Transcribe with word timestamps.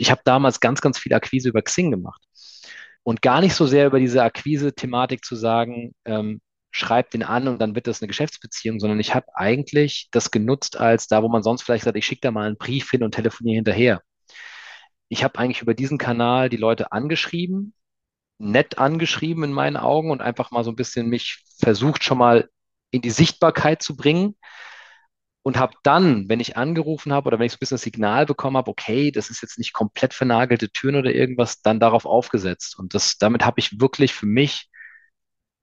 ich 0.00 0.10
habe 0.10 0.22
damals 0.24 0.60
ganz, 0.60 0.80
ganz 0.80 0.98
viel 0.98 1.14
Akquise 1.14 1.48
über 1.48 1.62
Xing 1.62 1.90
gemacht. 1.90 2.22
Und 3.02 3.22
gar 3.22 3.40
nicht 3.40 3.54
so 3.54 3.66
sehr 3.66 3.86
über 3.86 3.98
diese 3.98 4.22
Akquise-Thematik 4.22 5.24
zu 5.24 5.34
sagen, 5.34 5.94
ähm, 6.04 6.40
schreibt 6.70 7.14
den 7.14 7.22
an 7.22 7.48
und 7.48 7.60
dann 7.60 7.74
wird 7.74 7.86
das 7.86 8.02
eine 8.02 8.08
Geschäftsbeziehung, 8.08 8.78
sondern 8.80 9.00
ich 9.00 9.14
habe 9.14 9.26
eigentlich 9.34 10.08
das 10.10 10.30
genutzt 10.30 10.76
als 10.76 11.06
da, 11.08 11.22
wo 11.22 11.28
man 11.28 11.42
sonst 11.42 11.62
vielleicht 11.62 11.84
sagt, 11.84 11.96
ich 11.96 12.06
schicke 12.06 12.20
da 12.20 12.30
mal 12.30 12.46
einen 12.46 12.58
Brief 12.58 12.90
hin 12.90 13.02
und 13.02 13.14
telefoniere 13.14 13.56
hinterher. 13.56 14.02
Ich 15.08 15.24
habe 15.24 15.38
eigentlich 15.38 15.62
über 15.62 15.74
diesen 15.74 15.98
Kanal 15.98 16.50
die 16.50 16.58
Leute 16.58 16.92
angeschrieben, 16.92 17.72
nett 18.38 18.78
angeschrieben 18.78 19.44
in 19.44 19.52
meinen 19.52 19.76
Augen 19.76 20.10
und 20.10 20.20
einfach 20.20 20.50
mal 20.50 20.64
so 20.64 20.70
ein 20.70 20.76
bisschen 20.76 21.08
mich 21.08 21.42
versucht 21.58 22.04
schon 22.04 22.18
mal 22.18 22.48
in 22.90 23.02
die 23.02 23.10
Sichtbarkeit 23.10 23.82
zu 23.82 23.96
bringen 23.96 24.36
und 25.42 25.58
habe 25.58 25.74
dann, 25.82 26.28
wenn 26.28 26.40
ich 26.40 26.56
angerufen 26.56 27.12
habe 27.12 27.28
oder 27.28 27.38
wenn 27.38 27.46
ich 27.46 27.52
so 27.52 27.56
ein 27.56 27.60
bisschen 27.60 27.76
das 27.76 27.82
Signal 27.82 28.26
bekommen 28.26 28.56
habe, 28.56 28.70
okay, 28.70 29.10
das 29.10 29.30
ist 29.30 29.42
jetzt 29.42 29.58
nicht 29.58 29.72
komplett 29.72 30.14
vernagelte 30.14 30.70
Türen 30.70 30.96
oder 30.96 31.14
irgendwas, 31.14 31.62
dann 31.62 31.80
darauf 31.80 32.06
aufgesetzt. 32.06 32.78
Und 32.78 32.94
das, 32.94 33.18
damit 33.18 33.44
habe 33.44 33.60
ich 33.60 33.80
wirklich 33.80 34.12
für 34.14 34.26
mich 34.26 34.68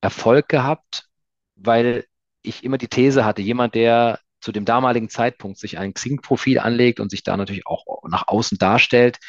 Erfolg 0.01 0.49
gehabt, 0.49 1.07
weil 1.55 2.05
ich 2.41 2.63
immer 2.63 2.77
die 2.77 2.87
These 2.87 3.25
hatte, 3.25 3.41
jemand, 3.41 3.75
der 3.75 4.19
zu 4.41 4.51
dem 4.51 4.65
damaligen 4.65 5.09
Zeitpunkt 5.09 5.57
sich 5.59 5.77
ein 5.77 5.93
Xing-Profil 5.93 6.59
anlegt 6.59 6.99
und 6.99 7.09
sich 7.09 7.23
da 7.23 7.37
natürlich 7.37 7.65
auch 7.67 7.85
nach 8.07 8.27
außen 8.27 8.57
darstellt, 8.57 9.19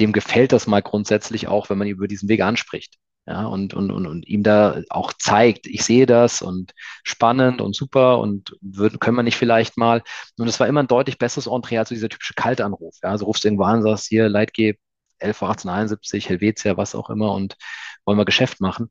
dem 0.00 0.12
gefällt 0.12 0.52
das 0.52 0.66
mal 0.66 0.82
grundsätzlich 0.82 1.48
auch, 1.48 1.70
wenn 1.70 1.78
man 1.78 1.88
über 1.88 2.08
diesen 2.08 2.28
Weg 2.28 2.42
anspricht 2.42 2.98
ja, 3.26 3.44
und, 3.46 3.74
und, 3.74 3.90
und, 3.90 4.06
und 4.06 4.26
ihm 4.28 4.44
da 4.44 4.82
auch 4.88 5.12
zeigt, 5.12 5.66
ich 5.66 5.84
sehe 5.84 6.06
das 6.06 6.42
und 6.42 6.72
spannend 7.02 7.60
und 7.60 7.74
super 7.74 8.20
und 8.20 8.56
würden, 8.60 9.00
können 9.00 9.16
wir 9.16 9.24
nicht 9.24 9.36
vielleicht 9.36 9.76
mal. 9.76 10.02
Und 10.38 10.46
es 10.46 10.60
war 10.60 10.68
immer 10.68 10.82
ein 10.82 10.86
deutlich 10.86 11.18
besseres 11.18 11.48
Entree 11.48 11.78
als 11.78 11.88
so 11.88 11.94
dieser 11.96 12.08
typische 12.08 12.34
Kaltanruf. 12.34 12.96
Ja, 13.02 13.10
also 13.10 13.24
rufst 13.26 13.42
du 13.42 13.48
irgendwo 13.48 13.64
an, 13.64 13.82
sagst 13.82 14.06
hier, 14.06 14.28
Leitgeb 14.28 14.78
11 15.18 15.42
1871, 15.42 16.28
Helvetia, 16.28 16.76
was 16.76 16.94
auch 16.94 17.10
immer 17.10 17.32
und 17.32 17.56
wollen 18.04 18.18
wir 18.18 18.24
Geschäft 18.24 18.60
machen. 18.60 18.90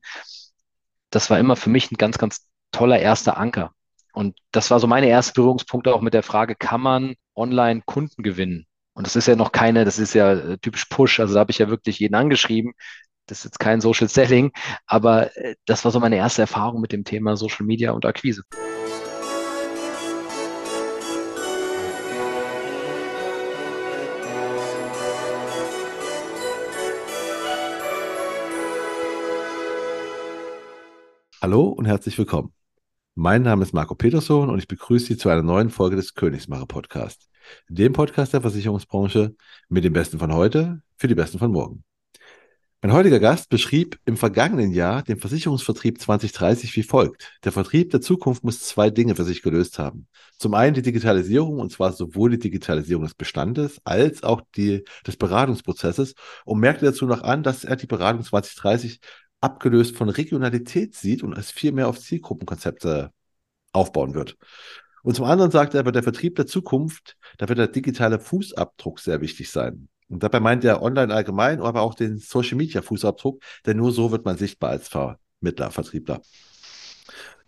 Das 1.11 1.29
war 1.29 1.39
immer 1.39 1.55
für 1.55 1.69
mich 1.69 1.91
ein 1.91 1.97
ganz, 1.97 2.17
ganz 2.17 2.47
toller 2.71 2.99
erster 2.99 3.37
Anker. 3.37 3.71
Und 4.13 4.37
das 4.51 4.69
war 4.71 4.79
so 4.79 4.87
meine 4.87 5.07
erste 5.07 5.33
Berührungspunkte 5.33 5.93
auch 5.93 6.01
mit 6.01 6.13
der 6.13 6.23
Frage, 6.23 6.55
kann 6.55 6.81
man 6.81 7.15
online 7.35 7.83
Kunden 7.85 8.23
gewinnen? 8.23 8.65
Und 8.93 9.05
das 9.05 9.15
ist 9.17 9.27
ja 9.27 9.35
noch 9.35 9.51
keine, 9.51 9.83
das 9.85 9.99
ist 9.99 10.13
ja 10.13 10.33
äh, 10.33 10.57
typisch 10.57 10.85
Push. 10.85 11.19
Also 11.19 11.33
da 11.33 11.41
habe 11.41 11.51
ich 11.51 11.57
ja 11.57 11.69
wirklich 11.69 11.99
jeden 11.99 12.15
angeschrieben, 12.15 12.73
das 13.27 13.39
ist 13.39 13.45
jetzt 13.45 13.59
kein 13.59 13.81
Social 13.81 14.07
Selling, 14.07 14.51
aber 14.85 15.35
äh, 15.37 15.55
das 15.65 15.83
war 15.83 15.91
so 15.91 15.99
meine 15.99 16.17
erste 16.17 16.41
Erfahrung 16.41 16.81
mit 16.81 16.91
dem 16.91 17.03
Thema 17.03 17.35
Social 17.37 17.65
Media 17.65 17.91
und 17.91 18.05
Akquise. 18.05 18.43
Hallo 31.41 31.67
und 31.67 31.85
herzlich 31.85 32.17
willkommen. 32.17 32.53
Mein 33.13 33.43
Name 33.43 33.63
ist 33.63 33.73
Marco 33.73 33.93
Peterson 33.95 34.49
und 34.49 34.59
ich 34.59 34.67
begrüße 34.67 35.05
Sie 35.05 35.17
zu 35.17 35.29
einer 35.29 35.43
neuen 35.43 35.69
Folge 35.69 35.95
des 35.95 36.15
Königsmacher 36.15 36.65
Podcasts, 36.65 37.29
dem 37.69 37.93
Podcast 37.93 38.33
der 38.33 38.41
Versicherungsbranche 38.41 39.35
mit 39.69 39.83
dem 39.83 39.93
Besten 39.93 40.17
von 40.17 40.33
heute 40.33 40.81
für 40.97 41.07
die 41.07 41.15
Besten 41.15 41.37
von 41.37 41.51
morgen. 41.51 41.83
Mein 42.85 42.93
heutiger 42.93 43.19
Gast 43.19 43.49
beschrieb 43.49 43.97
im 44.05 44.15
vergangenen 44.15 44.69
Jahr 44.69 45.01
den 45.01 45.17
Versicherungsvertrieb 45.17 45.99
2030 45.99 46.75
wie 46.75 46.83
folgt. 46.83 47.33
Der 47.43 47.51
Vertrieb 47.51 47.89
der 47.89 47.99
Zukunft 47.99 48.43
muss 48.43 48.59
zwei 48.59 48.91
Dinge 48.91 49.15
für 49.15 49.23
sich 49.23 49.41
gelöst 49.41 49.79
haben. 49.79 50.07
Zum 50.37 50.53
einen 50.53 50.75
die 50.75 50.83
Digitalisierung, 50.83 51.57
und 51.57 51.71
zwar 51.71 51.93
sowohl 51.93 52.29
die 52.29 52.37
Digitalisierung 52.37 53.03
des 53.03 53.15
Bestandes 53.15 53.81
als 53.85 54.21
auch 54.21 54.41
die 54.55 54.83
des 55.07 55.17
Beratungsprozesses 55.17 56.13
und 56.45 56.59
merkte 56.59 56.85
dazu 56.85 57.07
noch 57.07 57.23
an, 57.23 57.41
dass 57.41 57.63
er 57.63 57.75
die 57.75 57.87
Beratung 57.87 58.23
2030 58.23 58.99
abgelöst 59.41 59.97
von 59.97 60.09
Regionalität 60.09 60.93
sieht 60.93 61.23
und 61.23 61.35
es 61.35 61.49
viel 61.49 61.71
mehr 61.71 61.87
auf 61.87 61.99
Zielgruppenkonzepte 61.99 63.09
aufbauen 63.71 64.13
wird. 64.13 64.37
Und 65.01 65.15
zum 65.15 65.25
anderen 65.25 65.49
sagte 65.49 65.77
er, 65.77 65.83
bei 65.83 65.91
der 65.91 66.03
Vertrieb 66.03 66.35
der 66.35 66.45
Zukunft, 66.45 67.17
da 67.39 67.49
wird 67.49 67.57
der 67.57 67.67
digitale 67.67 68.19
Fußabdruck 68.19 68.99
sehr 68.99 69.21
wichtig 69.21 69.49
sein. 69.49 69.89
Und 70.09 70.23
dabei 70.23 70.39
meint 70.39 70.63
er 70.63 70.81
online 70.81 71.13
allgemein, 71.13 71.61
aber 71.61 71.81
auch 71.81 71.95
den 71.95 72.17
Social 72.17 72.57
Media 72.57 72.81
Fußabdruck, 72.81 73.41
denn 73.65 73.77
nur 73.77 73.91
so 73.91 74.11
wird 74.11 74.25
man 74.25 74.37
sichtbar 74.37 74.71
als 74.71 74.87
Vermittler, 74.87 75.71
Vertriebler. 75.71 76.21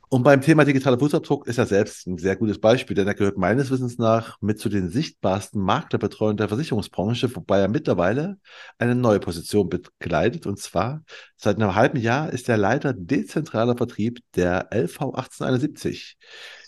Und 0.09 0.23
beim 0.23 0.39
Thema 0.39 0.63
digitaler 0.63 0.97
Fußabdruck 0.97 1.47
ist 1.47 1.57
er 1.57 1.65
selbst 1.65 2.07
ein 2.07 2.17
sehr 2.17 2.37
gutes 2.37 2.61
Beispiel, 2.61 2.95
denn 2.95 3.07
er 3.07 3.13
gehört 3.13 3.37
meines 3.37 3.69
Wissens 3.71 3.97
nach 3.97 4.37
mit 4.39 4.57
zu 4.57 4.69
den 4.69 4.89
sichtbarsten 4.89 5.61
Maklerbetreuern 5.61 6.37
der 6.37 6.47
Versicherungsbranche, 6.47 7.35
wobei 7.35 7.59
er 7.59 7.67
mittlerweile 7.67 8.37
eine 8.77 8.95
neue 8.95 9.19
Position 9.19 9.67
bekleidet. 9.67 10.45
Und 10.47 10.59
zwar 10.59 11.03
seit 11.35 11.57
einem 11.57 11.75
halben 11.75 11.99
Jahr 11.99 12.31
ist 12.31 12.47
er 12.47 12.55
Leiter 12.55 12.93
dezentraler 12.93 13.75
Vertrieb 13.75 14.19
der 14.35 14.69
LV 14.71 15.01
1871. 15.01 16.17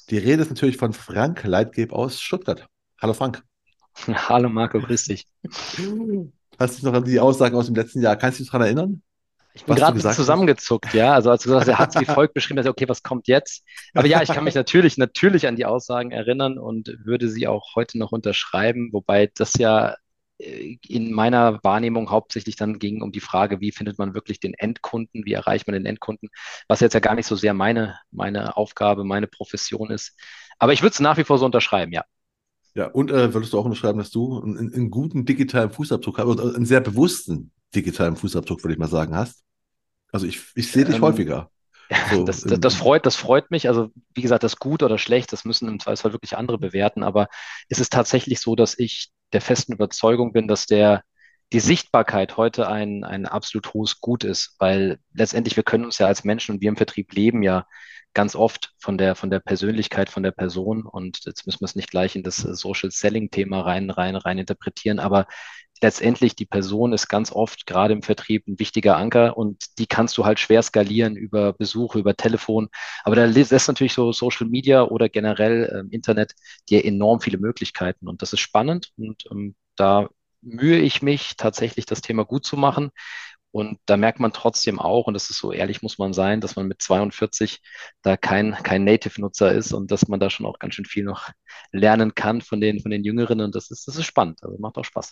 Die 0.10 0.18
Rede 0.18 0.42
ist 0.42 0.50
natürlich 0.50 0.78
von 0.78 0.92
Frank 0.92 1.42
Leitgeb 1.46 1.94
aus 1.94 2.20
Stuttgart. 2.20 2.68
Hallo 3.00 3.14
Frank. 3.14 3.49
Hallo 4.30 4.50
Marco, 4.50 4.80
grüß 4.80 5.06
dich. 5.06 5.26
Hast 5.48 5.78
du 5.78 6.32
dich 6.76 6.84
noch 6.84 6.94
an 6.94 7.04
die 7.04 7.20
Aussagen 7.20 7.56
aus 7.56 7.68
dem 7.68 7.76
letzten 7.76 8.02
Jahr? 8.02 8.16
Kannst 8.16 8.40
du 8.40 8.44
dich 8.44 8.52
daran 8.52 8.66
erinnern? 8.66 9.02
Ich 9.54 9.66
bin 9.66 9.76
gerade 9.76 10.00
zusammengezuckt, 10.00 10.94
ja. 10.94 11.14
Also 11.14 11.32
als 11.32 11.44
du 11.44 11.50
gesagt 11.50 11.64
hast, 11.64 11.74
er 11.74 11.80
hat 11.80 11.96
es 11.96 12.02
wie 12.02 12.06
folgt 12.06 12.34
beschrieben, 12.34 12.58
dass 12.58 12.68
okay, 12.68 12.88
was 12.88 13.04
kommt 13.04 13.28
jetzt? 13.28 13.64
Aber 13.94 14.08
ja, 14.08 14.22
ich 14.22 14.30
kann 14.30 14.44
mich 14.44 14.56
natürlich, 14.56 14.98
natürlich 14.98 15.48
an 15.48 15.56
die 15.56 15.66
Aussagen 15.66 16.12
erinnern 16.12 16.58
und 16.58 16.96
würde 17.04 17.30
sie 17.30 17.48
auch 17.48 17.76
heute 17.76 17.98
noch 17.98 18.12
unterschreiben, 18.12 18.90
wobei 18.94 19.32
das 19.36 19.56
ja 19.56 19.96
äh, 20.38 20.78
in 20.88 21.12
meiner 21.12 21.64
Wahrnehmung 21.64 22.12
hauptsächlich 22.12 22.56
dann 22.56 22.80
ging 22.80 23.02
um 23.02 23.12
die 23.12 23.20
Frage, 23.20 23.60
wie 23.60 23.72
findet 23.72 23.98
man 23.98 24.14
wirklich 24.14 24.40
den 24.40 24.54
Endkunden, 24.54 25.26
wie 25.26 25.34
erreicht 25.34 25.68
man 25.68 25.74
den 25.74 25.86
Endkunden, 25.86 26.30
was 26.68 26.80
jetzt 26.80 26.94
ja 26.94 27.00
gar 27.00 27.16
nicht 27.16 27.28
so 27.28 27.36
sehr 27.36 27.54
meine, 27.54 27.98
meine 28.12 28.56
Aufgabe, 28.56 29.04
meine 29.04 29.28
Profession 29.28 29.90
ist. 29.90 30.16
Aber 30.60 30.74
ich 30.74 30.84
würde 30.84 30.94
es 30.94 31.00
nach 31.00 31.18
wie 31.18 31.24
vor 31.24 31.40
so 31.40 31.46
unterschreiben, 31.46 31.92
ja. 31.92 32.04
Ja, 32.80 32.88
und 32.88 33.12
äh, 33.12 33.34
würdest 33.34 33.52
du 33.52 33.60
auch 33.60 33.66
unterschreiben, 33.66 34.00
dass 34.00 34.10
du 34.10 34.42
einen, 34.42 34.74
einen 34.74 34.90
guten 34.90 35.26
digitalen 35.26 35.70
Fußabdruck 35.70 36.18
hast, 36.18 36.28
oder 36.28 36.56
einen 36.56 36.66
sehr 36.66 36.80
bewussten 36.80 37.52
digitalen 37.76 38.16
Fußabdruck, 38.16 38.64
würde 38.64 38.72
ich 38.72 38.80
mal 38.80 38.88
sagen, 38.88 39.18
hast? 39.18 39.44
Also 40.14 40.26
ich, 40.26 40.42
ich 40.56 40.72
sehe 40.72 40.86
dich 40.86 40.96
ähm, 40.96 41.02
häufiger. 41.02 41.52
So 42.12 42.24
das, 42.24 42.42
das, 42.42 42.60
das, 42.60 42.76
freut, 42.76 43.06
das 43.06 43.16
freut 43.18 43.50
mich. 43.52 43.68
Also 43.68 43.90
wie 44.14 44.22
gesagt, 44.22 44.44
das 44.44 44.58
gut 44.58 44.82
oder 44.84 44.98
schlecht, 44.98 45.34
das 45.34 45.44
müssen 45.44 45.68
im 45.68 45.80
Zweifelsfall 45.80 46.14
wirklich 46.14 46.38
andere 46.38 46.60
bewerten. 46.60 47.04
Aber 47.04 47.28
es 47.68 47.80
ist 47.80 47.92
tatsächlich 47.92 48.40
so, 48.40 48.56
dass 48.56 48.78
ich 48.78 49.10
der 49.34 49.42
festen 49.42 49.74
Überzeugung 49.74 50.32
bin, 50.32 50.48
dass 50.48 50.68
der 50.68 51.04
die 51.52 51.60
Sichtbarkeit 51.60 52.38
heute 52.38 52.70
ein, 52.70 53.04
ein 53.04 53.26
absolut 53.26 53.74
hohes 53.74 54.00
Gut 54.00 54.24
ist, 54.24 54.56
weil 54.60 55.00
letztendlich 55.14 55.56
wir 55.58 55.64
können 55.64 55.84
uns 55.84 55.98
ja 55.98 56.06
als 56.06 56.24
Menschen 56.24 56.56
und 56.56 56.62
wir 56.62 56.70
im 56.70 56.78
Vertrieb 56.78 57.12
leben 57.12 57.42
ja 57.42 57.66
ganz 58.14 58.36
oft 58.36 58.74
von 58.78 58.98
der, 58.98 59.16
von 59.16 59.30
der 59.30 59.40
Persönlichkeit, 59.40 60.10
von 60.10 60.24
der 60.24 60.32
Person. 60.32 60.84
Und 60.86 61.26
jetzt 61.26 61.46
müssen 61.46 61.62
wir 61.62 61.66
es 61.66 61.76
nicht 61.76 61.92
gleich 61.92 62.16
in 62.16 62.24
das 62.24 62.44
äh, 62.44 62.56
Social 62.56 62.92
Selling 62.92 63.32
Thema 63.32 63.62
rein, 63.62 63.90
rein, 63.90 64.16
rein 64.16 64.40
interpretieren. 64.40 65.00
Aber 65.00 65.28
letztendlich 65.82 66.36
die 66.36 66.46
Person 66.46 66.94
ist 66.94 67.08
ganz 67.08 67.32
oft 67.32 67.66
gerade 67.66 67.94
im 67.94 68.02
Vertrieb 68.02 68.48
ein 68.48 68.60
wichtiger 68.60 68.98
Anker 68.98 69.38
und 69.38 69.78
die 69.80 69.88
kannst 69.88 70.18
du 70.18 70.26
halt 70.26 70.40
schwer 70.40 70.62
skalieren 70.62 71.16
über 71.16 71.54
Besuche, 71.54 72.00
über 72.00 72.16
Telefon. 72.16 72.70
Aber 73.04 73.16
da 73.16 73.26
lässt 73.26 73.68
natürlich 73.68 73.94
so 73.94 74.12
Social 74.12 74.48
Media 74.48 74.84
oder 74.84 75.10
generell 75.10 75.72
ähm, 75.74 75.90
Internet 75.92 76.34
dir 76.70 76.86
enorm 76.86 77.22
viele 77.22 77.38
Möglichkeiten 77.38 78.08
und 78.08 78.22
das 78.22 78.34
ist 78.34 78.40
spannend 78.42 78.92
und 78.98 79.24
ähm, 79.32 79.56
da 79.76 80.10
mühe 80.42 80.80
ich 80.80 81.02
mich 81.02 81.36
tatsächlich, 81.38 81.86
das 81.86 82.02
Thema 82.02 82.24
gut 82.26 82.46
zu 82.46 82.58
machen. 82.58 82.92
Und 83.52 83.80
da 83.86 83.98
merkt 83.98 84.20
man 84.20 84.32
trotzdem 84.34 84.80
auch, 84.80 85.08
und 85.08 85.14
das 85.16 85.30
ist 85.30 85.40
so 85.40 85.52
ehrlich 85.52 85.82
muss 85.82 85.98
man 85.98 86.14
sein, 86.14 86.40
dass 86.42 86.56
man 86.56 86.68
mit 86.68 86.82
42 86.82 87.62
da 88.04 88.16
kein, 88.18 88.54
kein 88.64 88.84
Native-Nutzer 88.84 89.52
ist 89.54 89.74
und 89.74 89.92
dass 89.92 90.08
man 90.08 90.20
da 90.20 90.30
schon 90.30 90.46
auch 90.46 90.60
ganz 90.60 90.76
schön 90.76 90.86
viel 90.86 91.04
noch 91.04 91.30
lernen 91.72 92.14
kann 92.16 92.42
von 92.42 92.62
den, 92.62 92.80
von 92.80 92.92
den 92.92 93.04
Jüngeren. 93.04 93.42
Und 93.42 93.56
das 93.56 93.72
ist, 93.72 93.88
das 93.88 93.96
ist 93.96 94.06
spannend. 94.06 94.44
Also 94.44 94.58
macht 94.60 94.78
auch 94.78 94.86
Spaß. 94.86 95.12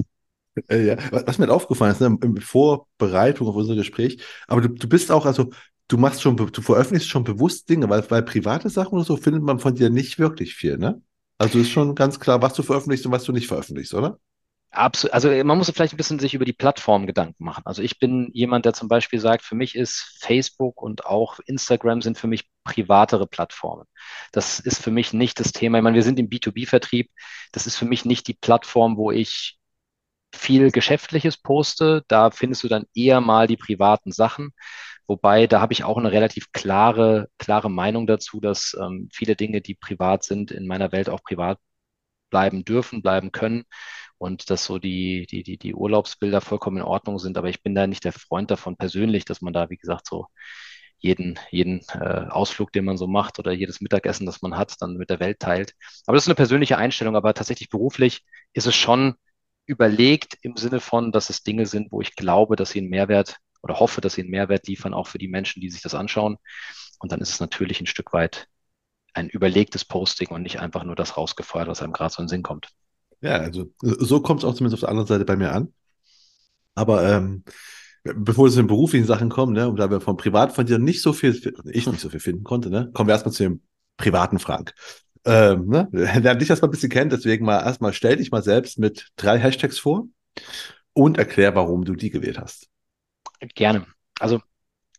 Äh, 0.69 0.85
ja, 0.87 0.97
was 1.11 1.37
mir 1.37 1.43
halt 1.45 1.51
aufgefallen 1.51 1.91
ist, 1.91 2.01
ne, 2.01 2.17
in 2.23 2.37
Vorbereitung 2.41 3.47
auf 3.47 3.55
unser 3.55 3.75
Gespräch, 3.75 4.23
aber 4.47 4.61
du, 4.61 4.69
du 4.69 4.89
bist 4.89 5.11
auch, 5.11 5.25
also 5.25 5.51
du 5.87 5.97
machst 5.97 6.21
schon, 6.21 6.35
du 6.35 6.61
veröffentlichst 6.61 7.09
schon 7.09 7.23
bewusst 7.23 7.69
Dinge, 7.69 7.89
weil, 7.89 8.09
weil 8.09 8.23
private 8.23 8.69
Sachen 8.69 8.95
oder 8.95 9.03
so 9.03 9.17
findet 9.17 9.43
man 9.43 9.59
von 9.59 9.75
dir 9.75 9.89
nicht 9.89 10.17
wirklich 10.19 10.55
viel, 10.55 10.77
ne? 10.77 11.01
Also 11.37 11.59
ist 11.59 11.69
schon 11.69 11.93
ganz 11.93 12.19
klar, 12.19 12.41
was 12.41 12.53
du 12.55 12.63
veröffentlichst 12.63 13.05
und 13.05 13.11
was 13.11 13.23
du 13.23 13.31
nicht 13.31 13.47
veröffentlichst, 13.47 13.93
oder? 13.93 14.19
Absolut. 14.71 15.13
Also 15.13 15.29
man 15.43 15.57
muss 15.57 15.69
vielleicht 15.71 15.93
ein 15.93 15.97
bisschen 15.97 16.19
sich 16.19 16.33
über 16.33 16.45
die 16.45 16.53
Plattform 16.53 17.07
Gedanken 17.07 17.43
machen. 17.43 17.63
Also 17.65 17.81
ich 17.81 17.99
bin 17.99 18.29
jemand, 18.33 18.65
der 18.65 18.73
zum 18.73 18.87
Beispiel 18.89 19.19
sagt, 19.19 19.43
für 19.43 19.55
mich 19.55 19.75
ist 19.75 20.17
Facebook 20.19 20.81
und 20.81 21.05
auch 21.05 21.39
Instagram 21.45 22.01
sind 22.01 22.17
für 22.17 22.27
mich 22.27 22.49
privatere 22.63 23.27
Plattformen. 23.27 23.85
Das 24.31 24.59
ist 24.59 24.81
für 24.83 24.91
mich 24.91 25.13
nicht 25.13 25.39
das 25.39 25.51
Thema. 25.53 25.77
Ich 25.77 25.83
meine, 25.83 25.95
wir 25.95 26.03
sind 26.03 26.19
im 26.19 26.29
B2B-Vertrieb. 26.29 27.09
Das 27.53 27.65
ist 27.65 27.77
für 27.77 27.85
mich 27.85 28.05
nicht 28.05 28.27
die 28.27 28.33
Plattform, 28.35 28.97
wo 28.97 29.11
ich 29.11 29.57
viel 30.33 30.71
Geschäftliches 30.71 31.37
poste. 31.37 32.03
Da 32.07 32.31
findest 32.31 32.63
du 32.63 32.67
dann 32.67 32.85
eher 32.93 33.21
mal 33.21 33.47
die 33.47 33.57
privaten 33.57 34.11
Sachen. 34.11 34.51
Wobei, 35.07 35.47
da 35.47 35.61
habe 35.61 35.73
ich 35.73 35.83
auch 35.85 35.97
eine 35.97 36.11
relativ 36.11 36.51
klare, 36.51 37.29
klare 37.37 37.69
Meinung 37.71 38.07
dazu, 38.07 38.41
dass 38.41 38.75
ähm, 38.79 39.09
viele 39.13 39.35
Dinge, 39.35 39.61
die 39.61 39.75
privat 39.75 40.23
sind, 40.23 40.51
in 40.51 40.67
meiner 40.67 40.91
Welt 40.91 41.09
auch 41.09 41.23
privat 41.23 41.59
bleiben 42.29 42.65
dürfen, 42.65 43.01
bleiben 43.01 43.31
können 43.31 43.63
und 44.17 44.49
dass 44.49 44.65
so 44.65 44.79
die, 44.79 45.27
die, 45.27 45.43
die, 45.43 45.57
die 45.57 45.75
Urlaubsbilder 45.75 46.41
vollkommen 46.41 46.77
in 46.77 46.83
Ordnung 46.83 47.19
sind. 47.19 47.37
Aber 47.37 47.49
ich 47.49 47.63
bin 47.63 47.75
da 47.75 47.87
nicht 47.87 48.03
der 48.05 48.13
Freund 48.13 48.51
davon 48.51 48.77
persönlich, 48.77 49.25
dass 49.25 49.41
man 49.41 49.53
da, 49.53 49.69
wie 49.69 49.77
gesagt, 49.77 50.07
so 50.07 50.27
jeden, 50.99 51.39
jeden 51.51 51.81
äh, 51.93 52.27
Ausflug, 52.29 52.71
den 52.73 52.85
man 52.85 52.97
so 52.97 53.07
macht 53.07 53.39
oder 53.39 53.51
jedes 53.51 53.81
Mittagessen, 53.81 54.25
das 54.25 54.41
man 54.41 54.57
hat, 54.57 54.81
dann 54.81 54.95
mit 54.97 55.09
der 55.09 55.19
Welt 55.19 55.39
teilt. 55.39 55.73
Aber 56.05 56.15
das 56.15 56.23
ist 56.23 56.29
eine 56.29 56.35
persönliche 56.35 56.77
Einstellung, 56.77 57.15
aber 57.15 57.33
tatsächlich 57.33 57.69
beruflich 57.69 58.23
ist 58.53 58.67
es 58.67 58.75
schon 58.75 59.15
überlegt 59.67 60.37
im 60.41 60.55
Sinne 60.57 60.79
von, 60.79 61.11
dass 61.11 61.29
es 61.29 61.43
Dinge 61.43 61.65
sind, 61.65 61.91
wo 61.91 62.01
ich 62.01 62.15
glaube, 62.15 62.55
dass 62.55 62.71
sie 62.71 62.79
einen 62.79 62.89
Mehrwert 62.89 63.37
oder 63.61 63.79
hoffe, 63.79 64.01
dass 64.01 64.13
sie 64.15 64.21
einen 64.21 64.31
Mehrwert 64.31 64.67
liefern, 64.67 64.93
auch 64.93 65.07
für 65.07 65.17
die 65.19 65.27
Menschen, 65.27 65.61
die 65.61 65.69
sich 65.69 65.81
das 65.81 65.93
anschauen. 65.95 66.37
Und 66.99 67.11
dann 67.11 67.21
ist 67.21 67.29
es 67.31 67.39
natürlich 67.39 67.81
ein 67.81 67.85
Stück 67.87 68.13
weit 68.13 68.47
ein 69.13 69.29
überlegtes 69.29 69.83
Posting 69.85 70.29
und 70.29 70.43
nicht 70.43 70.59
einfach 70.59 70.83
nur 70.83 70.95
das 70.95 71.17
rausgefeuert, 71.17 71.67
was 71.67 71.81
einem 71.81 71.93
gerade 71.93 72.13
so 72.13 72.21
in 72.21 72.25
den 72.25 72.29
Sinn 72.29 72.43
kommt. 72.43 72.69
Ja, 73.21 73.37
also 73.37 73.71
so 73.81 74.21
kommt 74.21 74.41
es 74.41 74.45
auch 74.45 74.53
zumindest 74.53 74.75
auf 74.75 74.87
der 74.87 74.89
anderen 74.89 75.07
Seite 75.07 75.25
bei 75.25 75.35
mir 75.35 75.51
an. 75.51 75.73
Aber 76.75 77.09
ähm, 77.09 77.43
bevor 78.03 78.45
wir 78.45 78.51
zu 78.51 78.57
den 78.57 78.67
beruflichen 78.67 79.07
Sachen 79.07 79.29
kommen, 79.29 79.53
ne, 79.53 79.67
und 79.67 79.77
da 79.77 79.89
wir 79.89 80.01
vom 80.01 80.17
Privat 80.17 80.53
von 80.53 80.65
dir 80.65 80.77
nicht 80.77 81.01
so 81.01 81.13
viel, 81.13 81.33
ich 81.65 81.87
nicht 81.87 81.99
so 81.99 82.09
viel 82.09 82.19
finden 82.19 82.43
konnte, 82.43 82.69
ne, 82.69 82.91
kommen 82.93 83.07
wir 83.07 83.13
erstmal 83.13 83.33
zu 83.33 83.43
dem 83.43 83.61
privaten 83.97 84.39
Frank. 84.39 84.73
Ähm, 85.25 85.67
ne, 85.67 85.89
lernt 85.91 86.41
dich 86.41 86.49
erstmal 86.49 86.69
ein 86.69 86.71
bisschen 86.71 86.89
kennen, 86.89 87.09
deswegen 87.09 87.45
mal 87.45 87.61
erstmal 87.61 87.93
stell 87.93 88.17
dich 88.17 88.31
mal 88.31 88.43
selbst 88.43 88.77
mit 88.79 89.09
drei 89.15 89.39
Hashtags 89.39 89.79
vor 89.79 90.07
und 90.93 91.17
erklär, 91.17 91.55
warum 91.55 91.83
du 91.83 91.95
die 91.95 92.09
gewählt 92.09 92.39
hast. 92.39 92.67
Gerne. 93.55 93.85
Also 94.19 94.41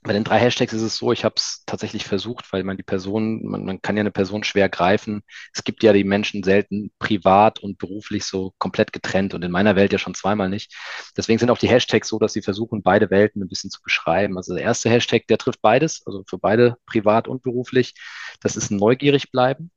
bei 0.02 0.12
den 0.12 0.24
drei 0.24 0.38
Hashtags 0.38 0.72
ist 0.72 0.82
es 0.82 0.96
so, 0.96 1.12
ich 1.12 1.24
habe 1.24 1.34
es 1.36 1.64
tatsächlich 1.66 2.04
versucht, 2.04 2.52
weil 2.52 2.62
man 2.64 2.76
die 2.76 2.82
Person, 2.82 3.44
man, 3.44 3.64
man 3.64 3.82
kann 3.82 3.96
ja 3.96 4.00
eine 4.00 4.10
Person 4.10 4.44
schwer 4.44 4.68
greifen. 4.68 5.22
Es 5.52 5.64
gibt 5.64 5.82
ja 5.82 5.92
die 5.92 6.04
Menschen 6.04 6.42
selten 6.44 6.92
privat 6.98 7.58
und 7.58 7.78
beruflich 7.78 8.24
so 8.24 8.54
komplett 8.58 8.92
getrennt 8.92 9.34
und 9.34 9.42
in 9.44 9.50
meiner 9.50 9.76
Welt 9.76 9.92
ja 9.92 9.98
schon 9.98 10.14
zweimal 10.14 10.48
nicht. 10.48 10.74
Deswegen 11.16 11.38
sind 11.38 11.50
auch 11.50 11.58
die 11.58 11.68
Hashtags 11.68 12.08
so, 12.08 12.18
dass 12.18 12.32
sie 12.32 12.42
versuchen, 12.42 12.82
beide 12.82 13.10
Welten 13.10 13.42
ein 13.42 13.48
bisschen 13.48 13.70
zu 13.70 13.82
beschreiben. 13.82 14.36
Also 14.36 14.54
der 14.54 14.62
erste 14.64 14.88
Hashtag, 14.88 15.26
der 15.26 15.38
trifft 15.38 15.62
beides, 15.62 16.06
also 16.06 16.24
für 16.26 16.38
beide 16.38 16.76
privat 16.86 17.28
und 17.28 17.42
beruflich. 17.42 17.94
Das 18.40 18.56
ist 18.56 18.70
neugierig 18.70 19.30
bleiben. 19.32 19.70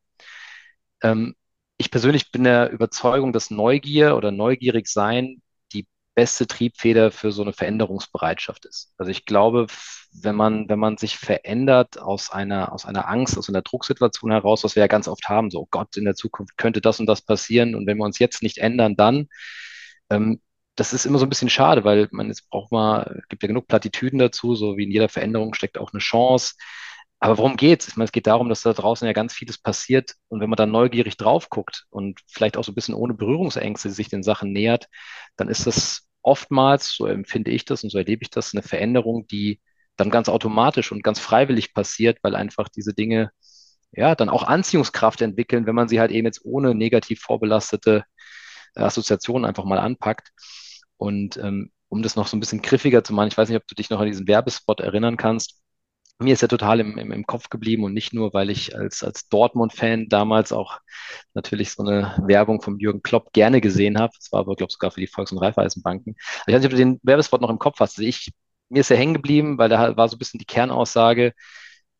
Ähm, 1.01 1.35
ich 1.77 1.91
persönlich 1.91 2.31
bin 2.31 2.44
der 2.44 2.71
Überzeugung, 2.71 3.33
dass 3.33 3.50
Neugier 3.50 4.15
oder 4.15 4.31
neugierig 4.31 4.88
sein 4.88 5.41
beste 6.21 6.45
Triebfeder 6.45 7.09
für 7.09 7.31
so 7.31 7.41
eine 7.41 7.51
Veränderungsbereitschaft 7.51 8.65
ist. 8.65 8.94
Also 9.00 9.09
ich 9.09 9.25
glaube, 9.25 9.65
wenn 10.21 10.35
man, 10.35 10.69
wenn 10.69 10.77
man 10.77 10.97
sich 10.97 11.18
verändert 11.18 12.00
aus 12.00 12.31
einer, 12.31 12.71
aus 12.71 12.85
einer 12.85 13.09
Angst, 13.09 13.39
aus 13.39 13.50
einer 13.50 13.63
Drucksituation 13.63 14.29
heraus, 14.29 14.63
was 14.63 14.75
wir 14.75 14.81
ja 14.81 14.88
ganz 14.88 15.07
oft 15.07 15.29
haben, 15.29 15.50
so 15.50 15.62
oh 15.62 15.68
Gott, 15.71 15.97
in 15.97 16.06
der 16.06 16.13
Zukunft 16.13 16.57
könnte 16.57 16.79
das 16.79 17.00
und 17.00 17.07
das 17.07 17.23
passieren 17.23 17.73
und 17.73 17.88
wenn 17.88 17.97
wir 17.97 18.06
uns 18.06 18.19
jetzt 18.19 18.44
nicht 18.44 18.59
ändern, 18.59 18.95
dann, 18.95 19.29
ähm, 20.12 20.41
das 20.75 20.94
ist 20.94 21.07
immer 21.07 21.18
so 21.18 21.25
ein 21.25 21.29
bisschen 21.29 21.50
schade, 21.50 21.83
weil 21.85 22.07
man 22.12 22.27
jetzt 22.27 22.47
braucht 22.51 22.71
mal, 22.71 23.23
gibt 23.29 23.41
ja 23.41 23.47
genug 23.47 23.68
Plattitüden 23.68 24.19
dazu, 24.19 24.53
so 24.53 24.77
wie 24.77 24.83
in 24.83 24.91
jeder 24.91 25.09
Veränderung 25.09 25.56
steckt 25.56 25.79
auch 25.79 25.91
eine 25.91 26.01
Chance. 26.01 26.53
Aber 27.19 27.39
worum 27.39 27.57
geht's? 27.57 27.88
Ich 27.88 27.95
meine, 27.95 28.06
es 28.06 28.12
geht 28.12 28.27
darum, 28.27 28.47
dass 28.47 28.62
da 28.62 28.73
draußen 28.73 29.07
ja 29.07 29.13
ganz 29.13 29.33
vieles 29.33 29.57
passiert 29.57 30.13
und 30.29 30.39
wenn 30.39 30.50
man 30.51 30.57
dann 30.57 30.69
neugierig 30.69 31.18
drauf 31.18 31.50
guckt 31.50 31.88
und 31.89 32.19
vielleicht 32.27 32.57
auch 32.57 32.63
so 32.63 32.71
ein 32.71 32.75
bisschen 32.75 32.94
ohne 32.94 33.15
Berührungsängste 33.15 33.89
sich 33.89 34.09
den 34.09 34.21
Sachen 34.21 34.51
nähert, 34.51 34.88
dann 35.35 35.47
ist 35.47 35.65
das 35.65 36.11
oftmals, 36.21 36.91
so 36.95 37.06
empfinde 37.06 37.51
ich 37.51 37.65
das 37.65 37.83
und 37.83 37.89
so 37.89 37.97
erlebe 37.97 38.23
ich 38.23 38.29
das, 38.29 38.53
eine 38.53 38.63
Veränderung, 38.63 39.27
die 39.27 39.59
dann 39.97 40.09
ganz 40.09 40.29
automatisch 40.29 40.91
und 40.91 41.03
ganz 41.03 41.19
freiwillig 41.19 41.73
passiert, 41.73 42.19
weil 42.23 42.35
einfach 42.35 42.69
diese 42.69 42.94
Dinge 42.94 43.31
ja 43.91 44.15
dann 44.15 44.29
auch 44.29 44.44
Anziehungskraft 44.44 45.21
entwickeln, 45.21 45.65
wenn 45.65 45.75
man 45.75 45.88
sie 45.89 46.00
halt 46.00 46.12
eben 46.12 46.25
jetzt 46.25 46.45
ohne 46.45 46.75
negativ 46.75 47.21
vorbelastete 47.21 48.06
Assoziationen 48.75 49.45
einfach 49.45 49.65
mal 49.65 49.79
anpackt. 49.79 50.31
Und 50.97 51.38
ähm, 51.38 51.71
um 51.89 52.01
das 52.03 52.15
noch 52.15 52.27
so 52.27 52.38
ein 52.38 52.39
bisschen 52.39 52.62
griffiger 52.62 53.03
zu 53.03 53.13
machen, 53.13 53.27
ich 53.27 53.38
weiß 53.38 53.50
nicht, 53.50 53.57
ob 53.57 53.68
du 53.68 53.75
dich 53.75 53.89
noch 53.89 54.00
an 54.00 54.07
diesen 54.07 54.27
Werbespot 54.27 54.79
erinnern 54.79 55.18
kannst 55.18 55.62
mir 56.21 56.33
ist 56.33 56.41
er 56.41 56.50
total 56.50 56.79
im, 56.79 56.97
im, 56.97 57.12
im 57.12 57.25
Kopf 57.25 57.50
geblieben 57.50 57.83
und 57.83 57.94
nicht 57.94 58.13
nur, 58.13 58.33
weil 58.33 58.50
ich 58.50 58.75
als, 58.75 59.03
als 59.03 59.27
Dortmund-Fan 59.29 60.09
damals 60.09 60.51
auch 60.51 60.79
natürlich 61.33 61.71
so 61.71 61.83
eine 61.83 62.15
Werbung 62.25 62.62
vom 62.62 62.79
Jürgen 62.79 63.01
Klopp 63.01 63.33
gerne 63.33 63.62
gesehen 63.62 64.00
habe. 64.00 64.13
Das 64.18 64.31
war 64.31 64.41
aber, 64.41 64.56
glaube 64.56 64.69
ich, 64.69 64.73
sogar 64.73 64.91
für 64.91 65.01
die 65.01 65.07
Volks- 65.07 65.31
und 65.31 65.39
Raiffeisenbanken. 65.39 66.15
Ich 66.47 66.53
weiß 66.53 66.62
nicht, 66.62 66.65
ob 66.65 66.71
du 66.71 66.77
den 66.77 67.00
Werbespot 67.03 67.41
noch 67.41 67.50
im 67.50 67.59
Kopf 67.59 67.79
hast. 67.79 67.97
Also 67.97 68.07
ich, 68.07 68.31
mir 68.69 68.79
ist 68.81 68.91
er 68.91 68.97
hängen 68.97 69.13
geblieben, 69.13 69.57
weil 69.57 69.69
da 69.69 69.97
war 69.97 70.09
so 70.09 70.15
ein 70.15 70.19
bisschen 70.19 70.39
die 70.39 70.45
Kernaussage, 70.45 71.33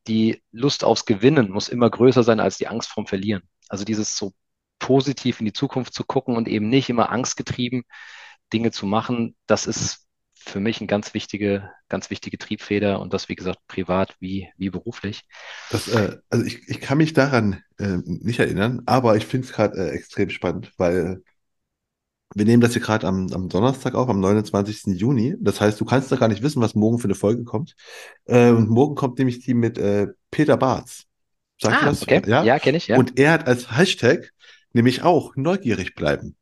die 0.08 0.42
Lust 0.52 0.84
aufs 0.84 1.06
Gewinnen 1.06 1.52
muss 1.52 1.70
immer 1.70 1.90
größer 1.90 2.24
sein 2.24 2.40
als 2.40 2.58
die 2.58 2.68
Angst 2.68 2.90
vorm 2.90 3.08
Verlieren. 3.08 3.44
Also 3.70 3.86
dieses 3.86 4.18
so 4.18 4.34
positiv 4.80 5.40
in 5.40 5.46
die 5.46 5.54
Zukunft 5.54 5.94
zu 5.94 6.04
gucken 6.04 6.36
und 6.36 6.48
eben 6.48 6.70
nicht 6.70 6.90
immer 6.90 7.12
angstgetrieben 7.12 7.84
Dinge 8.52 8.72
zu 8.72 8.86
machen, 8.86 9.36
das 9.48 9.68
ist 9.68 10.08
für 10.44 10.60
mich 10.60 10.80
eine 10.80 10.88
ganz 10.88 11.14
wichtige, 11.14 11.70
ganz 11.90 12.10
wichtige 12.10 12.38
Triebfeder 12.38 13.00
und 13.00 13.14
das, 13.14 13.30
wie 13.30 13.36
gesagt, 13.36 13.60
privat 13.68 14.16
wie, 14.20 14.50
wie 14.58 14.70
beruflich. 14.70 15.24
Das, 15.70 15.88
äh, 15.88 16.18
also 16.30 16.46
ich, 16.46 16.68
ich 16.68 16.82
kann 16.82 16.98
mich 16.98 17.14
daran 17.14 17.64
äh, 17.78 17.98
nicht 18.06 18.40
erinnern, 18.40 18.82
aber 18.86 19.16
ich 19.16 19.26
finde 19.26 19.48
es 19.48 19.54
gerade 19.54 19.78
äh, 19.78 19.90
extrem 19.92 20.30
spannend, 20.30 20.72
weil 20.78 21.22
wir 22.34 22.46
nehmen 22.46 22.62
das 22.62 22.74
hier 22.74 22.82
gerade 22.82 23.08
am, 23.08 23.28
am 23.34 23.50
Donnerstag 23.50 23.94
auf, 23.94 24.10
am 24.10 24.20
29. 24.20 24.98
Juni. 24.98 25.36
Das 25.40 25.60
heißt, 25.60 25.80
du 25.80 25.86
kannst 25.86 26.12
da 26.12 26.16
gar 26.16 26.30
nicht 26.30 26.42
wissen, 26.42 26.62
was 26.62 26.76
morgen 26.76 27.00
für 27.00 27.06
eine 27.06 27.16
Folge 27.16 27.44
kommt. 27.44 27.76
Äh, 28.26 28.52
und 28.52 28.70
morgen 28.70 28.96
kommt 28.96 29.18
nämlich 29.20 29.40
die 29.40 29.54
mit 29.54 29.78
äh, 29.78 30.08
Peter 30.30 30.58
Barz. 30.58 31.06
Sagt 31.60 31.84
ah, 31.84 31.86
das? 31.88 32.02
Okay. 32.02 32.22
Ja, 32.26 32.44
ja 32.44 32.58
kenne 32.58 32.78
ich, 32.78 32.88
ja. 32.88 32.98
Und 32.98 33.20
er 33.20 33.34
hat 33.34 33.48
als 33.48 33.76
Hashtag 33.76 34.32
nämlich 34.74 35.04
auch 35.04 35.36
neugierig 35.36 35.94
bleiben. 35.96 36.36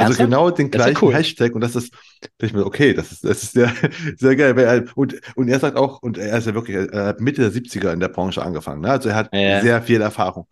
Also 0.00 0.20
Ernsthaft? 0.20 0.30
genau 0.30 0.50
den 0.50 0.70
gleichen 0.70 0.98
cool. 1.04 1.14
Hashtag 1.14 1.54
und 1.54 1.60
das 1.60 1.76
ist, 1.76 1.94
ich 2.40 2.52
mir, 2.52 2.64
okay, 2.64 2.94
das 2.94 3.12
ist, 3.12 3.24
das 3.24 3.42
ist 3.42 3.52
sehr, 3.52 3.72
sehr 4.16 4.36
geil. 4.36 4.88
Und, 4.94 5.20
und 5.36 5.48
er 5.48 5.58
sagt 5.58 5.76
auch, 5.76 6.02
und 6.02 6.18
er 6.18 6.38
ist 6.38 6.46
ja 6.46 6.54
wirklich 6.54 6.76
Mitte 7.18 7.42
der 7.42 7.52
70er 7.52 7.92
in 7.92 8.00
der 8.00 8.08
Branche 8.08 8.42
angefangen. 8.42 8.82
Ne? 8.82 8.90
Also 8.90 9.08
er 9.08 9.14
hat 9.14 9.34
ja. 9.34 9.60
sehr 9.60 9.82
viel 9.82 10.00
Erfahrung. 10.00 10.46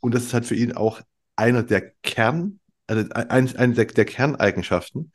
Und 0.00 0.14
das 0.14 0.24
ist 0.24 0.34
halt 0.34 0.46
für 0.46 0.54
ihn 0.54 0.72
auch 0.72 1.00
einer 1.36 1.62
der 1.62 1.92
Kern, 2.02 2.60
also 2.86 3.08
eines 3.12 3.56
eine 3.56 3.74
der, 3.74 3.86
der 3.86 4.04
Kerneigenschaften, 4.04 5.12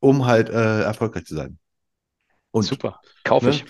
um 0.00 0.26
halt 0.26 0.48
äh, 0.48 0.82
erfolgreich 0.82 1.24
zu 1.24 1.34
sein. 1.34 1.58
Und, 2.50 2.64
Super, 2.64 3.00
kaufe 3.24 3.46
ne? 3.46 3.52
ich. 3.52 3.64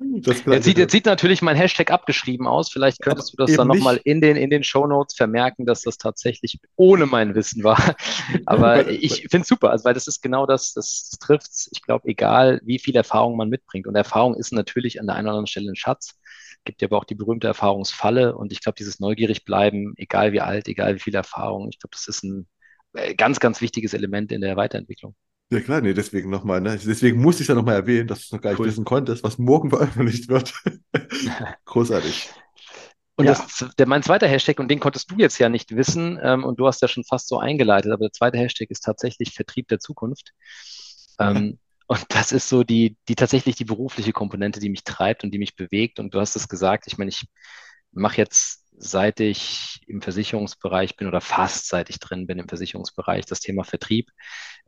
Das 0.00 0.44
jetzt, 0.46 0.64
sieht, 0.64 0.78
jetzt 0.78 0.92
sieht 0.92 1.04
natürlich 1.04 1.42
mein 1.42 1.56
Hashtag 1.56 1.90
abgeschrieben 1.90 2.46
aus. 2.46 2.70
Vielleicht 2.70 3.02
könntest 3.02 3.32
du 3.32 3.36
das 3.36 3.54
dann 3.54 3.68
nochmal 3.68 4.00
in 4.04 4.22
den, 4.22 4.36
in 4.36 4.48
den 4.48 4.64
Show 4.64 4.86
Notes 4.86 5.14
vermerken, 5.14 5.66
dass 5.66 5.82
das 5.82 5.98
tatsächlich 5.98 6.60
ohne 6.76 7.04
mein 7.04 7.34
Wissen 7.34 7.62
war. 7.62 7.94
Aber 8.46 8.88
ich 8.88 9.26
finde 9.30 9.42
es 9.42 9.48
super, 9.48 9.70
also, 9.70 9.84
weil 9.84 9.92
das 9.92 10.06
ist 10.06 10.22
genau 10.22 10.46
das, 10.46 10.72
das 10.72 11.10
trifft 11.20 11.68
Ich 11.72 11.82
glaube, 11.82 12.08
egal 12.08 12.60
wie 12.64 12.78
viel 12.78 12.96
Erfahrung 12.96 13.36
man 13.36 13.50
mitbringt. 13.50 13.86
Und 13.86 13.94
Erfahrung 13.94 14.34
ist 14.34 14.52
natürlich 14.52 14.98
an 14.98 15.06
der 15.06 15.16
einen 15.16 15.26
oder 15.26 15.32
anderen 15.32 15.46
Stelle 15.46 15.70
ein 15.70 15.76
Schatz. 15.76 16.18
Gibt 16.64 16.80
ja 16.80 16.88
aber 16.88 16.96
auch 16.96 17.04
die 17.04 17.14
berühmte 17.14 17.48
Erfahrungsfalle. 17.48 18.34
Und 18.34 18.52
ich 18.52 18.62
glaube, 18.62 18.76
dieses 18.78 18.98
neugierig 18.98 19.44
bleiben, 19.44 19.92
egal 19.98 20.32
wie 20.32 20.40
alt, 20.40 20.68
egal 20.68 20.94
wie 20.94 21.00
viel 21.00 21.14
Erfahrung, 21.14 21.68
ich 21.68 21.78
glaube, 21.78 21.92
das 21.92 22.08
ist 22.08 22.24
ein 22.24 22.46
äh, 22.94 23.14
ganz, 23.14 23.40
ganz 23.40 23.60
wichtiges 23.60 23.92
Element 23.92 24.32
in 24.32 24.40
der 24.40 24.56
Weiterentwicklung. 24.56 25.14
Ja 25.52 25.60
klar, 25.60 25.82
nee, 25.82 25.92
deswegen 25.92 26.30
nochmal, 26.30 26.62
ne? 26.62 26.78
Deswegen 26.82 27.20
muss 27.20 27.34
ich 27.34 27.42
es 27.42 27.48
ja 27.48 27.54
nochmal 27.54 27.74
erwähnen, 27.74 28.08
dass 28.08 28.20
du 28.20 28.24
es 28.24 28.32
noch 28.32 28.40
gar 28.40 28.52
nicht 28.52 28.64
wissen 28.64 28.86
konntest, 28.86 29.22
was 29.22 29.36
morgen 29.36 29.68
veröffentlicht 29.68 30.30
wird. 30.30 30.54
Großartig. 31.66 32.30
Und 33.16 33.26
ja. 33.26 33.32
das, 33.32 33.66
der, 33.76 33.86
mein 33.86 34.02
zweiter 34.02 34.26
Hashtag, 34.26 34.60
und 34.60 34.70
den 34.70 34.80
konntest 34.80 35.10
du 35.10 35.16
jetzt 35.18 35.38
ja 35.38 35.50
nicht 35.50 35.76
wissen, 35.76 36.18
ähm, 36.22 36.44
und 36.44 36.58
du 36.58 36.66
hast 36.66 36.80
ja 36.80 36.88
schon 36.88 37.04
fast 37.04 37.28
so 37.28 37.38
eingeleitet, 37.38 37.92
aber 37.92 38.04
der 38.04 38.12
zweite 38.12 38.38
Hashtag 38.38 38.70
ist 38.70 38.80
tatsächlich 38.80 39.34
Vertrieb 39.34 39.68
der 39.68 39.78
Zukunft. 39.78 40.32
Ähm, 41.18 41.58
und 41.86 42.06
das 42.08 42.32
ist 42.32 42.48
so 42.48 42.64
die, 42.64 42.96
die 43.08 43.14
tatsächlich 43.14 43.54
die 43.54 43.66
berufliche 43.66 44.12
Komponente, 44.12 44.58
die 44.58 44.70
mich 44.70 44.84
treibt 44.84 45.22
und 45.22 45.32
die 45.32 45.38
mich 45.38 45.54
bewegt. 45.54 46.00
Und 46.00 46.14
du 46.14 46.20
hast 46.20 46.34
es 46.34 46.48
gesagt, 46.48 46.86
ich 46.86 46.96
meine, 46.96 47.10
ich 47.10 47.26
mache 47.90 48.16
jetzt 48.16 48.61
seit 48.82 49.20
ich 49.20 49.80
im 49.86 50.02
Versicherungsbereich 50.02 50.96
bin 50.96 51.06
oder 51.06 51.20
fast 51.20 51.68
seit 51.68 51.88
ich 51.88 52.00
drin 52.00 52.26
bin 52.26 52.38
im 52.38 52.48
Versicherungsbereich, 52.48 53.24
das 53.26 53.40
Thema 53.40 53.62
Vertrieb. 53.62 54.10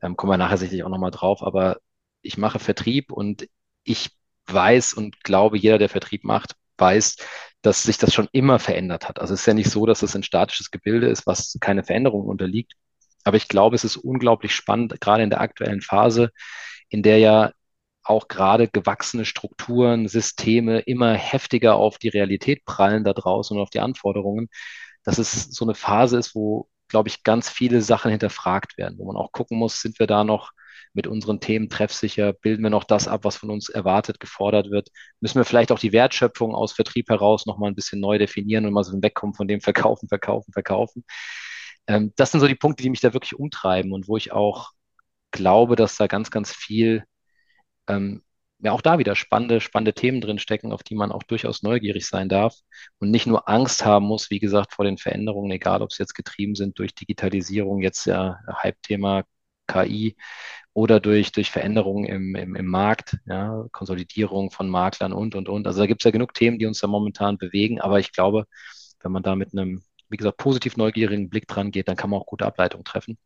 Ähm, 0.03 0.17
kommen 0.17 0.33
wir 0.33 0.39
nachher 0.39 0.57
sicherlich 0.57 0.85
auch 0.85 0.89
nochmal 0.89 1.11
drauf, 1.11 1.43
aber 1.43 1.79
ich 2.23 2.39
mache 2.39 2.61
Vertrieb 2.61 3.13
und 3.13 3.49
ich 3.83 4.11
weiß 4.47 4.95
und 4.95 5.25
glaube, 5.25 5.59
jeder, 5.59 5.79
der 5.79 5.89
Vertrieb 5.89 6.23
macht, 6.23 6.55
weiß, 6.79 7.17
dass 7.63 7.83
sich 7.83 7.99
das 7.99 8.15
schon 8.15 8.29
immer 8.33 8.59
verändert 8.61 9.09
hat. 9.09 9.21
Also 9.21 9.35
es 9.35 9.41
ist 9.41 9.47
ja 9.47 9.55
nicht 9.55 9.71
so, 9.71 9.85
dass 9.85 10.03
es 10.03 10.15
ein 10.15 10.23
statisches 10.23 10.71
Gebilde 10.71 11.09
ist, 11.09 11.27
was 11.27 11.57
keine 11.61 11.83
Veränderung 11.83 12.27
unterliegt. 12.27 12.75
Aber 13.25 13.37
ich 13.37 13.49
glaube, 13.49 13.75
es 13.75 13.85
ist 13.85 13.97
unglaublich 13.97 14.55
spannend, 14.55 15.01
gerade 15.01 15.25
in 15.25 15.31
der 15.31 15.41
aktuellen 15.41 15.81
Phase, 15.81 16.31
in 16.89 17.03
der 17.03 17.19
ja 17.19 17.53
auch 18.05 18.29
gerade 18.29 18.69
gewachsene 18.69 19.25
Strukturen, 19.25 20.09
Systeme 20.09 20.81
immer 20.81 21.15
heftiger 21.15 21.77
auf 21.77 21.99
die 21.99 22.09
Realität 22.09 22.65
prallen 22.65 23.05
da 23.05 23.13
draußen 23.13 23.57
und 23.57 23.63
auf 23.63 23.71
die 23.71 23.81
Anforderungen, 23.81 24.49
dass 25.05 25.19
es 25.19 25.45
so 25.45 25.65
eine 25.65 25.75
Phase 25.75 26.19
ist, 26.19 26.35
wo, 26.35 26.69
glaube 26.89 27.09
ich, 27.09 27.23
ganz 27.23 27.49
viele 27.51 27.83
Sachen 27.83 28.11
hinterfragt 28.11 28.79
werden, 28.79 28.99
wo 28.99 29.07
man 29.07 29.17
auch 29.17 29.33
gucken 29.33 29.59
muss, 29.59 29.81
sind 29.81 29.99
wir 29.99 30.07
da 30.07 30.25
noch 30.25 30.53
mit 30.93 31.07
unseren 31.07 31.41
Themen 31.41 31.69
treffsicher, 31.69 32.33
bilden 32.33 32.63
wir 32.63 32.71
noch 32.71 32.85
das 32.85 33.09
ab, 33.09 33.25
was 33.25 33.37
von 33.37 33.51
uns 33.51 33.69
erwartet, 33.69 34.21
gefordert 34.21 34.71
wird, 34.71 34.89
müssen 35.21 35.39
wir 35.39 35.45
vielleicht 35.45 35.73
auch 35.73 35.79
die 35.79 35.93
Wertschöpfung 35.93 36.55
aus 36.55 36.73
Vertrieb 36.73 37.09
heraus 37.09 37.47
nochmal 37.47 37.71
ein 37.71 37.75
bisschen 37.75 38.01
neu 38.01 38.19
definieren 38.19 38.65
und 38.67 38.73
mal 38.73 38.85
so 38.85 39.01
wegkommen 39.03 39.35
von 39.35 39.49
dem 39.49 39.61
Verkaufen, 39.61 40.09
Verkaufen, 40.09 40.53
Verkaufen. 40.53 41.05
Ähm, 41.87 42.13
das 42.17 42.31
sind 42.31 42.41
so 42.41 42.47
die 42.47 42.55
Punkte, 42.55 42.83
die 42.83 42.91
mich 42.91 43.01
da 43.01 43.13
wirklich 43.13 43.35
umtreiben 43.39 43.93
und 43.93 44.09
wo 44.09 44.17
ich 44.17 44.33
auch 44.33 44.71
glaube, 45.33 45.77
dass 45.77 45.97
da 45.97 46.07
ganz, 46.07 46.31
ganz 46.31 46.53
viel 46.53 47.05
ähm, 47.89 48.23
ja 48.61 48.73
auch 48.73 48.81
da 48.81 48.99
wieder 48.99 49.15
spannende, 49.15 49.61
spannende 49.61 49.93
Themen 49.93 50.21
drin 50.21 50.39
stecken, 50.39 50.73
auf 50.73 50.83
die 50.83 50.95
man 50.95 51.13
auch 51.13 51.23
durchaus 51.23 51.63
neugierig 51.63 52.07
sein 52.07 52.29
darf 52.29 52.57
und 52.99 53.11
nicht 53.11 53.27
nur 53.27 53.49
Angst 53.49 53.85
haben 53.85 54.07
muss, 54.07 54.31
wie 54.31 54.39
gesagt, 54.39 54.73
vor 54.73 54.85
den 54.85 54.99
Veränderungen, 54.99 55.51
egal 55.51 55.83
ob 55.83 55.93
sie 55.93 56.03
jetzt 56.03 56.15
getrieben 56.15 56.55
sind 56.55 56.79
durch 56.79 56.95
Digitalisierung, 56.95 57.83
jetzt 57.83 58.07
ja 58.07 58.39
Hype-Thema 58.63 59.25
KI 59.67 60.17
oder 60.73 61.01
durch, 61.01 61.33
durch 61.33 61.51
Veränderungen 61.51 62.05
im, 62.05 62.35
im, 62.35 62.55
im 62.57 62.67
Markt, 62.67 63.19
ja, 63.27 63.65
Konsolidierung 63.71 64.51
von 64.51 64.69
Maklern 64.69 65.13
und, 65.13 65.35
und, 65.35 65.49
und. 65.49 65.67
Also 65.67 65.81
da 65.81 65.87
gibt 65.87 66.03
es 66.03 66.05
ja 66.05 66.11
genug 66.11 66.35
Themen, 66.35 66.59
die 66.59 66.67
uns 66.67 66.81
da 66.81 66.87
momentan 66.87 67.39
bewegen, 67.39 67.81
aber 67.81 68.01
ich 68.01 68.13
glaube, 68.13 68.47
wenn 69.01 69.13
man 69.13 69.23
da 69.23 69.37
mit 69.37 69.53
einem, 69.53 69.83
wie 70.09 70.17
gesagt, 70.17 70.39
positiv 70.39 70.77
neugierigen 70.77 71.29
Blick 71.29 71.47
dran 71.47 71.71
geht, 71.71 71.89
dann 71.89 71.97
kann 71.97 72.11
man 72.11 72.21
auch 72.21 72.27
gute 72.27 72.47
Ableitungen 72.47 72.85
treffen. 72.85 73.19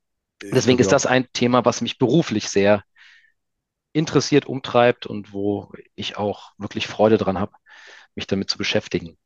Deswegen 0.42 0.78
ist 0.78 0.92
das 0.92 1.06
ein 1.06 1.26
Thema, 1.32 1.64
was 1.64 1.80
mich 1.80 1.98
beruflich 1.98 2.48
sehr 2.48 2.84
interessiert, 3.98 4.46
umtreibt 4.46 5.06
und 5.06 5.32
wo 5.32 5.72
ich 5.94 6.16
auch 6.16 6.52
wirklich 6.56 6.86
Freude 6.86 7.18
dran 7.18 7.38
habe, 7.38 7.52
mich 8.14 8.26
damit 8.26 8.48
zu 8.48 8.56
beschäftigen. 8.56 9.16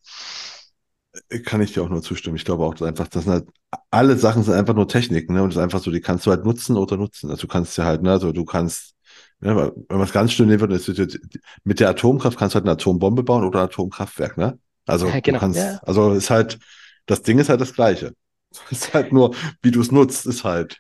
Kann 1.45 1.61
ich 1.61 1.75
dir 1.75 1.83
auch 1.83 1.91
nur 1.91 2.03
zustimmen. 2.03 2.37
Ich 2.37 2.45
glaube 2.45 2.65
auch, 2.65 2.73
dass 2.75 2.89
einfach, 2.89 3.07
das 3.09 3.25
sind 3.25 3.33
halt, 3.33 3.49
alle 3.91 4.17
Sachen 4.17 4.43
sind 4.43 4.55
einfach 4.55 4.75
nur 4.75 4.89
Techniken, 4.89 5.35
ne? 5.35 5.43
Und 5.43 5.51
es 5.51 5.57
ist 5.57 5.63
einfach 5.63 5.81
so, 5.81 5.91
die 5.91 6.01
kannst 6.01 6.25
du 6.25 6.31
halt 6.31 6.45
nutzen 6.45 6.77
oder 6.77 6.97
nutzen. 6.97 7.31
Also 7.31 7.43
du 7.43 7.49
kannst 7.49 7.77
ja 7.77 7.85
halt, 7.85 8.03
ne, 8.03 8.13
also 8.13 8.33
du 8.33 8.47
kannst, 8.47 8.95
ja, 9.43 9.55
wenn 9.57 9.85
man 9.91 10.07
es 10.07 10.13
ganz 10.13 10.33
schön 10.33 10.49
nehmen 10.49 10.61
würde, 10.61 10.77
ist, 10.77 10.89
mit 11.65 11.81
der 11.81 11.91
Atomkraft 11.91 12.39
kannst 12.39 12.55
du 12.55 12.57
halt 12.57 12.65
eine 12.65 12.73
Atombombe 12.73 13.23
bauen 13.23 13.45
oder 13.45 13.61
ein 13.61 13.67
Atomkraftwerk, 13.67 14.39
ne? 14.39 14.59
Also 14.87 15.07
ja, 15.09 15.21
genau, 15.21 15.37
du 15.37 15.41
kannst, 15.41 15.59
ja. 15.59 15.79
also 15.83 16.13
ist 16.15 16.31
halt, 16.31 16.59
das 17.05 17.23
Ding 17.23 17.39
ist 17.39 17.51
halt 17.51 17.61
das 17.61 17.75
Gleiche. 17.75 18.15
Es 18.71 18.87
ist 18.87 18.95
halt 18.95 19.13
nur, 19.13 19.35
wie 19.63 19.71
du 19.71 19.81
es 19.81 19.91
nutzt, 19.91 20.27
ist 20.27 20.45
halt 20.45 20.79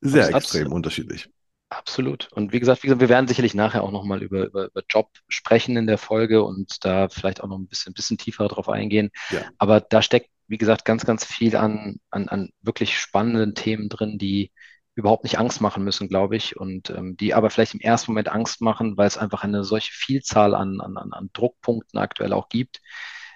sehr 0.00 0.28
extrem 0.28 0.72
unterschiedlich. 0.72 1.28
Absolut. 1.70 2.28
Und 2.32 2.52
wie 2.52 2.60
gesagt, 2.60 2.82
wie 2.82 2.86
gesagt, 2.86 3.00
wir 3.00 3.10
werden 3.10 3.28
sicherlich 3.28 3.54
nachher 3.54 3.82
auch 3.82 3.90
nochmal 3.90 4.22
über, 4.22 4.46
über, 4.46 4.66
über 4.66 4.82
Job 4.88 5.10
sprechen 5.28 5.76
in 5.76 5.86
der 5.86 5.98
Folge 5.98 6.42
und 6.42 6.84
da 6.84 7.08
vielleicht 7.08 7.42
auch 7.42 7.48
noch 7.48 7.58
ein 7.58 7.68
bisschen, 7.68 7.92
bisschen 7.92 8.16
tiefer 8.16 8.48
drauf 8.48 8.70
eingehen. 8.70 9.10
Ja. 9.30 9.42
Aber 9.58 9.80
da 9.80 10.00
steckt, 10.00 10.30
wie 10.46 10.56
gesagt, 10.56 10.86
ganz, 10.86 11.04
ganz 11.04 11.26
viel 11.26 11.56
an, 11.56 12.00
an, 12.10 12.28
an 12.28 12.50
wirklich 12.62 12.98
spannenden 12.98 13.54
Themen 13.54 13.90
drin, 13.90 14.16
die 14.16 14.50
überhaupt 14.94 15.24
nicht 15.24 15.38
Angst 15.38 15.60
machen 15.60 15.84
müssen, 15.84 16.08
glaube 16.08 16.36
ich, 16.36 16.56
und 16.56 16.90
ähm, 16.90 17.16
die 17.16 17.34
aber 17.34 17.50
vielleicht 17.50 17.74
im 17.74 17.80
ersten 17.80 18.12
Moment 18.12 18.28
Angst 18.28 18.62
machen, 18.62 18.96
weil 18.96 19.06
es 19.06 19.18
einfach 19.18 19.44
eine 19.44 19.62
solche 19.62 19.92
Vielzahl 19.92 20.54
an, 20.54 20.80
an, 20.80 20.96
an 20.96 21.30
Druckpunkten 21.34 22.00
aktuell 22.00 22.32
auch 22.32 22.48
gibt. 22.48 22.80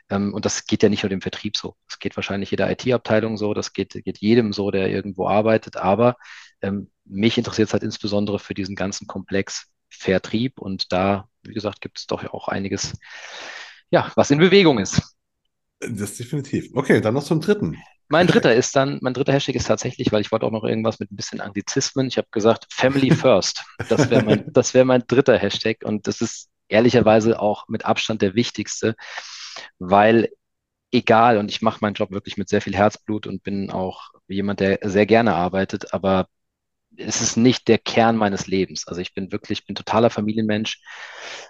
Ähm, 0.08 0.34
und 0.34 0.44
das 0.44 0.66
geht 0.66 0.82
ja 0.82 0.88
nicht 0.88 1.02
nur 1.02 1.10
dem 1.10 1.20
Vertrieb 1.20 1.56
so. 1.56 1.76
Das 1.88 1.98
geht 1.98 2.16
wahrscheinlich 2.16 2.50
jeder 2.50 2.70
IT-Abteilung 2.70 3.36
so, 3.36 3.54
das 3.54 3.72
geht, 3.72 3.92
geht 4.04 4.18
jedem 4.18 4.52
so, 4.52 4.70
der 4.70 4.88
irgendwo 4.90 5.28
arbeitet. 5.28 5.76
Aber 5.76 6.16
ähm, 6.62 6.90
mich 7.04 7.38
interessiert 7.38 7.68
es 7.68 7.72
halt 7.72 7.82
insbesondere 7.82 8.38
für 8.38 8.54
diesen 8.54 8.76
ganzen 8.76 9.06
Komplex 9.06 9.68
Vertrieb 9.88 10.58
und 10.58 10.92
da, 10.92 11.28
wie 11.42 11.52
gesagt, 11.52 11.80
gibt 11.80 11.98
es 11.98 12.06
doch 12.06 12.24
auch 12.32 12.48
einiges, 12.48 12.94
ja, 13.90 14.10
was 14.16 14.30
in 14.30 14.38
Bewegung 14.38 14.78
ist. 14.78 15.02
Das 15.80 16.16
definitiv. 16.16 16.70
Okay, 16.74 17.00
dann 17.00 17.14
noch 17.14 17.24
zum 17.24 17.40
dritten. 17.40 17.76
Mein 18.08 18.26
dritter 18.26 18.54
ist 18.54 18.76
dann, 18.76 18.98
mein 19.00 19.14
dritter 19.14 19.32
Hashtag 19.32 19.54
ist 19.54 19.66
tatsächlich, 19.66 20.12
weil 20.12 20.20
ich 20.20 20.32
wollte 20.32 20.46
auch 20.46 20.50
noch 20.50 20.64
irgendwas 20.64 20.98
mit 20.98 21.10
ein 21.10 21.16
bisschen 21.16 21.40
Anglizismen. 21.40 22.08
Ich 22.08 22.18
habe 22.18 22.28
gesagt, 22.30 22.66
Family 22.70 23.10
First. 23.14 23.64
Das 23.88 24.10
wäre 24.10 24.22
mein, 24.22 24.52
das 24.52 24.74
wäre 24.74 24.84
mein 24.84 25.04
dritter 25.06 25.38
Hashtag 25.38 25.78
und 25.84 26.06
das 26.06 26.20
ist 26.20 26.48
ehrlicherweise 26.68 27.40
auch 27.40 27.68
mit 27.68 27.84
Abstand 27.84 28.22
der 28.22 28.34
wichtigste, 28.34 28.96
weil 29.78 30.28
egal, 30.90 31.38
und 31.38 31.50
ich 31.50 31.62
mache 31.62 31.78
meinen 31.80 31.94
Job 31.94 32.10
wirklich 32.10 32.36
mit 32.36 32.48
sehr 32.48 32.60
viel 32.60 32.76
Herzblut 32.76 33.26
und 33.26 33.42
bin 33.42 33.70
auch 33.70 34.10
jemand, 34.28 34.60
der 34.60 34.78
sehr 34.82 35.06
gerne 35.06 35.34
arbeitet, 35.34 35.92
aber 35.94 36.26
es 36.96 37.20
ist 37.20 37.36
nicht 37.36 37.68
der 37.68 37.78
Kern 37.78 38.16
meines 38.16 38.46
Lebens. 38.46 38.86
Also 38.86 39.00
ich 39.00 39.14
bin 39.14 39.32
wirklich, 39.32 39.60
ich 39.60 39.66
bin 39.66 39.74
totaler 39.74 40.10
Familienmensch, 40.10 40.80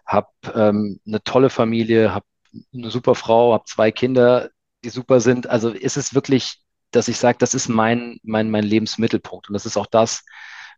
habe 0.07 0.29
ähm, 0.55 1.01
eine 1.07 1.23
tolle 1.23 1.51
Familie, 1.51 2.15
habe 2.15 2.27
eine 2.75 2.91
super 2.91 3.15
Frau, 3.15 3.53
habe 3.53 3.65
zwei 3.67 3.91
Kinder, 3.91 4.51
die 4.85 4.91
super 4.91 5.21
sind. 5.21 5.49
Also 5.49 5.71
ist 5.71 5.97
es 5.97 6.15
wirklich, 6.15 6.61
dass 6.91 7.09
ich 7.09 7.19
sage, 7.19 7.39
das 7.39 7.55
ist 7.55 7.69
mein, 7.69 8.19
mein, 8.23 8.51
mein 8.51 8.65
Lebensmittelpunkt. 8.65 9.49
Und 9.49 9.55
das 9.55 9.67
ist 9.67 9.77
auch 9.77 9.87
das, 9.87 10.25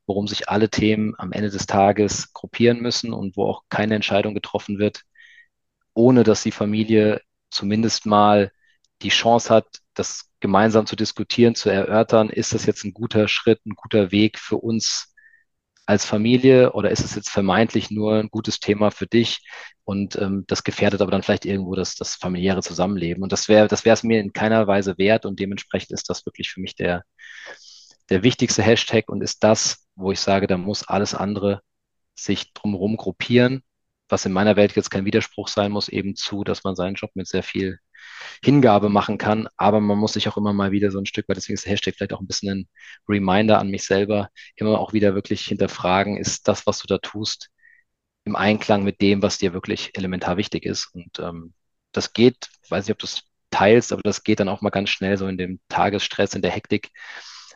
worum 0.07 0.29
sich 0.29 0.49
alle 0.49 0.71
Themen 0.71 1.15
am 1.19 1.33
Ende 1.33 1.51
des 1.51 1.67
Tages 1.67 2.33
gruppieren 2.33 2.81
müssen 2.81 3.13
und 3.13 3.37
wo 3.37 3.47
auch 3.47 3.63
keine 3.69 3.95
Entscheidung 3.95 4.35
getroffen 4.35 4.79
wird, 4.79 5.03
ohne 5.95 6.25
dass 6.25 6.43
die 6.43 6.51
Familie 6.51 7.21
zumindest 7.51 8.07
mal 8.07 8.53
die 9.03 9.09
Chance 9.09 9.53
hat, 9.53 9.67
das 9.95 10.31
gemeinsam 10.41 10.87
zu 10.87 10.97
diskutieren, 10.97 11.55
zu 11.55 11.71
erörtern, 11.71 12.31
ist 12.31 12.55
das 12.55 12.67
jetzt 12.67 12.85
ein 12.85 12.93
guter 12.93 13.29
Schritt, 13.29 13.65
ein 13.67 13.75
guter 13.77 14.13
Weg 14.13 14.39
für 14.39 14.57
uns 14.57 15.15
als 15.87 16.05
Familie 16.05 16.73
oder 16.73 16.91
ist 16.91 17.05
es 17.05 17.15
jetzt 17.15 17.31
vermeintlich 17.31 17.91
nur 17.91 18.15
ein 18.15 18.29
gutes 18.31 18.59
Thema 18.61 18.91
für 18.91 19.07
dich 19.07 19.41
und 19.85 20.17
ähm, 20.17 20.45
das 20.47 20.65
gefährdet 20.65 21.03
aber 21.03 21.11
dann 21.11 21.23
vielleicht 21.23 21.45
irgendwo 21.45 21.75
das, 21.75 21.95
das 21.95 22.15
familiäre 22.15 22.63
Zusammenleben. 22.63 23.23
Und 23.23 23.33
das 23.33 23.49
wäre 23.49 23.69
das 23.69 23.85
wäre 23.85 23.95
es 23.95 24.03
mir 24.03 24.21
in 24.21 24.33
keiner 24.33 24.67
Weise 24.67 24.97
wert 24.99 25.27
und 25.27 25.39
dementsprechend 25.41 25.93
ist 25.93 26.09
das 26.09 26.25
wirklich 26.27 26.51
für 26.51 26.61
mich 26.61 26.75
der, 26.75 27.05
der 28.11 28.23
wichtigste 28.23 28.63
Hashtag 28.63 29.09
und 29.09 29.23
ist 29.23 29.45
das, 29.45 29.87
wo 29.95 30.13
ich 30.13 30.21
sage, 30.21 30.47
da 30.47 30.57
muss 30.57 30.89
alles 30.89 31.15
andere 31.15 31.61
sich 32.15 32.53
drumherum 32.55 32.97
gruppieren, 32.97 33.63
was 34.09 34.25
in 34.25 34.33
meiner 34.33 34.57
Welt 34.57 34.77
jetzt 34.77 34.91
kein 34.91 35.05
Widerspruch 35.05 35.49
sein 35.49 35.73
muss, 35.73 35.89
eben 35.89 36.17
zu, 36.17 36.45
dass 36.45 36.65
man 36.65 36.77
seinen 36.77 36.95
Job 36.95 37.11
mit 37.15 37.27
sehr 37.29 37.43
viel 37.43 37.79
Hingabe 38.43 38.89
machen 38.89 39.19
kann. 39.19 39.49
Aber 39.57 39.81
man 39.81 39.99
muss 39.99 40.15
sich 40.15 40.29
auch 40.29 40.37
immer 40.37 40.53
mal 40.53 40.73
wieder 40.73 40.91
so 40.91 40.99
ein 40.99 41.07
Stück 41.07 41.29
weit, 41.29 41.37
deswegen 41.37 41.55
ist 41.55 41.65
der 41.65 41.73
Hashtag 41.73 41.95
vielleicht 41.97 42.13
auch 42.13 42.21
ein 42.21 42.27
bisschen 42.27 42.51
ein 42.61 42.69
Reminder 43.09 43.59
an 43.59 43.71
mich 43.71 43.85
selber, 43.85 44.29
immer 44.57 44.79
auch 44.79 44.93
wieder 44.93 45.15
wirklich 45.15 45.43
hinterfragen, 45.43 46.17
ist 46.17 46.49
das, 46.49 46.67
was 46.67 46.79
du 46.81 46.87
da 46.87 46.99
tust, 46.99 47.51
im 48.25 48.37
Einklang 48.37 48.85
mit 48.85 49.01
dem, 49.01 49.23
was 49.23 49.39
dir 49.39 49.53
wirklich 49.53 49.91
elementar 49.97 50.37
wichtig 50.37 50.65
ist. 50.65 50.87
Und 50.95 51.19
ähm, 51.19 51.55
das 51.93 52.13
geht, 52.13 52.49
weiß 52.69 52.87
nicht, 52.87 52.93
ob 52.93 52.99
du 52.99 53.07
es 53.07 53.23
teilst, 53.51 53.93
aber 53.93 54.03
das 54.03 54.25
geht 54.25 54.41
dann 54.41 54.49
auch 54.49 54.61
mal 54.63 54.71
ganz 54.71 54.91
schnell 54.91 55.17
so 55.17 55.27
in 55.29 55.39
dem 55.39 55.61
Tagesstress, 55.69 56.35
in 56.35 56.43
der 56.43 56.51
Hektik, 56.51 56.91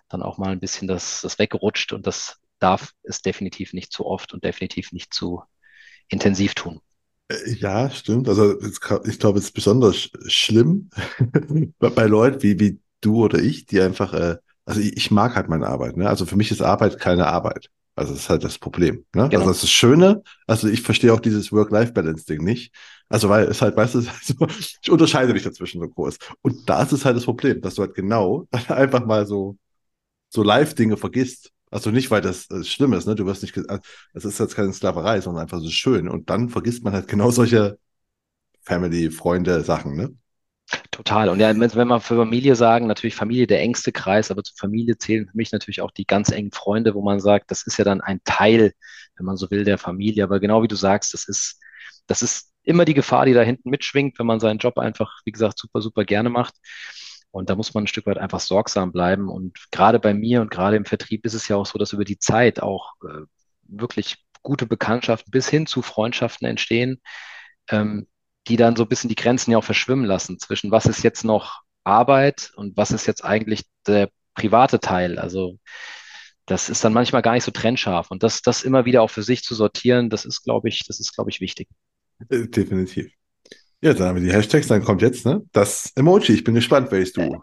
dann 0.09 0.23
auch 0.23 0.39
mal 0.39 0.51
ein 0.51 0.61
bisschen 0.61 0.89
das, 0.89 1.21
das 1.23 1.39
wegrutscht 1.39 1.93
und 1.93 2.07
das 2.07 2.39
darf 2.61 2.93
es 3.03 3.23
definitiv 3.23 3.73
nicht 3.73 3.93
zu 3.93 4.07
oft 4.07 4.33
und 4.33 4.45
definitiv 4.45 4.93
nicht 4.93 5.13
zu 5.13 5.43
intensiv 6.09 6.55
tun. 6.55 6.81
Äh, 7.29 7.53
ja, 7.55 7.91
stimmt. 7.91 8.29
Also 8.29 8.61
ich 8.61 9.19
glaube, 9.19 9.39
es 9.39 9.47
ist 9.47 9.55
besonders 9.55 10.11
schlimm 10.27 10.91
bei 11.79 12.07
Leuten 12.07 12.43
wie, 12.43 12.59
wie 12.59 12.81
du 13.01 13.25
oder 13.25 13.39
ich, 13.39 13.67
die 13.67 13.81
einfach, 13.81 14.13
äh, 14.15 14.37
also 14.65 14.81
ich, 14.81 14.97
ich 14.97 15.11
mag 15.11 15.37
halt 15.37 15.49
meine 15.49 15.67
Arbeit. 15.67 15.97
Ne? 15.97 16.09
Also 16.09 16.27
für 16.27 16.37
mich 16.37 16.51
ist 16.51 16.63
Arbeit 16.63 16.99
keine 16.99 17.27
Arbeit. 17.27 17.71
Also 17.95 18.13
das 18.13 18.23
ist 18.23 18.31
halt 18.31 18.45
das 18.45 18.59
Problem. 18.59 19.05
Ne? 19.15 19.29
Genau. 19.29 19.41
Also 19.41 19.47
das 19.47 19.63
ist 19.65 19.71
Schöne, 19.71 20.23
also 20.47 20.69
ich 20.69 20.83
verstehe 20.83 21.13
auch 21.13 21.21
dieses 21.21 21.51
Work-Life-Balance-Ding 21.53 22.43
nicht. 22.45 22.73
Also 23.09 23.29
weil 23.29 23.47
es 23.47 23.61
halt, 23.61 23.77
weißt 23.77 23.95
du, 23.95 23.99
also, 23.99 24.47
ich 24.83 24.91
unterscheide 24.91 25.33
mich 25.33 25.43
dazwischen 25.43 25.81
so 25.81 25.89
groß. 25.89 26.19
Und 26.43 26.69
da 26.69 26.83
ist 26.83 26.93
es 26.93 27.05
halt 27.05 27.17
das 27.17 27.25
Problem, 27.25 27.61
dass 27.61 27.75
du 27.75 27.83
halt 27.83 27.95
genau 27.95 28.47
einfach 28.69 29.05
mal 29.05 29.27
so, 29.27 29.57
so 30.31 30.43
Live-Dinge 30.43 30.97
vergisst. 30.97 31.53
Also 31.71 31.91
nicht, 31.91 32.11
weil 32.11 32.21
das 32.21 32.51
äh, 32.51 32.65
schlimm 32.65 32.93
ist, 32.93 33.07
ne? 33.07 33.15
Du 33.15 33.27
wirst 33.27 33.43
nicht, 33.43 33.57
äh, 33.57 33.79
es 34.15 34.25
ist 34.25 34.39
jetzt 34.41 34.57
keine 34.57 34.73
Sklaverei, 34.73 35.21
sondern 35.21 35.43
einfach 35.43 35.61
so 35.61 35.71
schön. 35.71 36.09
Und 36.09 36.31
dann 36.31 36.49
vergisst 36.49 36.85
man 36.85 36.93
halt 36.95 37.09
genau 37.09 37.31
solche 37.31 37.79
Family, 38.63 39.11
Freunde, 39.11 39.63
Sachen, 39.65 39.97
ne? 39.97 40.15
Total. 40.91 41.29
Und 41.31 41.41
ja, 41.41 41.49
wenn 41.59 41.89
man 41.89 42.01
für 42.01 42.17
Familie 42.17 42.55
sagen, 42.55 42.87
natürlich 42.87 43.15
Familie 43.15 43.47
der 43.47 43.61
engste 43.61 43.91
Kreis, 43.91 44.31
aber 44.31 44.43
zur 44.43 44.57
Familie 44.59 44.99
zählen 44.99 45.27
für 45.27 45.37
mich 45.37 45.51
natürlich 45.53 45.81
auch 45.81 45.91
die 45.91 46.07
ganz 46.07 46.31
engen 46.31 46.53
Freunde, 46.53 46.95
wo 46.95 47.03
man 47.03 47.21
sagt, 47.21 47.51
das 47.51 47.63
ist 47.67 47.79
ja 47.79 47.85
dann 47.85 48.01
ein 48.03 48.21
Teil, 48.25 48.73
wenn 49.17 49.25
man 49.27 49.37
so 49.37 49.51
will, 49.51 49.65
der 49.65 49.79
Familie. 49.79 50.25
Aber 50.25 50.41
genau 50.41 50.63
wie 50.63 50.69
du 50.69 50.77
sagst, 50.77 51.15
das 51.15 51.27
ist, 51.27 51.59
das 52.07 52.23
ist 52.23 52.53
immer 52.65 52.85
die 52.85 52.95
Gefahr, 52.95 53.25
die 53.25 53.33
da 53.33 53.41
hinten 53.43 53.71
mitschwingt, 53.71 54.19
wenn 54.19 54.27
man 54.27 54.41
seinen 54.41 54.59
Job 54.59 54.77
einfach, 54.79 55.21
wie 55.25 55.33
gesagt, 55.33 55.59
super, 55.59 55.81
super 55.81 56.05
gerne 56.05 56.29
macht. 56.29 56.55
Und 57.31 57.51
da 57.51 57.57
muss 57.57 57.75
man 57.75 57.85
ein 57.85 57.89
Stück 57.89 58.07
weit 58.07 58.19
einfach 58.19 58.41
sorgsam 58.41 58.93
bleiben. 58.93 59.29
Und 59.29 59.59
gerade 59.71 59.99
bei 59.99 60.15
mir 60.15 60.41
und 60.41 60.51
gerade 60.51 60.77
im 60.77 60.85
Vertrieb 60.85 61.25
ist 61.25 61.35
es 61.35 61.49
ja 61.49 61.57
auch 61.57 61.67
so, 61.67 61.79
dass 61.79 61.93
über 61.93 62.05
die 62.05 62.19
Zeit 62.19 62.61
auch 62.61 62.95
äh, 63.05 63.25
wirklich 63.65 64.25
gute 64.43 64.67
Bekanntschaften 64.67 65.31
bis 65.31 65.49
hin 65.49 65.67
zu 65.67 65.83
Freundschaften 65.83 66.47
entstehen, 66.47 67.01
ähm, 67.69 68.07
die 68.47 68.57
dann 68.57 68.77
so 68.77 68.85
ein 68.85 68.89
bisschen 68.89 69.09
die 69.09 69.15
Grenzen 69.15 69.51
ja 69.51 69.59
auch 69.59 69.65
verschwimmen 69.65 70.07
lassen 70.07 70.39
zwischen 70.39 70.71
was 70.71 70.87
ist 70.87 71.03
jetzt 71.03 71.25
noch 71.25 71.63
Arbeit 71.85 72.53
und 72.57 72.77
was 72.77 72.93
ist 72.93 73.07
jetzt 73.07 73.25
eigentlich 73.25 73.65
der 73.87 74.11
private 74.35 74.81
Teil. 74.81 75.19
Also 75.19 75.59
das 76.47 76.71
ist 76.71 76.83
dann 76.83 76.93
manchmal 76.95 77.23
gar 77.23 77.33
nicht 77.33 77.45
so 77.45 77.51
trennscharf. 77.51 78.11
Und 78.11 78.23
das, 78.23 78.41
das 78.43 78.63
immer 78.63 78.85
wieder 78.85 79.03
auch 79.03 79.11
für 79.11 79.23
sich 79.23 79.43
zu 79.43 79.55
sortieren, 79.55 80.09
das 80.09 80.25
ist, 80.25 80.43
glaube 80.45 80.69
ich, 80.69 80.85
das 80.87 80.99
ist, 80.99 81.15
glaube 81.15 81.31
ich, 81.31 81.41
wichtig. 81.41 81.69
Äh, 82.31 82.49
definitiv. 82.49 83.13
Ja, 83.81 83.95
dann 83.95 84.09
haben 84.09 84.21
wir 84.21 84.29
die 84.29 84.37
Hashtags, 84.37 84.67
dann 84.67 84.83
kommt 84.83 85.03
jetzt 85.03 85.25
ne, 85.25 85.43
das 85.53 85.93
Emoji. 85.95 86.35
Ich 86.35 86.45
bin 86.45 86.55
gespannt, 86.55 86.91
welches 86.91 87.13
du 87.13 87.41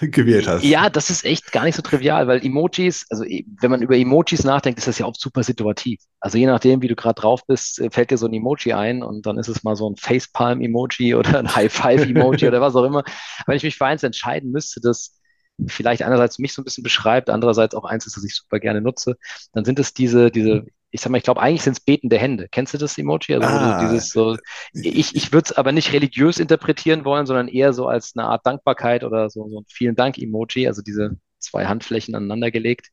äh, 0.00 0.08
gewählt 0.08 0.48
hast. 0.48 0.64
Ja, 0.64 0.88
das 0.88 1.10
ist 1.10 1.24
echt 1.24 1.52
gar 1.52 1.64
nicht 1.64 1.74
so 1.74 1.82
trivial, 1.82 2.26
weil 2.26 2.44
Emojis, 2.44 3.06
also 3.10 3.24
wenn 3.24 3.70
man 3.70 3.82
über 3.82 3.96
Emojis 3.96 4.44
nachdenkt, 4.44 4.78
ist 4.78 4.88
das 4.88 4.98
ja 4.98 5.06
oft 5.06 5.20
super 5.20 5.42
situativ. 5.42 6.00
Also 6.20 6.38
je 6.38 6.46
nachdem, 6.46 6.80
wie 6.80 6.88
du 6.88 6.96
gerade 6.96 7.20
drauf 7.20 7.42
bist, 7.46 7.78
äh, 7.80 7.90
fällt 7.90 8.10
dir 8.10 8.18
so 8.18 8.26
ein 8.26 8.32
Emoji 8.32 8.72
ein 8.72 9.02
und 9.02 9.26
dann 9.26 9.38
ist 9.38 9.48
es 9.48 9.64
mal 9.64 9.76
so 9.76 9.90
ein 9.90 9.96
Facepalm-Emoji 9.96 11.14
oder 11.18 11.38
ein 11.38 11.54
High-Five-Emoji 11.54 12.48
oder 12.48 12.60
was 12.60 12.74
auch 12.74 12.84
immer. 12.84 13.04
wenn 13.46 13.56
ich 13.56 13.62
mich 13.62 13.76
für 13.76 13.86
eins 13.86 14.02
entscheiden 14.02 14.52
müsste, 14.52 14.80
das 14.80 15.20
vielleicht 15.66 16.02
einerseits 16.02 16.38
mich 16.38 16.52
so 16.52 16.62
ein 16.62 16.64
bisschen 16.64 16.84
beschreibt, 16.84 17.30
andererseits 17.30 17.74
auch 17.74 17.84
eins 17.84 18.06
ist, 18.06 18.16
das 18.16 18.24
ich 18.24 18.34
super 18.34 18.60
gerne 18.60 18.80
nutze, 18.80 19.16
dann 19.52 19.64
sind 19.64 19.78
es 19.78 19.94
diese, 19.94 20.30
diese, 20.30 20.66
ich 20.96 21.02
sag 21.02 21.10
mal, 21.10 21.18
ich 21.18 21.24
glaube, 21.24 21.42
eigentlich 21.42 21.62
sind 21.62 21.74
es 21.74 21.80
betende 21.80 22.16
Hände. 22.18 22.48
Kennst 22.50 22.72
du 22.74 22.78
das 22.78 22.96
Emoji? 22.96 23.34
Also 23.34 23.46
ah, 23.46 23.80
dieses 23.80 24.10
so, 24.10 24.36
ich, 24.72 25.14
ich 25.14 25.32
würde 25.32 25.50
es 25.50 25.56
aber 25.56 25.72
nicht 25.72 25.92
religiös 25.92 26.38
interpretieren 26.38 27.04
wollen, 27.04 27.26
sondern 27.26 27.48
eher 27.48 27.74
so 27.74 27.86
als 27.86 28.14
eine 28.16 28.26
Art 28.26 28.46
Dankbarkeit 28.46 29.04
oder 29.04 29.28
so, 29.28 29.48
so 29.48 29.60
ein 29.60 29.66
Vielen 29.68 29.94
Dank-Emoji, 29.94 30.66
also 30.66 30.80
diese 30.80 31.18
zwei 31.38 31.66
Handflächen 31.66 32.14
aneinander 32.14 32.50
gelegt. 32.50 32.88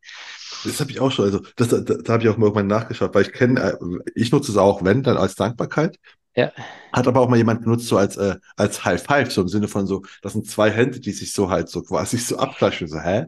Das 0.65 0.79
habe 0.81 0.91
ich 0.91 0.99
auch 0.99 1.11
schon, 1.11 1.25
also 1.25 1.39
das, 1.55 1.69
da, 1.69 1.79
da 1.79 2.13
habe 2.13 2.23
ich 2.23 2.29
auch 2.29 2.37
mal 2.37 2.47
irgendwann 2.47 2.67
nachgeschaut, 2.67 3.15
weil 3.15 3.23
ich 3.23 3.31
kenne, 3.31 3.59
äh, 3.61 4.11
ich 4.15 4.31
nutze 4.31 4.51
es 4.51 4.57
auch, 4.57 4.83
wenn, 4.83 5.01
dann 5.01 5.17
als 5.17 5.35
Dankbarkeit. 5.35 5.97
Ja. 6.35 6.51
Hat 6.91 7.07
aber 7.07 7.21
auch 7.21 7.29
mal 7.29 7.37
jemand 7.37 7.61
benutzt, 7.61 7.87
so 7.87 7.97
als, 7.97 8.17
äh, 8.17 8.35
als 8.57 8.83
High 8.83 9.01
Five, 9.01 9.31
so 9.31 9.41
im 9.41 9.47
Sinne 9.47 9.69
von 9.69 9.87
so, 9.87 10.01
das 10.21 10.33
sind 10.33 10.45
zwei 10.47 10.69
Hände, 10.69 10.99
die 10.99 11.11
sich 11.11 11.31
so 11.31 11.49
halt 11.49 11.69
so 11.69 11.83
quasi 11.83 12.17
so 12.17 12.37
abklatschen, 12.37 12.87
so, 12.87 12.99
hä? 12.99 13.27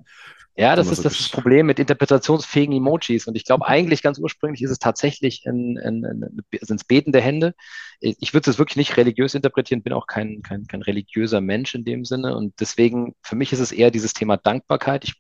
Ja, 0.58 0.78
das 0.78 0.90
ist 0.90 0.98
so 0.98 1.04
das, 1.04 1.30
Problem 1.30 1.66
mit 1.66 1.80
interpretationsfähigen 1.80 2.74
Emojis. 2.76 3.28
Und 3.28 3.36
ich 3.36 3.44
glaube, 3.44 3.68
eigentlich 3.68 4.02
ganz 4.02 4.20
ursprünglich 4.20 4.62
ist 4.62 4.72
es 4.72 4.80
tatsächlich 4.80 5.46
ein, 5.46 5.78
ein, 5.78 6.06
ein, 6.06 6.46
sind 6.62 6.80
es 6.80 6.86
betende 6.86 7.20
Hände. 7.20 7.54
Ich 8.00 8.34
würde 8.34 8.50
es 8.50 8.58
wirklich 8.58 8.78
nicht 8.78 8.96
religiös 8.96 9.36
interpretieren, 9.36 9.84
bin 9.84 9.92
auch 9.92 10.08
kein, 10.08 10.42
kein, 10.44 10.66
kein 10.66 10.82
religiöser 10.82 11.42
Mensch 11.42 11.76
in 11.76 11.84
dem 11.84 12.06
Sinne. 12.06 12.38
Und 12.38 12.54
deswegen, 12.62 13.16
für 13.22 13.36
mich 13.36 13.52
ist 13.52 13.60
es 13.60 13.74
eher 13.74 13.92
dieses 13.92 14.14
Thema 14.14 14.38
Dankbarkeit. 14.38 15.04
Ich 15.04 15.16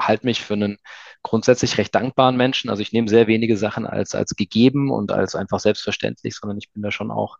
halte 0.00 0.26
mich 0.26 0.42
für 0.42 0.54
einen 0.54 0.78
grundsätzlich 1.24 1.76
recht 1.76 1.92
dankbaren 1.92 2.36
Menschen. 2.36 2.70
Also 2.70 2.80
ich 2.80 2.92
nehme 2.92 3.08
sehr 3.08 3.26
wenige 3.26 3.56
Sachen 3.56 3.84
als, 3.84 4.14
als 4.14 4.36
gegeben 4.36 4.92
und 4.92 5.10
als 5.10 5.34
einfach 5.34 5.58
selbstverständlich, 5.58 6.36
sondern 6.36 6.58
ich 6.58 6.70
bin 6.70 6.82
da 6.82 6.92
schon 6.92 7.10
auch 7.10 7.38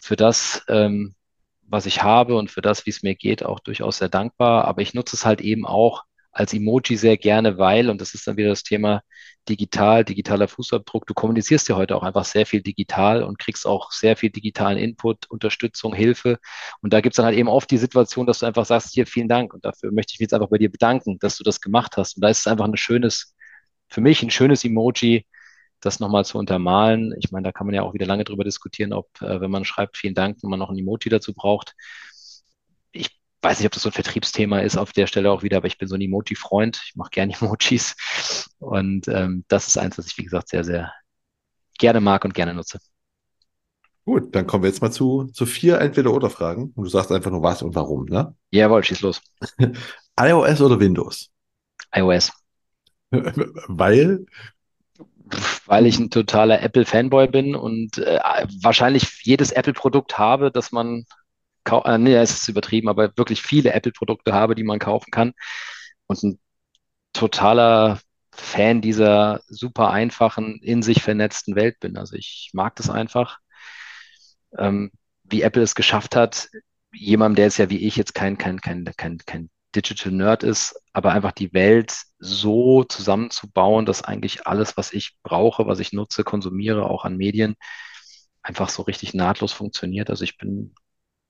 für 0.00 0.16
das, 0.16 0.64
ähm, 0.68 1.14
was 1.68 1.84
ich 1.84 2.02
habe 2.02 2.36
und 2.36 2.50
für 2.50 2.62
das, 2.62 2.86
wie 2.86 2.90
es 2.90 3.02
mir 3.02 3.14
geht, 3.14 3.44
auch 3.44 3.60
durchaus 3.60 3.98
sehr 3.98 4.08
dankbar. 4.08 4.64
Aber 4.64 4.80
ich 4.80 4.94
nutze 4.94 5.16
es 5.16 5.26
halt 5.26 5.42
eben 5.42 5.66
auch 5.66 6.04
als 6.36 6.52
Emoji 6.52 6.96
sehr 6.96 7.16
gerne, 7.16 7.56
weil, 7.56 7.88
und 7.88 8.00
das 8.00 8.12
ist 8.12 8.26
dann 8.26 8.36
wieder 8.36 8.50
das 8.50 8.62
Thema 8.62 9.02
digital, 9.48 10.04
digitaler 10.04 10.48
Fußabdruck, 10.48 11.06
du 11.06 11.14
kommunizierst 11.14 11.68
ja 11.68 11.76
heute 11.76 11.96
auch 11.96 12.02
einfach 12.02 12.26
sehr 12.26 12.44
viel 12.44 12.60
digital 12.60 13.22
und 13.22 13.38
kriegst 13.38 13.66
auch 13.66 13.90
sehr 13.90 14.16
viel 14.16 14.28
digitalen 14.30 14.76
Input, 14.76 15.30
Unterstützung, 15.30 15.94
Hilfe. 15.94 16.38
Und 16.82 16.92
da 16.92 17.00
gibt 17.00 17.14
es 17.14 17.16
dann 17.16 17.24
halt 17.24 17.38
eben 17.38 17.48
oft 17.48 17.70
die 17.70 17.78
Situation, 17.78 18.26
dass 18.26 18.40
du 18.40 18.46
einfach 18.46 18.66
sagst, 18.66 18.92
hier, 18.92 19.06
vielen 19.06 19.28
Dank. 19.28 19.54
Und 19.54 19.64
dafür 19.64 19.92
möchte 19.92 20.12
ich 20.12 20.18
mich 20.18 20.26
jetzt 20.26 20.34
einfach 20.34 20.50
bei 20.50 20.58
dir 20.58 20.70
bedanken, 20.70 21.18
dass 21.20 21.38
du 21.38 21.44
das 21.44 21.60
gemacht 21.62 21.96
hast. 21.96 22.16
Und 22.16 22.22
da 22.22 22.28
ist 22.28 22.40
es 22.40 22.46
einfach 22.46 22.66
ein 22.66 22.76
schönes, 22.76 23.34
für 23.88 24.02
mich 24.02 24.22
ein 24.22 24.30
schönes 24.30 24.62
Emoji, 24.64 25.24
das 25.80 26.00
nochmal 26.00 26.26
zu 26.26 26.36
untermalen. 26.38 27.14
Ich 27.18 27.30
meine, 27.32 27.44
da 27.44 27.52
kann 27.52 27.66
man 27.66 27.74
ja 27.74 27.82
auch 27.82 27.94
wieder 27.94 28.06
lange 28.06 28.24
drüber 28.24 28.44
diskutieren, 28.44 28.92
ob, 28.92 29.08
äh, 29.22 29.40
wenn 29.40 29.50
man 29.50 29.64
schreibt, 29.64 29.96
vielen 29.96 30.14
Dank, 30.14 30.38
wenn 30.42 30.50
man 30.50 30.58
noch 30.58 30.70
ein 30.70 30.78
Emoji 30.78 31.08
dazu 31.08 31.32
braucht. 31.32 31.74
Ich 32.92 33.10
weiß 33.42 33.58
nicht, 33.58 33.66
ob 33.66 33.72
das 33.72 33.82
so 33.82 33.88
ein 33.88 33.92
Vertriebsthema 33.92 34.60
ist 34.60 34.76
auf 34.76 34.92
der 34.92 35.06
Stelle 35.06 35.30
auch 35.30 35.42
wieder, 35.42 35.58
aber 35.58 35.66
ich 35.66 35.78
bin 35.78 35.88
so 35.88 35.94
ein 35.94 36.00
Emoji-Freund. 36.00 36.80
Ich 36.84 36.96
mache 36.96 37.10
gerne 37.10 37.34
Emojis. 37.40 37.96
Und 38.58 39.08
ähm, 39.08 39.44
das 39.48 39.68
ist 39.68 39.78
eins, 39.78 39.98
was 39.98 40.06
ich, 40.06 40.18
wie 40.18 40.24
gesagt, 40.24 40.48
sehr, 40.48 40.64
sehr 40.64 40.92
gerne 41.78 42.00
mag 42.00 42.24
und 42.24 42.34
gerne 42.34 42.54
nutze. 42.54 42.78
Gut, 44.04 44.34
dann 44.34 44.46
kommen 44.46 44.62
wir 44.62 44.70
jetzt 44.70 44.82
mal 44.82 44.92
zu, 44.92 45.24
zu 45.32 45.46
vier 45.46 45.80
Entweder-Oder-Fragen. 45.80 46.72
Und 46.74 46.84
du 46.84 46.88
sagst 46.88 47.10
einfach 47.10 47.30
nur 47.30 47.42
was 47.42 47.62
und 47.62 47.74
warum, 47.74 48.04
ne? 48.04 48.34
Jawohl, 48.52 48.84
schieß 48.84 49.00
los. 49.00 49.20
iOS 50.20 50.60
oder 50.60 50.78
Windows? 50.78 51.28
iOS. 51.92 52.30
Weil? 53.10 54.26
Weil 55.66 55.86
ich 55.86 55.98
ein 55.98 56.10
totaler 56.10 56.62
Apple-Fanboy 56.62 57.26
bin 57.26 57.56
und 57.56 57.98
äh, 57.98 58.20
wahrscheinlich 58.62 59.24
jedes 59.24 59.50
Apple-Produkt 59.50 60.18
habe, 60.18 60.52
das 60.52 60.70
man 60.70 61.04
äh, 61.70 61.98
nee, 61.98 62.14
es 62.14 62.32
ist 62.32 62.48
übertrieben, 62.48 62.88
aber 62.88 63.16
wirklich 63.16 63.42
viele 63.42 63.72
Apple-Produkte 63.72 64.32
habe, 64.32 64.54
die 64.54 64.64
man 64.64 64.78
kaufen 64.78 65.10
kann. 65.10 65.32
Und 66.06 66.22
ein 66.22 66.40
totaler 67.12 68.00
Fan 68.32 68.80
dieser 68.82 69.40
super 69.48 69.90
einfachen, 69.90 70.60
in 70.62 70.82
sich 70.82 71.02
vernetzten 71.02 71.56
Welt 71.56 71.80
bin. 71.80 71.96
Also 71.96 72.16
ich 72.16 72.50
mag 72.54 72.76
das 72.76 72.90
einfach, 72.90 73.38
ähm, 74.58 74.90
wie 75.24 75.42
Apple 75.42 75.62
es 75.62 75.74
geschafft 75.74 76.16
hat, 76.16 76.48
jemandem, 76.92 77.36
der 77.36 77.44
jetzt 77.46 77.58
ja 77.58 77.70
wie 77.70 77.86
ich 77.86 77.96
jetzt 77.96 78.14
kein, 78.14 78.38
kein, 78.38 78.60
kein, 78.60 78.84
kein, 78.96 79.18
kein 79.18 79.50
Digital 79.74 80.12
Nerd 80.12 80.42
ist, 80.42 80.80
aber 80.92 81.12
einfach 81.12 81.32
die 81.32 81.52
Welt 81.52 81.94
so 82.18 82.84
zusammenzubauen, 82.84 83.84
dass 83.86 84.02
eigentlich 84.02 84.46
alles, 84.46 84.76
was 84.76 84.92
ich 84.92 85.18
brauche, 85.22 85.66
was 85.66 85.80
ich 85.80 85.92
nutze, 85.92 86.24
konsumiere, 86.24 86.88
auch 86.88 87.04
an 87.04 87.16
Medien, 87.16 87.56
einfach 88.42 88.68
so 88.70 88.82
richtig 88.82 89.12
nahtlos 89.14 89.52
funktioniert. 89.52 90.08
Also 90.10 90.24
ich 90.24 90.38
bin 90.38 90.74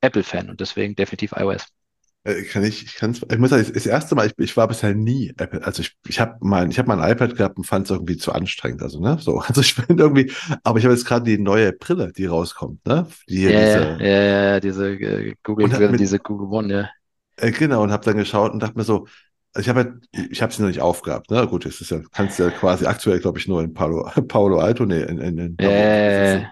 Apple-Fan 0.06 0.50
und 0.50 0.60
deswegen 0.60 0.94
definitiv 0.94 1.32
iOS. 1.36 1.66
Äh, 2.26 2.42
kann 2.42 2.64
ich, 2.64 2.84
ich 2.84 2.94
kann 2.96 3.12
ich 3.12 3.38
muss 3.38 3.50
sagen, 3.50 3.70
das 3.72 3.86
erste 3.86 4.16
Mal, 4.16 4.26
ich, 4.26 4.32
ich 4.38 4.56
war 4.56 4.66
bisher 4.66 4.94
nie 4.94 5.32
Apple, 5.36 5.64
also 5.64 5.82
ich, 5.82 5.92
ich 6.08 6.18
habe 6.18 6.36
mein, 6.40 6.72
ich 6.72 6.78
habe 6.78 6.88
mein 6.88 6.98
iPad 6.98 7.36
gehabt 7.36 7.56
und 7.56 7.64
fand 7.64 7.84
es 7.84 7.92
irgendwie 7.92 8.16
zu 8.16 8.32
anstrengend, 8.32 8.82
also 8.82 9.00
ne, 9.00 9.16
so, 9.20 9.38
also 9.46 9.60
ich 9.60 9.76
bin 9.76 9.96
irgendwie, 9.96 10.32
aber 10.64 10.80
ich 10.80 10.84
habe 10.84 10.94
jetzt 10.94 11.06
gerade 11.06 11.24
die 11.24 11.38
neue 11.38 11.72
Brille, 11.72 12.12
die 12.12 12.26
rauskommt, 12.26 12.84
ne, 12.84 13.06
die 13.28 13.42
ja, 13.42 13.50
diese, 13.50 14.04
ja, 14.04 14.08
ja, 14.08 14.44
ja, 14.44 14.60
diese 14.60 14.88
äh, 14.88 15.34
Google 15.44 15.68
Brille, 15.68 15.96
diese 15.96 16.18
Google 16.18 16.48
One, 16.48 16.72
ja. 16.74 16.88
Äh, 17.36 17.52
genau 17.52 17.84
und 17.84 17.92
habe 17.92 18.04
dann 18.04 18.16
geschaut 18.16 18.52
und 18.52 18.60
dachte 18.60 18.76
mir 18.76 18.84
so, 18.84 19.06
also 19.54 19.62
ich 19.62 19.68
habe 19.68 19.84
halt, 19.84 20.30
ich 20.32 20.42
habe 20.42 20.52
sie 20.52 20.62
noch 20.62 20.68
nicht 20.68 20.80
aufgehabt, 20.80 21.30
ne, 21.30 21.46
gut, 21.46 21.64
es 21.64 21.80
ist 21.80 21.92
ja, 21.92 22.00
kannst 22.10 22.40
ja 22.40 22.50
quasi 22.50 22.86
aktuell, 22.86 23.20
glaube 23.20 23.38
ich, 23.38 23.46
nur 23.46 23.62
in 23.62 23.72
Palo, 23.72 24.10
Paolo 24.26 24.58
Alto, 24.58 24.84
ne, 24.84 25.02
in, 25.02 25.18
in, 25.18 25.38
in 25.38 25.56
Palo, 25.56 25.70
äh, 25.70 26.44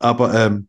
aber 0.00 0.34
ähm, 0.34 0.66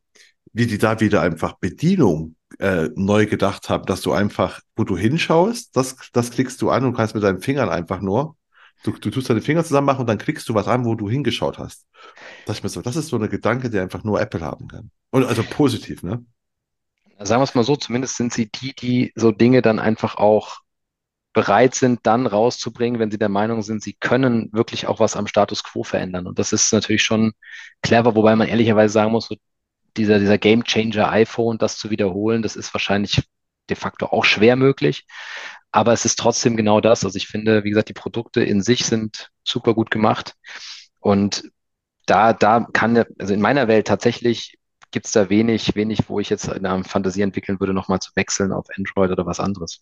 wie 0.55 0.67
die 0.67 0.77
da 0.77 1.01
wieder 1.01 1.21
einfach 1.21 1.57
Bedienung 1.59 2.37
äh, 2.59 2.87
neu 2.95 3.25
gedacht 3.25 3.67
haben, 3.67 3.85
dass 3.85 3.99
du 3.99 4.13
einfach, 4.13 4.61
wo 4.77 4.85
du 4.85 4.95
hinschaust, 4.95 5.75
das, 5.75 5.97
das 6.13 6.31
klickst 6.31 6.61
du 6.61 6.69
an 6.69 6.85
und 6.85 6.95
kannst 6.95 7.13
mit 7.13 7.25
deinen 7.25 7.41
Fingern 7.41 7.67
einfach 7.67 7.99
nur, 7.99 8.37
du, 8.83 8.93
du 8.93 9.11
tust 9.11 9.29
deine 9.29 9.41
Finger 9.41 9.65
zusammen 9.65 9.85
machen 9.85 9.99
und 9.99 10.07
dann 10.07 10.17
klickst 10.17 10.47
du 10.47 10.53
was 10.53 10.69
an, 10.69 10.85
wo 10.85 10.95
du 10.95 11.09
hingeschaut 11.09 11.57
hast. 11.59 11.85
Das, 12.45 12.59
so, 12.59 12.81
das 12.81 12.95
ist 12.95 13.09
so 13.09 13.17
eine 13.17 13.27
Gedanke, 13.27 13.69
der 13.69 13.83
einfach 13.83 14.05
nur 14.05 14.21
Apple 14.21 14.39
haben 14.39 14.69
kann. 14.69 14.91
Und 15.11 15.25
also 15.25 15.43
positiv, 15.43 16.03
ne? 16.03 16.23
Sagen 17.19 17.41
wir 17.41 17.43
es 17.43 17.55
mal 17.55 17.65
so, 17.65 17.75
zumindest 17.75 18.15
sind 18.15 18.31
sie 18.31 18.49
die, 18.49 18.73
die 18.73 19.11
so 19.15 19.33
Dinge 19.33 19.61
dann 19.61 19.79
einfach 19.79 20.15
auch 20.15 20.59
bereit 21.33 21.75
sind, 21.75 21.99
dann 22.03 22.27
rauszubringen, 22.27 22.97
wenn 23.01 23.11
sie 23.11 23.17
der 23.17 23.27
Meinung 23.27 23.61
sind, 23.61 23.83
sie 23.83 23.93
können 23.99 24.49
wirklich 24.53 24.87
auch 24.87 25.01
was 25.01 25.17
am 25.17 25.27
Status 25.27 25.65
quo 25.65 25.83
verändern. 25.83 26.27
Und 26.27 26.39
das 26.39 26.53
ist 26.53 26.71
natürlich 26.71 27.03
schon 27.03 27.33
clever, 27.81 28.15
wobei 28.15 28.37
man 28.37 28.47
ehrlicherweise 28.47 28.93
sagen 28.93 29.11
muss, 29.11 29.27
so 29.27 29.35
dieser, 29.97 30.19
dieser 30.19 30.37
Game 30.37 30.63
Changer 30.63 31.11
iPhone, 31.11 31.57
das 31.57 31.77
zu 31.77 31.89
wiederholen, 31.89 32.41
das 32.41 32.55
ist 32.55 32.73
wahrscheinlich 32.73 33.23
de 33.69 33.75
facto 33.75 34.07
auch 34.07 34.25
schwer 34.25 34.55
möglich. 34.55 35.05
Aber 35.71 35.93
es 35.93 36.05
ist 36.05 36.17
trotzdem 36.17 36.55
genau 36.55 36.79
das. 36.81 37.03
Also 37.03 37.17
ich 37.17 37.27
finde, 37.27 37.63
wie 37.63 37.69
gesagt, 37.69 37.89
die 37.89 37.93
Produkte 37.93 38.43
in 38.43 38.61
sich 38.61 38.85
sind 38.85 39.31
super 39.43 39.73
gut 39.73 39.91
gemacht. 39.91 40.35
Und 40.99 41.51
da, 42.05 42.33
da 42.33 42.67
kann, 42.71 43.03
also 43.19 43.33
in 43.33 43.41
meiner 43.41 43.67
Welt 43.67 43.87
tatsächlich 43.87 44.57
gibt 44.91 45.07
es 45.07 45.11
da 45.11 45.29
wenig, 45.29 45.75
wenig, 45.75 46.07
wo 46.07 46.19
ich 46.19 46.29
jetzt 46.29 46.49
eine 46.49 46.83
Fantasie 46.85 47.21
entwickeln 47.21 47.59
würde, 47.59 47.73
nochmal 47.73 47.99
zu 47.99 48.11
wechseln 48.15 48.53
auf 48.53 48.67
Android 48.77 49.11
oder 49.11 49.25
was 49.25 49.39
anderes. 49.39 49.81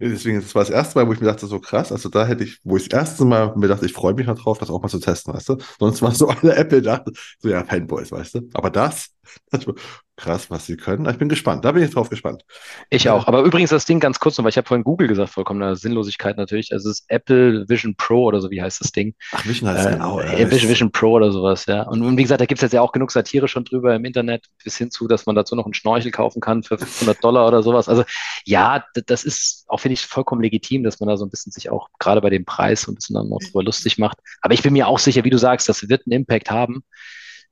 Deswegen, 0.00 0.40
das 0.40 0.54
war 0.54 0.62
das 0.62 0.70
erste 0.70 0.98
Mal, 0.98 1.08
wo 1.08 1.12
ich 1.12 1.20
mir 1.20 1.26
dachte, 1.26 1.46
so 1.46 1.58
krass. 1.58 1.90
Also 1.90 2.08
da 2.08 2.24
hätte 2.24 2.44
ich, 2.44 2.58
wo 2.62 2.76
ich 2.76 2.88
das 2.88 3.10
erste 3.10 3.24
Mal 3.24 3.54
mir 3.56 3.66
dachte, 3.66 3.84
ich 3.86 3.92
freue 3.92 4.14
mich 4.14 4.26
mal 4.26 4.34
drauf, 4.34 4.58
das 4.58 4.70
auch 4.70 4.80
mal 4.80 4.88
zu 4.88 5.00
testen, 5.00 5.34
weißt 5.34 5.48
du? 5.48 5.56
Sonst 5.78 6.02
war 6.02 6.14
so 6.14 6.28
alle 6.28 6.54
Apple 6.54 6.82
da, 6.82 7.04
so 7.40 7.48
ja, 7.48 7.64
Fanboys, 7.64 8.12
weißt 8.12 8.34
du? 8.36 8.48
Aber 8.54 8.70
das 8.70 9.08
krass, 10.18 10.50
was 10.50 10.66
sie 10.66 10.76
können. 10.76 11.08
Ich 11.08 11.16
bin 11.16 11.28
gespannt. 11.28 11.64
Da 11.64 11.72
bin 11.72 11.82
ich 11.82 11.90
drauf 11.90 12.10
gespannt. 12.10 12.44
Ich 12.90 13.08
auch. 13.08 13.26
Aber 13.26 13.42
übrigens 13.42 13.70
das 13.70 13.86
Ding 13.86 14.00
ganz 14.00 14.18
kurz 14.18 14.36
noch, 14.36 14.44
weil 14.44 14.50
ich 14.50 14.56
habe 14.56 14.66
vorhin 14.66 14.84
Google 14.84 15.06
gesagt, 15.06 15.30
vollkommener 15.30 15.76
Sinnlosigkeit 15.76 16.36
natürlich. 16.36 16.72
Also 16.72 16.90
es 16.90 17.00
ist 17.00 17.04
Apple 17.08 17.68
Vision 17.68 17.94
Pro 17.96 18.24
oder 18.24 18.40
so, 18.40 18.50
wie 18.50 18.60
heißt 18.60 18.80
das 18.80 18.90
Ding? 18.90 19.14
Ach, 19.32 19.46
Vision 19.46 19.70
heißt 19.70 19.86
äh, 19.86 19.90
genau. 19.92 20.20
Äh, 20.20 20.50
Vision, 20.50 20.70
Vision 20.70 20.92
Pro 20.92 21.12
oder 21.12 21.30
sowas, 21.30 21.66
ja. 21.66 21.82
Und, 21.82 22.02
und 22.02 22.16
wie 22.18 22.22
gesagt, 22.22 22.40
da 22.40 22.46
gibt 22.46 22.58
es 22.58 22.62
jetzt 22.62 22.72
ja 22.72 22.82
auch 22.82 22.92
genug 22.92 23.12
Satire 23.12 23.46
schon 23.46 23.64
drüber 23.64 23.94
im 23.94 24.04
Internet, 24.04 24.46
bis 24.62 24.76
hin 24.76 24.90
zu, 24.90 25.06
dass 25.06 25.24
man 25.26 25.36
dazu 25.36 25.54
noch 25.54 25.64
einen 25.64 25.74
Schnorchel 25.74 26.10
kaufen 26.10 26.40
kann 26.40 26.64
für 26.64 26.78
500 26.78 27.22
Dollar 27.22 27.46
oder 27.46 27.62
sowas. 27.62 27.88
Also 27.88 28.04
ja, 28.44 28.84
das 29.06 29.24
ist 29.24 29.64
auch, 29.68 29.78
finde 29.78 29.94
ich, 29.94 30.04
vollkommen 30.04 30.42
legitim, 30.42 30.82
dass 30.82 30.98
man 30.98 31.08
da 31.08 31.16
so 31.16 31.24
ein 31.24 31.30
bisschen 31.30 31.52
sich 31.52 31.70
auch 31.70 31.88
gerade 32.00 32.20
bei 32.20 32.30
dem 32.30 32.44
Preis 32.44 32.82
so 32.82 32.92
ein 32.92 32.96
bisschen 32.96 33.14
dann 33.14 33.28
noch 33.28 33.38
drüber 33.38 33.62
lustig 33.62 33.98
macht. 33.98 34.18
Aber 34.42 34.54
ich 34.54 34.62
bin 34.62 34.72
mir 34.72 34.88
auch 34.88 34.98
sicher, 34.98 35.22
wie 35.22 35.30
du 35.30 35.38
sagst, 35.38 35.68
das 35.68 35.88
wird 35.88 36.02
einen 36.06 36.20
Impact 36.20 36.50
haben. 36.50 36.82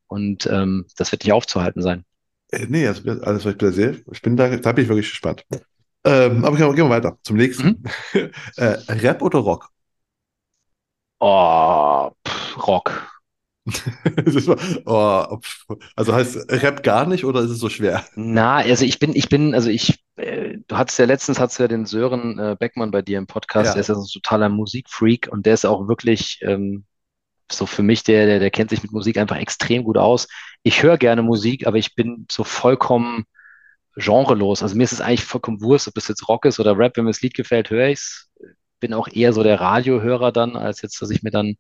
Und 0.09 0.47
ähm, 0.47 0.87
das 0.97 1.13
wird 1.13 1.25
nicht 1.25 1.33
aufzuhalten 1.33 1.83
sein. 1.83 2.05
Äh, 2.51 2.67
nee, 2.69 2.87
also 2.87 3.09
alles, 3.11 3.45
was 3.45 3.53
ich 3.53 3.59
bin 3.59 3.73
sehr, 3.73 3.95
ich 4.13 4.23
bin 4.23 4.37
da, 4.37 4.57
da 4.57 4.73
bin 4.73 4.85
ich 4.85 4.89
wirklich 4.89 5.11
gespannt. 5.11 5.45
Ähm, 6.05 6.45
aber 6.45 6.57
gehen 6.57 6.77
wir, 6.77 6.91
weiter 6.91 7.19
zum 7.23 7.37
nächsten. 7.37 7.83
Mhm. 8.13 8.31
äh, 8.57 8.77
Rap 8.89 9.23
oder 9.23 9.41
Rock? 9.41 9.69
Oh, 11.19 12.11
pff, 12.27 12.67
Rock. 12.67 13.09
oh, 14.87 15.39
also 15.97 16.15
heißt 16.15 16.53
Rap 16.63 16.85
gar 16.85 17.07
nicht 17.07 17.25
oder 17.25 17.41
ist 17.41 17.51
es 17.51 17.59
so 17.59 17.69
schwer? 17.69 18.05
Na, 18.15 18.59
also 18.59 18.85
ich 18.85 19.01
bin, 19.01 19.17
ich 19.17 19.29
bin, 19.29 19.55
also 19.55 19.69
ich, 19.69 20.05
äh, 20.15 20.59
du 20.69 20.77
hattest 20.77 21.01
ja 21.01 21.05
letztens 21.05 21.41
hattest 21.41 21.59
ja 21.59 21.67
den 21.67 21.85
Sören 21.85 22.39
äh, 22.39 22.57
Beckmann 22.57 22.93
bei 22.93 23.03
dir 23.03 23.19
im 23.19 23.27
Podcast, 23.27 23.69
ja. 23.69 23.73
der 23.73 23.81
ist 23.81 23.89
ja 23.89 23.97
so 23.97 24.03
ein 24.03 24.13
totaler 24.13 24.49
Musikfreak 24.49 25.29
und 25.33 25.47
der 25.47 25.55
ist 25.55 25.67
auch 25.67 25.89
wirklich 25.89 26.39
ähm, 26.43 26.85
so 27.51 27.67
für 27.67 27.83
mich, 27.83 28.03
der, 28.05 28.27
der, 28.27 28.39
der 28.41 28.51
kennt 28.51 28.71
sich 28.71 28.83
mit 28.83 28.93
Musik 28.93 29.19
einfach 29.19 29.37
extrem 29.37 29.85
gut 29.85 29.99
aus. 29.99 30.29
Ich 30.63 30.83
höre 30.83 30.99
gerne 30.99 31.23
Musik, 31.23 31.67
aber 31.67 31.79
ich 31.79 31.95
bin 31.95 32.27
so 32.31 32.45
vollkommen 32.45 33.25
genrelos. 33.97 34.63
Also 34.63 34.77
mir 34.77 34.85
ist 34.85 34.93
es 34.93 35.01
eigentlich 35.01 35.25
vollkommen 35.25 35.61
wurscht, 35.63 35.89
ob 35.89 35.95
das 35.95 36.09
jetzt 36.09 36.29
Rock 36.29 36.45
ist 36.45 36.61
oder 36.61 36.77
Rap. 36.79 36.97
Wenn 36.97 37.05
mir 37.05 37.11
das 37.11 37.23
Lied 37.23 37.35
gefällt, 37.35 37.71
höre 37.71 37.89
ich 37.89 37.99
es. 37.99 38.31
Bin 38.81 38.93
auch 38.93 39.09
eher 39.09 39.33
so 39.33 39.43
der 39.43 39.61
Radiohörer 39.61 40.33
dann, 40.33 40.55
als 40.55 40.83
jetzt, 40.83 41.01
dass 41.01 41.11
ich 41.11 41.23
mir 41.23 41.31
dann 41.31 41.57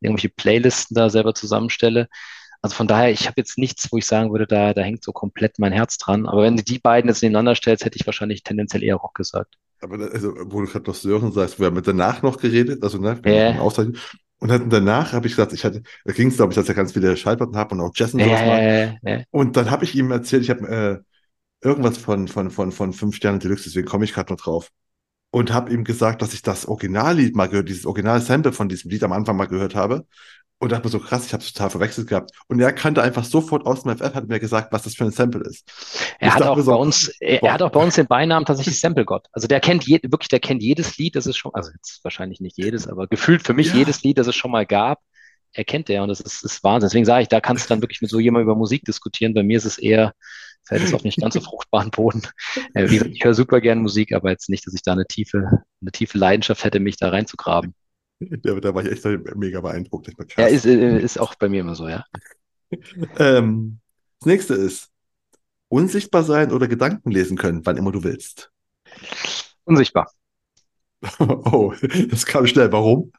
irgendwelche 0.00 0.28
Playlisten 0.28 0.94
da 0.94 1.10
selber 1.10 1.34
zusammenstelle. 1.34 2.08
Also 2.62 2.76
von 2.76 2.86
daher, 2.86 3.10
ich 3.10 3.26
habe 3.26 3.34
jetzt 3.38 3.58
nichts, 3.58 3.90
wo 3.90 3.96
ich 3.96 4.06
sagen 4.06 4.30
würde, 4.30 4.46
da, 4.46 4.74
da 4.74 4.82
hängt 4.82 5.02
so 5.02 5.12
komplett 5.12 5.58
mein 5.58 5.72
Herz 5.72 5.98
dran. 5.98 6.26
Aber 6.26 6.42
wenn 6.42 6.56
du 6.56 6.62
die 6.62 6.78
beiden 6.78 7.08
jetzt 7.08 7.22
nebeneinander 7.22 7.54
stellst, 7.54 7.84
hätte 7.84 7.96
ich 7.96 8.06
wahrscheinlich 8.06 8.42
tendenziell 8.42 8.82
eher 8.82 8.96
Rock 8.96 9.14
gesagt. 9.14 9.56
Aber 9.80 9.98
also, 10.12 10.34
wo 10.44 10.60
du 10.60 10.66
gerade 10.66 10.84
noch 10.86 10.94
Sören 10.94 11.32
sagst, 11.32 11.58
wir 11.58 11.66
haben 11.66 11.82
danach 11.82 12.22
noch 12.22 12.36
geredet, 12.36 12.82
also 12.82 12.98
ne, 12.98 13.18
Ja, 13.24 13.58
und 14.40 14.50
hatten 14.50 14.70
danach 14.70 15.12
habe 15.12 15.26
ich 15.26 15.34
gesagt, 15.34 15.52
ich 15.52 15.64
hatte, 15.64 15.82
da 16.04 16.12
ging 16.12 16.28
es, 16.28 16.36
glaube 16.36 16.52
ich, 16.52 16.56
dass 16.56 16.68
ich 16.68 16.74
ganz 16.74 16.92
viele 16.92 17.16
Schallplatten 17.16 17.56
habe 17.56 17.74
und 17.74 17.80
auch 17.82 17.92
Jazz 17.94 18.14
und 18.14 18.20
sowas 18.20 18.40
ja, 18.40 18.94
ja. 19.02 19.22
Und 19.30 19.56
dann 19.56 19.70
habe 19.70 19.84
ich 19.84 19.94
ihm 19.94 20.10
erzählt, 20.10 20.42
ich 20.42 20.50
habe 20.50 20.66
äh, 20.68 21.66
irgendwas 21.66 21.98
von, 21.98 22.26
von, 22.26 22.50
von, 22.50 22.72
von 22.72 22.92
fünf 22.92 23.16
Sterne 23.16 23.38
Deluxe, 23.38 23.64
deswegen 23.64 23.86
komme 23.86 24.04
ich 24.04 24.14
gerade 24.14 24.32
noch 24.32 24.40
drauf. 24.40 24.70
Und 25.30 25.52
habe 25.52 25.72
ihm 25.72 25.84
gesagt, 25.84 26.22
dass 26.22 26.34
ich 26.34 26.42
das 26.42 26.66
Originallied 26.66 27.36
mal 27.36 27.48
gehört, 27.48 27.68
dieses 27.68 27.86
Original-Sample 27.86 28.52
von 28.52 28.68
diesem 28.68 28.90
Lied 28.90 29.04
am 29.04 29.12
Anfang 29.12 29.36
mal 29.36 29.46
gehört 29.46 29.76
habe. 29.76 30.06
Und 30.62 30.72
dachte 30.72 30.84
mir 30.84 30.90
so 30.90 31.00
krass, 31.00 31.24
ich 31.24 31.32
habe 31.32 31.42
es 31.42 31.54
total 31.54 31.70
verwechselt 31.70 32.06
gehabt. 32.06 32.32
Und 32.46 32.60
er 32.60 32.70
kannte 32.74 33.02
einfach 33.02 33.24
sofort 33.24 33.64
aus 33.64 33.82
dem 33.82 33.96
FF, 33.96 34.14
hat 34.14 34.28
mir 34.28 34.38
gesagt, 34.38 34.72
was 34.72 34.82
das 34.82 34.94
für 34.94 35.04
ein 35.04 35.10
Sample 35.10 35.40
ist. 35.42 35.66
Er 36.18 36.34
hat 36.34 36.42
auch 36.42 36.58
so, 36.58 36.70
bei 36.70 36.76
uns, 36.76 37.08
er, 37.18 37.38
boah. 37.40 37.52
hat 37.54 37.62
auch 37.62 37.70
bei 37.70 37.82
uns 37.82 37.94
den 37.94 38.06
Beinamen 38.06 38.44
tatsächlich 38.44 38.78
Sample 38.78 39.06
Gott. 39.06 39.26
Also 39.32 39.48
der 39.48 39.60
kennt 39.60 39.86
je, 39.86 40.00
wirklich, 40.02 40.28
der 40.28 40.38
kennt 40.38 40.62
jedes 40.62 40.98
Lied, 40.98 41.16
das 41.16 41.24
es 41.24 41.38
schon, 41.38 41.54
also 41.54 41.70
jetzt 41.72 42.04
wahrscheinlich 42.04 42.40
nicht 42.40 42.58
jedes, 42.58 42.86
aber 42.86 43.06
gefühlt 43.06 43.42
für 43.42 43.54
mich 43.54 43.68
Ja. 43.68 43.76
jedes 43.76 44.02
Lied, 44.02 44.18
das 44.18 44.26
es 44.26 44.36
schon 44.36 44.50
mal 44.50 44.66
gab, 44.66 45.00
erkennt 45.54 45.88
er 45.88 46.02
und 46.02 46.10
das 46.10 46.20
ist, 46.20 46.44
ist 46.44 46.62
Wahnsinn. 46.62 46.88
Deswegen 46.88 47.06
sage 47.06 47.22
ich, 47.22 47.28
da 47.28 47.40
kannst 47.40 47.64
du 47.64 47.68
dann 47.70 47.80
wirklich 47.80 48.02
mit 48.02 48.10
so 48.10 48.20
jemandem 48.20 48.48
über 48.48 48.56
Musik 48.56 48.84
diskutieren. 48.84 49.32
Bei 49.32 49.42
mir 49.42 49.56
ist 49.56 49.64
es 49.64 49.78
eher, 49.78 50.12
fällt 50.64 50.82
es 50.82 50.92
auf 50.92 51.04
nicht 51.04 51.18
ganz 51.18 51.32
so 51.32 51.40
fruchtbaren 51.40 51.90
Boden. 51.90 52.22
Äh, 52.74 52.90
wie 52.90 52.98
gesagt, 52.98 53.14
ich 53.14 53.24
höre 53.24 53.34
super 53.34 53.62
gern 53.62 53.78
Musik, 53.80 54.12
aber 54.12 54.30
jetzt 54.30 54.50
nicht, 54.50 54.66
dass 54.66 54.74
ich 54.74 54.82
da 54.82 54.92
eine 54.92 55.06
tiefe, 55.06 55.62
eine 55.80 55.90
tiefe 55.90 56.18
Leidenschaft 56.18 56.64
hätte, 56.64 56.80
mich 56.80 56.98
da 56.98 57.08
reinzugraben. 57.08 57.74
Da, 58.42 58.54
da 58.54 58.74
war 58.74 58.84
ich 58.84 58.92
echt 58.92 59.04
mega 59.36 59.60
beeindruckt. 59.60 60.08
Ich 60.08 60.36
Ja, 60.36 60.46
ist, 60.46 60.66
äh, 60.66 61.00
ist 61.00 61.18
auch 61.18 61.34
bei 61.34 61.48
mir 61.48 61.60
immer 61.60 61.74
so, 61.74 61.88
ja. 61.88 62.04
Ähm, 63.18 63.80
das 64.20 64.26
nächste 64.26 64.54
ist, 64.54 64.90
unsichtbar 65.68 66.22
sein 66.22 66.52
oder 66.52 66.68
Gedanken 66.68 67.10
lesen 67.10 67.36
können, 67.36 67.64
wann 67.64 67.76
immer 67.76 67.92
du 67.92 68.04
willst. 68.04 68.52
Unsichtbar. 69.64 70.10
Oh, 71.18 71.72
das 72.10 72.26
kam 72.26 72.46
schnell. 72.46 72.70
Warum? 72.72 73.12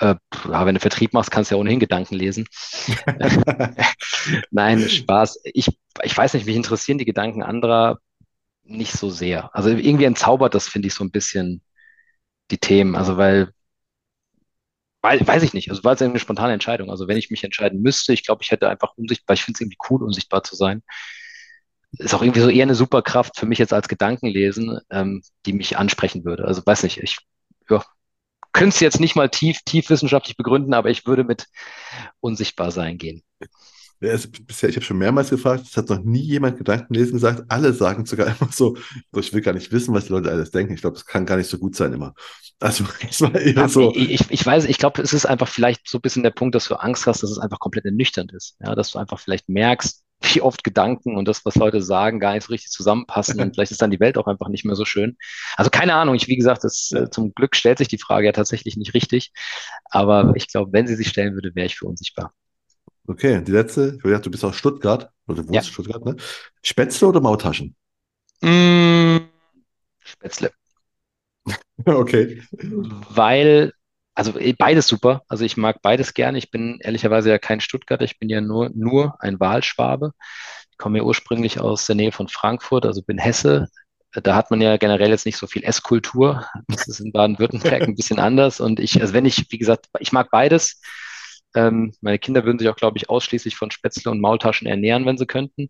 Äh, 0.00 0.16
wenn 0.44 0.74
du 0.74 0.80
Vertrieb 0.80 1.12
machst, 1.12 1.30
kannst 1.30 1.50
du 1.50 1.54
ja 1.54 1.60
ohnehin 1.60 1.78
Gedanken 1.78 2.16
lesen. 2.16 2.46
Nein, 4.50 4.88
Spaß. 4.88 5.40
Ich, 5.44 5.68
ich 6.02 6.16
weiß 6.16 6.34
nicht, 6.34 6.46
mich 6.46 6.56
interessieren 6.56 6.98
die 6.98 7.04
Gedanken 7.04 7.42
anderer 7.42 7.98
nicht 8.64 8.92
so 8.92 9.10
sehr. 9.10 9.54
Also 9.54 9.70
irgendwie 9.70 10.04
entzaubert 10.04 10.54
das, 10.54 10.68
finde 10.68 10.88
ich, 10.88 10.94
so 10.94 11.04
ein 11.04 11.10
bisschen 11.10 11.62
die 12.50 12.58
Themen. 12.58 12.96
Also 12.96 13.16
weil, 13.16 13.52
weil, 15.02 15.26
weiß 15.26 15.42
ich 15.42 15.52
nicht. 15.52 15.68
Also 15.70 15.84
war 15.84 15.94
es 15.94 16.02
eine 16.02 16.18
spontane 16.18 16.52
Entscheidung. 16.52 16.90
Also 16.90 17.08
wenn 17.08 17.16
ich 17.16 17.30
mich 17.30 17.44
entscheiden 17.44 17.82
müsste, 17.82 18.12
ich 18.12 18.24
glaube, 18.24 18.42
ich 18.42 18.50
hätte 18.50 18.68
einfach 18.68 18.92
unsichtbar, 18.96 19.34
ich 19.34 19.42
finde 19.44 19.56
es 19.56 19.60
irgendwie 19.60 19.78
cool, 19.90 20.02
unsichtbar 20.02 20.44
zu 20.44 20.56
sein. 20.56 20.82
Ist 21.98 22.14
auch 22.14 22.22
irgendwie 22.22 22.40
so 22.40 22.48
eher 22.48 22.62
eine 22.62 22.74
Superkraft 22.74 23.38
für 23.38 23.46
mich 23.46 23.58
jetzt 23.58 23.72
als 23.74 23.88
Gedankenlesen, 23.88 24.80
ähm, 24.90 25.22
die 25.44 25.52
mich 25.52 25.76
ansprechen 25.76 26.24
würde. 26.24 26.44
Also 26.46 26.62
weiß 26.64 26.84
nicht, 26.84 26.98
ich 27.02 27.18
ja, 27.68 27.84
könnte 28.52 28.74
es 28.74 28.80
jetzt 28.80 29.00
nicht 29.00 29.16
mal 29.16 29.28
tief, 29.28 29.60
tief 29.64 29.90
wissenschaftlich 29.90 30.36
begründen, 30.36 30.72
aber 30.72 30.88
ich 30.88 31.06
würde 31.06 31.24
mit 31.24 31.48
unsichtbar 32.20 32.70
sein 32.70 32.96
gehen. 32.96 33.22
Ja, 34.02 34.16
bisher, 34.46 34.68
ich 34.68 34.76
habe 34.76 34.84
schon 34.84 34.98
mehrmals 34.98 35.30
gefragt, 35.30 35.64
es 35.64 35.76
hat 35.76 35.88
noch 35.88 36.02
nie 36.02 36.20
jemand 36.20 36.58
Gedanken 36.58 36.92
lesen 36.94 37.12
gesagt. 37.14 37.44
Alle 37.48 37.72
sagen 37.72 38.04
sogar 38.04 38.26
immer 38.40 38.50
so, 38.50 38.76
so, 39.12 39.20
ich 39.20 39.32
will 39.32 39.42
gar 39.42 39.54
nicht 39.54 39.70
wissen, 39.70 39.94
was 39.94 40.06
die 40.06 40.12
Leute 40.12 40.30
alles 40.30 40.50
denken. 40.50 40.74
Ich 40.74 40.80
glaube, 40.80 40.96
es 40.96 41.06
kann 41.06 41.24
gar 41.24 41.36
nicht 41.36 41.48
so 41.48 41.58
gut 41.58 41.76
sein 41.76 41.92
immer. 41.92 42.14
Also 42.58 42.84
es 43.08 43.20
war 43.20 43.34
eher 43.34 43.68
so, 43.68 43.92
Ich, 43.94 44.10
ich, 44.10 44.30
ich 44.30 44.44
weiß, 44.44 44.64
ich 44.64 44.78
glaube, 44.78 45.02
es 45.02 45.12
ist 45.12 45.26
einfach 45.26 45.48
vielleicht 45.48 45.88
so 45.88 45.98
ein 45.98 46.02
bisschen 46.02 46.24
der 46.24 46.30
Punkt, 46.30 46.54
dass 46.54 46.66
du 46.66 46.74
Angst 46.74 47.06
hast, 47.06 47.22
dass 47.22 47.30
es 47.30 47.38
einfach 47.38 47.60
komplett 47.60 47.84
ernüchternd 47.84 48.32
ist. 48.32 48.56
Ja, 48.60 48.74
dass 48.74 48.90
du 48.90 48.98
einfach 48.98 49.20
vielleicht 49.20 49.48
merkst, 49.48 50.02
wie 50.34 50.40
oft 50.40 50.64
Gedanken 50.64 51.16
und 51.16 51.26
das, 51.26 51.44
was 51.44 51.56
Leute 51.56 51.82
sagen, 51.82 52.20
gar 52.20 52.34
nicht 52.34 52.46
so 52.46 52.52
richtig 52.52 52.70
zusammenpassen 52.70 53.40
und 53.40 53.54
vielleicht 53.54 53.72
ist 53.72 53.82
dann 53.82 53.90
die 53.90 54.00
Welt 54.00 54.18
auch 54.18 54.26
einfach 54.26 54.48
nicht 54.48 54.64
mehr 54.64 54.76
so 54.76 54.84
schön. 54.84 55.16
Also 55.56 55.70
keine 55.70 55.94
Ahnung, 55.94 56.14
ich, 56.14 56.28
wie 56.28 56.36
gesagt, 56.36 56.64
das, 56.64 56.90
äh, 56.92 57.10
zum 57.10 57.34
Glück 57.34 57.56
stellt 57.56 57.78
sich 57.78 57.88
die 57.88 57.98
Frage 57.98 58.26
ja 58.26 58.32
tatsächlich 58.32 58.76
nicht 58.76 58.94
richtig. 58.94 59.32
Aber 59.90 60.32
ich 60.36 60.48
glaube, 60.48 60.72
wenn 60.72 60.86
sie 60.86 60.94
sich 60.96 61.08
stellen 61.08 61.34
würde, 61.34 61.54
wäre 61.54 61.66
ich 61.66 61.76
für 61.76 61.86
unsichtbar. 61.86 62.32
Okay, 63.06 63.42
die 63.42 63.52
letzte, 63.52 63.88
ich 63.88 63.94
hab 63.96 64.02
gedacht, 64.02 64.26
du 64.26 64.30
bist 64.30 64.44
aus 64.44 64.56
Stuttgart, 64.56 65.10
oder 65.26 65.38
wohnst 65.38 65.52
Ja. 65.54 65.60
in 65.60 65.66
Stuttgart, 65.66 66.04
ne? 66.04 66.16
Spätzle 66.62 67.08
oder 67.08 67.20
Maultaschen? 67.20 67.74
Mm, 68.42 69.18
Spätzle. 70.00 70.52
Okay. 71.84 72.40
weil, 72.52 73.72
also 74.14 74.38
eh, 74.38 74.52
beides 74.52 74.86
super. 74.86 75.22
Also 75.28 75.44
ich 75.44 75.56
mag 75.56 75.82
beides 75.82 76.14
gerne. 76.14 76.38
Ich 76.38 76.50
bin 76.52 76.78
ehrlicherweise 76.80 77.30
ja 77.30 77.38
kein 77.38 77.60
Stuttgarter, 77.60 78.04
ich 78.04 78.18
bin 78.20 78.28
ja 78.28 78.40
nur, 78.40 78.70
nur 78.74 79.16
ein 79.20 79.40
Wahlschwabe. 79.40 80.12
Ich 80.70 80.78
komme 80.78 80.98
ja 80.98 81.04
ursprünglich 81.04 81.58
aus 81.60 81.86
der 81.86 81.96
Nähe 81.96 82.12
von 82.12 82.28
Frankfurt, 82.28 82.86
also 82.86 83.02
bin 83.02 83.18
Hesse. 83.18 83.68
Da 84.12 84.36
hat 84.36 84.50
man 84.50 84.60
ja 84.60 84.76
generell 84.76 85.10
jetzt 85.10 85.26
nicht 85.26 85.38
so 85.38 85.46
viel 85.46 85.64
Esskultur. 85.64 86.46
Das 86.68 86.86
ist 86.86 87.00
in 87.00 87.10
Baden-Württemberg 87.12 87.82
ein 87.88 87.96
bisschen 87.96 88.18
anders. 88.20 88.60
Und 88.60 88.78
ich, 88.78 89.00
also 89.00 89.14
wenn 89.14 89.24
ich, 89.24 89.46
wie 89.50 89.58
gesagt, 89.58 89.86
ich 89.98 90.12
mag 90.12 90.30
beides. 90.30 90.80
Ähm, 91.54 91.92
meine 92.00 92.18
Kinder 92.18 92.44
würden 92.44 92.58
sich 92.58 92.68
auch, 92.68 92.76
glaube 92.76 92.98
ich, 92.98 93.10
ausschließlich 93.10 93.56
von 93.56 93.70
Spätzle 93.70 94.10
und 94.10 94.20
Maultaschen 94.20 94.66
ernähren, 94.66 95.06
wenn 95.06 95.18
sie 95.18 95.26
könnten. 95.26 95.68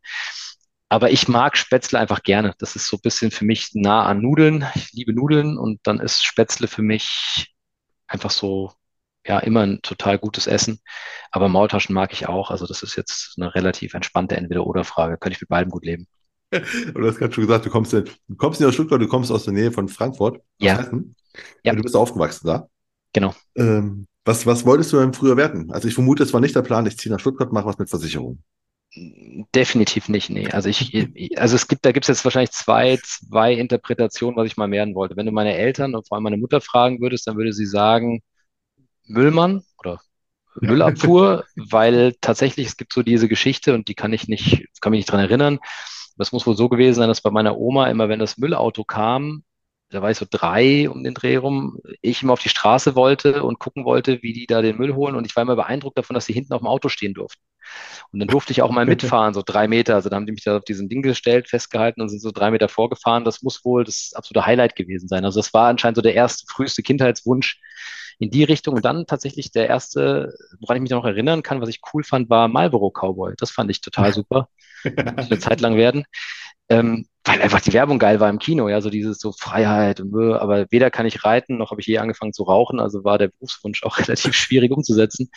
Aber 0.88 1.10
ich 1.10 1.26
mag 1.26 1.56
Spätzle 1.56 1.98
einfach 1.98 2.22
gerne. 2.22 2.54
Das 2.58 2.76
ist 2.76 2.86
so 2.86 2.98
ein 2.98 3.02
bisschen 3.02 3.30
für 3.30 3.44
mich 3.44 3.70
nah 3.74 4.04
an 4.04 4.20
Nudeln. 4.20 4.66
Ich 4.74 4.92
liebe 4.92 5.14
Nudeln 5.14 5.56
und 5.56 5.80
dann 5.84 6.00
ist 6.00 6.22
Spätzle 6.24 6.68
für 6.68 6.82
mich 6.82 7.54
einfach 8.06 8.30
so, 8.30 8.72
ja, 9.26 9.38
immer 9.38 9.62
ein 9.62 9.80
total 9.82 10.18
gutes 10.18 10.46
Essen. 10.46 10.80
Aber 11.30 11.48
Maultaschen 11.48 11.94
mag 11.94 12.12
ich 12.12 12.28
auch. 12.28 12.50
Also 12.50 12.66
das 12.66 12.82
ist 12.82 12.96
jetzt 12.96 13.36
eine 13.38 13.54
relativ 13.54 13.94
entspannte 13.94 14.36
Entweder-Oder-Frage. 14.36 15.16
Könnte 15.16 15.36
ich 15.36 15.40
mit 15.40 15.48
beidem 15.48 15.70
gut 15.70 15.84
leben. 15.84 16.06
Und 16.52 16.62
du 16.94 17.06
hast 17.06 17.16
gerade 17.16 17.32
schon 17.32 17.46
gesagt, 17.46 17.64
du 17.64 17.70
kommst, 17.70 17.94
in, 17.94 18.04
du 18.28 18.36
kommst 18.36 18.60
nicht 18.60 18.68
aus 18.68 18.74
Stuttgart, 18.74 19.00
du 19.00 19.08
kommst 19.08 19.32
aus 19.32 19.44
der 19.44 19.54
Nähe 19.54 19.72
von 19.72 19.88
Frankfurt, 19.88 20.42
Ja. 20.58 20.90
Ja. 21.64 21.72
Und 21.72 21.78
du 21.78 21.82
bist 21.82 21.96
aufgewachsen 21.96 22.46
da. 22.46 22.68
Genau. 23.14 23.34
Ähm, 23.56 24.06
was, 24.24 24.46
was 24.46 24.64
wolltest 24.64 24.92
du 24.92 24.98
denn 24.98 25.12
früher 25.12 25.36
werden? 25.36 25.70
Also 25.72 25.88
ich 25.88 25.94
vermute, 25.94 26.22
es 26.22 26.32
war 26.32 26.40
nicht 26.40 26.54
der 26.54 26.62
Plan, 26.62 26.86
ich 26.86 26.96
ziehe 26.96 27.12
nach 27.12 27.20
Stuttgart, 27.20 27.52
mache 27.52 27.66
was 27.66 27.78
mit 27.78 27.90
Versicherung. 27.90 28.42
Definitiv 28.94 30.08
nicht, 30.08 30.28
nee. 30.28 30.48
Also 30.50 30.68
ich, 30.68 30.94
also 31.36 31.56
es 31.56 31.66
gibt, 31.66 31.84
da 31.84 31.92
gibt 31.92 32.04
es 32.04 32.08
jetzt 32.08 32.24
wahrscheinlich 32.24 32.50
zwei, 32.50 32.98
zwei 33.02 33.54
Interpretationen, 33.54 34.36
was 34.36 34.46
ich 34.46 34.58
mal 34.58 34.70
werden 34.70 34.94
wollte. 34.94 35.16
Wenn 35.16 35.26
du 35.26 35.32
meine 35.32 35.54
Eltern 35.54 35.94
und 35.94 36.06
vor 36.06 36.16
allem 36.16 36.24
meine 36.24 36.36
Mutter 36.36 36.60
fragen 36.60 37.00
würdest, 37.00 37.26
dann 37.26 37.36
würde 37.36 37.54
sie 37.54 37.64
sagen, 37.64 38.22
Müllmann 39.06 39.62
oder 39.78 40.00
Müllabfuhr, 40.60 41.44
weil 41.56 42.14
tatsächlich 42.20 42.66
es 42.66 42.76
gibt 42.76 42.92
so 42.92 43.02
diese 43.02 43.28
Geschichte 43.28 43.74
und 43.74 43.88
die 43.88 43.94
kann 43.94 44.12
ich 44.12 44.28
nicht, 44.28 44.66
kann 44.82 44.90
mich 44.90 44.98
nicht 44.98 45.10
dran 45.10 45.20
erinnern. 45.20 45.58
Das 46.16 46.32
muss 46.32 46.46
wohl 46.46 46.56
so 46.56 46.68
gewesen 46.68 46.96
sein, 46.96 47.08
dass 47.08 47.22
bei 47.22 47.30
meiner 47.30 47.56
Oma 47.56 47.88
immer, 47.88 48.10
wenn 48.10 48.18
das 48.18 48.36
Müllauto 48.36 48.84
kam, 48.84 49.42
da 49.92 50.02
war 50.02 50.10
ich 50.10 50.18
so 50.18 50.26
drei 50.28 50.88
um 50.88 51.04
den 51.04 51.14
Dreh 51.14 51.36
rum, 51.36 51.78
ich 52.00 52.22
immer 52.22 52.32
auf 52.32 52.40
die 52.40 52.48
Straße 52.48 52.94
wollte 52.94 53.44
und 53.44 53.58
gucken 53.58 53.84
wollte, 53.84 54.22
wie 54.22 54.32
die 54.32 54.46
da 54.46 54.62
den 54.62 54.78
Müll 54.78 54.94
holen 54.94 55.14
und 55.14 55.26
ich 55.26 55.36
war 55.36 55.42
immer 55.42 55.56
beeindruckt 55.56 55.98
davon, 55.98 56.14
dass 56.14 56.26
sie 56.26 56.32
hinten 56.32 56.54
auf 56.54 56.60
dem 56.60 56.66
Auto 56.66 56.88
stehen 56.88 57.14
durften. 57.14 57.42
Und 58.10 58.20
dann 58.20 58.28
durfte 58.28 58.52
ich 58.52 58.62
auch 58.62 58.70
mal 58.70 58.86
mitfahren, 58.86 59.34
so 59.34 59.42
drei 59.44 59.68
Meter. 59.68 59.94
Also 59.94 60.08
da 60.08 60.16
haben 60.16 60.26
die 60.26 60.32
mich 60.32 60.44
da 60.44 60.56
auf 60.56 60.64
diesem 60.64 60.88
Ding 60.88 61.02
gestellt, 61.02 61.48
festgehalten 61.48 62.00
und 62.00 62.08
sind 62.08 62.20
so 62.20 62.30
drei 62.30 62.50
Meter 62.50 62.68
vorgefahren. 62.68 63.24
Das 63.24 63.42
muss 63.42 63.64
wohl 63.64 63.84
das 63.84 64.12
absolute 64.14 64.46
Highlight 64.46 64.76
gewesen 64.76 65.08
sein. 65.08 65.24
Also 65.24 65.40
das 65.40 65.52
war 65.52 65.68
anscheinend 65.68 65.96
so 65.96 66.02
der 66.02 66.14
erste, 66.14 66.46
früheste 66.48 66.82
Kindheitswunsch 66.82 67.60
in 68.18 68.30
die 68.30 68.44
Richtung. 68.44 68.74
Und 68.74 68.84
dann 68.84 69.06
tatsächlich 69.06 69.52
der 69.52 69.68
erste, 69.68 70.34
woran 70.60 70.76
ich 70.76 70.82
mich 70.82 70.90
noch 70.90 71.04
erinnern 71.04 71.42
kann, 71.42 71.60
was 71.60 71.68
ich 71.68 71.80
cool 71.92 72.04
fand, 72.04 72.30
war 72.30 72.48
Marlboro 72.48 72.90
Cowboy. 72.90 73.34
Das 73.36 73.50
fand 73.50 73.70
ich 73.70 73.80
total 73.80 74.12
super. 74.14 74.48
Muss 74.84 75.30
eine 75.30 75.38
Zeit 75.38 75.60
lang 75.60 75.76
werden. 75.76 76.04
Ähm, 76.72 77.06
weil 77.24 77.40
einfach 77.40 77.60
die 77.60 77.72
Werbung 77.72 77.98
geil 78.00 78.18
war 78.18 78.28
im 78.28 78.38
Kino, 78.40 78.68
ja, 78.68 78.80
so 78.80 78.90
dieses 78.90 79.18
so 79.20 79.32
Freiheit 79.32 80.00
und 80.00 80.12
äh, 80.20 80.34
aber 80.34 80.66
weder 80.70 80.90
kann 80.90 81.06
ich 81.06 81.24
reiten, 81.24 81.56
noch 81.56 81.70
habe 81.70 81.80
ich 81.80 81.86
je 81.86 81.98
angefangen 81.98 82.32
zu 82.32 82.42
rauchen, 82.42 82.80
also 82.80 83.04
war 83.04 83.18
der 83.18 83.28
Berufswunsch 83.28 83.84
auch 83.84 83.98
relativ 83.98 84.34
schwierig 84.34 84.72
umzusetzen. 84.72 85.30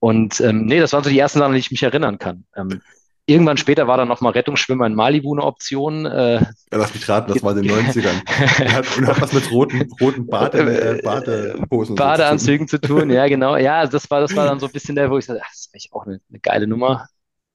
Und 0.00 0.40
ähm, 0.40 0.64
nee, 0.64 0.80
das 0.80 0.92
waren 0.92 1.04
so 1.04 1.10
die 1.10 1.18
ersten 1.18 1.38
Sachen, 1.38 1.50
an 1.50 1.54
die 1.54 1.60
ich 1.60 1.70
mich 1.70 1.82
erinnern 1.82 2.18
kann. 2.18 2.44
Ähm, 2.56 2.80
irgendwann 3.26 3.58
später 3.58 3.86
war 3.86 3.98
dann 3.98 4.08
nochmal 4.08 4.32
Rettungsschwimmer 4.32 4.86
in 4.86 4.94
Malibu 4.94 5.34
eine 5.34 5.44
Option. 5.44 6.06
Äh, 6.06 6.36
Ja, 6.40 6.78
lass 6.78 6.94
mich 6.94 7.08
raten, 7.08 7.32
das 7.32 7.42
war 7.42 7.56
in 7.56 7.62
den 7.62 7.70
90ern. 7.70 8.22
Er 8.60 8.72
hat, 8.72 8.96
und 8.96 9.06
hat 9.06 9.20
was 9.20 9.32
mit 9.32 9.50
roten, 9.50 9.88
roten 10.00 10.26
Bade, 10.26 10.58
äh, 10.98 11.02
Badehosen. 11.02 11.94
Badeanzügen 11.94 12.66
zu 12.66 12.80
tun, 12.80 13.10
ja, 13.10 13.28
genau. 13.28 13.56
Ja, 13.56 13.86
das 13.86 14.10
war, 14.10 14.20
das 14.20 14.34
war 14.34 14.46
dann 14.46 14.58
so 14.58 14.66
ein 14.66 14.72
bisschen 14.72 14.96
der, 14.96 15.10
wo 15.10 15.18
ich 15.18 15.26
sagte, 15.26 15.42
ach, 15.44 15.50
das 15.50 15.60
ist 15.60 15.74
eigentlich 15.74 15.92
auch 15.92 16.06
eine, 16.06 16.20
eine 16.28 16.40
geile 16.40 16.66
Nummer. 16.66 17.06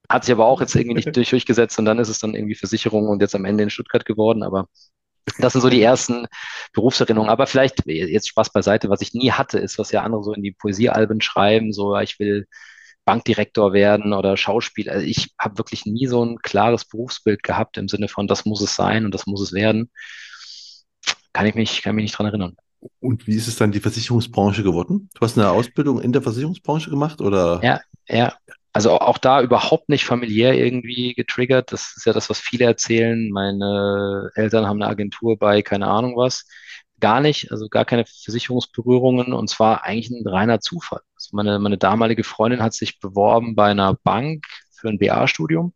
Hat 0.08 0.24
sich 0.24 0.32
aber 0.32 0.46
auch 0.46 0.60
jetzt 0.60 0.74
irgendwie 0.74 0.94
nicht 0.94 1.06
durch, 1.16 1.30
durchgesetzt 1.30 1.78
und 1.78 1.84
dann 1.84 1.98
ist 1.98 2.08
es 2.08 2.18
dann 2.18 2.34
irgendwie 2.34 2.54
Versicherung 2.54 3.08
und 3.08 3.20
jetzt 3.20 3.34
am 3.34 3.44
Ende 3.44 3.64
in 3.64 3.70
Stuttgart 3.70 4.04
geworden. 4.04 4.42
Aber 4.42 4.68
das 5.38 5.52
sind 5.52 5.62
so 5.62 5.68
die 5.68 5.82
ersten 5.82 6.26
Berufserinnerungen. 6.72 7.30
Aber 7.30 7.46
vielleicht, 7.46 7.86
jetzt 7.86 8.28
Spaß 8.28 8.52
beiseite, 8.52 8.88
was 8.88 9.00
ich 9.00 9.12
nie 9.14 9.32
hatte, 9.32 9.58
ist, 9.58 9.78
was 9.78 9.90
ja 9.90 10.02
andere 10.02 10.22
so 10.22 10.32
in 10.32 10.42
die 10.42 10.52
Poesiealben 10.52 11.20
schreiben, 11.20 11.72
so, 11.72 11.96
ich 11.98 12.18
will 12.18 12.46
Bankdirektor 13.04 13.72
werden 13.72 14.12
oder 14.12 14.36
Schauspieler. 14.36 14.92
Also 14.92 15.06
ich 15.06 15.30
habe 15.38 15.58
wirklich 15.58 15.86
nie 15.86 16.06
so 16.06 16.24
ein 16.24 16.38
klares 16.38 16.84
Berufsbild 16.84 17.42
gehabt 17.42 17.78
im 17.78 17.88
Sinne 17.88 18.08
von, 18.08 18.26
das 18.26 18.44
muss 18.44 18.60
es 18.60 18.74
sein 18.74 19.04
und 19.04 19.14
das 19.14 19.26
muss 19.26 19.40
es 19.40 19.52
werden. 19.52 19.90
Kann 21.32 21.46
ich 21.46 21.54
mich, 21.54 21.82
kann 21.82 21.94
mich 21.94 22.04
nicht 22.04 22.18
dran 22.18 22.26
erinnern. 22.26 22.56
Und 23.00 23.26
wie 23.26 23.36
ist 23.36 23.48
es 23.48 23.56
dann 23.56 23.72
die 23.72 23.80
Versicherungsbranche 23.80 24.62
geworden? 24.62 25.08
Du 25.14 25.20
hast 25.20 25.38
eine 25.38 25.50
Ausbildung 25.50 26.00
in 26.00 26.12
der 26.12 26.22
Versicherungsbranche 26.22 26.90
gemacht 26.90 27.20
oder? 27.20 27.60
Ja, 27.62 27.80
ja. 28.08 28.34
Also 28.76 29.00
auch 29.00 29.16
da 29.16 29.40
überhaupt 29.40 29.88
nicht 29.88 30.04
familiär 30.04 30.52
irgendwie 30.52 31.14
getriggert. 31.14 31.72
Das 31.72 31.94
ist 31.96 32.04
ja 32.04 32.12
das, 32.12 32.28
was 32.28 32.40
viele 32.40 32.66
erzählen. 32.66 33.30
Meine 33.30 34.30
Eltern 34.34 34.66
haben 34.66 34.82
eine 34.82 34.90
Agentur 34.90 35.38
bei 35.38 35.62
keine 35.62 35.86
Ahnung 35.86 36.14
was. 36.14 36.46
Gar 37.00 37.22
nicht, 37.22 37.50
also 37.50 37.70
gar 37.70 37.86
keine 37.86 38.04
Versicherungsberührungen 38.04 39.32
und 39.32 39.48
zwar 39.48 39.84
eigentlich 39.84 40.10
ein 40.10 40.28
reiner 40.28 40.60
Zufall. 40.60 41.00
Also 41.14 41.30
meine, 41.34 41.58
meine 41.58 41.78
damalige 41.78 42.22
Freundin 42.22 42.62
hat 42.62 42.74
sich 42.74 43.00
beworben 43.00 43.54
bei 43.54 43.70
einer 43.70 43.94
Bank 43.94 44.44
für 44.78 44.90
ein 44.90 44.98
BA-Studium. 44.98 45.72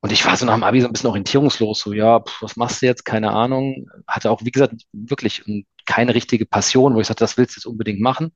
Und 0.00 0.12
ich 0.12 0.26
war 0.26 0.36
so 0.36 0.44
nach 0.44 0.54
dem 0.54 0.64
Abi 0.64 0.82
so 0.82 0.88
ein 0.88 0.92
bisschen 0.92 1.08
orientierungslos, 1.08 1.80
so, 1.80 1.94
ja, 1.94 2.20
pf, 2.20 2.42
was 2.42 2.56
machst 2.56 2.82
du 2.82 2.86
jetzt? 2.86 3.06
Keine 3.06 3.30
Ahnung. 3.30 3.88
Hatte 4.06 4.30
auch, 4.30 4.42
wie 4.44 4.50
gesagt, 4.50 4.74
wirklich 4.92 5.44
keine 5.86 6.14
richtige 6.14 6.44
Passion, 6.44 6.94
wo 6.94 7.00
ich 7.00 7.06
sagte, 7.06 7.24
das 7.24 7.38
willst 7.38 7.56
du 7.56 7.60
jetzt 7.60 7.66
unbedingt 7.66 8.00
machen. 8.00 8.32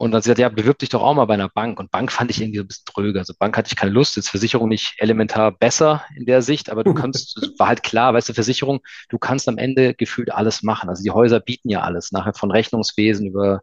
Und 0.00 0.12
dann 0.12 0.22
sagt, 0.22 0.38
ja, 0.38 0.48
bewirb 0.48 0.78
dich 0.78 0.90
doch 0.90 1.02
auch 1.02 1.14
mal 1.14 1.24
bei 1.24 1.34
einer 1.34 1.48
Bank. 1.48 1.80
Und 1.80 1.90
Bank 1.90 2.12
fand 2.12 2.30
ich 2.30 2.40
irgendwie 2.40 2.58
so 2.58 2.64
ein 2.64 2.68
bisschen 2.68 2.84
dröge. 2.86 3.18
Also 3.18 3.34
Bank 3.36 3.56
hatte 3.56 3.68
ich 3.68 3.76
keine 3.76 3.90
Lust. 3.90 4.14
Jetzt 4.14 4.30
Versicherung 4.30 4.68
nicht 4.68 4.94
elementar 4.98 5.50
besser 5.50 6.04
in 6.16 6.24
der 6.24 6.40
Sicht, 6.40 6.70
aber 6.70 6.84
du 6.84 6.94
kannst, 6.94 7.36
es 7.42 7.58
war 7.58 7.66
halt 7.66 7.82
klar, 7.82 8.14
weißt 8.14 8.28
du, 8.28 8.34
Versicherung, 8.34 8.78
du 9.08 9.18
kannst 9.18 9.48
am 9.48 9.58
Ende 9.58 9.94
gefühlt 9.94 10.32
alles 10.32 10.62
machen. 10.62 10.88
Also 10.88 11.02
die 11.02 11.10
Häuser 11.10 11.40
bieten 11.40 11.68
ja 11.68 11.80
alles, 11.80 12.12
nachher 12.12 12.32
von 12.32 12.52
Rechnungswesen 12.52 13.26
über 13.26 13.62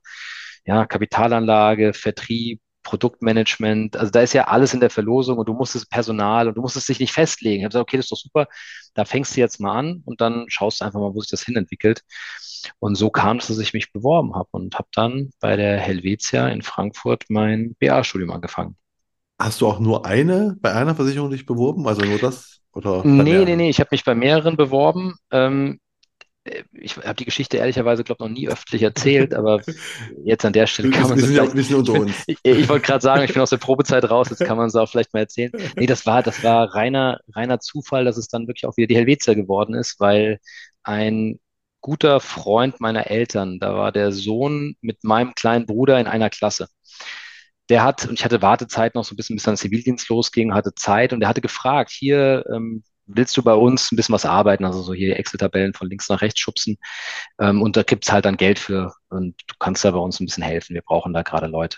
ja, 0.65 0.86
Kapitalanlage, 0.86 1.93
Vertrieb, 1.93 2.60
Produktmanagement. 2.86 3.98
Also 3.98 4.12
da 4.12 4.21
ist 4.21 4.34
ja 4.34 4.45
alles 4.45 4.74
in 4.74 4.80
der 4.80 4.89
Verlosung 4.89 5.38
und 5.38 5.50
du 5.50 5.54
musst 5.54 5.76
es 5.76 5.86
Personal 5.86 6.48
und 6.48 6.56
du 6.56 6.62
musst 6.62 6.78
es 6.78 6.86
dich 6.86 7.00
nicht 7.02 7.12
festlegen. 7.12 7.58
Ich 7.58 7.63
habe 7.65 7.69
gesagt, 7.69 7.84
okay, 7.84 7.98
das 7.98 8.06
ist 8.06 8.12
doch 8.12 8.17
super. 8.17 8.48
Da 8.93 9.04
fängst 9.04 9.36
du 9.36 9.41
jetzt 9.41 9.60
mal 9.60 9.78
an 9.78 10.02
und 10.06 10.21
dann 10.21 10.45
schaust 10.48 10.80
du 10.80 10.86
einfach 10.86 11.02
mal, 11.02 11.13
wo 11.13 11.19
sich 11.19 11.30
das 11.30 11.43
hinentwickelt. 11.43 12.04
Und 12.80 12.95
so 12.95 13.10
kam 13.10 13.38
es, 13.38 13.48
dass 13.48 13.60
ich 13.60 13.74
mich 13.74 13.91
beworben 13.91 14.36
habe 14.36 14.48
und 14.52 14.76
habe 14.76 14.88
dann 14.93 15.32
bei 15.41 15.58
der 15.58 15.78
Helvetia 15.80 16.48
in 16.48 16.62
Frankfurt 16.62 17.26
mein 17.28 17.76
BA-Studium 17.80 18.32
angefangen. 18.32 18.78
Hast 19.38 19.60
du 19.60 19.67
auch 19.67 19.80
nur 19.80 20.06
eine, 20.06 20.56
bei 20.62 20.74
einer 20.74 20.95
Versicherung 20.95 21.30
dich 21.30 21.45
beworben? 21.45 21.88
Also 21.88 22.06
nur 22.06 22.19
das? 22.19 22.62
Oder 22.71 23.06
nee, 23.06 23.43
nee, 23.45 23.56
nee, 23.56 23.69
ich 23.69 23.80
habe 23.80 23.89
mich 23.91 24.04
bei 24.04 24.15
mehreren 24.15 24.56
beworben. 24.56 25.15
Ähm, 25.32 25.80
ich 26.73 26.97
habe 26.97 27.15
die 27.15 27.25
Geschichte 27.25 27.58
ehrlicherweise, 27.58 28.03
glaube 28.03 28.23
ich, 28.23 28.29
noch 28.29 28.36
nie 28.36 28.47
öffentlich 28.47 28.84
erzählt, 28.84 29.34
aber 29.34 29.62
jetzt 30.23 30.45
an 30.45 30.53
der 30.53 30.67
Stelle 30.67 30.91
kann 30.91 31.10
man 31.10 31.17
es 31.17 31.25
vielleicht... 31.25 31.51
Ein 31.51 31.55
bisschen 31.55 31.75
unter 31.79 31.93
uns. 31.93 32.23
Ich, 32.27 32.38
ich 32.43 32.69
wollte 32.69 32.86
gerade 32.86 33.01
sagen, 33.01 33.23
ich 33.23 33.34
bin 33.34 33.41
aus 33.41 33.49
der 33.49 33.58
Probezeit 33.58 34.10
raus, 34.10 34.29
jetzt 34.29 34.43
kann 34.45 34.58
man 34.58 34.67
es 34.67 34.75
auch 34.75 34.88
vielleicht 34.88 35.13
mal 35.13 35.21
erzählen. 35.21 35.51
Nee, 35.75 35.88
das 35.88 36.05
war, 36.05 36.21
das 36.21 36.43
war 36.43 36.75
reiner, 36.75 37.19
reiner 37.34 37.60
Zufall, 37.60 38.05
dass 38.05 38.17
es 38.17 38.27
dann 38.27 38.47
wirklich 38.47 38.65
auch 38.65 38.77
wieder 38.77 38.88
die 38.88 38.95
Helvetia 38.95 39.34
geworden 39.34 39.73
ist, 39.73 39.99
weil 39.99 40.39
ein 40.84 41.39
guter 41.81 42.19
Freund 42.19 42.79
meiner 42.79 43.08
Eltern. 43.08 43.60
Da 43.60 43.75
war 43.75 43.91
der 43.91 44.12
Sohn 44.12 44.75
mit 44.81 45.03
meinem 45.03 45.34
kleinen 45.34 45.65
Bruder 45.65 45.99
in 45.99 46.08
einer 46.08 46.29
Klasse. 46.29 46.67
Der 47.69 47.84
hat, 47.84 48.08
und 48.08 48.13
ich 48.13 48.25
hatte 48.25 48.43
Wartezeit 48.43 48.93
noch 48.93 49.03
so 49.03 49.13
ein 49.13 49.17
bisschen, 49.17 49.36
bis 49.36 49.43
dann 49.43 49.58
Zivildienst 49.58 50.10
losging, 50.10 50.53
hatte 50.53 50.75
Zeit 50.75 51.13
und 51.13 51.19
der 51.21 51.29
hatte 51.29 51.41
gefragt, 51.41 51.91
hier, 51.91 52.43
ähm, 52.53 52.84
willst 53.07 53.35
du 53.37 53.43
bei 53.43 53.53
uns 53.53 53.91
ein 53.91 53.95
bisschen 53.95 54.13
was 54.13 54.25
arbeiten, 54.25 54.65
also 54.65 54.81
so 54.81 54.93
hier 54.93 55.17
Excel-Tabellen 55.17 55.73
von 55.73 55.89
links 55.89 56.09
nach 56.09 56.21
rechts 56.21 56.39
schubsen. 56.39 56.77
Ähm, 57.39 57.61
und 57.61 57.77
da 57.77 57.83
gibt's 57.83 58.11
halt 58.11 58.25
dann 58.25 58.37
Geld 58.37 58.59
für 58.59 58.93
und 59.09 59.35
du 59.47 59.55
kannst 59.59 59.85
da 59.85 59.91
bei 59.91 59.99
uns 59.99 60.19
ein 60.19 60.25
bisschen 60.25 60.43
helfen. 60.43 60.73
Wir 60.73 60.81
brauchen 60.81 61.13
da 61.13 61.21
gerade 61.21 61.47
Leute. 61.47 61.77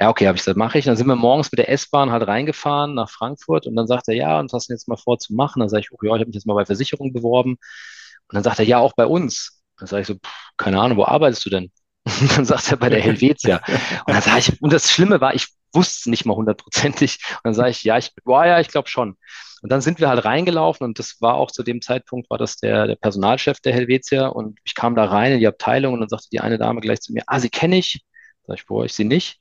Ja, 0.00 0.10
okay, 0.10 0.26
habe 0.26 0.36
ich 0.36 0.42
gesagt, 0.42 0.58
mache 0.58 0.78
ich. 0.78 0.84
Dann 0.84 0.96
sind 0.96 1.06
wir 1.06 1.16
morgens 1.16 1.50
mit 1.52 1.58
der 1.58 1.70
S-Bahn 1.70 2.10
halt 2.10 2.26
reingefahren 2.26 2.94
nach 2.94 3.10
Frankfurt 3.10 3.66
und 3.66 3.76
dann 3.76 3.86
sagt 3.86 4.08
er, 4.08 4.14
ja, 4.14 4.38
und 4.38 4.52
was 4.52 4.62
hast 4.62 4.68
du 4.68 4.74
jetzt 4.74 4.88
mal 4.88 4.96
vor 4.96 5.18
zu 5.18 5.34
machen? 5.34 5.60
Dann 5.60 5.68
sage 5.68 5.82
ich, 5.82 5.92
oh 5.92 5.98
ja, 6.02 6.14
ich 6.14 6.20
habe 6.20 6.26
mich 6.26 6.34
jetzt 6.34 6.46
mal 6.46 6.54
bei 6.54 6.66
Versicherung 6.66 7.12
beworben. 7.12 7.52
Und 7.52 8.34
dann 8.34 8.42
sagt 8.42 8.58
er, 8.58 8.64
ja, 8.64 8.78
auch 8.78 8.94
bei 8.94 9.06
uns. 9.06 9.62
Dann 9.78 9.86
sage 9.86 10.02
ich 10.02 10.06
so, 10.08 10.14
pff, 10.14 10.50
keine 10.56 10.80
Ahnung, 10.80 10.98
wo 10.98 11.04
arbeitest 11.04 11.44
du 11.46 11.50
denn? 11.50 11.70
Und 12.20 12.36
dann 12.36 12.44
sagt 12.44 12.70
er 12.70 12.76
bei 12.76 12.88
der 12.88 13.00
Helvetia. 13.02 13.60
Und 14.06 14.14
dann 14.14 14.22
sage 14.22 14.38
ich, 14.38 14.62
und 14.62 14.72
das 14.72 14.90
Schlimme 14.90 15.20
war, 15.20 15.34
ich 15.34 15.48
wusste 15.76 16.00
es 16.00 16.06
nicht 16.06 16.24
mal 16.26 16.36
hundertprozentig. 16.36 17.18
Und 17.28 17.40
dann 17.44 17.54
sage 17.54 17.70
ich, 17.70 17.84
ja, 17.84 17.98
ich, 17.98 18.12
boah, 18.24 18.46
ja, 18.46 18.60
ich 18.60 18.68
glaube 18.68 18.88
schon. 18.88 19.16
Und 19.62 19.70
dann 19.72 19.80
sind 19.80 20.00
wir 20.00 20.08
halt 20.08 20.24
reingelaufen 20.24 20.84
und 20.84 20.98
das 20.98 21.20
war 21.20 21.34
auch 21.34 21.50
zu 21.50 21.62
dem 21.62 21.80
Zeitpunkt, 21.80 22.30
war 22.30 22.38
das 22.38 22.56
der, 22.56 22.86
der 22.86 22.96
Personalchef 22.96 23.60
der 23.60 23.72
Helvetia 23.72 24.28
und 24.28 24.58
ich 24.64 24.74
kam 24.74 24.94
da 24.94 25.04
rein 25.04 25.32
in 25.32 25.40
die 25.40 25.46
Abteilung 25.46 25.94
und 25.94 26.00
dann 26.00 26.08
sagte 26.08 26.28
die 26.30 26.40
eine 26.40 26.58
Dame 26.58 26.80
gleich 26.80 27.00
zu 27.00 27.12
mir, 27.12 27.22
ah, 27.26 27.40
sie 27.40 27.50
kenne 27.50 27.78
ich. 27.78 28.02
Sag 28.46 28.58
ich, 28.58 28.66
boah, 28.66 28.84
ich 28.84 28.92
sie 28.92 29.04
nicht. 29.04 29.40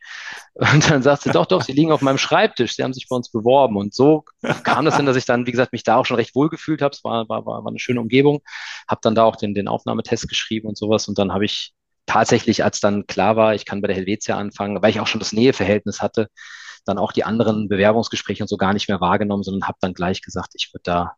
Und 0.55 0.89
dann 0.89 1.03
sagt 1.03 1.23
sie, 1.23 1.31
doch, 1.31 1.45
doch, 1.45 1.61
sie 1.61 1.73
liegen 1.73 1.91
auf 1.91 2.01
meinem 2.01 2.17
Schreibtisch, 2.17 2.75
sie 2.75 2.83
haben 2.83 2.93
sich 2.93 3.07
bei 3.07 3.15
uns 3.15 3.29
beworben. 3.29 3.77
Und 3.77 3.93
so 3.93 4.25
kam 4.63 4.85
das 4.85 4.97
denn, 4.97 5.05
dass 5.05 5.15
ich 5.15 5.25
dann, 5.25 5.45
wie 5.45 5.51
gesagt, 5.51 5.73
mich 5.73 5.83
da 5.83 5.97
auch 5.97 6.05
schon 6.05 6.17
recht 6.17 6.33
wohl 6.33 6.49
gefühlt 6.49 6.81
habe. 6.81 6.93
Es 6.95 7.03
war, 7.03 7.29
war, 7.29 7.45
war, 7.45 7.63
war 7.63 7.69
eine 7.69 7.79
schöne 7.79 8.01
Umgebung. 8.01 8.41
Habe 8.87 9.01
dann 9.03 9.13
da 9.13 9.23
auch 9.25 9.35
den, 9.35 9.53
den 9.53 9.67
Aufnahmetest 9.67 10.27
geschrieben 10.27 10.67
und 10.67 10.77
sowas. 10.77 11.07
Und 11.07 11.19
dann 11.19 11.33
habe 11.33 11.45
ich 11.45 11.73
tatsächlich, 12.05 12.63
als 12.63 12.79
dann 12.79 13.07
klar 13.07 13.35
war, 13.35 13.55
ich 13.55 13.65
kann 13.65 13.81
bei 13.81 13.87
der 13.87 13.95
Helvetia 13.95 14.37
anfangen, 14.37 14.81
weil 14.81 14.91
ich 14.91 14.99
auch 14.99 15.07
schon 15.07 15.19
das 15.19 15.33
Näheverhältnis 15.33 16.01
hatte, 16.01 16.29
dann 16.85 16.97
auch 16.97 17.11
die 17.11 17.23
anderen 17.23 17.67
Bewerbungsgespräche 17.67 18.43
und 18.43 18.47
so 18.47 18.57
gar 18.57 18.73
nicht 18.73 18.87
mehr 18.89 19.01
wahrgenommen, 19.01 19.43
sondern 19.43 19.67
habe 19.67 19.77
dann 19.81 19.93
gleich 19.93 20.21
gesagt, 20.21 20.53
ich 20.55 20.71
würde 20.73 20.83
da 20.83 21.15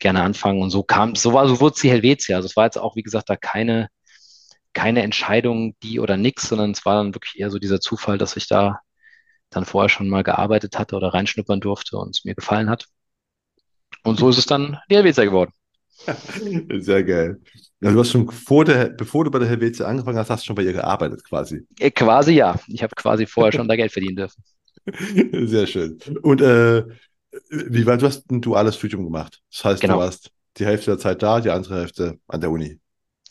gerne 0.00 0.22
anfangen. 0.22 0.62
Und 0.62 0.70
so 0.70 0.82
kam, 0.82 1.14
so 1.16 1.32
war, 1.32 1.48
so 1.48 1.60
wurde 1.60 1.76
die 1.82 1.90
Helvetia. 1.90 2.36
Also 2.36 2.46
es 2.46 2.56
war 2.56 2.64
jetzt 2.64 2.78
auch, 2.78 2.96
wie 2.96 3.02
gesagt, 3.02 3.30
da 3.30 3.36
keine 3.36 3.88
keine 4.72 5.02
Entscheidung, 5.02 5.76
die 5.82 6.00
oder 6.00 6.16
nix, 6.16 6.48
sondern 6.48 6.70
es 6.72 6.84
war 6.84 6.96
dann 6.96 7.14
wirklich 7.14 7.38
eher 7.38 7.50
so 7.50 7.58
dieser 7.58 7.80
Zufall, 7.80 8.18
dass 8.18 8.36
ich 8.36 8.48
da 8.48 8.80
dann 9.50 9.64
vorher 9.64 9.88
schon 9.88 10.08
mal 10.08 10.22
gearbeitet 10.24 10.78
hatte 10.78 10.96
oder 10.96 11.12
reinschnuppern 11.12 11.60
durfte 11.60 11.98
und 11.98 12.16
es 12.16 12.24
mir 12.24 12.34
gefallen 12.34 12.70
hat. 12.70 12.86
Und 14.02 14.18
so 14.18 14.30
ist 14.30 14.38
es 14.38 14.46
dann 14.46 14.78
die 14.90 14.96
Helvetia 14.96 15.24
geworden. 15.24 15.52
Sehr 16.80 17.04
geil. 17.04 17.40
Also 17.80 17.94
du 17.94 18.00
hast 18.00 18.10
schon 18.10 18.30
vor 18.30 18.64
der, 18.64 18.90
bevor 18.90 19.24
du 19.24 19.30
bei 19.30 19.38
der 19.38 19.48
Helvetia 19.48 19.86
angefangen 19.86 20.18
hast, 20.18 20.30
hast 20.30 20.42
du 20.42 20.46
schon 20.46 20.56
bei 20.56 20.62
ihr 20.62 20.72
gearbeitet 20.72 21.24
quasi. 21.24 21.66
Äh, 21.78 21.90
quasi 21.90 22.34
ja. 22.34 22.58
Ich 22.68 22.82
habe 22.82 22.94
quasi 22.94 23.26
vorher 23.26 23.52
schon 23.52 23.68
da 23.68 23.76
Geld 23.76 23.92
verdienen 23.92 24.16
dürfen. 24.16 24.42
Sehr 25.46 25.66
schön. 25.66 25.98
Und 26.22 26.40
äh, 26.40 26.84
wie 27.50 27.86
war, 27.86 27.96
du 27.96 28.06
hast 28.06 28.30
ein 28.30 28.40
duales 28.40 28.76
Studium 28.76 29.04
gemacht. 29.04 29.40
Das 29.50 29.64
heißt, 29.64 29.80
genau. 29.80 29.94
du 29.94 30.00
warst 30.00 30.30
die 30.58 30.66
Hälfte 30.66 30.92
der 30.92 30.98
Zeit 30.98 31.22
da, 31.22 31.40
die 31.40 31.50
andere 31.50 31.80
Hälfte 31.80 32.18
an 32.28 32.40
der 32.40 32.50
Uni. 32.50 32.78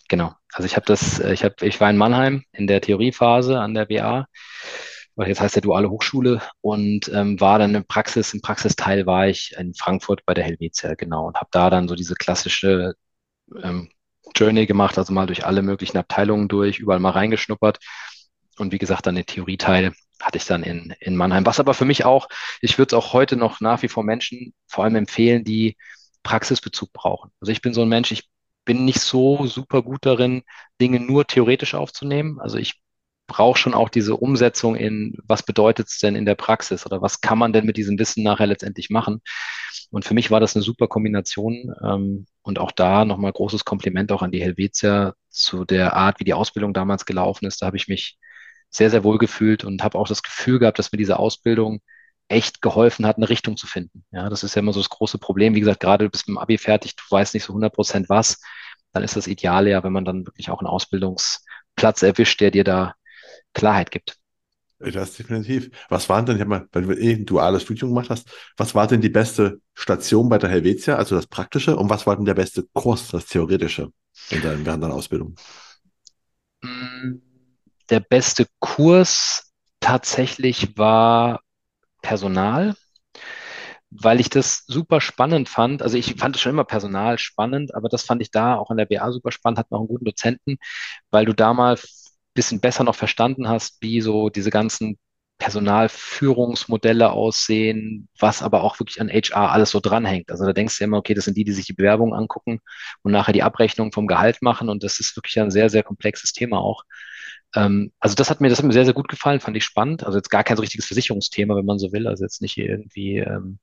Genau. 0.10 0.34
Also 0.54 0.66
ich 0.66 0.76
habe 0.76 0.86
das, 0.86 1.20
äh, 1.20 1.34
ich 1.34 1.44
habe, 1.44 1.56
ich 1.62 1.80
war 1.80 1.90
in 1.90 1.98
Mannheim 1.98 2.44
in 2.52 2.68
der 2.68 2.82
Theoriephase 2.82 3.60
an 3.60 3.74
der 3.74 3.86
BA, 3.86 4.28
jetzt 5.18 5.42
heißt 5.42 5.56
der 5.56 5.62
duale 5.62 5.90
Hochschule 5.90 6.42
und 6.62 7.10
ähm, 7.10 7.40
war 7.40 7.60
dann 7.60 7.76
in 7.76 7.86
Praxis, 7.86 8.34
im 8.34 8.42
Praxisteil 8.42 9.06
war 9.06 9.28
ich 9.28 9.54
in 9.58 9.74
Frankfurt 9.74 10.26
bei 10.26 10.34
der 10.34 10.44
Helvetia, 10.44 10.96
genau, 10.96 11.28
und 11.28 11.38
habe 11.38 11.50
da 11.52 11.70
dann 11.70 11.88
so 11.88 11.96
diese 11.96 12.16
klassische 12.16 12.96
ähm, 13.62 13.90
Journey 14.36 14.66
gemacht, 14.66 14.98
also 14.98 15.14
mal 15.14 15.28
durch 15.28 15.46
alle 15.46 15.62
möglichen 15.62 15.98
Abteilungen 15.98 16.48
durch, 16.48 16.80
überall 16.80 17.00
mal 17.00 17.12
reingeschnuppert. 17.12 17.80
Und 18.58 18.72
wie 18.72 18.78
gesagt, 18.78 19.08
dann 19.08 19.16
den 19.16 19.26
Theorieteil 19.26 19.94
hatte 20.22 20.38
ich 20.38 20.46
dann 20.46 20.64
in, 20.64 20.94
in 21.00 21.16
Mannheim. 21.16 21.46
Was 21.46 21.60
aber 21.60 21.74
für 21.74 21.86
mich 21.86 22.06
auch, 22.06 22.28
ich 22.62 22.78
würde 22.78 22.96
es 22.96 23.04
auch 23.04 23.14
heute 23.14 23.36
noch 23.36 23.60
nach 23.60 23.82
wie 23.82 23.88
vor 23.88 24.04
Menschen 24.04 24.54
vor 24.68 24.84
allem 24.84 24.96
empfehlen, 24.96 25.44
die 25.44 25.78
Praxisbezug 26.24 26.94
brauchen. 26.94 27.32
Also 27.40 27.52
ich 27.52 27.62
bin 27.62 27.74
so 27.74 27.82
ein 27.82 27.90
Mensch, 27.90 28.12
ich 28.12 28.30
bin 28.66 28.86
nicht 28.86 29.00
so 29.02 29.48
super 29.48 29.82
gut 29.82 30.06
darin, 30.06 30.44
Dinge 30.80 31.00
nur 31.00 31.26
theoretisch 31.26 31.74
aufzunehmen. 31.74 32.40
Also 32.40 32.58
ich 32.58 32.82
brauche 33.32 33.58
schon 33.58 33.74
auch 33.74 33.90
diese 33.90 34.16
Umsetzung 34.16 34.76
in, 34.76 35.18
was 35.24 35.44
bedeutet 35.44 35.88
es 35.88 36.00
denn 36.00 36.16
in 36.16 36.26
der 36.26 36.36
Praxis 36.36 36.86
oder 36.86 37.02
was 37.02 37.22
kann 37.22 37.38
man 37.38 37.54
denn 37.54 37.66
mit 37.66 37.78
diesem 37.78 37.98
Wissen 37.98 38.24
nachher 38.24 38.48
letztendlich 38.48 38.90
machen. 38.90 39.22
Und 39.90 40.06
für 40.06 40.14
mich 40.14 40.32
war 40.32 40.40
das 40.40 40.56
eine 40.56 40.64
super 40.64 40.88
Kombination. 40.88 41.74
Ähm, 41.84 42.26
und 42.42 42.60
auch 42.60 42.72
da 42.72 43.06
nochmal 43.06 43.32
großes 43.32 43.66
Kompliment 43.66 44.12
auch 44.12 44.22
an 44.22 44.32
die 44.32 44.42
Helvetia 44.42 45.14
zu 45.30 45.64
der 45.66 45.94
Art, 45.96 46.20
wie 46.20 46.26
die 46.26 46.34
Ausbildung 46.34 46.74
damals 46.74 47.06
gelaufen 47.06 47.46
ist. 47.46 47.62
Da 47.62 47.68
habe 47.68 47.78
ich 47.78 47.88
mich 47.88 48.18
sehr, 48.70 48.90
sehr 48.90 49.04
wohl 49.04 49.18
gefühlt 49.18 49.64
und 49.64 49.84
habe 49.84 49.98
auch 49.98 50.08
das 50.08 50.24
Gefühl 50.24 50.60
gehabt, 50.60 50.80
dass 50.80 50.92
mir 50.92 50.98
diese 50.98 51.20
Ausbildung 51.20 51.82
echt 52.28 52.62
geholfen 52.62 53.06
hat, 53.06 53.18
eine 53.18 53.30
Richtung 53.30 53.58
zu 53.58 53.68
finden. 53.68 54.06
Ja, 54.12 54.30
das 54.30 54.44
ist 54.44 54.56
ja 54.56 54.62
immer 54.62 54.74
so 54.74 54.80
das 54.80 54.90
große 54.90 55.20
Problem. 55.20 55.56
Wie 55.56 55.60
gesagt, 55.60 55.82
gerade 55.82 56.06
du 56.06 56.10
bist 56.12 56.28
mit 56.28 56.36
dem 56.36 56.40
Abi 56.40 56.58
fertig, 56.58 56.96
du 56.96 57.04
weißt 57.10 57.34
nicht 57.34 57.44
so 57.44 57.54
100 57.54 57.74
Prozent 57.74 58.10
was, 58.10 58.42
dann 58.94 59.04
ist 59.04 59.16
das 59.16 59.28
Ideale 59.28 59.72
ja, 59.72 59.84
wenn 59.84 59.94
man 59.94 60.06
dann 60.06 60.26
wirklich 60.26 60.50
auch 60.50 60.60
einen 60.60 60.68
Ausbildungsplatz 60.68 62.02
erwischt, 62.04 62.40
der 62.42 62.52
dir 62.52 62.64
da 62.64 62.96
Klarheit 63.54 63.92
gibt. 63.92 64.18
Das 64.80 65.14
definitiv. 65.14 65.70
Was 65.90 66.10
waren 66.10 66.26
denn, 66.26 66.38
ich 66.38 66.42
habe 66.42 66.50
mal, 66.50 66.68
wenn 66.72 66.88
du 66.88 66.94
eh 66.94 67.14
ein 67.14 67.26
duales 67.26 67.62
Studium 67.62 67.92
gemacht 67.92 68.10
hast, 68.10 68.28
was 68.58 68.74
war 68.74 68.88
denn 68.88 69.00
die 69.00 69.10
beste 69.10 69.62
Station 69.76 70.28
bei 70.28 70.40
der 70.40 70.50
Helvetia, 70.50 70.96
also 70.96 71.16
das 71.16 71.28
Praktische, 71.28 71.76
und 71.76 71.90
was 71.90 72.08
war 72.08 72.16
denn 72.16 72.26
der 72.26 72.34
beste 72.34 72.64
Kurs, 72.74 73.10
das 73.10 73.28
Theoretische 73.28 73.92
in 74.32 74.42
deinem, 74.42 74.66
während 74.66 74.84
deiner 74.84 74.96
Ausbildung? 74.96 75.36
Der 77.90 78.00
beste 78.00 78.48
Kurs 78.60 79.52
tatsächlich 79.80 80.78
war 80.78 81.42
Personal, 82.02 82.76
weil 83.92 84.20
ich 84.20 84.30
das 84.30 84.64
super 84.66 85.02
spannend 85.02 85.50
fand. 85.50 85.84
Also 85.84 85.98
ich 85.98 86.16
fand 86.16 86.36
es 86.36 86.42
schon 86.42 86.54
immer 86.54 86.64
Personal 86.64 87.20
spannend, 87.20 87.76
aber 87.76 87.90
das 87.90 88.04
fand 88.04 88.22
ich 88.22 88.32
da 88.32 88.56
auch 88.56 88.72
an 88.72 88.78
der 88.78 88.86
BA 88.86 89.12
super 89.12 89.32
spannend, 89.32 89.60
hat 89.60 89.70
noch 89.70 89.80
einen 89.80 89.90
guten 89.90 90.06
Dozenten, 90.06 90.58
weil 91.12 91.26
du 91.26 91.34
da 91.34 91.54
mal 91.54 91.78
bisschen 92.34 92.60
besser 92.60 92.84
noch 92.84 92.96
verstanden 92.96 93.48
hast, 93.50 93.82
wie 93.82 94.02
so 94.02 94.30
diese 94.30 94.50
ganzen 94.50 94.98
Personalführungsmodelle 95.42 97.12
aussehen, 97.12 98.08
was 98.20 98.44
aber 98.44 98.64
auch 98.64 98.80
wirklich 98.80 99.02
an 99.02 99.10
HR 99.10 99.52
alles 99.52 99.72
so 99.72 99.80
dranhängt. 99.80 100.30
Also 100.30 100.46
da 100.46 100.54
denkst 100.54 100.78
du 100.78 100.84
immer, 100.84 100.98
okay, 100.98 101.16
das 101.16 101.26
sind 101.26 101.36
die, 101.36 101.44
die 101.44 101.52
sich 101.52 101.66
die 101.66 101.74
Bewerbung 101.74 102.14
angucken 102.14 102.60
und 103.02 103.12
nachher 103.12 103.34
die 103.34 103.42
Abrechnung 103.42 103.92
vom 103.92 104.06
Gehalt 104.06 104.44
machen. 104.44 104.70
Und 104.70 104.84
das 104.84 105.00
ist 105.00 105.16
wirklich 105.18 105.40
ein 105.40 105.50
sehr, 105.50 105.72
sehr 105.72 105.82
komplexes 105.82 106.34
Thema 106.34 106.60
auch. 106.60 106.84
Ähm, 107.56 107.92
also 108.00 108.14
das 108.16 108.30
hat 108.30 108.40
mir, 108.40 108.50
das 108.50 108.60
hat 108.60 108.66
mir 108.66 108.74
sehr, 108.74 108.86
sehr 108.86 108.94
gut 108.94 109.08
gefallen, 109.08 109.40
fand 109.40 109.58
ich 109.58 109.64
spannend. 109.66 110.06
Also 110.06 110.20
jetzt 110.20 110.30
gar 110.30 110.44
kein 110.44 110.58
so 110.58 110.62
richtiges 110.62 110.86
Versicherungsthema, 110.86 111.56
wenn 111.56 111.66
man 111.66 111.80
so 111.80 111.92
will. 111.92 112.08
Also 112.08 112.24
jetzt 112.24 112.44
nicht 112.44 112.58
irgendwie 112.58 113.18
ähm, 113.18 113.58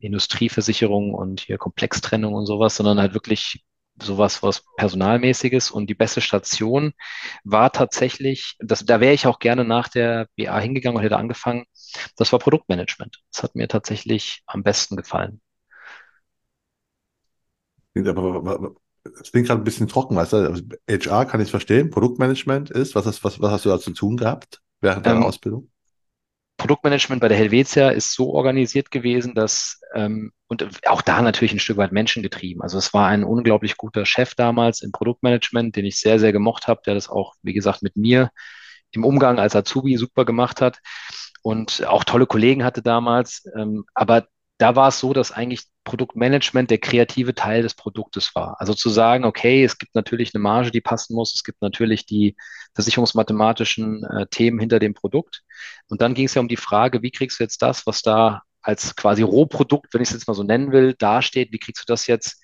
Industrieversicherung 0.00 1.14
und 1.14 1.42
hier 1.42 1.58
Komplextrennung 1.58 2.34
und 2.34 2.46
sowas, 2.46 2.76
sondern 2.76 2.98
halt 2.98 3.14
wirklich 3.14 3.64
sowas 4.02 4.42
was 4.42 4.64
Personalmäßiges. 4.76 5.70
Und 5.70 5.88
die 5.88 5.94
beste 5.94 6.20
Station 6.20 6.92
war 7.44 7.72
tatsächlich, 7.72 8.56
das, 8.58 8.84
da 8.84 9.00
wäre 9.00 9.14
ich 9.14 9.26
auch 9.26 9.38
gerne 9.38 9.64
nach 9.64 9.88
der 9.88 10.28
BA 10.36 10.58
hingegangen 10.58 10.96
und 10.96 11.02
hätte 11.02 11.16
angefangen, 11.16 11.64
das 12.16 12.32
war 12.32 12.38
Produktmanagement. 12.38 13.22
Das 13.32 13.42
hat 13.42 13.54
mir 13.54 13.68
tatsächlich 13.68 14.42
am 14.46 14.62
besten 14.62 14.96
gefallen. 14.96 15.40
Aber 17.94 18.74
es 19.20 19.32
klingt 19.32 19.48
gerade 19.48 19.60
ein 19.60 19.64
bisschen 19.64 19.88
trocken, 19.88 20.16
weißt 20.16 20.32
du? 20.32 20.62
HR 20.88 21.24
kann 21.24 21.40
ich 21.40 21.50
verstehen, 21.50 21.90
Produktmanagement 21.90 22.70
ist, 22.70 22.94
was, 22.94 23.06
hast, 23.06 23.24
was, 23.24 23.40
was 23.40 23.50
hast 23.50 23.64
du 23.64 23.70
da 23.70 23.78
zu 23.78 23.92
tun 23.92 24.16
gehabt 24.16 24.60
während 24.80 25.06
deiner 25.06 25.20
ähm, 25.20 25.24
Ausbildung? 25.24 25.70
Produktmanagement 26.58 27.20
bei 27.20 27.28
der 27.28 27.38
Helvetia 27.38 27.90
ist 27.90 28.12
so 28.12 28.34
organisiert 28.34 28.90
gewesen, 28.90 29.34
dass 29.34 29.80
ähm, 29.94 30.32
und 30.48 30.68
auch 30.86 31.02
da 31.02 31.22
natürlich 31.22 31.52
ein 31.52 31.60
Stück 31.60 31.76
weit 31.76 31.92
menschengetrieben. 31.92 32.62
Also 32.62 32.78
es 32.78 32.92
war 32.92 33.06
ein 33.08 33.22
unglaublich 33.22 33.76
guter 33.76 34.04
Chef 34.04 34.34
damals 34.34 34.82
im 34.82 34.92
Produktmanagement, 34.92 35.76
den 35.76 35.84
ich 35.84 36.00
sehr, 36.00 36.18
sehr 36.18 36.32
gemocht 36.32 36.66
habe, 36.66 36.80
der 36.84 36.94
das 36.94 37.08
auch, 37.08 37.34
wie 37.42 37.52
gesagt, 37.52 37.82
mit 37.82 37.96
mir 37.96 38.30
im 38.90 39.04
Umgang 39.04 39.38
als 39.38 39.54
Azubi 39.54 39.96
super 39.96 40.24
gemacht 40.24 40.60
hat 40.60 40.80
und 41.42 41.86
auch 41.86 42.04
tolle 42.04 42.26
Kollegen 42.26 42.64
hatte 42.64 42.82
damals. 42.82 43.48
Ähm, 43.56 43.84
aber 43.94 44.26
da 44.58 44.74
war 44.74 44.88
es 44.88 44.98
so, 44.98 45.12
dass 45.12 45.30
eigentlich 45.30 45.64
Produktmanagement 45.88 46.70
der 46.70 46.78
kreative 46.78 47.34
Teil 47.34 47.62
des 47.62 47.74
Produktes 47.74 48.34
war. 48.34 48.60
Also 48.60 48.74
zu 48.74 48.90
sagen, 48.90 49.24
okay, 49.24 49.64
es 49.64 49.78
gibt 49.78 49.94
natürlich 49.94 50.34
eine 50.34 50.42
Marge, 50.42 50.70
die 50.70 50.82
passen 50.82 51.14
muss, 51.14 51.34
es 51.34 51.44
gibt 51.44 51.62
natürlich 51.62 52.04
die 52.04 52.36
versicherungsmathematischen 52.74 54.04
äh, 54.04 54.26
Themen 54.26 54.58
hinter 54.58 54.80
dem 54.80 54.92
Produkt. 54.92 55.42
Und 55.88 56.02
dann 56.02 56.12
ging 56.12 56.26
es 56.26 56.34
ja 56.34 56.42
um 56.42 56.48
die 56.48 56.58
Frage, 56.58 57.02
wie 57.02 57.10
kriegst 57.10 57.40
du 57.40 57.44
jetzt 57.44 57.62
das, 57.62 57.86
was 57.86 58.02
da 58.02 58.42
als 58.60 58.96
quasi 58.96 59.22
Rohprodukt, 59.22 59.94
wenn 59.94 60.02
ich 60.02 60.08
es 60.08 60.14
jetzt 60.14 60.28
mal 60.28 60.34
so 60.34 60.42
nennen 60.42 60.72
will, 60.72 60.92
dasteht, 60.92 61.52
wie 61.52 61.58
kriegst 61.58 61.82
du 61.82 61.90
das 61.90 62.06
jetzt 62.06 62.42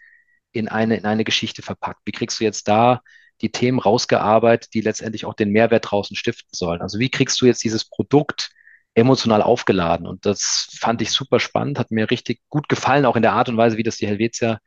in 0.52 0.68
eine, 0.68 0.96
in 0.96 1.04
eine 1.04 1.24
Geschichte 1.24 1.60
verpackt? 1.60 2.00
Wie 2.06 2.12
kriegst 2.12 2.40
du 2.40 2.44
jetzt 2.44 2.66
da 2.66 3.02
die 3.42 3.52
Themen 3.52 3.78
rausgearbeitet, 3.78 4.72
die 4.72 4.80
letztendlich 4.80 5.26
auch 5.26 5.34
den 5.34 5.50
Mehrwert 5.50 5.90
draußen 5.90 6.16
stiften 6.16 6.50
sollen? 6.52 6.80
Also 6.80 6.98
wie 6.98 7.10
kriegst 7.10 7.40
du 7.42 7.46
jetzt 7.46 7.62
dieses 7.62 7.84
Produkt 7.84 8.50
emotional 8.94 9.42
aufgeladen. 9.42 10.06
Und 10.06 10.24
das 10.24 10.68
fand 10.78 11.02
ich 11.02 11.10
super 11.10 11.40
spannend, 11.40 11.78
hat 11.78 11.90
mir 11.90 12.10
richtig 12.10 12.40
gut 12.48 12.68
gefallen, 12.68 13.04
auch 13.06 13.16
in 13.16 13.22
der 13.22 13.32
Art 13.32 13.48
und 13.48 13.56
Weise, 13.56 13.76
wie 13.76 13.82
das 13.82 13.96
die 13.96 14.06
Helvetia 14.06 14.58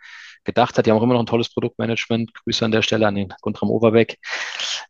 gedacht 0.44 0.78
hat. 0.78 0.86
Die 0.86 0.92
haben 0.92 0.98
auch 0.98 1.04
immer 1.04 1.14
noch 1.14 1.22
ein 1.22 1.28
tolles 1.28 1.50
Produktmanagement. 1.50 2.34
Grüße 2.34 2.66
an 2.66 2.72
der 2.72 2.82
Stelle 2.82 3.08
an 3.08 3.16
den 3.16 3.34
Guntram 3.42 3.70
Overbeck. 3.70 4.18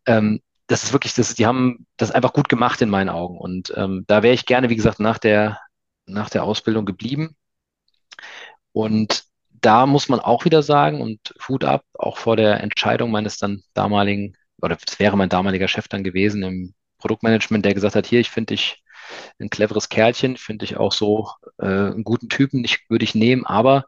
Ähm, 0.06 0.41
das 0.67 0.84
ist 0.84 0.93
wirklich, 0.93 1.13
das, 1.13 1.34
die 1.36 1.45
haben 1.45 1.86
das 1.97 2.12
einfach 2.12 2.34
gut 2.34 2.50
gemacht 2.50 2.82
in 2.82 2.89
meinen 2.89 3.10
Augen. 3.10 3.38
Und 3.38 3.73
ähm, 3.76 4.04
da 4.08 4.23
wäre 4.23 4.34
ich 4.34 4.45
gerne, 4.45 4.69
wie 4.69 4.76
gesagt, 4.76 5.00
nach 5.00 5.17
der, 5.17 5.60
nach 6.06 6.30
der 6.30 6.43
Ausbildung 6.43 6.86
geblieben. 6.86 7.36
Und 8.71 9.23
da 9.62 9.86
muss 9.86 10.10
man 10.10 10.19
auch 10.19 10.45
wieder 10.45 10.62
sagen, 10.63 11.02
und 11.02 11.34
Hut 11.47 11.63
ab, 11.63 11.84
auch 11.93 12.17
vor 12.17 12.36
der 12.36 12.62
Entscheidung 12.62 13.12
meines 13.12 13.38
dann 13.38 13.63
damaligen, 13.73 14.36
oder 14.62 14.78
es 14.86 15.00
wäre 15.00 15.17
mein 15.17 15.30
damaliger 15.30 15.67
Chef 15.67 15.88
dann 15.88 16.04
gewesen 16.04 16.43
im 16.43 16.73
Produktmanagement, 17.00 17.65
der 17.65 17.73
gesagt 17.73 17.95
hat, 17.95 18.06
hier, 18.06 18.19
ich 18.19 18.30
finde 18.30 18.54
dich 18.54 18.84
ein 19.39 19.50
cleveres 19.50 19.89
Kerlchen, 19.89 20.38
finde 20.38 20.65
ich 20.65 20.78
auch 20.78 20.91
so 20.91 21.30
äh, 21.60 21.65
einen 21.65 22.04
guten 22.04 22.30
Typen, 22.30 22.65
würde 22.89 23.04
ich 23.04 23.15
nehmen, 23.15 23.46
aber 23.46 23.86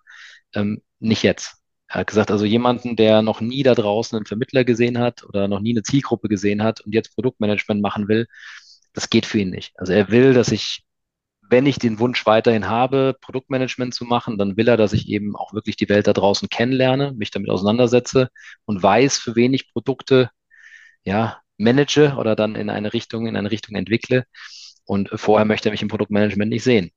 ähm, 0.56 0.82
nicht 1.00 1.24
jetzt. 1.24 1.56
Er 1.88 2.02
hat 2.02 2.08
gesagt, 2.08 2.32
also 2.32 2.46
jemanden, 2.46 2.96
der 2.96 3.22
noch 3.24 3.42
nie 3.42 3.64
da 3.64 3.74
draußen 3.76 4.16
einen 4.16 4.26
Vermittler 4.26 4.64
gesehen 4.64 5.00
hat 5.00 5.24
oder 5.24 5.48
noch 5.48 5.60
nie 5.60 5.72
eine 5.74 5.84
Zielgruppe 5.84 6.30
gesehen 6.30 6.64
hat 6.64 6.82
und 6.82 6.94
jetzt 6.94 7.16
Produktmanagement 7.16 7.82
machen 7.82 8.08
will, 8.08 8.28
das 8.94 9.10
geht 9.10 9.26
für 9.26 9.40
ihn 9.40 9.50
nicht. 9.50 9.74
Also 9.80 9.94
er 9.94 10.10
will, 10.12 10.34
dass 10.34 10.52
ich, 10.52 10.84
wenn 11.42 11.66
ich 11.66 11.80
den 11.80 12.00
Wunsch 12.00 12.26
weiterhin 12.28 12.68
habe, 12.70 13.16
Produktmanagement 13.22 13.96
zu 13.96 14.06
machen, 14.06 14.38
dann 14.38 14.56
will 14.58 14.68
er, 14.68 14.78
dass 14.78 14.94
ich 14.94 15.10
eben 15.10 15.36
auch 15.36 15.54
wirklich 15.54 15.78
die 15.78 15.90
Welt 15.90 16.08
da 16.08 16.14
draußen 16.14 16.50
kennenlerne, 16.50 17.14
mich 17.14 17.32
damit 17.32 17.50
auseinandersetze 17.50 18.30
und 18.66 18.84
weiß, 18.84 19.18
für 19.18 19.36
wen 19.36 19.54
ich 19.54 19.72
Produkte 19.72 20.30
ja, 21.04 21.40
manage 21.58 22.16
oder 22.18 22.36
dann 22.36 22.56
in 22.56 22.70
eine 22.70 22.94
Richtung, 22.94 23.28
in 23.28 23.36
eine 23.36 23.52
Richtung 23.52 23.76
entwickle. 23.76 24.26
Und 24.90 25.12
vorher 25.14 25.46
möchte 25.46 25.70
er 25.70 25.72
mich 25.72 25.84
im 25.84 25.88
Produktmanagement 25.88 26.50
nicht 26.50 26.64
sehen. 26.64 26.90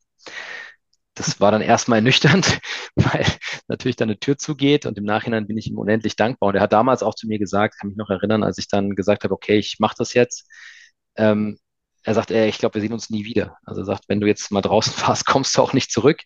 Das 1.13 1.41
war 1.41 1.53
dann 1.53 1.61
erstmal 1.61 1.99
ernüchternd, 1.99 2.59
weil 2.95 3.27
natürlich 3.69 3.97
dann 3.97 4.09
eine 4.09 4.19
Tür 4.19 4.39
zugeht 4.39 4.87
und 4.87 4.97
im 4.97 5.05
Nachhinein 5.05 5.47
bin 5.47 5.59
ich 5.59 5.67
ihm 5.67 5.77
unendlich 5.77 6.17
dankbar. 6.17 6.49
Und 6.49 6.55
er 6.55 6.63
hat 6.63 6.73
damals 6.73 7.03
auch 7.03 7.15
zu 7.15 7.27
mir 7.27 7.39
gesagt, 7.39 7.79
kann 7.79 7.91
mich 7.91 7.99
noch 7.99 8.09
erinnern, 8.09 8.45
als 8.45 8.57
ich 8.57 8.67
dann 8.67 8.97
gesagt 8.97 9.25
habe, 9.25 9.35
okay, 9.35 9.59
ich 9.59 9.77
mache 9.79 9.97
das 9.99 10.15
jetzt. 10.15 10.49
Ähm, 11.17 11.59
er 12.05 12.15
sagt, 12.15 12.31
ey, 12.31 12.49
ich 12.49 12.59
glaube, 12.59 12.75
wir 12.75 12.81
sehen 12.81 12.93
uns 12.93 13.11
nie 13.11 13.25
wieder. 13.25 13.57
Also 13.65 13.83
er 13.83 13.85
sagt, 13.85 14.09
wenn 14.09 14.21
du 14.21 14.27
jetzt 14.27 14.51
mal 14.51 14.61
draußen 14.61 14.95
warst, 15.07 15.27
kommst 15.27 15.57
du 15.57 15.63
auch 15.63 15.73
nicht 15.73 15.93
zurück. 15.93 16.23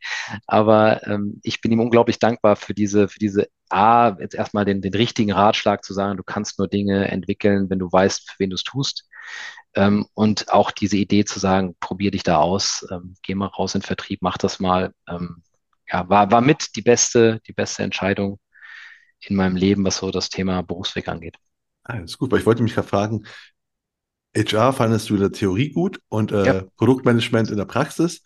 Aber 0.47 1.07
ähm, 1.07 1.41
ich 1.43 1.61
bin 1.61 1.73
ihm 1.73 1.81
unglaublich 1.81 2.19
dankbar 2.19 2.57
für 2.57 2.75
diese, 2.75 3.09
für 3.09 3.19
diese 3.19 3.49
A, 3.69 4.17
jetzt 4.21 4.35
erstmal 4.35 4.65
den, 4.65 4.81
den 4.81 4.95
richtigen 4.95 5.33
Ratschlag 5.33 5.85
zu 5.85 5.93
sagen, 5.93 6.17
du 6.17 6.23
kannst 6.23 6.59
nur 6.59 6.69
Dinge 6.69 7.09
entwickeln, 7.09 7.69
wenn 7.69 7.79
du 7.79 7.91
weißt, 7.91 8.31
für 8.31 8.39
wen 8.39 8.51
du 8.51 8.55
es 8.55 8.63
tust. 8.63 9.09
Ähm, 9.75 10.07
und 10.15 10.51
auch 10.51 10.71
diese 10.71 10.97
Idee 10.97 11.25
zu 11.25 11.39
sagen, 11.39 11.77
probier 11.81 12.11
dich 12.11 12.23
da 12.23 12.39
aus, 12.39 12.87
ähm, 12.91 13.15
geh 13.23 13.35
mal 13.35 13.47
raus 13.47 13.75
in 13.75 13.81
den 13.81 13.87
Vertrieb, 13.87 14.23
mach 14.23 14.39
das 14.39 14.61
mal, 14.61 14.93
ähm, 15.09 15.43
ja, 15.91 16.09
war, 16.09 16.31
war 16.31 16.41
mit 16.41 16.75
die 16.77 16.83
beste, 16.83 17.41
die 17.47 17.53
beste 17.53 17.83
Entscheidung 17.83 18.39
in 19.21 19.37
meinem 19.37 19.57
Leben, 19.57 19.85
was 19.85 19.99
so 19.99 20.11
das 20.11 20.31
Thema 20.31 20.63
Berufsweg 20.63 21.09
angeht. 21.09 21.37
Ist 22.03 22.19
gut, 22.19 22.33
weil 22.33 22.41
ich 22.41 22.47
wollte 22.47 22.63
mich 22.63 22.75
gerade 22.75 22.89
fragen, 22.89 23.27
HR 24.37 24.73
fandest 24.73 25.09
du 25.09 25.15
in 25.15 25.21
der 25.21 25.33
Theorie 25.33 25.71
gut 25.71 26.01
und 26.09 26.33
äh, 26.33 26.45
ja. 26.45 26.63
Produktmanagement 26.77 27.51
in 27.51 27.57
der 27.57 27.65
Praxis. 27.65 28.23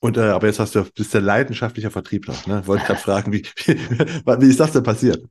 Und 0.00 0.16
äh, 0.16 0.20
aber 0.20 0.46
jetzt 0.46 0.60
hast 0.60 0.74
du 0.74 0.84
bist 0.84 1.14
der 1.14 1.22
leidenschaftliche 1.22 1.90
Vertriebler. 1.90 2.34
Ne? 2.46 2.66
Wollte 2.66 2.84
gerade 2.84 3.00
fragen, 3.00 3.32
wie, 3.32 3.46
wie, 3.64 3.78
wie 3.78 4.48
ist 4.48 4.60
das 4.60 4.72
denn 4.72 4.82
passiert? 4.84 5.24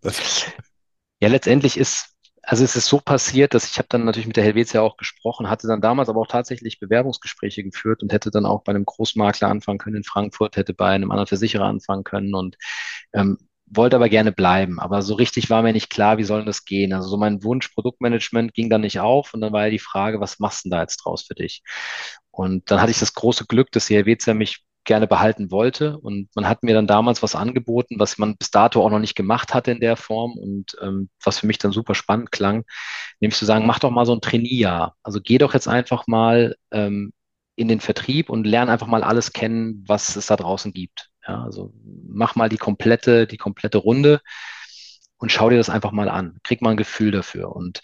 Ja, 1.20 1.30
letztendlich 1.30 1.78
ist 1.78 2.18
also 2.48 2.64
es 2.64 2.78
ist 2.78 2.88
so 2.88 3.02
passiert, 3.02 3.54
dass 3.54 3.70
ich 3.70 3.78
habe 3.78 3.90
dann 3.90 4.06
natürlich 4.06 4.26
mit 4.26 4.38
der 4.38 4.44
Helvetia 4.46 4.80
auch 4.80 4.96
gesprochen, 4.96 5.50
hatte 5.50 5.68
dann 5.68 5.82
damals 5.82 6.08
aber 6.08 6.22
auch 6.22 6.28
tatsächlich 6.28 6.80
Bewerbungsgespräche 6.80 7.62
geführt 7.62 8.02
und 8.02 8.14
hätte 8.14 8.32
dann 8.32 8.46
auch 8.46 8.64
bei 8.64 8.70
einem 8.70 8.86
Großmakler 8.86 9.50
anfangen 9.50 9.80
können 9.80 9.98
in 9.98 10.04
Frankfurt, 10.06 10.56
hätte 10.56 10.74
bei 10.74 10.88
einem 10.88 11.12
anderen 11.12 11.28
Versicherer 11.28 11.66
anfangen 11.66 12.06
können 12.06 12.34
und 12.34 12.58
ähm, 13.12 13.38
wollte 13.70 13.96
aber 13.98 14.10
gerne 14.10 14.32
bleiben. 14.32 14.80
Aber 14.80 15.02
so 15.02 15.16
richtig 15.16 15.50
war 15.50 15.62
mir 15.62 15.74
nicht 15.74 15.90
klar, 15.90 16.18
wie 16.18 16.24
soll 16.24 16.46
das 16.46 16.66
gehen. 16.66 16.94
Also 16.94 17.10
so 17.10 17.18
mein 17.18 17.44
Wunsch 17.44 17.70
Produktmanagement 17.70 18.54
ging 18.54 18.70
dann 18.70 18.82
nicht 18.82 19.00
auf 19.00 19.34
und 19.34 19.42
dann 19.42 19.54
war 19.54 19.66
ja 19.66 19.70
die 19.72 19.80
Frage, 19.80 20.20
was 20.20 20.40
machst 20.40 20.66
du 20.66 20.70
denn 20.70 20.78
da 20.78 20.82
jetzt 20.82 20.98
draus 20.98 21.24
für 21.24 21.36
dich? 21.36 21.64
Und 22.32 22.72
dann 22.72 22.82
hatte 22.82 22.92
ich 22.92 23.00
das 23.00 23.14
große 23.14 23.46
Glück, 23.46 23.72
dass 23.72 23.88
die 23.88 23.96
Helvetia 23.96 24.34
mich 24.34 24.64
gerne 24.86 25.06
behalten 25.06 25.52
wollte. 25.52 26.00
Und 26.00 26.30
man 26.36 26.48
hat 26.48 26.64
mir 26.64 26.74
dann 26.74 26.88
damals 26.88 27.22
was 27.22 27.36
angeboten, 27.36 28.00
was 28.00 28.18
man 28.18 28.38
bis 28.38 28.52
dato 28.52 28.84
auch 28.84 28.90
noch 28.90 29.00
nicht 29.00 29.16
gemacht 29.16 29.54
hatte 29.54 29.72
in 29.72 29.80
der 29.82 29.98
Form 29.98 30.34
und 30.38 30.78
ähm, 30.82 31.10
was 31.24 31.40
für 31.40 31.48
mich 31.48 31.60
dann 31.60 31.72
super 31.74 31.94
spannend 31.94 32.32
klang, 32.32 32.64
nämlich 33.20 33.38
zu 33.38 33.46
sagen, 33.46 33.66
mach 33.68 33.80
doch 33.80 33.92
mal 33.92 34.06
so 34.06 34.14
ein 34.14 34.22
Trainierjahr. 34.22 34.96
Also 35.04 35.20
geh 35.22 35.38
doch 35.38 35.54
jetzt 35.54 35.68
einfach 35.68 36.08
mal 36.08 36.56
ähm, 36.72 37.12
in 37.56 37.68
den 37.68 37.82
Vertrieb 37.82 38.30
und 38.30 38.48
lerne 38.48 38.72
einfach 38.72 38.88
mal 38.88 39.04
alles 39.04 39.34
kennen, 39.34 39.84
was 39.88 40.16
es 40.16 40.28
da 40.28 40.36
draußen 40.38 40.72
gibt. 40.74 41.10
Ja, 41.28 41.44
also 41.44 41.74
mach 42.08 42.36
mal 42.36 42.50
die 42.50 42.58
komplette, 42.58 43.28
die 43.28 43.38
komplette 43.38 43.78
Runde 43.80 44.22
und 45.18 45.32
schau 45.32 45.50
dir 45.50 45.58
das 45.58 45.70
einfach 45.70 45.92
mal 45.92 46.10
an. 46.10 46.38
Krieg 46.44 46.62
mal 46.62 46.72
ein 46.72 46.78
Gefühl 46.78 47.12
dafür. 47.12 47.56
Und 47.56 47.82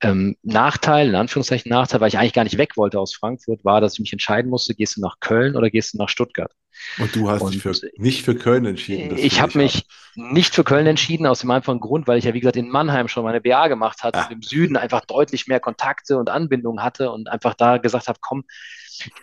ähm, 0.00 0.36
Nachteil, 0.42 1.08
in 1.08 1.14
Anführungszeichen 1.14 1.70
Nachteil, 1.70 2.00
weil 2.00 2.08
ich 2.08 2.18
eigentlich 2.18 2.32
gar 2.32 2.44
nicht 2.44 2.58
weg 2.58 2.76
wollte 2.76 3.00
aus 3.00 3.14
Frankfurt, 3.14 3.64
war, 3.64 3.80
dass 3.80 3.94
ich 3.94 4.00
mich 4.00 4.12
entscheiden 4.12 4.50
musste, 4.50 4.74
gehst 4.74 4.96
du 4.96 5.00
nach 5.00 5.18
Köln 5.20 5.56
oder 5.56 5.70
gehst 5.70 5.94
du 5.94 5.98
nach 5.98 6.08
Stuttgart? 6.08 6.52
Und 6.98 7.14
du 7.16 7.28
hast 7.28 7.42
und 7.42 7.54
dich 7.54 7.62
für, 7.62 7.74
nicht 7.96 8.24
für 8.24 8.36
Köln 8.36 8.64
entschieden. 8.64 9.18
Ich 9.18 9.40
habe 9.40 9.58
mich 9.58 9.86
nicht 10.14 10.54
für 10.54 10.62
Köln 10.62 10.86
entschieden, 10.86 11.26
aus 11.26 11.40
dem 11.40 11.50
einfachen 11.50 11.80
Grund, 11.80 12.06
weil 12.06 12.18
ich 12.18 12.24
ja, 12.24 12.34
wie 12.34 12.40
gesagt, 12.40 12.56
in 12.56 12.68
Mannheim 12.68 13.08
schon 13.08 13.24
meine 13.24 13.40
BA 13.40 13.66
gemacht 13.66 14.04
hatte 14.04 14.20
ah. 14.20 14.26
und 14.26 14.32
im 14.32 14.42
Süden 14.42 14.76
einfach 14.76 15.04
deutlich 15.04 15.48
mehr 15.48 15.58
Kontakte 15.58 16.16
und 16.18 16.30
Anbindungen 16.30 16.84
hatte 16.84 17.10
und 17.10 17.28
einfach 17.28 17.54
da 17.54 17.78
gesagt 17.78 18.06
habe, 18.06 18.20
komm, 18.22 18.44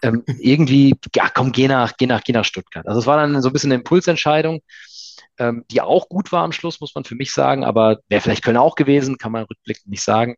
ähm, 0.01 0.23
irgendwie, 0.39 0.95
ja, 1.15 1.29
komm, 1.33 1.53
geh 1.53 1.69
nach, 1.69 1.95
geh 1.97 2.07
nach, 2.07 2.23
geh 2.23 2.33
nach 2.33 2.45
Stuttgart. 2.45 2.85
Also 2.85 2.99
es 2.99 3.05
war 3.05 3.17
dann 3.17 3.41
so 3.41 3.49
ein 3.49 3.53
bisschen 3.53 3.71
eine 3.71 3.79
Impulsentscheidung 3.79 4.61
ähm, 5.37 5.65
die 5.69 5.81
auch 5.81 6.09
gut 6.09 6.31
war 6.31 6.43
am 6.43 6.51
Schluss, 6.51 6.79
muss 6.81 6.95
man 6.95 7.03
für 7.03 7.15
mich 7.15 7.33
sagen, 7.33 7.63
aber 7.63 7.99
wäre 8.07 8.21
vielleicht 8.21 8.43
Köln 8.43 8.57
auch 8.57 8.75
gewesen, 8.75 9.17
kann 9.17 9.31
man 9.31 9.43
rückblickend 9.43 9.87
nicht 9.87 10.03
sagen. 10.03 10.35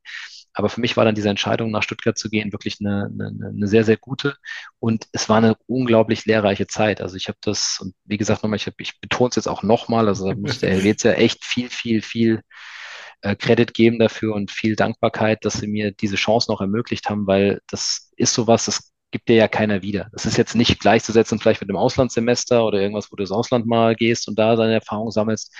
Aber 0.57 0.69
für 0.69 0.81
mich 0.81 0.97
war 0.97 1.05
dann 1.05 1.13
diese 1.13 1.29
Entscheidung, 1.29 1.69
nach 1.69 1.83
Stuttgart 1.83 2.17
zu 2.17 2.31
gehen, 2.31 2.51
wirklich 2.51 2.77
eine, 2.79 3.11
eine, 3.13 3.49
eine 3.49 3.67
sehr, 3.67 3.83
sehr 3.83 3.97
gute. 3.97 4.35
Und 4.79 5.05
es 5.11 5.29
war 5.29 5.37
eine 5.37 5.55
unglaublich 5.67 6.25
lehrreiche 6.25 6.65
Zeit. 6.65 6.99
Also 6.99 7.15
ich 7.15 7.27
habe 7.27 7.37
das, 7.41 7.77
und 7.79 7.93
wie 8.05 8.17
gesagt, 8.17 8.41
nochmal, 8.41 8.57
ich, 8.57 8.67
ich 8.79 8.99
betone 8.99 9.29
es 9.29 9.35
jetzt 9.35 9.47
auch 9.47 9.61
nochmal, 9.61 10.07
also 10.07 10.27
da 10.27 10.35
muss 10.35 10.59
der 10.59 10.71
Helvetia 10.71 11.11
echt 11.11 11.45
viel, 11.45 11.69
viel, 11.69 12.01
viel 12.01 12.41
äh, 13.21 13.35
Credit 13.35 13.71
geben 13.75 13.99
dafür 13.99 14.33
und 14.33 14.49
viel 14.49 14.75
Dankbarkeit, 14.75 15.45
dass 15.45 15.59
sie 15.59 15.67
mir 15.67 15.91
diese 15.91 16.15
Chance 16.15 16.51
noch 16.51 16.59
ermöglicht 16.59 17.07
haben, 17.07 17.27
weil 17.27 17.61
das 17.67 18.11
ist 18.17 18.33
sowas, 18.33 18.65
das 18.65 18.91
gibt 19.11 19.29
dir 19.29 19.35
ja 19.35 19.47
keiner 19.47 19.81
wieder. 19.81 20.09
Das 20.11 20.25
ist 20.25 20.37
jetzt 20.37 20.55
nicht 20.55 20.79
gleichzusetzen 20.79 21.39
vielleicht 21.39 21.61
mit 21.61 21.69
einem 21.69 21.77
Auslandssemester 21.77 22.65
oder 22.65 22.79
irgendwas, 22.79 23.11
wo 23.11 23.15
du 23.15 23.23
ins 23.23 23.31
Ausland 23.31 23.65
mal 23.65 23.95
gehst 23.95 24.27
und 24.27 24.37
da 24.37 24.55
deine 24.55 24.73
Erfahrung 24.73 25.11
sammelst. 25.11 25.53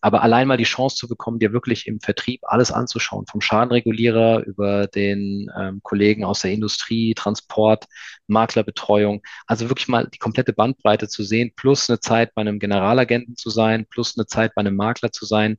Aber 0.00 0.22
allein 0.22 0.48
mal 0.48 0.58
die 0.58 0.64
Chance 0.64 0.96
zu 0.96 1.08
bekommen, 1.08 1.38
dir 1.38 1.52
wirklich 1.54 1.86
im 1.86 1.98
Vertrieb 1.98 2.40
alles 2.44 2.70
anzuschauen, 2.70 3.24
vom 3.26 3.40
Schadenregulierer 3.40 4.44
über 4.44 4.86
den 4.86 5.50
ähm, 5.58 5.80
Kollegen 5.82 6.24
aus 6.24 6.40
der 6.40 6.52
Industrie, 6.52 7.14
Transport, 7.14 7.86
Maklerbetreuung, 8.26 9.22
also 9.46 9.70
wirklich 9.70 9.88
mal 9.88 10.06
die 10.12 10.18
komplette 10.18 10.52
Bandbreite 10.52 11.08
zu 11.08 11.22
sehen, 11.22 11.52
plus 11.56 11.88
eine 11.88 12.00
Zeit 12.00 12.34
bei 12.34 12.42
einem 12.42 12.58
Generalagenten 12.58 13.36
zu 13.36 13.48
sein, 13.48 13.86
plus 13.88 14.18
eine 14.18 14.26
Zeit 14.26 14.54
bei 14.54 14.60
einem 14.60 14.76
Makler 14.76 15.10
zu 15.10 15.24
sein, 15.24 15.56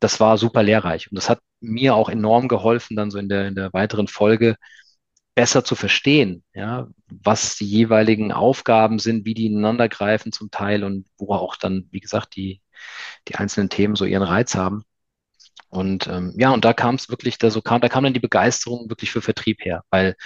das 0.00 0.20
war 0.20 0.38
super 0.38 0.62
lehrreich. 0.62 1.10
Und 1.10 1.16
das 1.16 1.28
hat 1.28 1.40
mir 1.60 1.94
auch 1.94 2.08
enorm 2.08 2.48
geholfen, 2.48 2.96
dann 2.96 3.10
so 3.10 3.18
in 3.18 3.28
der, 3.28 3.48
in 3.48 3.54
der 3.54 3.72
weiteren 3.72 4.08
Folge 4.08 4.56
besser 5.38 5.62
zu 5.62 5.76
verstehen, 5.76 6.42
ja, 6.52 6.88
was 7.06 7.54
die 7.54 7.64
jeweiligen 7.64 8.32
Aufgaben 8.32 8.98
sind, 8.98 9.24
wie 9.24 9.34
die 9.34 9.46
ineinander 9.46 9.88
greifen 9.88 10.32
zum 10.32 10.50
Teil 10.50 10.82
und 10.82 11.06
wo 11.16 11.32
auch 11.32 11.54
dann, 11.54 11.86
wie 11.92 12.00
gesagt, 12.00 12.34
die, 12.34 12.60
die 13.28 13.36
einzelnen 13.36 13.70
Themen 13.70 13.94
so 13.94 14.04
ihren 14.04 14.24
Reiz 14.24 14.56
haben. 14.56 14.82
Und 15.68 16.08
ähm, 16.08 16.34
ja, 16.36 16.50
und 16.50 16.64
da 16.64 16.72
kam 16.72 16.96
es 16.96 17.08
wirklich, 17.08 17.38
da 17.38 17.50
so 17.52 17.62
kam, 17.62 17.80
da 17.80 17.88
kam 17.88 18.02
dann 18.02 18.14
die 18.14 18.18
Begeisterung 18.18 18.90
wirklich 18.90 19.12
für 19.12 19.22
Vertrieb 19.22 19.64
her, 19.64 19.84
weil 19.90 20.16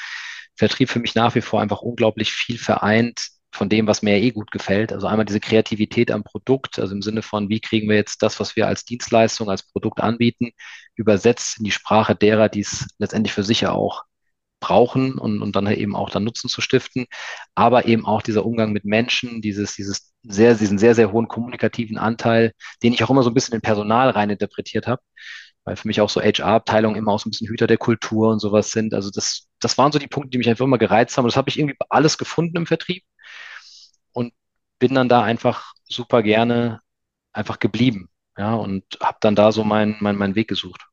Vertrieb 0.56 0.88
für 0.88 1.00
mich 1.00 1.14
nach 1.14 1.34
wie 1.34 1.42
vor 1.42 1.60
einfach 1.60 1.82
unglaublich 1.82 2.32
viel 2.32 2.56
vereint 2.56 3.28
von 3.50 3.68
dem, 3.68 3.86
was 3.86 4.00
mir 4.00 4.16
ja 4.16 4.24
eh 4.24 4.30
gut 4.30 4.50
gefällt. 4.50 4.94
Also 4.94 5.08
einmal 5.08 5.26
diese 5.26 5.40
Kreativität 5.40 6.10
am 6.10 6.24
Produkt, 6.24 6.78
also 6.78 6.94
im 6.94 7.02
Sinne 7.02 7.20
von, 7.20 7.50
wie 7.50 7.60
kriegen 7.60 7.90
wir 7.90 7.96
jetzt 7.96 8.22
das, 8.22 8.40
was 8.40 8.56
wir 8.56 8.66
als 8.66 8.86
Dienstleistung, 8.86 9.50
als 9.50 9.62
Produkt 9.62 10.00
anbieten, 10.00 10.52
übersetzt 10.96 11.58
in 11.58 11.64
die 11.64 11.70
Sprache 11.70 12.14
derer, 12.14 12.48
die 12.48 12.60
es 12.60 12.86
letztendlich 12.96 13.34
für 13.34 13.44
sich 13.44 13.60
ja 13.60 13.72
auch 13.72 14.04
brauchen 14.62 15.18
und, 15.18 15.42
und 15.42 15.54
dann 15.56 15.66
eben 15.66 15.94
auch 15.94 16.08
dann 16.08 16.24
Nutzen 16.24 16.48
zu 16.48 16.62
stiften, 16.62 17.06
aber 17.54 17.84
eben 17.86 18.06
auch 18.06 18.22
dieser 18.22 18.46
Umgang 18.46 18.72
mit 18.72 18.86
Menschen, 18.86 19.42
dieses, 19.42 19.74
dieses 19.74 20.14
sehr, 20.22 20.54
diesen 20.54 20.78
sehr, 20.78 20.94
sehr 20.94 21.12
hohen 21.12 21.28
kommunikativen 21.28 21.98
Anteil, 21.98 22.52
den 22.82 22.94
ich 22.94 23.04
auch 23.04 23.10
immer 23.10 23.22
so 23.22 23.30
ein 23.30 23.34
bisschen 23.34 23.54
in 23.56 23.60
Personal 23.60 24.10
rein 24.10 24.30
interpretiert 24.30 24.86
habe, 24.86 25.02
weil 25.64 25.76
für 25.76 25.88
mich 25.88 26.00
auch 26.00 26.08
so 26.08 26.20
HR-Abteilungen 26.22 26.96
immer 26.96 27.12
auch 27.12 27.20
so 27.20 27.28
ein 27.28 27.32
bisschen 27.32 27.48
Hüter 27.48 27.66
der 27.66 27.78
Kultur 27.78 28.30
und 28.30 28.40
sowas 28.40 28.70
sind. 28.70 28.94
Also 28.94 29.10
das, 29.10 29.48
das 29.60 29.76
waren 29.78 29.92
so 29.92 29.98
die 29.98 30.08
Punkte, 30.08 30.30
die 30.30 30.38
mich 30.38 30.48
einfach 30.48 30.64
immer 30.64 30.78
gereizt 30.78 31.16
haben. 31.16 31.24
Und 31.24 31.32
das 31.32 31.36
habe 31.36 31.50
ich 31.50 31.58
irgendwie 31.58 31.76
alles 31.90 32.18
gefunden 32.18 32.56
im 32.56 32.66
Vertrieb 32.66 33.04
und 34.12 34.32
bin 34.78 34.94
dann 34.94 35.08
da 35.08 35.22
einfach 35.22 35.74
super 35.84 36.22
gerne 36.22 36.80
einfach 37.32 37.58
geblieben. 37.58 38.08
Ja, 38.38 38.54
und 38.54 38.84
habe 39.00 39.18
dann 39.20 39.34
da 39.36 39.52
so 39.52 39.62
meinen 39.64 39.96
mein, 40.00 40.16
mein 40.16 40.34
Weg 40.34 40.48
gesucht. 40.48 40.86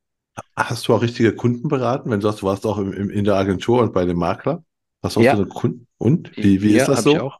Hast 0.55 0.87
du 0.87 0.93
auch 0.93 1.01
richtige 1.01 1.33
Kunden 1.35 1.67
beraten, 1.67 2.09
wenn 2.09 2.19
du 2.19 2.27
sagst, 2.27 2.41
du 2.41 2.45
warst 2.45 2.65
auch 2.65 2.77
im, 2.77 2.93
im, 2.93 3.09
in 3.09 3.23
der 3.23 3.35
Agentur 3.35 3.81
und 3.81 3.93
bei 3.93 4.05
dem 4.05 4.17
Makler? 4.17 4.63
Hast 5.01 5.15
du 5.15 5.21
auch 5.21 5.23
ja. 5.23 5.35
so 5.35 5.43
eine 5.43 5.49
Kunden? 5.49 5.87
Und? 5.97 6.35
Wie, 6.35 6.61
wie 6.61 6.73
ja, 6.73 6.81
ist 6.81 6.87
das 6.89 7.03
so? 7.03 7.31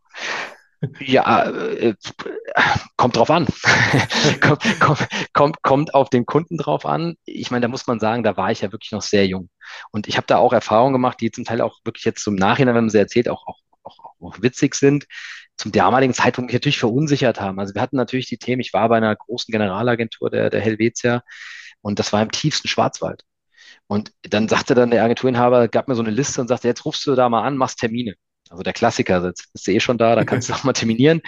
Ja, 1.02 1.50
äh, 1.50 1.94
kommt 2.96 3.18
drauf 3.18 3.30
an. 3.30 3.48
kommt, 4.42 4.80
kommt, 4.80 5.08
kommt, 5.34 5.62
kommt 5.62 5.94
auf 5.94 6.10
den 6.10 6.26
Kunden 6.26 6.58
drauf 6.58 6.86
an. 6.86 7.16
Ich 7.26 7.52
meine, 7.52 7.64
da 7.64 7.68
muss 7.68 7.88
man 7.88 8.00
sagen, 8.00 8.24
da 8.24 8.38
war 8.38 8.52
ich 8.52 8.62
ja 8.62 8.72
wirklich 8.72 8.94
noch 8.94 9.02
sehr 9.02 9.28
jung. 9.28 9.50
Und 9.92 10.08
ich 10.08 10.16
habe 10.16 10.28
da 10.28 10.38
auch 10.38 10.54
Erfahrungen 10.54 10.94
gemacht, 10.94 11.20
die 11.20 11.32
zum 11.32 11.44
Teil 11.44 11.60
auch 11.62 11.80
wirklich 11.84 12.06
jetzt 12.06 12.24
zum 12.24 12.36
Nachhinein, 12.36 12.76
wenn 12.76 12.86
man 12.86 12.90
sie 12.90 12.98
erzählt, 12.98 13.28
auch, 13.28 13.46
auch, 13.46 13.60
auch, 13.84 13.98
auch 14.22 14.42
witzig 14.42 14.76
sind. 14.76 15.06
Zum 15.58 15.74
damaligen 15.74 16.14
Zeitpunkt 16.14 16.48
mich 16.48 16.56
natürlich 16.56 16.80
verunsichert 16.80 17.42
haben. 17.42 17.60
Also 17.60 17.76
wir 17.76 17.82
hatten 17.82 17.98
natürlich 17.98 18.28
die 18.28 18.38
Themen, 18.38 18.62
ich 18.62 18.72
war 18.72 18.88
bei 18.88 18.98
einer 18.98 19.16
großen 19.16 19.52
Generalagentur 19.52 20.30
der, 20.30 20.50
der 20.50 20.62
Helvetia, 20.62 21.24
und 21.82 22.00
das 22.00 22.14
war 22.14 22.22
im 22.22 22.32
tiefsten 22.32 22.68
Schwarzwald. 22.68 23.24
Und 23.88 24.12
dann 24.24 24.48
sagte 24.48 24.76
dann 24.76 24.92
der 24.92 25.04
Agenturinhaber, 25.04 25.68
gab 25.68 25.88
mir 25.88 25.96
so 25.96 26.02
eine 26.04 26.12
Liste 26.12 26.42
und 26.42 26.48
sagte, 26.48 26.68
jetzt 26.68 26.86
rufst 26.86 27.06
du 27.08 27.16
da 27.16 27.30
mal 27.30 27.44
an, 27.44 27.58
machst 27.58 27.80
Termine. 27.80 28.16
Also 28.50 28.64
der 28.64 28.74
Klassiker, 28.74 29.24
jetzt 29.26 29.52
bist 29.54 29.68
du 29.68 29.72
eh 29.72 29.80
schon 29.80 29.98
da, 29.98 30.16
da 30.16 30.26
kannst 30.26 30.50
du 30.50 30.54
auch 30.56 30.64
mal 30.64 30.74
terminieren. 30.74 31.22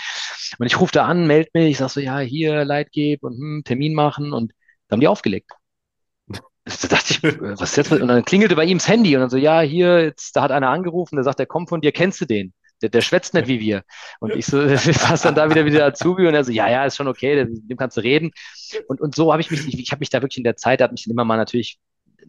Und 0.60 0.66
ich 0.66 0.80
rufe 0.80 0.92
da 0.92 1.06
an, 1.06 1.28
melde 1.28 1.50
mich, 1.54 1.72
ich 1.72 1.78
sag 1.78 1.90
so, 1.90 2.00
ja, 2.00 2.20
hier, 2.20 2.66
Leitgeb 2.66 3.24
und 3.24 3.38
hm, 3.38 3.62
Termin 3.66 3.94
machen 3.94 4.34
und 4.34 4.54
dann 4.88 4.98
haben 4.98 5.02
die 5.02 5.08
aufgelegt. 5.08 5.52
Da 6.64 6.88
dachte 6.90 7.14
ich, 7.14 7.24
was 7.24 7.72
ist 7.72 7.78
jetzt? 7.78 7.92
Und 7.92 8.08
dann 8.08 8.24
klingelte 8.24 8.56
bei 8.56 8.66
ihm 8.66 8.78
das 8.78 8.88
Handy 8.88 9.16
und 9.16 9.22
dann 9.22 9.32
so, 9.32 9.38
ja, 9.38 9.62
hier, 9.62 10.04
jetzt, 10.04 10.36
da 10.36 10.44
hat 10.44 10.52
einer 10.52 10.70
angerufen, 10.70 11.16
der 11.16 11.24
sagt, 11.24 11.40
der 11.40 11.48
kommt 11.48 11.70
von 11.70 11.82
dir, 11.82 11.92
kennst 11.92 12.22
du 12.22 12.26
den? 12.26 12.54
Der, 12.82 12.90
der 12.90 13.02
schwätzt 13.02 13.34
nicht 13.34 13.48
wie 13.48 13.60
wir. 13.60 13.84
Und 14.20 14.36
ich 14.36 14.46
so, 14.46 14.58
was 15.10 15.22
dann 15.22 15.36
da 15.36 15.50
wieder 15.50 15.66
wieder 15.66 15.86
Azubi 15.86 16.28
und 16.28 16.34
er 16.34 16.44
so, 16.44 16.52
ja, 16.52 16.70
ja, 16.70 16.86
ist 16.86 16.98
schon 16.98 17.08
okay, 17.08 17.46
mit 17.46 17.70
dem 17.70 17.78
kannst 17.78 17.98
du 17.98 18.02
reden. 18.02 18.32
Und, 18.88 19.02
und 19.02 19.16
so 19.16 19.32
habe 19.32 19.42
ich 19.42 19.52
mich, 19.52 19.68
ich, 19.68 19.80
ich 19.80 19.92
habe 19.92 20.00
mich 20.00 20.10
da 20.10 20.22
wirklich 20.22 20.38
in 20.38 20.44
der 20.44 20.58
Zeit, 20.58 20.80
da 20.80 20.86
hat 20.86 20.92
mich 20.92 21.08
immer 21.08 21.26
mal 21.26 21.38
natürlich 21.38 21.80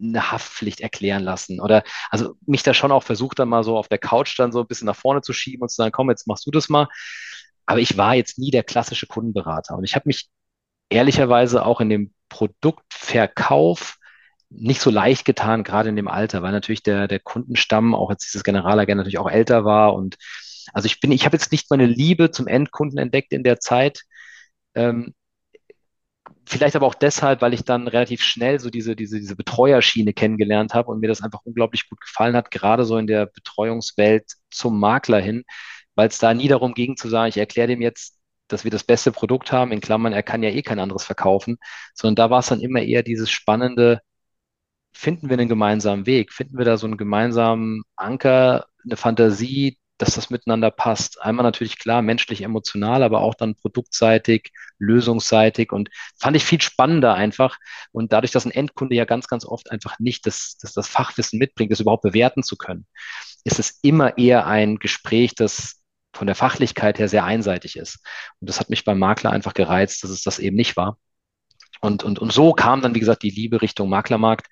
eine 0.01 0.31
Haftpflicht 0.31 0.81
erklären 0.81 1.23
lassen 1.23 1.59
oder 1.59 1.83
also 2.09 2.35
mich 2.47 2.63
da 2.63 2.73
schon 2.73 2.91
auch 2.91 3.03
versucht 3.03 3.37
dann 3.39 3.49
mal 3.49 3.63
so 3.63 3.77
auf 3.77 3.87
der 3.87 3.99
Couch 3.99 4.37
dann 4.39 4.51
so 4.51 4.61
ein 4.61 4.67
bisschen 4.67 4.87
nach 4.87 4.95
vorne 4.95 5.21
zu 5.21 5.33
schieben 5.33 5.61
und 5.61 5.69
zu 5.69 5.75
sagen, 5.75 5.91
komm, 5.91 6.09
jetzt 6.09 6.27
machst 6.27 6.45
du 6.47 6.51
das 6.51 6.69
mal. 6.69 6.87
Aber 7.65 7.79
ich 7.79 7.97
war 7.97 8.15
jetzt 8.15 8.39
nie 8.39 8.51
der 8.51 8.63
klassische 8.63 9.07
Kundenberater 9.07 9.77
und 9.77 9.83
ich 9.83 9.95
habe 9.95 10.07
mich 10.07 10.29
ehrlicherweise 10.89 11.65
auch 11.65 11.79
in 11.79 11.89
dem 11.89 12.13
Produktverkauf 12.29 13.97
nicht 14.55 14.81
so 14.81 14.89
leicht 14.89 15.25
getan, 15.25 15.63
gerade 15.63 15.89
in 15.89 15.95
dem 15.95 16.07
Alter, 16.07 16.41
weil 16.41 16.51
natürlich 16.51 16.83
der, 16.83 17.07
der 17.07 17.19
Kundenstamm, 17.19 17.95
auch 17.95 18.09
jetzt 18.09 18.25
dieses 18.25 18.43
Generalagent 18.43 18.97
natürlich 18.97 19.19
auch 19.19 19.29
älter 19.29 19.65
war. 19.65 19.93
Und 19.93 20.17
also 20.73 20.85
ich 20.85 20.99
bin, 20.99 21.11
ich 21.11 21.25
habe 21.25 21.35
jetzt 21.35 21.51
nicht 21.51 21.69
meine 21.69 21.85
Liebe 21.85 22.31
zum 22.31 22.47
Endkunden 22.47 22.99
entdeckt 22.99 23.33
in 23.33 23.43
der 23.43 23.59
Zeit. 23.59 24.03
Ähm, 24.75 25.13
vielleicht 26.45 26.75
aber 26.75 26.87
auch 26.87 26.95
deshalb, 26.95 27.41
weil 27.41 27.53
ich 27.53 27.63
dann 27.63 27.87
relativ 27.87 28.21
schnell 28.21 28.59
so 28.59 28.69
diese, 28.69 28.95
diese, 28.95 29.19
diese 29.19 29.35
Betreuerschiene 29.35 30.13
kennengelernt 30.13 30.73
habe 30.73 30.91
und 30.91 30.99
mir 30.99 31.07
das 31.07 31.21
einfach 31.21 31.41
unglaublich 31.43 31.89
gut 31.89 32.01
gefallen 32.01 32.35
hat, 32.35 32.51
gerade 32.51 32.85
so 32.85 32.97
in 32.97 33.07
der 33.07 33.25
Betreuungswelt 33.27 34.33
zum 34.49 34.79
Makler 34.79 35.19
hin, 35.19 35.43
weil 35.95 36.07
es 36.09 36.19
da 36.19 36.33
nie 36.33 36.47
darum 36.47 36.73
ging 36.73 36.97
zu 36.97 37.09
sagen, 37.09 37.29
ich 37.29 37.37
erkläre 37.37 37.67
dem 37.67 37.81
jetzt, 37.81 38.19
dass 38.47 38.63
wir 38.63 38.71
das 38.71 38.83
beste 38.83 39.11
Produkt 39.11 39.51
haben, 39.51 39.71
in 39.71 39.81
Klammern, 39.81 40.13
er 40.13 40.23
kann 40.23 40.43
ja 40.43 40.49
eh 40.49 40.61
kein 40.61 40.79
anderes 40.79 41.05
verkaufen, 41.05 41.57
sondern 41.93 42.15
da 42.15 42.29
war 42.29 42.39
es 42.39 42.47
dann 42.47 42.59
immer 42.59 42.81
eher 42.81 43.03
dieses 43.03 43.31
spannende, 43.31 44.01
finden 44.93 45.29
wir 45.29 45.37
einen 45.37 45.49
gemeinsamen 45.49 46.05
Weg? 46.05 46.31
Finden 46.33 46.57
wir 46.57 46.65
da 46.65 46.77
so 46.77 46.87
einen 46.87 46.97
gemeinsamen 46.97 47.83
Anker, 47.95 48.67
eine 48.83 48.97
Fantasie, 48.97 49.77
dass 49.97 50.15
das 50.15 50.29
miteinander 50.29 50.71
passt? 50.71 51.21
Einmal 51.21 51.43
natürlich 51.43 51.79
klar, 51.79 52.01
menschlich, 52.01 52.41
emotional, 52.41 53.03
aber 53.03 53.21
auch 53.21 53.35
dann 53.35 53.55
produktseitig, 53.55 54.51
lösungsseitig 54.79 55.71
und 55.71 55.89
fand 56.19 56.35
ich 56.35 56.45
viel 56.45 56.61
spannender 56.61 57.13
einfach. 57.15 57.57
Und 57.91 58.13
dadurch, 58.13 58.31
dass 58.31 58.45
ein 58.45 58.51
Endkunde 58.51 58.95
ja 58.95 59.05
ganz, 59.05 59.27
ganz 59.27 59.45
oft 59.45 59.71
einfach 59.71 59.99
nicht 59.99 60.25
das, 60.25 60.57
das, 60.61 60.73
das 60.73 60.87
Fachwissen 60.87 61.39
mitbringt, 61.39 61.71
das 61.71 61.79
überhaupt 61.79 62.03
bewerten 62.03 62.43
zu 62.43 62.55
können, 62.57 62.85
ist 63.43 63.59
es 63.59 63.79
immer 63.81 64.17
eher 64.17 64.47
ein 64.47 64.77
Gespräch, 64.77 65.35
das 65.35 65.81
von 66.13 66.27
der 66.27 66.35
Fachlichkeit 66.35 66.99
her 66.99 67.09
sehr 67.09 67.25
einseitig 67.25 67.75
ist. 67.75 67.99
Und 68.39 68.49
das 68.49 68.59
hat 68.59 68.69
mich 68.69 68.85
beim 68.85 68.99
Makler 68.99 69.31
einfach 69.31 69.53
gereizt, 69.53 70.03
dass 70.03 70.11
es 70.11 70.21
das 70.21 70.39
eben 70.39 70.55
nicht 70.55 70.77
war. 70.77 70.97
Und, 71.83 72.01
und, 72.03 72.17
und 72.19 72.31
so 72.31 72.53
kam 72.53 72.81
dann, 72.81 72.95
wie 72.95 73.01
gesagt, 73.01 73.23
die 73.23 73.29
Liebe 73.29 73.61
Richtung 73.61 73.89
Maklermarkt 73.89 74.47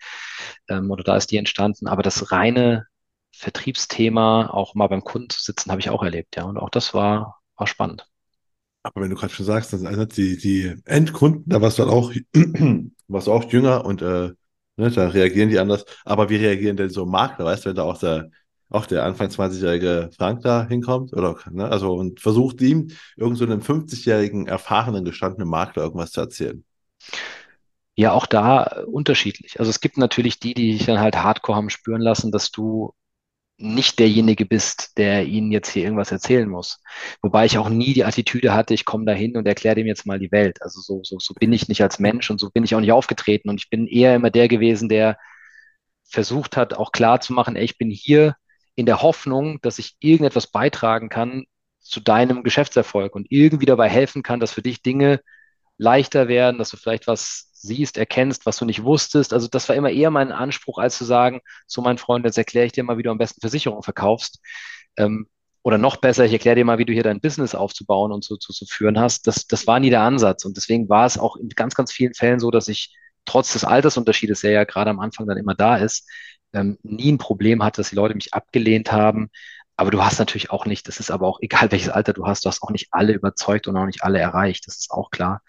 ähm, 0.68 0.92
oder 0.92 1.04
da 1.04 1.16
ist 1.16 1.32
die 1.32 1.38
entstanden. 1.38 1.88
Aber 1.88 2.04
das 2.04 2.34
reine 2.34 2.88
Vertriebsthema, 3.34 4.50
auch 4.50 4.76
mal 4.76 4.88
beim 4.88 5.02
Kunden 5.02 5.30
zu 5.30 5.42
sitzen, 5.42 5.72
habe 5.72 5.80
ich 5.80 5.90
auch 5.90 6.04
erlebt, 6.04 6.36
ja. 6.36 6.44
Und 6.44 6.58
auch 6.58 6.70
das 6.70 6.94
war, 6.94 7.40
war 7.56 7.68
spannend. 7.68 8.06
Aber 8.84 9.02
wenn 9.02 9.10
du 9.10 9.16
gerade 9.16 9.34
schon 9.34 9.46
sagst, 9.46 9.72
dass 9.72 9.86
also 9.86 10.04
die, 10.04 10.36
die 10.38 10.76
Endkunden, 10.84 11.46
da 11.48 11.62
warst 11.62 11.80
du 11.80 11.84
dann 11.84 11.94
auch, 11.94 12.12
warst 13.08 13.28
du 13.28 13.32
auch 13.32 13.50
jünger 13.50 13.86
und 13.86 14.02
äh, 14.02 14.32
ne, 14.76 14.92
da 14.92 15.08
reagieren 15.08 15.48
die 15.48 15.60
anders. 15.60 15.86
Aber 16.04 16.30
wie 16.30 16.36
reagieren 16.36 16.76
denn 16.76 16.90
so 16.90 17.06
Makler, 17.06 17.46
weißt 17.46 17.64
du, 17.64 17.70
wenn 17.70 17.78
da 17.78 17.84
auch 17.84 17.98
der, 17.98 18.30
auch 18.68 18.88
der 18.88 19.06
Anfang 19.06 19.30
20-jährige 19.30 20.10
Frank 20.18 20.42
da 20.42 20.68
hinkommt 20.68 21.14
oder 21.14 21.38
ne, 21.50 21.70
also 21.70 21.94
und 21.94 22.20
versucht 22.20 22.60
ihm 22.60 22.90
irgend 23.16 23.38
so 23.38 23.46
einem 23.46 23.62
50-jährigen 23.62 24.48
erfahrenen 24.48 25.06
gestandenen 25.06 25.48
Makler 25.48 25.84
irgendwas 25.84 26.12
zu 26.12 26.20
erzählen? 26.20 26.66
Ja, 27.96 28.14
auch 28.14 28.26
da 28.26 28.84
unterschiedlich. 28.88 29.60
Also 29.60 29.70
es 29.70 29.82
gibt 29.82 29.98
natürlich 29.98 30.40
die, 30.40 30.54
die 30.54 30.74
sich 30.78 30.86
dann 30.86 31.00
halt 31.00 31.18
hardcore 31.18 31.58
haben 31.58 31.70
spüren 31.70 32.02
lassen, 32.02 32.32
dass 32.32 32.52
du 32.52 32.94
nicht 33.58 34.00
derjenige 34.00 34.46
bist, 34.46 34.98
der 34.98 35.26
ihnen 35.26 35.52
jetzt 35.52 35.70
hier 35.70 35.84
irgendwas 35.84 36.12
erzählen 36.12 36.50
muss. 36.50 36.82
Wobei 37.22 37.46
ich 37.46 37.58
auch 37.58 37.70
nie 37.70 37.94
die 37.94 38.06
Attitüde 38.06 38.54
hatte, 38.54 38.74
ich 38.74 38.86
komme 38.86 39.06
da 39.06 39.14
hin 39.14 39.38
und 39.38 39.48
erkläre 39.48 39.76
dem 39.76 39.88
jetzt 39.88 40.06
mal 40.06 40.20
die 40.20 40.32
Welt. 40.32 40.62
Also 40.62 40.82
so, 40.82 41.02
so, 41.04 41.20
so 41.20 41.34
bin 41.36 41.54
ich 41.54 41.68
nicht 41.68 41.82
als 41.84 42.00
Mensch 42.00 42.32
und 42.32 42.40
so 42.40 42.50
bin 42.50 42.64
ich 42.64 42.74
auch 42.76 42.80
nicht 42.80 42.92
aufgetreten. 42.92 43.50
Und 43.50 43.60
ich 43.60 43.70
bin 43.70 43.88
eher 43.88 44.16
immer 44.16 44.32
der 44.32 44.48
gewesen, 44.48 44.90
der 44.90 45.18
versucht 46.04 46.58
hat, 46.58 46.74
auch 46.74 46.92
klar 46.92 47.22
zu 47.22 47.34
machen, 47.34 47.56
ey, 47.56 47.64
ich 47.64 47.78
bin 47.78 47.90
hier 47.90 48.36
in 48.76 48.86
der 48.86 49.02
Hoffnung, 49.02 49.60
dass 49.62 49.80
ich 49.80 49.96
irgendetwas 50.00 50.48
beitragen 50.48 51.10
kann 51.10 51.46
zu 51.80 52.00
deinem 52.00 52.44
Geschäftserfolg 52.44 53.16
und 53.16 53.28
irgendwie 53.30 53.66
dabei 53.66 53.90
helfen 53.90 54.24
kann, 54.24 54.40
dass 54.40 54.54
für 54.54 54.62
dich 54.62 54.82
Dinge 54.82 55.22
leichter 55.82 56.28
werden, 56.28 56.60
dass 56.60 56.70
du 56.70 56.78
vielleicht 56.78 57.08
was 57.08 57.50
siehst, 57.54 57.98
erkennst, 57.98 58.46
was 58.46 58.58
du 58.58 58.66
nicht 58.66 58.84
wusstest. 58.84 59.34
Also 59.34 59.48
das 59.48 59.68
war 59.68 59.76
immer 59.76 59.90
eher 59.90 60.12
mein 60.12 60.32
Anspruch, 60.32 60.78
als 60.78 60.98
zu 60.98 61.06
sagen, 61.06 61.42
so 61.66 61.82
mein 61.82 61.98
Freund, 61.98 62.24
jetzt 62.24 62.38
erkläre 62.38 62.68
ich 62.68 62.72
dir 62.72 62.84
mal, 62.84 63.00
wie 63.00 63.04
du 63.04 63.10
am 63.10 63.18
besten 63.18 63.42
Versicherungen 63.42 63.82
verkaufst. 63.82 64.40
Ähm, 64.98 65.28
oder 65.64 65.80
noch 65.80 65.98
besser, 65.98 66.26
ich 66.26 66.34
erkläre 66.34 66.56
dir 66.56 66.66
mal, 66.66 66.78
wie 66.78 66.86
du 66.86 66.94
hier 66.94 67.04
dein 67.04 67.20
Business 67.20 67.56
aufzubauen 67.56 68.12
und 68.12 68.24
so 68.24 68.38
zu, 68.38 68.54
zu 68.54 68.66
führen 68.66 69.00
hast. 69.00 69.26
Das, 69.26 69.48
das 69.48 69.66
war 69.66 69.80
nie 69.80 69.90
der 69.90 70.02
Ansatz. 70.02 70.46
Und 70.46 70.56
deswegen 70.56 70.88
war 70.88 71.06
es 71.08 71.18
auch 71.18 71.36
in 71.36 71.50
ganz, 71.50 71.74
ganz 71.74 71.92
vielen 71.92 72.14
Fällen 72.14 72.40
so, 72.40 72.52
dass 72.52 72.68
ich 72.68 72.96
trotz 73.26 73.54
des 73.54 73.64
Altersunterschiedes, 73.64 74.42
der 74.42 74.52
ja 74.52 74.64
gerade 74.66 74.92
am 74.92 75.00
Anfang 75.00 75.28
dann 75.28 75.38
immer 75.38 75.56
da 75.56 75.78
ist, 75.78 76.08
ähm, 76.54 76.78
nie 76.84 77.12
ein 77.12 77.18
Problem 77.18 77.64
hatte, 77.64 77.82
dass 77.82 77.90
die 77.90 77.96
Leute 77.96 78.16
mich 78.16 78.34
abgelehnt 78.34 78.92
haben, 78.92 79.30
aber 79.82 79.90
du 79.92 80.04
hast 80.04 80.20
natürlich 80.20 80.52
auch 80.52 80.66
nicht, 80.68 80.88
das 80.88 81.00
ist 81.00 81.10
aber 81.10 81.28
auch 81.28 81.40
egal 81.42 81.72
welches 81.72 81.90
Alter 81.90 82.14
du 82.14 82.28
hast, 82.28 82.46
du 82.46 82.50
hast 82.50 82.62
auch 82.62 82.70
nicht 82.70 82.90
alle 82.92 83.14
überzeugt 83.14 83.68
und 83.68 83.76
auch 83.78 83.88
nicht 83.88 84.04
alle 84.04 84.20
erreicht, 84.20 84.68
das 84.68 84.78
ist 84.78 84.92
auch 84.92 85.10
klar. 85.10 85.42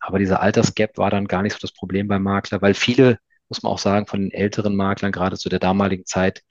Aber 0.00 0.18
dieser 0.18 0.40
Altersgap 0.42 0.98
war 0.98 1.10
dann 1.10 1.28
gar 1.28 1.42
nicht 1.42 1.52
so 1.52 1.58
das 1.60 1.72
Problem 1.72 2.08
beim 2.08 2.24
Makler, 2.24 2.60
weil 2.60 2.74
viele, 2.74 3.18
muss 3.48 3.62
man 3.62 3.72
auch 3.72 3.78
sagen, 3.78 4.06
von 4.08 4.20
den 4.20 4.32
älteren 4.32 4.74
Maklern, 4.74 5.12
gerade 5.12 5.38
zu 5.38 5.48
der 5.48 5.60
damaligen 5.60 6.06
Zeit, 6.06 6.42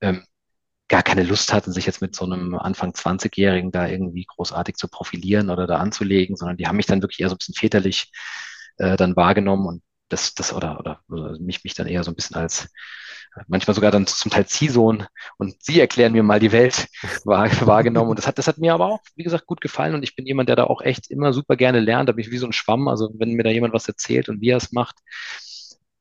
ähm, 0.00 0.24
gar 0.88 1.02
keine 1.02 1.24
Lust 1.24 1.52
hatten, 1.52 1.72
sich 1.72 1.86
jetzt 1.86 2.00
mit 2.02 2.14
so 2.14 2.26
einem 2.26 2.54
Anfang 2.54 2.92
20-Jährigen 2.94 3.72
da 3.72 3.88
irgendwie 3.88 4.24
großartig 4.26 4.76
zu 4.76 4.88
profilieren 4.88 5.50
oder 5.50 5.66
da 5.66 5.78
anzulegen, 5.78 6.36
sondern 6.36 6.58
die 6.58 6.68
haben 6.68 6.76
mich 6.76 6.86
dann 6.86 7.02
wirklich 7.02 7.20
eher 7.20 7.28
so 7.28 7.34
ein 7.34 7.38
bisschen 7.38 7.56
väterlich 7.56 8.12
äh, 8.76 8.96
dann 8.96 9.16
wahrgenommen 9.16 9.66
und 9.66 9.82
das, 10.10 10.34
das 10.34 10.52
oder, 10.52 10.78
oder, 10.78 11.00
oder 11.08 11.38
mich, 11.40 11.64
mich 11.64 11.74
dann 11.74 11.88
eher 11.88 12.04
so 12.04 12.12
ein 12.12 12.14
bisschen 12.14 12.36
als 12.36 12.68
manchmal 13.46 13.74
sogar 13.74 13.90
dann 13.90 14.06
zum 14.06 14.30
Teil 14.30 14.46
Ziehsohn 14.46 15.06
und 15.38 15.62
sie 15.62 15.80
erklären 15.80 16.12
mir 16.12 16.22
mal 16.22 16.40
die 16.40 16.52
Welt 16.52 16.88
wahr, 17.24 17.50
wahrgenommen. 17.66 18.10
Und 18.10 18.18
das 18.18 18.26
hat, 18.26 18.38
das 18.38 18.46
hat 18.46 18.58
mir 18.58 18.74
aber 18.74 18.86
auch, 18.86 19.00
wie 19.16 19.22
gesagt, 19.22 19.46
gut 19.46 19.60
gefallen. 19.60 19.94
Und 19.94 20.02
ich 20.02 20.16
bin 20.16 20.26
jemand, 20.26 20.48
der 20.48 20.56
da 20.56 20.64
auch 20.64 20.82
echt 20.82 21.10
immer 21.10 21.32
super 21.32 21.56
gerne 21.56 21.80
lernt. 21.80 22.08
Da 22.08 22.12
bin 22.12 22.24
ich 22.24 22.30
wie 22.30 22.38
so 22.38 22.46
ein 22.46 22.52
Schwamm. 22.52 22.88
Also 22.88 23.10
wenn 23.18 23.32
mir 23.32 23.44
da 23.44 23.50
jemand 23.50 23.74
was 23.74 23.88
erzählt 23.88 24.28
und 24.28 24.40
wie 24.40 24.50
er 24.50 24.58
es 24.58 24.72
macht, 24.72 24.96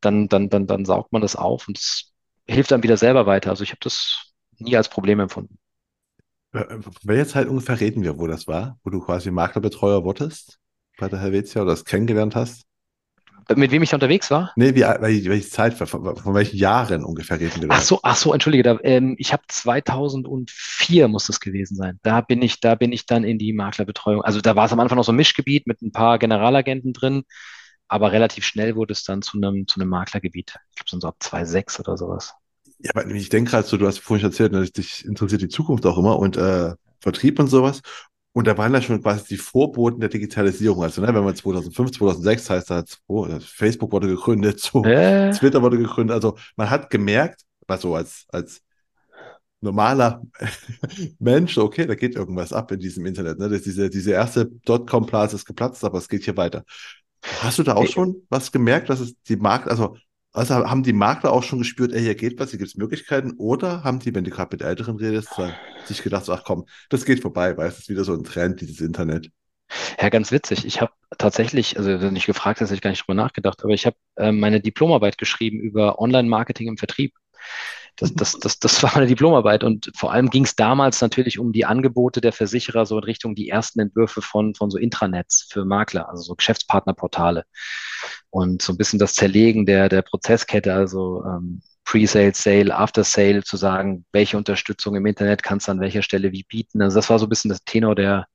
dann, 0.02 0.28
dann, 0.28 0.50
dann, 0.50 0.68
dann 0.68 0.86
saugt 0.86 1.12
man 1.12 1.22
das 1.22 1.36
auf 1.36 1.68
und 1.68 1.78
es 1.78 2.12
hilft 2.48 2.72
dann 2.72 2.84
wieder 2.84 2.98
selber 2.98 3.26
weiter. 3.26 3.52
Also 3.52 3.64
ich 3.64 3.72
habe 3.72 3.80
das 3.82 4.34
nie 4.58 4.76
als 4.76 4.90
Problem 4.90 5.20
empfunden. 5.20 5.58
Welche 6.52 7.28
Zeit 7.28 7.48
ungefähr 7.48 7.80
reden 7.80 8.04
wir, 8.04 8.18
wo 8.18 8.28
das 8.28 8.48
war, 8.48 8.78
wo 8.84 8.90
du 8.90 9.00
quasi 9.00 9.32
Maklerbetreuer 9.32 10.04
wurdest 10.04 10.60
bei 10.98 11.08
der 11.08 11.20
Helvetia 11.20 11.62
oder 11.62 11.72
das 11.72 11.86
kennengelernt 11.86 12.36
hast? 12.36 12.64
Mit 13.56 13.72
wem 13.72 13.84
ich 13.84 13.90
da 13.90 13.98
unterwegs 13.98 14.32
war? 14.32 14.52
Nee, 14.56 14.76
wie, 14.76 14.82
welche, 14.82 15.50
Zeit, 15.50 15.74
von, 15.74 15.88
von, 15.88 16.34
welchen 16.34 16.58
Jahren 16.58 17.04
ungefähr 17.04 17.40
reden 17.40 17.62
wir 17.62 17.68
da? 17.68 17.76
Ach 17.76 17.82
so, 17.82 18.00
ach 18.04 18.16
so, 18.16 18.34
entschuldige, 18.34 18.64
da, 18.64 18.80
ähm, 18.84 19.16
ich 19.18 19.34
habe 19.34 19.44
2004 19.48 21.08
muss 21.08 21.28
das 21.28 21.40
gewesen 21.40 21.76
sein. 21.76 22.00
Da 22.04 22.22
bin 22.22 22.42
ich, 22.42 22.60
da 22.60 22.76
bin 22.76 22.92
ich 22.92 23.06
dann 23.06 23.24
in 23.24 23.38
die 23.38 23.54
Maklerbetreuung. 23.54 24.22
Also 24.22 24.42
da 24.42 24.56
war 24.56 24.66
es 24.66 24.74
am 24.74 24.80
Anfang 24.80 24.98
noch 24.98 25.04
so 25.04 25.12
ein 25.12 25.18
Mischgebiet 25.18 25.68
mit 25.68 25.82
ein 25.82 25.92
paar 25.92 26.20
Generalagenten 26.20 26.94
drin, 26.94 27.24
aber 27.88 28.12
relativ 28.12 28.46
schnell 28.46 28.76
wurde 28.76 28.94
es 28.94 29.04
dann 29.04 29.22
zu 29.22 29.38
einem, 29.38 29.68
zu 29.68 29.80
einem 29.80 29.90
Maklergebiet. 29.90 30.56
Ich 30.76 30.86
glaube, 30.86 31.02
so 31.02 31.08
ab 31.08 31.16
2006 31.20 31.80
oder 31.80 31.98
sowas. 31.98 32.34
Ja, 32.80 32.92
aber 32.96 33.06
ich 33.08 33.30
denke 33.30 33.52
gerade 33.52 33.68
so, 33.68 33.78
du 33.78 33.86
hast 33.86 34.00
vorhin 34.00 34.26
erzählt, 34.26 34.54
dass 34.54 34.72
dich 34.72 35.06
interessiert 35.06 35.42
die 35.42 35.50
Zukunft 35.50 35.86
auch 35.86 35.98
immer 35.98 36.18
und 36.18 36.38
äh, 36.38 36.74
Vertrieb 37.00 37.40
und 37.40 37.48
sowas. 37.48 37.82
Und 38.34 38.48
da 38.48 38.58
waren 38.58 38.74
ja 38.74 38.82
schon 38.82 39.02
quasi 39.02 39.26
die 39.28 39.38
Vorboten 39.38 40.00
der 40.00 40.10
Digitalisierung. 40.10 40.84
Also, 40.84 41.02
ne, 41.02 41.08
wenn 41.08 41.24
man 41.24 41.36
2005, 41.36 41.92
2006 41.92 42.50
heißt, 42.50 42.70
da 42.70 42.78
hat 42.78 43.00
Facebook 43.44 43.92
wurde 43.92 44.08
gegründet, 44.08 44.60
so 44.60 44.84
äh. 44.86 45.32
Twitter 45.32 45.62
wurde 45.62 45.78
gegründet. 45.78 46.16
Also, 46.16 46.38
man 46.56 46.70
hat 46.70 46.90
gemerkt, 46.90 47.42
was 47.68 47.82
so 47.82 47.94
als, 47.96 48.26
als 48.30 48.62
normaler 49.60 50.22
Mensch, 51.20 51.58
okay, 51.58 51.86
da 51.86 51.96
geht 51.96 52.16
irgendwas 52.16 52.54
ab 52.54 52.72
in 52.72 52.80
diesem 52.80 53.06
Internet. 53.06 53.38
Ne? 53.38 53.50
Das 53.50 53.64
diese, 53.64 53.90
diese 53.90 54.12
erste 54.12 54.46
Dotcom-Blase 54.66 55.36
ist 55.36 55.46
geplatzt, 55.46 55.84
aber 55.84 55.98
es 55.98 56.10
geht 56.10 56.24
hier 56.24 56.38
weiter. 56.38 56.64
Hast 57.42 57.60
du 57.60 57.64
da 57.64 57.76
auch 57.76 57.88
schon 57.88 58.24
was 58.30 58.52
gemerkt, 58.52 58.90
dass 58.90 59.00
es 59.00 59.14
die 59.28 59.36
Markt, 59.36 59.68
also 59.68 59.96
also 60.34 60.56
haben 60.56 60.84
die 60.84 60.94
Makler 60.94 61.32
auch 61.32 61.44
schon 61.44 61.60
gespürt, 61.60 61.92
ey, 61.94 62.02
hier 62.02 62.16
geht 62.16 62.40
was, 62.40 62.52
hier 62.52 62.60
gibt 62.60 62.70
es 62.70 62.78
Möglichkeiten? 62.78 63.34
Oder 63.38 63.84
haben 63.84 64.00
die, 64.00 64.16
wenn 64.16 64.24
du 64.24 64.32
gerade 64.32 64.54
mit 64.54 64.62
Älteren 64.62 64.96
redest, 64.96 65.30
sich 65.86 66.04
gedacht, 66.04 66.30
ach 66.30 66.44
komm, 66.46 66.66
das 66.90 67.06
geht 67.06 67.22
vorbei, 67.22 67.58
weil 67.58 67.68
es 67.68 67.80
ist 67.80 67.90
wieder 67.90 68.04
so 68.04 68.14
ein 68.14 68.24
Trend, 68.24 68.62
dieses 68.62 68.80
Internet? 68.80 69.30
Ja, 70.00 70.10
ganz 70.10 70.32
witzig. 70.32 70.66
Ich 70.66 70.82
habe 70.82 70.92
tatsächlich, 71.18 71.78
also 71.78 72.02
wenn 72.02 72.16
ich 72.16 72.26
gefragt 72.26 72.62
hast, 72.62 72.70
habe 72.70 72.76
ich 72.76 72.82
gar 72.82 72.90
nicht 72.90 73.04
drüber 73.04 73.14
nachgedacht, 73.16 73.64
aber 73.64 73.74
ich 73.74 73.86
habe 73.86 73.96
äh, 74.18 74.32
meine 74.32 74.62
Diplomarbeit 74.62 75.18
geschrieben 75.18 75.60
über 75.60 76.00
Online-Marketing 76.00 76.68
im 76.68 76.78
Vertrieb. 76.78 77.14
Das, 77.98 78.14
das, 78.14 78.40
das, 78.40 78.60
das 78.60 78.84
war 78.84 78.92
meine 78.96 79.08
Diplomarbeit 79.08 79.64
und 79.64 79.92
vor 79.96 80.12
allem 80.12 80.30
ging 80.30 80.46
es 80.46 80.56
damals 80.56 81.02
natürlich 81.02 81.40
um 81.40 81.52
die 81.52 81.66
Angebote 81.66 82.22
der 82.22 82.32
Versicherer 82.32 82.86
so 82.86 82.98
in 82.98 83.04
Richtung 83.04 83.36
die 83.36 83.50
ersten 83.50 83.80
Entwürfe 83.80 84.22
von, 84.22 84.56
von 84.56 84.70
so 84.70 84.78
Intranets 84.78 85.48
für 85.50 85.66
Makler, 85.66 86.10
also 86.10 86.24
so 86.24 86.36
Geschäftspartnerportale 86.36 87.46
und 88.32 88.62
so 88.62 88.74
ein 88.74 88.78
bisschen 88.78 89.00
das 89.00 89.14
Zerlegen 89.14 89.66
der, 89.66 89.90
der 89.90 90.02
Prozesskette, 90.02 90.74
also 90.74 91.24
ähm, 91.26 91.62
Pre-Sale, 91.86 92.34
Sale, 92.34 92.76
After-Sale 92.76 93.44
zu 93.44 93.58
sagen, 93.58 94.06
welche 94.14 94.38
Unterstützung 94.38 94.96
im 94.96 95.06
Internet 95.06 95.44
kannst 95.44 95.68
du 95.68 95.74
an 95.74 95.80
welcher 95.82 96.02
Stelle 96.02 96.32
wie 96.32 96.44
bieten. 96.44 96.82
Also 96.82 96.96
das 96.96 97.10
war 97.10 97.20
so 97.20 97.26
ein 97.26 97.30
bisschen 97.30 97.50
das 97.50 97.64
Tenor 97.66 97.96
der, 97.96 98.28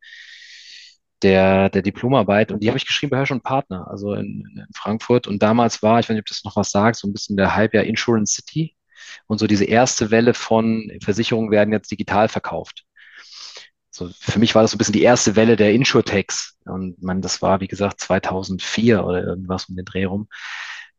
der, 1.23 1.71
der 1.71 1.83
Diplomarbeit 1.83 2.53
und 2.53 2.63
die 2.63 2.69
habe 2.69 2.79
ich 2.79 2.87
geschrieben 2.87 3.11
bei 3.11 3.17
Hirsch 3.19 3.31
und 3.31 3.43
Partner, 3.43 3.89
also 3.91 4.15
in, 4.15 4.45
in 4.55 4.67
Frankfurt. 4.75 5.27
Und 5.27 5.43
damals 5.43 5.83
war, 5.83 5.99
ich 5.99 6.09
weiß 6.09 6.15
nicht, 6.15 6.21
ob 6.23 6.27
das 6.27 6.45
noch 6.45 6.57
was 6.57 6.71
sagt, 6.71 6.97
so 6.97 7.09
ein 7.09 7.13
bisschen 7.13 7.37
der 7.37 7.55
Hype 7.57 7.75
ja 7.75 7.83
Insurance 7.83 8.35
City 8.35 8.77
und 9.27 9.39
so 9.39 9.47
diese 9.47 9.65
erste 9.65 10.11
Welle 10.11 10.35
von 10.35 10.93
Versicherungen 11.03 11.51
werden 11.51 11.73
jetzt 11.73 11.91
digital 11.91 12.29
verkauft. 12.29 12.86
So, 13.97 14.11
für 14.19 14.39
mich 14.39 14.55
war 14.55 14.63
das 14.63 14.73
so 14.73 14.77
ein 14.77 14.79
bisschen 14.79 14.93
die 14.93 15.03
erste 15.03 15.37
Welle 15.37 15.57
der 15.57 15.73
Insurtechs. 15.73 16.57
Und 16.65 17.03
man, 17.03 17.23
das 17.23 17.43
war, 17.43 17.61
wie 17.61 17.69
gesagt, 17.69 18.01
2004 18.01 19.05
oder 19.05 19.25
irgendwas 19.25 19.67
um 19.67 19.77
den 19.77 19.85
Dreh 19.85 20.05
rum. 20.05 20.29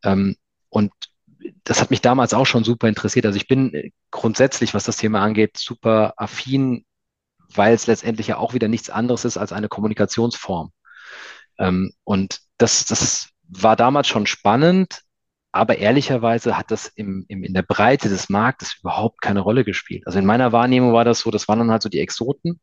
Ähm, 0.04 0.36
und 0.70 0.92
das 1.64 1.82
hat 1.82 1.92
mich 1.92 2.02
damals 2.02 2.34
auch 2.34 2.46
schon 2.46 2.64
super 2.64 2.88
interessiert. 2.88 3.26
Also 3.26 3.38
ich 3.38 3.48
bin 3.48 3.92
grundsätzlich, 4.12 4.74
was 4.74 4.84
das 4.84 4.98
Thema 4.98 5.22
angeht, 5.22 5.58
super 5.58 6.14
affin, 6.18 6.86
weil 7.54 7.74
es 7.74 7.88
letztendlich 7.88 8.28
ja 8.28 8.38
auch 8.38 8.54
wieder 8.54 8.68
nichts 8.68 8.90
anderes 8.90 9.26
ist 9.26 9.38
als 9.38 9.54
eine 9.54 9.70
Kommunikationsform. 9.70 10.72
Ähm, 11.60 11.94
und 12.04 12.40
das, 12.58 12.86
das 12.86 13.30
war 13.48 13.76
damals 13.76 14.08
schon 14.08 14.26
spannend, 14.26 15.02
aber 15.52 15.78
ehrlicherweise 15.78 16.58
hat 16.58 16.72
das 16.72 16.88
im, 16.88 17.26
im, 17.30 17.44
in 17.44 17.54
der 17.54 17.62
Breite 17.62 18.10
des 18.10 18.30
Marktes 18.30 18.78
überhaupt 18.80 19.22
keine 19.22 19.40
Rolle 19.40 19.64
gespielt. 19.64 20.06
Also 20.06 20.20
in 20.20 20.26
meiner 20.26 20.52
Wahrnehmung 20.52 20.94
war 20.94 21.06
das 21.06 21.20
so, 21.20 21.32
das 21.32 21.48
waren 21.48 21.60
dann 21.60 21.72
halt 21.72 21.82
so 21.82 21.90
die 21.90 22.00
Exoten. 22.00 22.60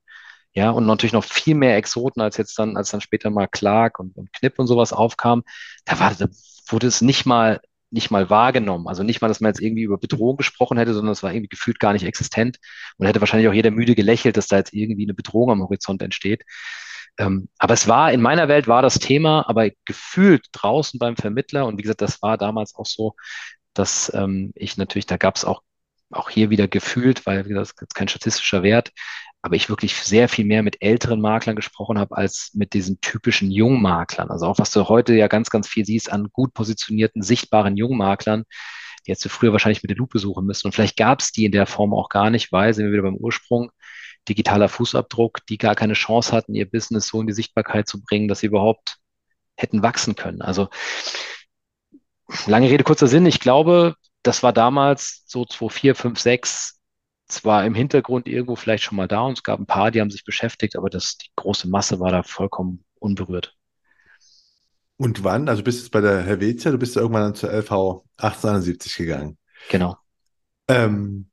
Ja, 0.54 0.70
und 0.70 0.86
natürlich 0.86 1.12
noch 1.12 1.24
viel 1.24 1.54
mehr 1.56 1.76
Exoten, 1.76 2.22
als 2.22 2.36
jetzt 2.36 2.58
dann, 2.58 2.76
als 2.76 2.90
dann 2.90 3.00
später 3.00 3.30
mal 3.30 3.48
Clark 3.48 3.98
und, 3.98 4.16
und 4.16 4.32
Knipp 4.32 4.58
und 4.58 4.68
sowas 4.68 4.92
aufkam. 4.92 5.42
Da 5.84 5.98
war, 5.98 6.14
da 6.14 6.28
wurde 6.68 6.86
es 6.86 7.00
nicht 7.00 7.26
mal, 7.26 7.60
nicht 7.90 8.10
mal 8.10 8.30
wahrgenommen. 8.30 8.86
Also 8.88 9.02
nicht 9.02 9.20
mal, 9.20 9.28
dass 9.28 9.40
man 9.40 9.50
jetzt 9.50 9.60
irgendwie 9.60 9.82
über 9.82 9.98
Bedrohung 9.98 10.36
gesprochen 10.36 10.78
hätte, 10.78 10.94
sondern 10.94 11.12
es 11.12 11.22
war 11.24 11.32
irgendwie 11.32 11.48
gefühlt 11.48 11.80
gar 11.80 11.92
nicht 11.92 12.04
existent. 12.04 12.58
Und 12.98 13.06
hätte 13.06 13.20
wahrscheinlich 13.20 13.48
auch 13.48 13.52
jeder 13.54 13.72
müde 13.72 13.94
gelächelt, 13.96 14.36
dass 14.36 14.46
da 14.46 14.56
jetzt 14.56 14.72
irgendwie 14.72 15.04
eine 15.04 15.14
Bedrohung 15.14 15.50
am 15.50 15.62
Horizont 15.62 16.02
entsteht. 16.02 16.44
Ähm, 17.18 17.48
aber 17.58 17.74
es 17.74 17.88
war, 17.88 18.12
in 18.12 18.22
meiner 18.22 18.48
Welt 18.48 18.68
war 18.68 18.82
das 18.82 18.98
Thema, 18.98 19.48
aber 19.48 19.70
gefühlt 19.84 20.46
draußen 20.52 20.98
beim 20.98 21.16
Vermittler, 21.16 21.66
und 21.66 21.78
wie 21.78 21.82
gesagt, 21.82 22.00
das 22.00 22.22
war 22.22 22.38
damals 22.38 22.74
auch 22.74 22.86
so, 22.86 23.14
dass 23.74 24.12
ähm, 24.14 24.52
ich 24.54 24.76
natürlich, 24.76 25.06
da 25.06 25.16
gab 25.16 25.36
es 25.36 25.44
auch, 25.44 25.62
auch 26.10 26.30
hier 26.30 26.50
wieder 26.50 26.68
gefühlt, 26.68 27.26
weil 27.26 27.44
das 27.44 27.72
ist 27.72 27.94
kein 27.94 28.08
statistischer 28.08 28.62
Wert, 28.62 28.92
aber 29.44 29.56
ich 29.56 29.68
wirklich 29.68 29.94
sehr 29.94 30.30
viel 30.30 30.46
mehr 30.46 30.62
mit 30.62 30.80
älteren 30.80 31.20
Maklern 31.20 31.54
gesprochen 31.54 31.98
habe 31.98 32.16
als 32.16 32.52
mit 32.54 32.72
diesen 32.72 33.02
typischen 33.02 33.50
Jungmaklern. 33.50 34.30
Also 34.30 34.46
auch 34.46 34.58
was 34.58 34.70
du 34.70 34.88
heute 34.88 35.12
ja 35.12 35.28
ganz, 35.28 35.50
ganz 35.50 35.68
viel 35.68 35.84
siehst 35.84 36.10
an 36.10 36.30
gut 36.32 36.54
positionierten, 36.54 37.20
sichtbaren 37.20 37.76
Jungmaklern, 37.76 38.44
die 39.06 39.10
jetzt 39.10 39.22
du 39.22 39.28
früher 39.28 39.52
wahrscheinlich 39.52 39.82
mit 39.82 39.90
der 39.90 39.98
Lupe 39.98 40.18
suchen 40.18 40.46
müssen. 40.46 40.66
Und 40.66 40.72
vielleicht 40.72 40.96
gab 40.96 41.20
es 41.20 41.30
die 41.30 41.44
in 41.44 41.52
der 41.52 41.66
Form 41.66 41.92
auch 41.92 42.08
gar 42.08 42.30
nicht, 42.30 42.52
weil, 42.52 42.72
sind 42.72 42.86
wir 42.86 42.92
wieder 42.94 43.02
beim 43.02 43.16
Ursprung, 43.16 43.70
digitaler 44.30 44.70
Fußabdruck, 44.70 45.44
die 45.44 45.58
gar 45.58 45.74
keine 45.74 45.92
Chance 45.92 46.32
hatten, 46.32 46.54
ihr 46.54 46.70
Business 46.70 47.08
so 47.08 47.20
in 47.20 47.26
die 47.26 47.34
Sichtbarkeit 47.34 47.86
zu 47.86 48.02
bringen, 48.02 48.28
dass 48.28 48.40
sie 48.40 48.46
überhaupt 48.46 48.96
hätten 49.56 49.82
wachsen 49.82 50.14
können. 50.14 50.40
Also 50.40 50.70
lange 52.46 52.70
Rede, 52.70 52.82
kurzer 52.82 53.08
Sinn. 53.08 53.26
Ich 53.26 53.40
glaube, 53.40 53.94
das 54.22 54.42
war 54.42 54.54
damals 54.54 55.24
so 55.26 55.44
2004, 55.44 55.94
5, 55.94 56.18
6 56.18 56.80
zwar 57.34 57.64
im 57.66 57.74
Hintergrund 57.74 58.26
irgendwo 58.26 58.56
vielleicht 58.56 58.84
schon 58.84 58.96
mal 58.96 59.08
da 59.08 59.22
und 59.22 59.38
es 59.38 59.42
gab 59.42 59.58
ein 59.58 59.66
paar, 59.66 59.90
die 59.90 60.00
haben 60.00 60.10
sich 60.10 60.24
beschäftigt, 60.24 60.76
aber 60.76 60.90
das, 60.90 61.18
die 61.18 61.30
große 61.36 61.68
Masse 61.68 62.00
war 62.00 62.10
da 62.10 62.22
vollkommen 62.22 62.84
unberührt. 62.98 63.56
Und 64.96 65.24
wann? 65.24 65.48
Also 65.48 65.62
bist 65.62 65.86
du 65.86 65.90
bei 65.90 66.00
der 66.00 66.22
Helvetia, 66.22 66.70
du 66.70 66.78
bist 66.78 66.94
ja 66.94 67.02
irgendwann 67.02 67.24
dann 67.24 67.34
zur 67.34 67.50
LV 67.50 68.02
1871 68.16 68.96
gegangen. 68.96 69.38
Genau. 69.68 69.96
Ähm, 70.68 71.28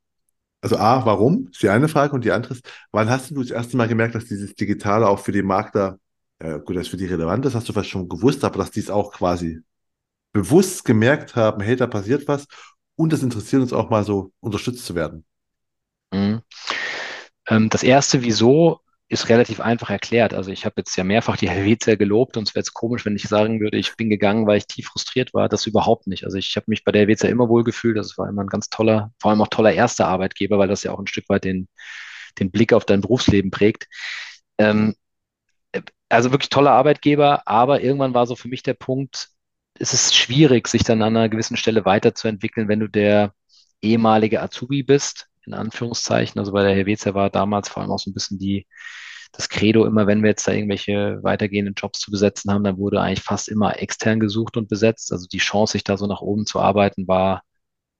also 0.60 0.76
A, 0.76 1.04
warum? 1.06 1.48
Ist 1.50 1.62
die 1.62 1.68
eine 1.68 1.88
Frage. 1.88 2.14
Und 2.14 2.24
die 2.24 2.32
andere 2.32 2.54
ist, 2.54 2.68
wann 2.90 3.10
hast 3.10 3.30
du 3.30 3.42
das 3.42 3.50
erste 3.50 3.76
Mal 3.76 3.88
gemerkt, 3.88 4.14
dass 4.14 4.24
dieses 4.24 4.54
Digitale 4.54 5.08
auch 5.08 5.18
für 5.18 5.32
die 5.32 5.42
Makler, 5.42 5.98
äh, 6.38 6.58
gut, 6.60 6.76
das 6.76 6.88
für 6.88 6.96
die 6.96 7.06
relevant 7.06 7.46
ist, 7.46 7.54
hast 7.54 7.68
du 7.68 7.72
vielleicht 7.72 7.90
schon 7.90 8.08
gewusst, 8.08 8.44
aber 8.44 8.58
dass 8.58 8.70
die 8.70 8.80
es 8.80 8.90
auch 8.90 9.12
quasi 9.12 9.60
bewusst 10.32 10.84
gemerkt 10.84 11.36
haben, 11.36 11.60
hey, 11.62 11.76
da 11.76 11.86
passiert 11.86 12.26
was 12.26 12.46
und 12.96 13.12
es 13.12 13.22
interessiert 13.22 13.62
uns 13.62 13.72
auch 13.72 13.90
mal 13.90 14.04
so 14.04 14.32
unterstützt 14.40 14.84
zu 14.86 14.94
werden. 14.94 15.24
Mhm. 16.12 16.42
Ähm, 17.48 17.68
das 17.70 17.82
erste, 17.82 18.22
wieso, 18.22 18.80
ist 19.08 19.28
relativ 19.28 19.60
einfach 19.60 19.90
erklärt. 19.90 20.32
Also 20.32 20.50
ich 20.50 20.64
habe 20.64 20.76
jetzt 20.78 20.96
ja 20.96 21.04
mehrfach 21.04 21.36
die 21.36 21.48
Helvetia 21.50 21.96
gelobt 21.96 22.36
und 22.36 22.48
es 22.48 22.54
wäre 22.54 22.60
jetzt 22.60 22.74
komisch, 22.74 23.04
wenn 23.04 23.16
ich 23.16 23.24
sagen 23.24 23.60
würde, 23.60 23.76
ich 23.76 23.94
bin 23.96 24.08
gegangen, 24.08 24.46
weil 24.46 24.58
ich 24.58 24.66
tief 24.66 24.86
frustriert 24.86 25.34
war. 25.34 25.48
Das 25.48 25.66
überhaupt 25.66 26.06
nicht. 26.06 26.24
Also 26.24 26.38
ich 26.38 26.56
habe 26.56 26.64
mich 26.68 26.84
bei 26.84 26.92
der 26.92 27.00
Helvetia 27.00 27.28
immer 27.28 27.48
wohl 27.48 27.64
gefühlt. 27.64 27.96
Das 27.96 28.16
war 28.16 28.28
immer 28.28 28.42
ein 28.42 28.48
ganz 28.48 28.68
toller, 28.70 29.12
vor 29.20 29.30
allem 29.30 29.42
auch 29.42 29.48
toller 29.48 29.72
erster 29.72 30.06
Arbeitgeber, 30.08 30.58
weil 30.58 30.68
das 30.68 30.82
ja 30.82 30.92
auch 30.92 30.98
ein 30.98 31.06
Stück 31.06 31.28
weit 31.28 31.44
den, 31.44 31.68
den 32.38 32.50
Blick 32.50 32.72
auf 32.72 32.86
dein 32.86 33.02
Berufsleben 33.02 33.50
prägt. 33.50 33.86
Ähm, 34.58 34.94
also 36.08 36.30
wirklich 36.30 36.50
toller 36.50 36.72
Arbeitgeber, 36.72 37.46
aber 37.46 37.82
irgendwann 37.82 38.14
war 38.14 38.26
so 38.26 38.36
für 38.36 38.48
mich 38.48 38.62
der 38.62 38.74
Punkt, 38.74 39.28
es 39.78 39.94
ist 39.94 40.14
schwierig, 40.14 40.68
sich 40.68 40.84
dann 40.84 41.02
an 41.02 41.16
einer 41.16 41.28
gewissen 41.28 41.56
Stelle 41.56 41.84
weiterzuentwickeln, 41.84 42.68
wenn 42.68 42.80
du 42.80 42.88
der 42.88 43.34
ehemalige 43.80 44.42
Azubi 44.42 44.82
bist 44.82 45.28
in 45.46 45.54
Anführungszeichen. 45.54 46.38
Also 46.38 46.52
bei 46.52 46.62
der 46.62 46.74
Helvetia 46.74 47.14
war 47.14 47.30
damals 47.30 47.68
vor 47.68 47.82
allem 47.82 47.92
auch 47.92 47.98
so 47.98 48.10
ein 48.10 48.14
bisschen 48.14 48.38
die, 48.38 48.66
das 49.32 49.48
Credo 49.48 49.86
immer, 49.86 50.06
wenn 50.06 50.22
wir 50.22 50.30
jetzt 50.30 50.46
da 50.46 50.52
irgendwelche 50.52 51.22
weitergehenden 51.22 51.74
Jobs 51.74 52.00
zu 52.00 52.10
besetzen 52.10 52.52
haben, 52.52 52.64
dann 52.64 52.78
wurde 52.78 53.00
eigentlich 53.00 53.22
fast 53.22 53.48
immer 53.48 53.80
extern 53.80 54.20
gesucht 54.20 54.56
und 54.56 54.68
besetzt. 54.68 55.12
Also 55.12 55.26
die 55.26 55.38
Chance, 55.38 55.72
sich 55.72 55.84
da 55.84 55.96
so 55.96 56.06
nach 56.06 56.20
oben 56.20 56.46
zu 56.46 56.60
arbeiten, 56.60 57.08
war 57.08 57.42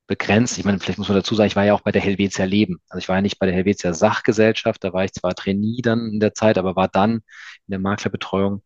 begrenzt. 0.06 0.58
Ich 0.58 0.64
meine, 0.64 0.78
vielleicht 0.78 0.98
muss 0.98 1.08
man 1.08 1.16
dazu 1.16 1.34
sagen, 1.34 1.46
ich 1.46 1.56
war 1.56 1.64
ja 1.64 1.74
auch 1.74 1.80
bei 1.80 1.92
der 1.92 2.02
Helvetia 2.02 2.44
Leben. 2.44 2.80
Also 2.88 2.98
ich 2.98 3.08
war 3.08 3.16
ja 3.16 3.22
nicht 3.22 3.38
bei 3.38 3.46
der 3.46 3.54
Helvetia 3.54 3.94
Sachgesellschaft, 3.94 4.84
da 4.84 4.92
war 4.92 5.04
ich 5.04 5.12
zwar 5.12 5.34
Trainee 5.34 5.80
dann 5.82 6.12
in 6.12 6.20
der 6.20 6.34
Zeit, 6.34 6.58
aber 6.58 6.76
war 6.76 6.88
dann 6.88 7.12
in 7.12 7.22
der 7.70 7.78
Maklerbetreuung 7.78 8.62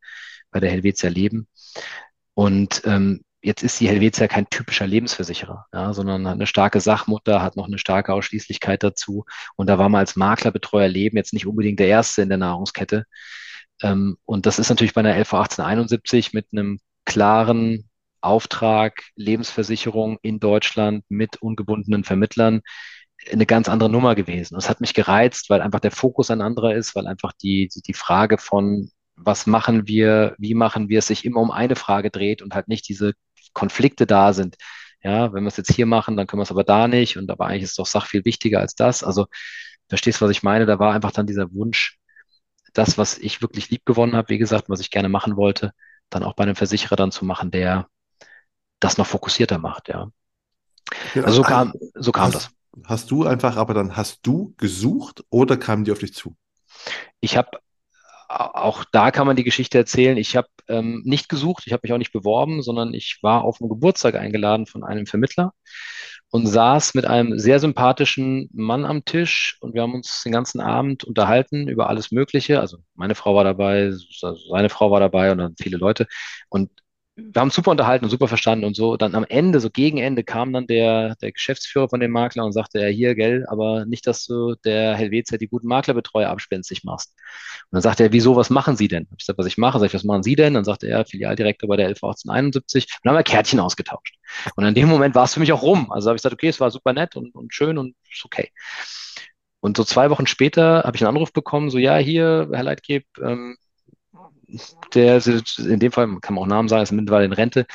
bei 0.51 0.61
der 0.61 0.71
Helvetia 0.71 1.09
Leben. 1.11 1.49
Und 2.35 2.83
ähm, 2.85 3.23
jetzt 3.47 3.63
ist 3.63 3.79
die 3.79 3.89
Helvetia 3.89 4.27
kein 4.27 4.51
typischer 4.51 4.89
Lebensversicherer, 4.89 5.67
ja, 5.73 5.93
sondern 5.93 6.27
hat 6.27 6.35
eine 6.35 6.49
starke 6.49 6.81
Sachmutter, 6.81 7.43
hat 7.43 7.55
noch 7.57 7.69
eine 7.69 7.79
starke 7.79 8.13
Ausschließlichkeit 8.13 8.83
dazu. 8.83 9.25
Und 9.55 9.69
da 9.69 9.79
war 9.79 9.89
man 9.89 10.01
als 10.01 10.17
Maklerbetreuer 10.17 10.89
Leben 10.89 11.17
jetzt 11.17 11.33
nicht 11.33 11.47
unbedingt 11.47 11.79
der 11.79 11.87
Erste 11.87 12.23
in 12.23 12.29
der 12.29 12.39
Nahrungskette. 12.39 13.05
Ähm, 13.83 14.17
und 14.25 14.47
das 14.47 14.59
ist 14.59 14.69
natürlich 14.69 14.95
bei 14.95 15.01
einer 15.01 15.17
LV 15.17 15.33
1871 15.33 16.33
mit 16.33 16.49
einem 16.51 16.81
klaren 17.05 17.89
Auftrag, 18.21 19.05
Lebensversicherung 19.15 20.19
in 20.23 20.41
Deutschland 20.41 21.05
mit 21.09 21.37
ungebundenen 21.41 22.03
Vermittlern 22.03 22.63
eine 23.33 23.47
ganz 23.47 23.69
andere 23.69 23.91
Nummer 23.91 24.17
gewesen. 24.17 24.57
Das 24.57 24.69
hat 24.69 24.81
mich 24.81 24.93
gereizt, 24.93 25.51
weil 25.51 25.61
einfach 25.61 25.81
der 25.81 25.93
Fokus 25.93 26.33
ein 26.33 26.41
anderer 26.41 26.75
ist, 26.75 26.97
weil 26.97 27.07
einfach 27.07 27.33
die, 27.33 27.71
die 27.87 27.95
Frage 27.95 28.39
von, 28.39 28.91
was 29.15 29.47
machen 29.47 29.87
wir, 29.87 30.35
wie 30.39 30.55
machen 30.55 30.89
wir 30.89 30.99
es, 30.99 31.07
sich 31.07 31.25
immer 31.25 31.41
um 31.41 31.53
eine 31.53 31.77
Frage 31.77 32.11
dreht 32.11 32.43
und 32.43 32.55
halt 32.55 32.67
nicht 32.67 32.89
diese 32.89 33.15
Konflikte 33.57 34.07
da 34.07 34.35
sind. 34.35 34.57
Ja, 35.03 35.33
wenn 35.33 35.45
wir 35.45 35.49
es 35.49 35.57
jetzt 35.57 35.73
hier 35.73 35.87
machen, 35.87 36.17
dann 36.17 36.27
können 36.27 36.41
wir 36.41 36.45
es 36.45 36.51
aber 36.51 36.63
da 36.65 36.89
nicht 36.89 37.17
und 37.17 37.31
aber 37.31 37.47
eigentlich 37.47 37.63
ist 37.63 37.79
doch 37.79 37.87
Sach 37.87 38.07
viel 38.07 38.25
wichtiger 38.27 38.61
als 38.61 38.75
das. 38.75 39.03
Also 39.03 39.27
verstehst, 39.89 40.21
was 40.21 40.31
ich 40.31 40.43
meine? 40.43 40.67
Da 40.67 40.79
war 40.79 40.93
einfach 40.93 41.13
dann 41.13 41.27
dieser 41.27 41.53
Wunsch, 41.55 41.99
das, 42.75 42.99
was 42.99 43.17
ich 43.17 43.41
wirklich 43.41 43.71
lieb 43.71 43.87
gewonnen 43.87 44.15
habe, 44.15 44.29
wie 44.29 44.39
gesagt, 44.39 44.69
was 44.69 44.81
ich 44.81 44.91
gerne 44.91 45.09
machen 45.09 45.37
wollte, 45.37 45.73
dann 46.11 46.23
auch 46.23 46.35
bei 46.35 46.43
einem 46.43 46.55
Versicherer 46.55 46.97
dann 46.97 47.13
zu 47.13 47.25
machen, 47.25 47.51
der 47.51 47.89
das 48.79 48.99
noch 48.99 49.07
fokussierter 49.07 49.59
macht, 49.59 49.89
ja. 49.89 50.11
Also 51.15 51.37
so 51.39 51.43
kam, 51.43 51.73
so 51.95 52.13
kam 52.13 52.27
hast, 52.27 52.35
das. 52.35 52.51
Hast 52.85 53.11
du 53.11 53.25
einfach, 53.25 53.57
aber 53.57 53.73
dann 53.73 53.97
hast 53.97 54.21
du 54.27 54.55
gesucht 54.59 55.25
oder 55.31 55.57
kamen 55.57 55.85
die 55.85 55.93
auf 55.93 56.01
dich 56.01 56.13
zu? 56.13 56.37
Ich 57.21 57.39
habe 57.39 57.59
auch 58.29 58.85
da 58.93 59.11
kann 59.11 59.27
man 59.27 59.37
die 59.37 59.45
Geschichte 59.45 59.79
erzählen. 59.79 60.17
Ich 60.17 60.37
habe 60.37 60.49
ähm, 60.69 61.03
nicht 61.05 61.29
gesucht, 61.29 61.65
ich 61.67 61.73
habe 61.73 61.81
mich 61.85 61.93
auch 61.93 61.99
nicht 61.99 62.13
beworben, 62.13 62.63
sondern 62.63 62.95
ich 62.95 63.19
war 63.23 63.45
auf 63.45 63.61
einen 63.61 63.71
Geburtstag 63.71 64.15
eingeladen 64.17 64.67
von 64.67 64.85
einem 64.85 65.07
Vermittler 65.07 65.53
und 66.31 66.47
saß 66.47 66.95
mit 66.95 67.07
einem 67.07 67.39
sehr 67.39 67.61
sympathischen 67.61 68.51
Mann 68.53 68.85
am 68.85 69.05
Tisch 69.05 69.57
und 69.61 69.75
wir 69.75 69.83
haben 69.83 69.95
uns 69.95 70.23
den 70.23 70.33
ganzen 70.33 70.61
Abend 70.61 71.05
unterhalten 71.05 71.69
über 71.69 71.89
alles 71.89 72.11
Mögliche. 72.11 72.61
Also 72.61 72.79
meine 72.95 73.15
Frau 73.15 73.35
war 73.35 73.45
dabei, 73.45 73.93
seine 74.51 74.69
Frau 74.69 74.91
war 74.91 75.01
dabei 75.01 75.31
und 75.33 75.39
dann 75.39 75.55
viele 75.59 75.77
Leute. 75.79 76.07
Und 76.49 76.71
wir 77.17 77.41
haben 77.41 77.51
super 77.51 77.71
unterhalten 77.71 78.05
und 78.05 78.11
super 78.11 78.29
verstanden 78.29 78.67
und 78.67 78.77
so. 78.77 78.99
Dann 78.99 79.15
am 79.15 79.25
Ende, 79.25 79.59
so 79.61 79.71
gegen 79.71 79.97
Ende, 79.97 80.23
kam 80.23 80.53
dann 80.53 80.67
der, 80.67 81.17
der 81.17 81.33
Geschäftsführer 81.33 81.89
von 81.89 81.99
dem 81.99 82.11
Makler 82.11 82.45
und 82.45 82.53
sagte, 82.53 82.79
ja, 82.79 82.89
hier, 82.89 83.15
gell, 83.15 83.47
aber 83.49 83.87
nicht, 83.87 84.07
dass 84.07 84.27
du 84.27 84.55
der 84.65 84.95
Helvetia 84.95 85.39
die 85.39 85.49
guten 85.49 85.67
Maklerbetreuer 85.67 86.29
abspenstig 86.29 86.85
machst. 86.85 87.15
Und 87.71 87.77
dann 87.77 87.83
sagte 87.83 88.03
er, 88.05 88.13
wieso, 88.13 88.37
was 88.37 88.51
machen 88.51 88.77
Sie 88.77 88.89
denn? 88.89 89.05
Hab 89.05 89.13
ich 89.13 89.25
gesagt, 89.25 89.39
was 89.39 89.47
ich 89.47 89.57
mache. 89.57 89.79
Sag 89.79 89.87
ich, 89.87 89.95
was 89.95 90.05
machen 90.05 90.23
Sie 90.23 90.37
denn? 90.37 90.53
Dann 90.53 90.65
sagte 90.65 90.89
er, 90.89 91.07
Filialdirektor 91.07 91.69
bei 91.69 91.77
der 91.77 91.89
111871. 91.89 92.85
Und 92.85 93.01
dann 93.05 93.13
haben 93.13 93.19
wir 93.19 93.25
Kärtchen 93.25 93.61
ausgetauscht. 93.61 94.17
Und 94.55 94.67
in 94.67 94.75
dem 94.75 94.89
Moment 94.89 95.15
war 95.15 95.25
es 95.25 95.33
für 95.33 95.41
mich 95.41 95.53
auch 95.55 95.63
rum. 95.63 95.91
Also 95.91 96.11
habe 96.11 96.17
ich 96.17 96.23
gesagt, 96.23 96.35
okay, 96.35 96.49
es 96.49 96.61
war 96.61 96.71
super 96.71 96.93
nett 96.93 97.17
und, 97.17 97.35
und 97.35 97.55
schön 97.55 97.79
und 97.79 97.95
ist 98.13 98.27
okay. 98.27 98.51
Und 99.61 99.79
so 99.79 99.85
zwei 99.85 100.11
Wochen 100.11 100.27
später 100.27 100.83
habe 100.85 100.97
ich 100.97 101.03
einen 101.03 101.17
Anruf 101.17 101.33
bekommen, 101.33 101.71
so, 101.71 101.79
ja, 101.79 101.97
hier, 101.97 102.49
Herr 102.53 102.63
Leitgeb, 102.63 103.05
ähm, 103.23 103.57
der, 104.95 105.25
in 105.27 105.81
dem 105.81 105.93
Fall 105.93 106.07
kann 106.21 106.35
man 106.35 106.45
auch 106.45 106.49
Namen 106.49 106.69
sagen, 106.69 106.83
ist 106.83 106.93
mittlerweile 106.93 107.27
in 107.27 107.33
Rente, 107.33 107.67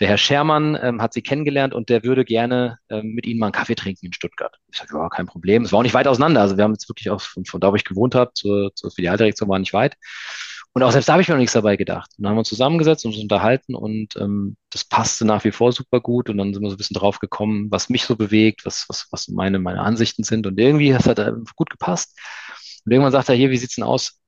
der 0.00 0.08
Herr 0.08 0.18
Schermann 0.18 0.78
ähm, 0.80 1.00
hat 1.00 1.14
sie 1.14 1.22
kennengelernt 1.22 1.74
und 1.74 1.88
der 1.88 2.04
würde 2.04 2.24
gerne 2.24 2.78
ähm, 2.90 3.12
mit 3.14 3.26
Ihnen 3.26 3.40
mal 3.40 3.46
einen 3.46 3.52
Kaffee 3.52 3.74
trinken 3.74 4.06
in 4.06 4.12
Stuttgart. 4.12 4.56
Ich 4.70 4.78
sage, 4.78 4.96
ja, 4.96 5.08
kein 5.08 5.26
Problem. 5.26 5.64
Es 5.64 5.72
war 5.72 5.78
auch 5.78 5.84
nicht 5.84 5.94
weit 5.94 6.08
auseinander. 6.08 6.40
Also 6.42 6.56
wir 6.56 6.64
haben 6.64 6.72
jetzt 6.72 6.88
wirklich 6.88 7.10
auch 7.10 7.20
von, 7.20 7.44
von 7.44 7.60
da, 7.60 7.70
wo 7.70 7.76
ich 7.76 7.84
gewohnt 7.84 8.14
habe, 8.14 8.32
zur, 8.34 8.74
zur 8.74 8.90
Filialdirektion 8.90 9.48
war 9.48 9.58
nicht 9.58 9.72
weit. 9.72 9.96
Und 10.74 10.82
auch 10.82 10.92
selbst 10.92 11.08
da 11.08 11.14
habe 11.14 11.22
ich 11.22 11.28
mir 11.28 11.34
noch 11.34 11.40
nichts 11.40 11.54
dabei 11.54 11.76
gedacht. 11.76 12.10
Und 12.18 12.24
dann 12.24 12.30
haben 12.30 12.36
wir 12.36 12.40
uns 12.40 12.50
zusammengesetzt 12.50 13.06
und 13.06 13.12
uns 13.12 13.22
unterhalten 13.22 13.74
und 13.74 14.14
ähm, 14.16 14.58
das 14.68 14.84
passte 14.84 15.24
nach 15.24 15.42
wie 15.44 15.50
vor 15.50 15.72
super 15.72 16.00
gut. 16.00 16.28
Und 16.28 16.36
dann 16.36 16.52
sind 16.52 16.62
wir 16.62 16.68
so 16.68 16.74
ein 16.74 16.76
bisschen 16.76 16.98
drauf 16.98 17.18
gekommen, 17.18 17.70
was 17.70 17.88
mich 17.88 18.04
so 18.04 18.14
bewegt, 18.14 18.66
was, 18.66 18.84
was, 18.88 19.06
was 19.10 19.28
meine, 19.28 19.58
meine 19.58 19.80
Ansichten 19.80 20.22
sind. 20.22 20.46
Und 20.46 20.60
irgendwie 20.60 20.94
hat 20.94 21.06
das 21.06 21.32
gut 21.54 21.70
gepasst. 21.70 22.18
Und 22.84 22.92
irgendwann 22.92 23.12
sagt 23.12 23.30
er, 23.30 23.34
hier, 23.34 23.50
wie 23.50 23.56
sieht's 23.56 23.76
denn 23.76 23.84
aus? 23.84 24.20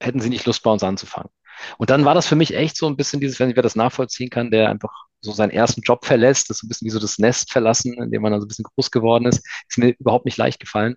Hätten 0.00 0.20
Sie 0.20 0.28
nicht 0.28 0.46
Lust, 0.46 0.62
bei 0.62 0.70
uns 0.70 0.84
anzufangen? 0.84 1.30
Und 1.78 1.90
dann 1.90 2.04
war 2.04 2.14
das 2.14 2.26
für 2.26 2.36
mich 2.36 2.54
echt 2.54 2.76
so 2.76 2.86
ein 2.86 2.96
bisschen 2.96 3.20
dieses, 3.20 3.38
wenn 3.40 3.50
ich 3.50 3.56
das 3.56 3.76
nachvollziehen 3.76 4.30
kann, 4.30 4.50
der 4.50 4.70
einfach 4.70 4.92
so 5.20 5.32
seinen 5.32 5.50
ersten 5.50 5.80
Job 5.82 6.04
verlässt, 6.04 6.50
das 6.50 6.56
ist 6.56 6.60
so 6.60 6.66
ein 6.66 6.68
bisschen 6.68 6.86
wie 6.86 6.90
so 6.90 7.00
das 7.00 7.18
Nest 7.18 7.52
verlassen, 7.52 7.94
in 7.94 8.10
dem 8.10 8.22
man 8.22 8.32
dann 8.32 8.40
so 8.40 8.46
ein 8.46 8.48
bisschen 8.48 8.64
groß 8.74 8.90
geworden 8.90 9.26
ist, 9.26 9.44
ist 9.68 9.78
mir 9.78 9.94
überhaupt 9.98 10.24
nicht 10.24 10.36
leicht 10.36 10.60
gefallen. 10.60 10.96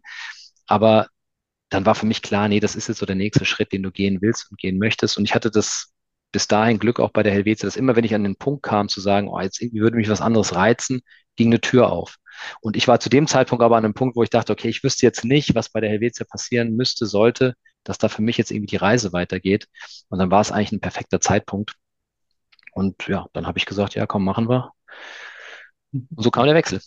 Aber 0.67 1.07
dann 1.69 1.85
war 1.85 1.95
für 1.95 2.05
mich 2.05 2.21
klar, 2.21 2.47
nee, 2.47 2.59
das 2.59 2.75
ist 2.75 2.87
jetzt 2.87 2.99
so 2.99 3.05
der 3.05 3.15
nächste 3.15 3.45
Schritt, 3.45 3.71
den 3.71 3.83
du 3.83 3.91
gehen 3.91 4.21
willst 4.21 4.49
und 4.51 4.59
gehen 4.59 4.77
möchtest. 4.79 5.17
Und 5.17 5.25
ich 5.25 5.35
hatte 5.35 5.51
das 5.51 5.93
bis 6.31 6.47
dahin 6.47 6.79
Glück 6.79 6.99
auch 6.99 7.11
bei 7.11 7.23
der 7.23 7.31
Helvetia, 7.33 7.67
dass 7.67 7.75
immer, 7.75 7.95
wenn 7.95 8.03
ich 8.03 8.15
an 8.15 8.23
den 8.23 8.35
Punkt 8.35 8.63
kam 8.63 8.89
zu 8.89 9.01
sagen, 9.01 9.27
oh, 9.29 9.39
jetzt 9.39 9.61
irgendwie 9.61 9.81
würde 9.81 9.97
mich 9.97 10.09
was 10.09 10.21
anderes 10.21 10.55
reizen, 10.55 11.01
ging 11.35 11.47
eine 11.47 11.61
Tür 11.61 11.91
auf. 11.91 12.17
Und 12.61 12.77
ich 12.77 12.87
war 12.87 12.99
zu 12.99 13.09
dem 13.09 13.27
Zeitpunkt 13.27 13.63
aber 13.63 13.77
an 13.77 13.85
einem 13.85 13.93
Punkt, 13.93 14.15
wo 14.15 14.23
ich 14.23 14.29
dachte, 14.29 14.53
okay, 14.53 14.69
ich 14.69 14.83
wüsste 14.83 15.05
jetzt 15.05 15.25
nicht, 15.25 15.55
was 15.55 15.69
bei 15.69 15.81
der 15.81 15.89
Helvetia 15.89 16.25
passieren 16.29 16.75
müsste, 16.75 17.05
sollte, 17.05 17.55
dass 17.89 17.97
da 17.97 18.07
für 18.07 18.21
mich 18.21 18.37
jetzt 18.37 18.51
irgendwie 18.51 18.67
die 18.67 18.75
Reise 18.75 19.13
weitergeht. 19.13 19.67
Und 20.09 20.19
dann 20.19 20.29
war 20.29 20.41
es 20.41 20.51
eigentlich 20.51 20.71
ein 20.71 20.79
perfekter 20.79 21.19
Zeitpunkt. 21.19 21.75
Und 22.71 23.07
ja, 23.07 23.25
dann 23.33 23.47
habe 23.47 23.57
ich 23.57 23.65
gesagt, 23.65 23.95
ja, 23.95 24.05
komm, 24.05 24.23
machen 24.23 24.47
wir. 24.47 24.73
Und 25.91 26.07
so 26.15 26.29
kam 26.29 26.45
der 26.45 26.53
Wechsel. 26.53 26.81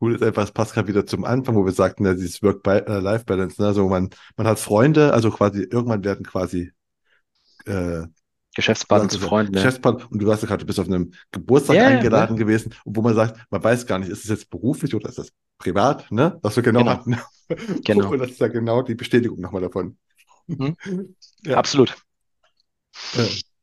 Cool 0.00 0.14
ist 0.14 0.22
einfach, 0.22 0.44
es 0.44 0.52
passt 0.52 0.74
gerade 0.74 0.86
wieder 0.86 1.06
zum 1.06 1.24
Anfang, 1.24 1.56
wo 1.56 1.64
wir 1.64 1.72
sagten, 1.72 2.06
ja, 2.06 2.14
dieses 2.14 2.40
Work-Life-Balance, 2.40 3.60
ne? 3.60 3.66
also 3.66 3.88
man, 3.88 4.10
man 4.36 4.46
hat 4.46 4.60
Freunde, 4.60 5.12
also 5.12 5.30
quasi, 5.32 5.62
irgendwann 5.62 6.04
werden 6.04 6.24
quasi 6.24 6.70
äh, 7.66 8.02
Geschäftspartner 8.54 9.08
zu 9.08 9.18
Freunden. 9.18 9.54
Geschäftspartner. 9.54 10.06
Und 10.10 10.22
du 10.22 10.30
hast 10.30 10.42
ja 10.42 10.46
gerade, 10.46 10.60
du 10.60 10.66
bist 10.66 10.78
auf 10.78 10.86
einem 10.86 11.12
Geburtstag 11.32 11.76
yeah, 11.76 11.88
eingeladen 11.88 12.36
ja. 12.36 12.44
gewesen, 12.44 12.74
wo 12.84 13.02
man 13.02 13.16
sagt, 13.16 13.44
man 13.50 13.64
weiß 13.64 13.86
gar 13.86 13.98
nicht, 13.98 14.10
ist 14.10 14.22
es 14.22 14.30
jetzt 14.30 14.50
beruflich 14.50 14.94
oder 14.94 15.08
ist 15.08 15.18
das 15.18 15.32
privat, 15.58 16.10
ne? 16.12 16.38
Was 16.42 16.54
wir 16.54 16.62
genau, 16.62 16.80
genau. 16.80 16.90
hatten. 16.92 17.18
Genau. 17.84 18.10
Und 18.10 18.18
das 18.18 18.30
ist 18.30 18.40
ja 18.40 18.48
genau 18.48 18.80
die 18.80 18.94
Bestätigung 18.94 19.38
nochmal 19.38 19.60
davon. 19.60 19.98
Mhm. 20.46 20.76
Ja. 21.44 21.56
Absolut. 21.56 21.96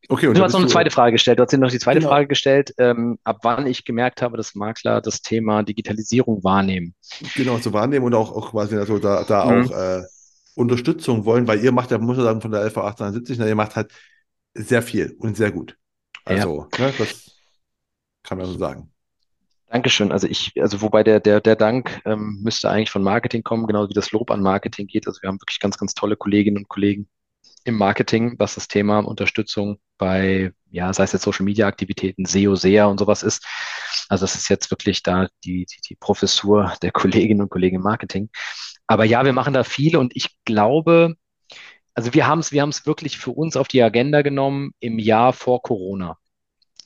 Okay, 0.08 0.26
und 0.26 0.36
du 0.36 0.42
hast 0.42 0.52
noch 0.52 0.60
eine 0.60 0.68
zweite 0.68 0.90
Frage 0.90 1.12
gestellt. 1.12 1.38
Du 1.38 1.44
hast 1.44 1.52
dir 1.52 1.58
noch 1.58 1.70
die 1.70 1.78
zweite 1.78 2.00
genau. 2.00 2.10
Frage 2.10 2.26
gestellt, 2.26 2.74
ähm, 2.78 3.18
ab 3.22 3.38
wann 3.42 3.66
ich 3.66 3.84
gemerkt 3.84 4.22
habe, 4.22 4.36
dass 4.36 4.56
Makler 4.56 5.00
das 5.00 5.22
Thema 5.22 5.62
Digitalisierung 5.62 6.42
wahrnehmen. 6.42 6.94
Genau, 7.36 7.58
zu 7.58 7.72
wahrnehmen 7.72 8.06
und 8.06 8.14
auch, 8.14 8.32
auch 8.32 8.50
quasi 8.50 8.76
also 8.76 8.98
da, 8.98 9.22
da 9.22 9.44
mhm. 9.44 9.66
auch 9.66 9.70
äh, 9.70 10.02
Unterstützung 10.56 11.24
wollen, 11.24 11.46
weil 11.46 11.62
ihr 11.62 11.70
macht 11.70 11.92
ja, 11.92 11.98
muss 11.98 12.16
man 12.16 12.26
sagen, 12.26 12.40
von 12.40 12.50
der 12.50 12.62
LV 12.62 12.78
1870, 12.78 13.38
na, 13.38 13.46
ihr 13.46 13.54
macht 13.54 13.76
halt 13.76 13.92
sehr 14.54 14.82
viel 14.82 15.14
und 15.18 15.36
sehr 15.36 15.52
gut. 15.52 15.76
Also, 16.24 16.66
ja. 16.76 16.86
ne, 16.86 16.92
das 16.98 17.30
kann 18.24 18.38
man 18.38 18.46
so 18.48 18.58
sagen. 18.58 18.90
Dankeschön. 19.70 20.10
Also 20.10 20.26
ich, 20.26 20.52
also 20.60 20.82
wobei 20.82 21.04
der, 21.04 21.20
der, 21.20 21.40
der 21.40 21.54
Dank 21.54 22.02
ähm, 22.04 22.40
müsste 22.42 22.68
eigentlich 22.68 22.90
von 22.90 23.04
Marketing 23.04 23.44
kommen, 23.44 23.68
genau 23.68 23.88
wie 23.88 23.94
das 23.94 24.10
Lob 24.10 24.32
an 24.32 24.42
Marketing 24.42 24.88
geht. 24.88 25.06
Also 25.06 25.22
wir 25.22 25.28
haben 25.28 25.40
wirklich 25.40 25.60
ganz, 25.60 25.78
ganz 25.78 25.94
tolle 25.94 26.16
Kolleginnen 26.16 26.56
und 26.58 26.68
Kollegen 26.68 27.08
im 27.64 27.76
Marketing, 27.76 28.34
was 28.38 28.56
das 28.56 28.66
Thema 28.66 28.98
Unterstützung 28.98 29.78
bei, 29.96 30.52
ja, 30.72 30.92
sei 30.92 31.04
es 31.04 31.12
jetzt 31.12 31.22
Social 31.22 31.44
Media 31.44 31.68
Aktivitäten, 31.68 32.26
SEO, 32.26 32.56
SEA 32.56 32.86
und 32.86 32.98
sowas 32.98 33.22
ist. 33.22 33.46
Also 34.08 34.24
das 34.24 34.34
ist 34.34 34.48
jetzt 34.48 34.72
wirklich 34.72 35.04
da 35.04 35.28
die, 35.44 35.66
die, 35.66 35.80
die 35.88 35.94
Professur 35.94 36.74
der 36.82 36.90
Kolleginnen 36.90 37.42
und 37.42 37.50
Kollegen 37.50 37.76
im 37.76 37.82
Marketing. 37.82 38.28
Aber 38.88 39.04
ja, 39.04 39.24
wir 39.24 39.32
machen 39.32 39.54
da 39.54 39.62
viel 39.62 39.96
und 39.96 40.16
ich 40.16 40.34
glaube, 40.44 41.14
also 41.94 42.12
wir 42.12 42.26
haben 42.26 42.40
es, 42.40 42.50
wir 42.50 42.62
haben 42.62 42.70
es 42.70 42.86
wirklich 42.86 43.18
für 43.18 43.30
uns 43.30 43.56
auf 43.56 43.68
die 43.68 43.82
Agenda 43.82 44.22
genommen 44.22 44.72
im 44.80 44.98
Jahr 44.98 45.32
vor 45.32 45.62
Corona. 45.62 46.18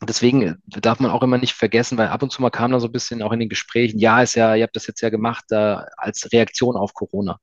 Deswegen 0.02 0.56
darf 0.66 0.98
man 0.98 1.10
auch 1.10 1.22
immer 1.22 1.38
nicht 1.38 1.54
vergessen, 1.54 1.96
weil 1.96 2.08
ab 2.08 2.22
und 2.22 2.30
zu 2.30 2.42
mal 2.42 2.50
kam 2.50 2.72
da 2.72 2.80
so 2.80 2.88
ein 2.88 2.92
bisschen 2.92 3.22
auch 3.22 3.32
in 3.32 3.40
den 3.40 3.48
Gesprächen, 3.48 3.98
ja, 3.98 4.22
ist 4.22 4.34
ja, 4.34 4.54
ihr 4.54 4.64
habt 4.64 4.74
das 4.76 4.86
jetzt 4.86 5.00
ja 5.00 5.08
gemacht 5.08 5.44
äh, 5.50 5.76
als 5.96 6.30
Reaktion 6.32 6.76
auf 6.76 6.94
Corona. 6.94 7.38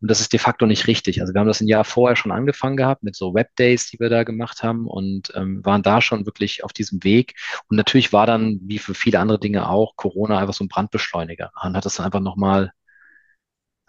Und 0.00 0.10
das 0.10 0.20
ist 0.20 0.32
de 0.32 0.40
facto 0.40 0.66
nicht 0.66 0.86
richtig. 0.88 1.20
Also 1.20 1.32
wir 1.34 1.40
haben 1.40 1.46
das 1.46 1.60
ein 1.60 1.68
Jahr 1.68 1.84
vorher 1.84 2.16
schon 2.16 2.32
angefangen 2.32 2.76
gehabt 2.76 3.04
mit 3.04 3.14
so 3.16 3.32
Webdays, 3.32 3.88
die 3.90 4.00
wir 4.00 4.10
da 4.10 4.24
gemacht 4.24 4.62
haben 4.62 4.86
und 4.86 5.32
ähm, 5.34 5.64
waren 5.64 5.82
da 5.82 6.00
schon 6.00 6.26
wirklich 6.26 6.64
auf 6.64 6.72
diesem 6.72 7.02
Weg. 7.04 7.34
Und 7.68 7.76
natürlich 7.76 8.12
war 8.12 8.26
dann, 8.26 8.58
wie 8.62 8.78
für 8.78 8.94
viele 8.94 9.20
andere 9.20 9.38
Dinge 9.38 9.68
auch, 9.68 9.94
Corona 9.96 10.38
einfach 10.38 10.54
so 10.54 10.64
ein 10.64 10.68
Brandbeschleuniger. 10.68 11.52
Und 11.62 11.76
hat 11.76 11.84
das 11.84 11.96
dann 11.96 12.06
einfach 12.06 12.20
nochmal 12.20 12.72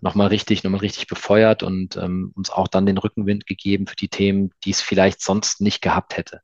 nochmal 0.02 0.28
richtig, 0.28 0.64
nochmal 0.64 0.80
richtig 0.80 1.08
befeuert 1.08 1.62
und 1.62 1.98
ähm, 1.98 2.32
uns 2.36 2.50
auch 2.50 2.70
dann 2.70 2.86
den 2.86 2.98
Rückenwind 2.98 3.46
gegeben 3.46 3.86
für 3.86 3.98
die 3.98 4.08
Themen, 4.08 4.52
die 4.64 4.72
es 4.72 4.82
vielleicht 4.82 5.22
sonst 5.22 5.60
nicht 5.60 5.82
gehabt 5.82 6.16
hätte. 6.16 6.42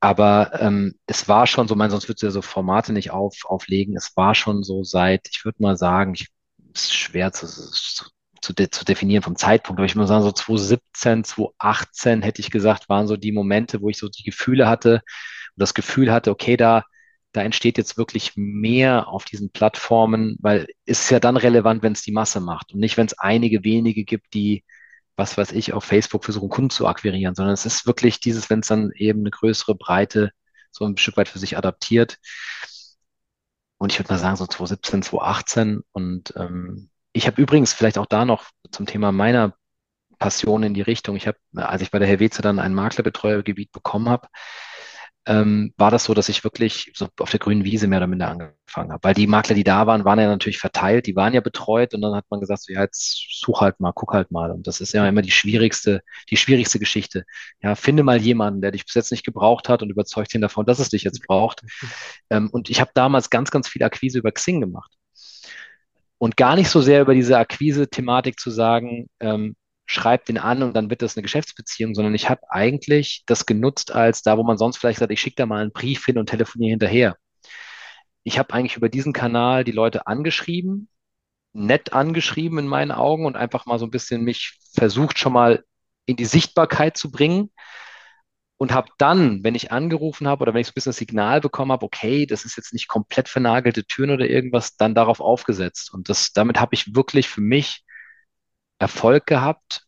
Aber 0.00 0.52
ähm, 0.60 0.94
es 1.06 1.28
war 1.28 1.46
schon 1.46 1.68
so, 1.68 1.74
mein, 1.76 1.90
sonst 1.90 2.08
würdest 2.08 2.22
du 2.22 2.26
ja 2.26 2.32
so 2.32 2.42
Formate 2.42 2.92
nicht 2.92 3.10
auf, 3.10 3.44
auflegen. 3.44 3.96
Es 3.96 4.16
war 4.16 4.34
schon 4.34 4.62
so 4.62 4.82
seit, 4.82 5.28
ich 5.30 5.44
würde 5.44 5.62
mal 5.62 5.76
sagen, 5.76 6.14
ich 6.14 6.28
ist 6.74 6.94
schwer 6.94 7.32
zu, 7.32 7.46
zu, 7.46 8.06
zu, 8.40 8.52
de 8.54 8.70
zu 8.70 8.84
definieren 8.84 9.22
vom 9.22 9.36
Zeitpunkt, 9.36 9.78
aber 9.80 9.86
ich 9.86 9.96
muss 9.96 10.08
sagen, 10.08 10.22
so 10.22 10.32
2017, 10.32 11.24
2018 11.24 12.22
hätte 12.22 12.40
ich 12.40 12.50
gesagt, 12.50 12.88
waren 12.88 13.06
so 13.06 13.16
die 13.16 13.32
Momente, 13.32 13.80
wo 13.82 13.90
ich 13.90 13.98
so 13.98 14.08
die 14.08 14.22
Gefühle 14.22 14.68
hatte 14.68 14.94
und 14.94 15.02
das 15.56 15.74
Gefühl 15.74 16.12
hatte, 16.12 16.30
okay, 16.30 16.56
da, 16.56 16.84
da 17.32 17.42
entsteht 17.42 17.76
jetzt 17.78 17.98
wirklich 17.98 18.32
mehr 18.36 19.08
auf 19.08 19.24
diesen 19.24 19.50
Plattformen, 19.50 20.36
weil 20.40 20.66
es 20.86 21.02
ist 21.02 21.10
ja 21.10 21.20
dann 21.20 21.36
relevant, 21.36 21.82
wenn 21.82 21.92
es 21.92 22.02
die 22.02 22.12
Masse 22.12 22.40
macht 22.40 22.72
und 22.72 22.80
nicht, 22.80 22.96
wenn 22.96 23.06
es 23.06 23.18
einige 23.18 23.64
wenige 23.64 24.04
gibt, 24.04 24.32
die, 24.34 24.64
was 25.20 25.38
weiß 25.38 25.52
ich, 25.52 25.72
auf 25.72 25.84
Facebook 25.84 26.24
versuchen, 26.24 26.48
Kunden 26.48 26.70
zu 26.70 26.88
akquirieren, 26.88 27.34
sondern 27.34 27.54
es 27.54 27.66
ist 27.66 27.86
wirklich 27.86 28.18
dieses, 28.20 28.50
wenn 28.50 28.60
es 28.60 28.68
dann 28.68 28.90
eben 28.96 29.20
eine 29.20 29.30
größere 29.30 29.76
Breite 29.76 30.32
so 30.72 30.84
ein 30.84 30.96
Stück 30.96 31.16
weit 31.16 31.28
für 31.28 31.38
sich 31.38 31.56
adaptiert. 31.56 32.18
Und 33.78 33.92
ich 33.92 33.98
würde 33.98 34.12
mal 34.12 34.18
sagen, 34.18 34.36
so 34.36 34.46
2017, 34.46 35.02
2018. 35.02 35.82
Und 35.92 36.34
ähm, 36.36 36.90
ich 37.12 37.26
habe 37.26 37.40
übrigens 37.40 37.72
vielleicht 37.72 37.98
auch 37.98 38.06
da 38.06 38.24
noch 38.24 38.46
zum 38.70 38.86
Thema 38.86 39.12
meiner 39.12 39.54
Passion 40.18 40.62
in 40.62 40.74
die 40.74 40.82
Richtung. 40.82 41.16
Ich 41.16 41.26
habe, 41.26 41.38
als 41.54 41.82
ich 41.82 41.90
bei 41.90 41.98
der 41.98 42.08
Helvetia 42.08 42.42
dann 42.42 42.58
ein 42.58 42.74
Maklerbetreuergebiet 42.74 43.72
bekommen 43.72 44.08
habe, 44.08 44.28
ähm, 45.26 45.74
war 45.76 45.90
das 45.90 46.04
so, 46.04 46.14
dass 46.14 46.28
ich 46.30 46.44
wirklich 46.44 46.92
so 46.94 47.08
auf 47.18 47.30
der 47.30 47.40
grünen 47.40 47.64
Wiese 47.64 47.86
mehr 47.86 47.98
oder 47.98 48.06
minder 48.06 48.28
angefangen 48.28 48.90
habe. 48.90 49.00
Weil 49.02 49.14
die 49.14 49.26
Makler, 49.26 49.54
die 49.54 49.64
da 49.64 49.86
waren, 49.86 50.04
waren 50.04 50.18
ja 50.18 50.26
natürlich 50.26 50.58
verteilt, 50.58 51.06
die 51.06 51.14
waren 51.14 51.34
ja 51.34 51.40
betreut 51.40 51.94
und 51.94 52.00
dann 52.00 52.14
hat 52.14 52.24
man 52.30 52.40
gesagt, 52.40 52.62
so, 52.62 52.72
ja, 52.72 52.82
jetzt 52.82 53.26
such 53.30 53.60
halt 53.60 53.80
mal, 53.80 53.92
guck 53.92 54.14
halt 54.14 54.30
mal. 54.30 54.50
Und 54.50 54.66
das 54.66 54.80
ist 54.80 54.92
ja 54.94 55.06
immer 55.06 55.22
die 55.22 55.30
schwierigste, 55.30 56.02
die 56.30 56.36
schwierigste 56.36 56.78
Geschichte. 56.78 57.24
Ja, 57.62 57.74
finde 57.74 58.02
mal 58.02 58.20
jemanden, 58.20 58.62
der 58.62 58.70
dich 58.70 58.86
bis 58.86 58.94
jetzt 58.94 59.10
nicht 59.10 59.24
gebraucht 59.24 59.68
hat 59.68 59.82
und 59.82 59.90
überzeugt 59.90 60.34
ihn 60.34 60.40
davon, 60.40 60.64
dass 60.66 60.78
es 60.78 60.88
dich 60.88 61.02
jetzt 61.02 61.26
braucht. 61.26 61.62
Ähm, 62.32 62.48
und 62.52 62.70
ich 62.70 62.80
habe 62.80 62.90
damals 62.94 63.28
ganz, 63.30 63.50
ganz 63.50 63.66
viel 63.68 63.82
Akquise 63.82 64.18
über 64.18 64.30
Xing 64.30 64.60
gemacht. 64.60 64.92
Und 66.18 66.36
gar 66.36 66.54
nicht 66.54 66.68
so 66.68 66.80
sehr 66.80 67.00
über 67.00 67.14
diese 67.14 67.38
Akquise-Thematik 67.38 68.38
zu 68.38 68.50
sagen, 68.50 69.08
ähm, 69.18 69.56
schreibt 69.90 70.28
den 70.28 70.38
an 70.38 70.62
und 70.62 70.74
dann 70.74 70.88
wird 70.88 71.02
das 71.02 71.16
eine 71.16 71.22
Geschäftsbeziehung, 71.22 71.94
sondern 71.94 72.14
ich 72.14 72.30
habe 72.30 72.42
eigentlich 72.48 73.24
das 73.26 73.44
genutzt 73.44 73.92
als 73.92 74.22
da, 74.22 74.38
wo 74.38 74.44
man 74.44 74.56
sonst 74.56 74.76
vielleicht 74.76 75.00
sagt, 75.00 75.10
ich 75.10 75.20
schicke 75.20 75.36
da 75.36 75.46
mal 75.46 75.62
einen 75.62 75.72
Brief 75.72 76.04
hin 76.04 76.16
und 76.16 76.26
telefoniere 76.26 76.70
hinterher. 76.70 77.16
Ich 78.22 78.38
habe 78.38 78.54
eigentlich 78.54 78.76
über 78.76 78.88
diesen 78.88 79.12
Kanal 79.12 79.64
die 79.64 79.72
Leute 79.72 80.06
angeschrieben, 80.06 80.88
nett 81.52 81.92
angeschrieben 81.92 82.58
in 82.60 82.68
meinen 82.68 82.92
Augen 82.92 83.26
und 83.26 83.34
einfach 83.34 83.66
mal 83.66 83.80
so 83.80 83.86
ein 83.86 83.90
bisschen 83.90 84.22
mich 84.22 84.58
versucht 84.72 85.18
schon 85.18 85.32
mal 85.32 85.64
in 86.06 86.14
die 86.14 86.24
Sichtbarkeit 86.24 86.96
zu 86.96 87.10
bringen 87.10 87.50
und 88.58 88.72
habe 88.72 88.90
dann, 88.98 89.42
wenn 89.42 89.56
ich 89.56 89.72
angerufen 89.72 90.28
habe 90.28 90.42
oder 90.42 90.54
wenn 90.54 90.60
ich 90.60 90.68
so 90.68 90.70
ein 90.70 90.74
bisschen 90.74 90.90
das 90.90 90.98
Signal 90.98 91.40
bekommen 91.40 91.72
habe, 91.72 91.84
okay, 91.84 92.26
das 92.26 92.44
ist 92.44 92.56
jetzt 92.56 92.72
nicht 92.72 92.86
komplett 92.86 93.28
vernagelte 93.28 93.84
Türen 93.84 94.10
oder 94.10 94.28
irgendwas, 94.28 94.76
dann 94.76 94.94
darauf 94.94 95.20
aufgesetzt. 95.20 95.92
Und 95.92 96.08
das, 96.08 96.32
damit 96.32 96.60
habe 96.60 96.74
ich 96.74 96.94
wirklich 96.94 97.28
für 97.28 97.40
mich 97.40 97.84
Erfolg 98.80 99.26
gehabt, 99.26 99.82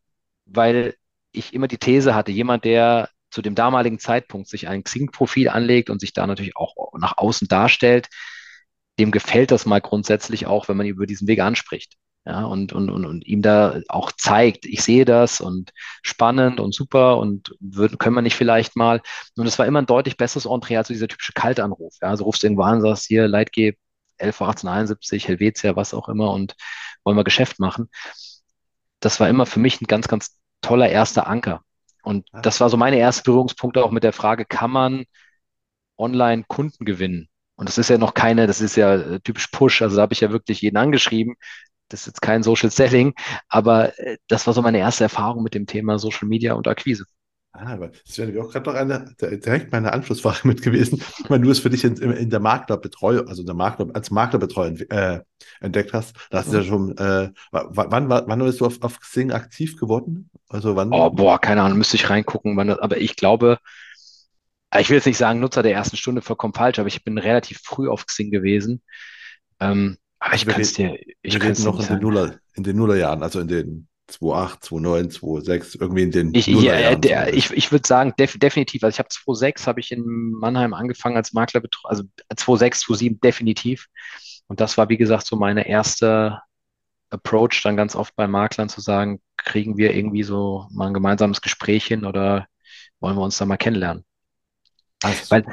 weil 0.47 0.95
ich 1.32 1.55
immer 1.55 1.66
die 1.66 1.78
These 1.78 2.14
hatte, 2.14 2.30
jemand, 2.30 2.64
der 2.64 3.09
zu 3.30 3.43
dem 3.43 3.55
damaligen 3.55 3.99
Zeitpunkt 3.99 4.49
sich 4.49 4.68
ein 4.68 4.84
Xing-Profil 4.84 5.49
anlegt 5.49 5.90
und 5.90 6.01
sich 6.01 6.12
da 6.12 6.26
natürlich 6.26 6.57
auch 6.57 6.74
nach 6.99 7.16
außen 7.16 7.49
darstellt, 7.49 8.09
dem 8.99 9.11
gefällt 9.11 9.51
das 9.51 9.64
mal 9.64 9.80
grundsätzlich 9.80 10.47
auch, 10.47 10.68
wenn 10.68 10.76
man 10.76 10.86
ihn 10.86 10.93
über 10.93 11.07
diesen 11.07 11.26
Weg 11.26 11.40
anspricht. 11.40 11.97
Ja, 12.24 12.45
und, 12.45 12.72
und, 12.72 12.88
und, 12.88 13.05
und 13.05 13.26
ihm 13.26 13.43
da 13.43 13.80
auch 13.88 14.12
zeigt, 14.12 14.64
ich 14.64 14.82
sehe 14.84 15.05
das 15.05 15.40
und 15.40 15.72
spannend 16.03 16.61
und 16.61 16.72
super 16.72 17.18
und 17.18 17.57
würden, 17.59 17.99
können 17.99 18.14
wir 18.14 18.22
nicht 18.22 18.36
vielleicht 18.36 18.76
mal. 18.76 19.01
Und 19.36 19.47
es 19.47 19.59
war 19.59 19.66
immer 19.66 19.80
ein 19.80 19.86
deutlich 19.86 20.16
besseres 20.16 20.45
Entree 20.47 20.76
als 20.76 20.86
so 20.86 20.95
dieser 20.95 21.09
typische 21.09 21.32
Kaltanruf. 21.32 21.97
Ja, 22.01 22.11
also 22.11 22.24
rufst 22.24 22.43
du 22.43 22.47
irgendwo 22.47 22.62
an, 22.62 22.80
sagst 22.80 23.07
hier, 23.07 23.26
Leitgeb 23.26 23.76
11 24.18 24.40
1871, 24.40 25.26
Helvetia, 25.26 25.74
was 25.74 25.95
auch 25.95 26.09
immer 26.09 26.32
und 26.32 26.55
wollen 27.03 27.16
wir 27.16 27.24
Geschäft 27.24 27.59
machen 27.59 27.88
das 29.05 29.20
war 29.20 29.28
immer 29.28 29.46
für 29.46 29.61
mich 29.61 29.80
ein 29.80 29.86
ganz, 29.86 30.09
ganz 30.09 30.38
toller 30.62 30.88
erster 30.88 31.26
Anker. 31.26 31.62
Und 32.03 32.26
das 32.32 32.61
war 32.61 32.70
so 32.70 32.76
meine 32.76 32.98
erste 32.98 33.22
Berührungspunkte 33.24 33.84
auch 33.84 33.90
mit 33.90 34.05
der 34.05 34.12
Frage, 34.12 34.44
kann 34.44 34.70
man 34.70 35.05
online 35.98 36.44
Kunden 36.48 36.84
gewinnen? 36.84 37.28
Und 37.57 37.68
das 37.68 37.78
ist 37.78 37.90
ja 37.90 37.98
noch 37.98 38.14
keine, 38.14 38.46
das 38.46 38.61
ist 38.61 38.76
ja 38.76 38.94
äh, 38.96 39.20
typisch 39.20 39.48
Push, 39.48 39.82
also 39.82 39.96
da 39.96 40.03
habe 40.03 40.14
ich 40.14 40.20
ja 40.20 40.32
wirklich 40.32 40.62
jeden 40.62 40.76
angeschrieben. 40.76 41.36
Das 41.88 42.00
ist 42.00 42.07
jetzt 42.07 42.22
kein 42.22 42.42
Social 42.42 42.70
Selling, 42.70 43.14
aber 43.48 43.98
äh, 43.98 44.18
das 44.28 44.46
war 44.46 44.55
so 44.55 44.62
meine 44.62 44.78
erste 44.78 45.05
Erfahrung 45.05 45.42
mit 45.42 45.55
dem 45.55 45.66
Thema 45.66 45.98
Social 45.98 46.28
Media 46.28 46.55
und 46.55 46.66
Akquise. 46.68 47.05
Ah, 47.55 47.74
aber 47.74 47.90
das 48.07 48.16
wäre 48.16 48.42
auch 48.42 48.50
gerade 48.50 48.70
noch 48.70 48.76
eine, 48.76 49.14
direkt 49.20 49.72
meine 49.72 49.92
Anschlussfrage 49.92 50.40
mit 50.48 50.62
gewesen, 50.62 51.03
wenn 51.28 51.42
du 51.42 51.50
es 51.50 51.59
für 51.59 51.68
dich 51.68 51.84
in, 51.84 51.96
in 51.96 52.30
der 52.30 52.40
Maklerbetreuung, 52.40 53.28
also 53.28 53.42
in 53.42 53.46
der 53.46 53.55
Makler, 53.55 53.88
als 53.92 54.11
Maklerbetreuer 54.11 54.74
äh, 54.90 55.20
entdeckt 55.61 55.92
hast. 55.92 56.16
Da 56.30 56.38
hast 56.38 56.53
du 56.53 56.57
ja 56.57 56.62
schon, 56.62 56.96
äh, 56.96 57.30
wann, 57.50 58.09
wann, 58.09 58.09
wann 58.09 58.38
bist 58.38 58.61
du 58.61 58.66
auf, 58.66 58.80
auf 58.82 59.00
Xing 59.00 59.32
aktiv 59.32 59.78
geworden? 59.78 60.30
Also 60.48 60.76
wann? 60.76 60.92
Oh, 60.92 61.11
boah, 61.11 61.38
keine 61.38 61.62
Ahnung, 61.62 61.78
müsste 61.78 61.96
ich 61.96 62.09
reingucken, 62.09 62.57
wann 62.57 62.68
das, 62.68 62.78
aber 62.78 62.96
ich 62.98 63.16
glaube, 63.16 63.59
ich 64.78 64.88
will 64.88 64.96
jetzt 64.96 65.07
nicht 65.07 65.18
sagen, 65.18 65.40
Nutzer 65.40 65.62
der 65.62 65.74
ersten 65.74 65.98
Stunde 65.98 66.22
vollkommen 66.22 66.55
falsch, 66.55 66.78
aber 66.78 66.88
ich 66.88 67.05
bin 67.05 67.18
relativ 67.18 67.61
früh 67.62 67.90
auf 67.90 68.07
Xing 68.07 68.30
gewesen. 68.30 68.82
Ähm, 69.61 69.98
aber 70.18 70.34
ich 70.34 70.46
kann 70.46 70.61
es 70.62 70.72
dir, 70.72 70.98
ich 71.20 71.38
kann 71.38 71.50
es 71.50 71.64
noch 71.64 71.78
in 71.80 71.86
den, 71.86 71.98
Nuller, 71.98 72.38
in 72.55 72.62
den 72.62 72.76
Nullerjahren, 72.76 73.22
also 73.22 73.40
in 73.40 73.48
den 73.48 73.88
2,8, 74.20 74.62
2,9, 74.62 75.12
2,6, 75.18 75.80
irgendwie 75.80 76.02
in 76.02 76.10
den 76.10 76.34
Ich, 76.34 76.46
ja, 76.46 76.74
äh, 76.74 76.98
der, 76.98 77.32
ich, 77.34 77.50
ich 77.50 77.72
würde 77.72 77.86
sagen, 77.86 78.14
def, 78.18 78.38
definitiv. 78.38 78.84
Also 78.84 78.96
ich 78.96 78.98
habe 78.98 79.08
2,6 79.08 79.66
habe 79.66 79.80
ich 79.80 79.92
in 79.92 80.04
Mannheim 80.32 80.74
angefangen 80.74 81.16
als 81.16 81.32
Makler, 81.32 81.62
also 81.84 82.04
2,6, 82.32 82.84
2,7 82.84 83.20
definitiv. 83.20 83.88
Und 84.46 84.60
das 84.60 84.76
war, 84.76 84.88
wie 84.88 84.96
gesagt, 84.96 85.26
so 85.26 85.36
meine 85.36 85.66
erste 85.66 86.40
Approach, 87.10 87.62
dann 87.62 87.76
ganz 87.76 87.94
oft 87.94 88.16
bei 88.16 88.26
Maklern 88.26 88.68
zu 88.68 88.80
sagen, 88.80 89.20
kriegen 89.36 89.76
wir 89.76 89.94
irgendwie 89.94 90.22
so 90.22 90.66
mal 90.70 90.86
ein 90.86 90.94
gemeinsames 90.94 91.40
Gespräch 91.40 91.84
hin 91.84 92.04
oder 92.04 92.46
wollen 93.00 93.16
wir 93.16 93.22
uns 93.22 93.36
da 93.38 93.44
mal 93.44 93.56
kennenlernen? 93.56 94.04
Also, 95.02 95.30
Weil, 95.30 95.44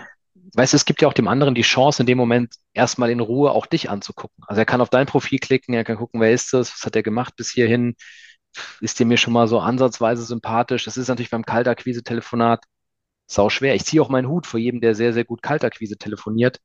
weißt 0.53 0.73
du, 0.73 0.77
es 0.77 0.85
gibt 0.85 1.01
ja 1.01 1.07
auch 1.07 1.13
dem 1.13 1.27
anderen 1.27 1.55
die 1.55 1.61
Chance, 1.61 2.03
in 2.03 2.07
dem 2.07 2.17
Moment 2.17 2.55
erstmal 2.73 3.09
in 3.09 3.19
Ruhe 3.19 3.51
auch 3.51 3.65
dich 3.65 3.89
anzugucken. 3.89 4.43
Also 4.47 4.59
er 4.59 4.65
kann 4.65 4.81
auf 4.81 4.89
dein 4.89 5.07
Profil 5.07 5.39
klicken, 5.39 5.73
er 5.73 5.83
kann 5.83 5.97
gucken, 5.97 6.21
wer 6.21 6.31
ist 6.31 6.53
das, 6.53 6.71
was 6.71 6.85
hat 6.85 6.95
er 6.95 7.03
gemacht 7.03 7.35
bis 7.35 7.51
hierhin, 7.51 7.95
ist 8.81 8.99
dir 8.99 9.05
mir 9.05 9.17
schon 9.17 9.33
mal 9.33 9.47
so 9.47 9.59
ansatzweise 9.59 10.23
sympathisch. 10.23 10.85
Das 10.85 10.97
ist 10.97 11.07
natürlich 11.07 11.29
beim 11.29 11.45
Kaltakquise-Telefonat 11.45 12.63
sau 13.27 13.49
schwer. 13.49 13.75
Ich 13.75 13.85
ziehe 13.85 14.01
auch 14.01 14.09
meinen 14.09 14.27
Hut 14.27 14.47
vor 14.47 14.59
jedem, 14.59 14.81
der 14.81 14.95
sehr, 14.95 15.13
sehr 15.13 15.25
gut 15.25 15.41
Kaltakquise 15.41 15.97
telefoniert, 15.97 16.59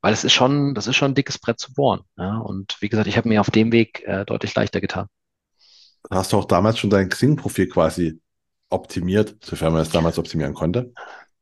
weil 0.00 0.12
es 0.12 0.24
ist 0.24 0.32
schon, 0.32 0.74
das 0.74 0.86
ist 0.86 0.96
schon 0.96 1.12
ein 1.12 1.14
dickes 1.14 1.38
Brett 1.38 1.60
zu 1.60 1.72
bohren. 1.74 2.02
Ja? 2.16 2.38
Und 2.38 2.76
wie 2.80 2.88
gesagt, 2.88 3.06
ich 3.06 3.16
habe 3.16 3.28
mir 3.28 3.40
auf 3.40 3.50
dem 3.50 3.70
Weg 3.72 4.02
äh, 4.06 4.24
deutlich 4.24 4.54
leichter 4.54 4.80
getan. 4.80 5.08
Hast 6.10 6.32
du 6.32 6.38
auch 6.38 6.44
damals 6.44 6.78
schon 6.78 6.90
dein 6.90 7.08
Xing-Profil 7.08 7.68
quasi 7.68 8.20
optimiert, 8.70 9.36
sofern 9.42 9.72
man 9.72 9.82
es 9.82 9.90
damals 9.90 10.18
optimieren 10.18 10.54
konnte? 10.54 10.92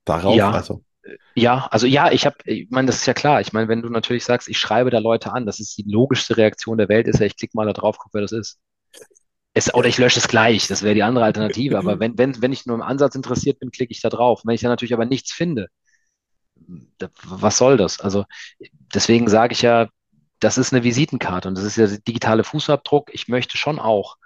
Darauf 0.04 0.36
ja. 0.36 0.50
also? 0.50 0.84
Ja, 1.34 1.66
also 1.70 1.86
ja, 1.86 2.12
ich 2.12 2.26
habe, 2.26 2.36
ich 2.44 2.70
meine, 2.70 2.86
das 2.86 2.96
ist 2.96 3.06
ja 3.06 3.14
klar. 3.14 3.40
Ich 3.40 3.52
meine, 3.52 3.68
wenn 3.68 3.82
du 3.82 3.88
natürlich 3.88 4.24
sagst, 4.24 4.48
ich 4.48 4.58
schreibe 4.58 4.90
da 4.90 4.98
Leute 4.98 5.32
an, 5.32 5.46
das 5.46 5.58
ist 5.58 5.76
die 5.76 5.84
logischste 5.88 6.36
Reaktion 6.36 6.78
der 6.78 6.88
Welt, 6.88 7.08
ist 7.08 7.18
ja, 7.18 7.26
ich 7.26 7.36
klicke 7.36 7.56
mal 7.56 7.66
da 7.66 7.72
drauf, 7.72 7.98
gucke, 7.98 8.14
wer 8.14 8.22
das 8.22 8.32
ist. 8.32 8.58
Es, 9.54 9.72
oder 9.74 9.88
ich 9.88 9.98
lösche 9.98 10.18
es 10.18 10.28
gleich, 10.28 10.66
das 10.66 10.82
wäre 10.82 10.94
die 10.94 11.02
andere 11.02 11.24
Alternative. 11.24 11.78
Aber 11.78 12.00
wenn, 12.00 12.16
wenn, 12.16 12.40
wenn 12.40 12.52
ich 12.52 12.64
nur 12.64 12.76
im 12.76 12.82
Ansatz 12.82 13.14
interessiert 13.14 13.58
bin, 13.58 13.70
klicke 13.70 13.92
ich 13.92 14.00
da 14.00 14.08
drauf. 14.08 14.42
Wenn 14.44 14.54
ich 14.54 14.62
dann 14.62 14.70
natürlich 14.70 14.94
aber 14.94 15.04
nichts 15.04 15.32
finde, 15.32 15.68
was 17.24 17.58
soll 17.58 17.76
das? 17.76 18.00
Also 18.00 18.24
deswegen 18.94 19.28
sage 19.28 19.52
ich 19.52 19.62
ja, 19.62 19.88
das 20.38 20.58
ist 20.58 20.72
eine 20.72 20.82
Visitenkarte 20.84 21.48
und 21.48 21.56
das 21.56 21.64
ist 21.64 21.76
ja 21.76 21.86
der 21.86 21.98
digitale 21.98 22.44
Fußabdruck. 22.44 23.10
Ich 23.12 23.28
möchte 23.28 23.56
schon 23.56 23.78
auch 23.78 24.16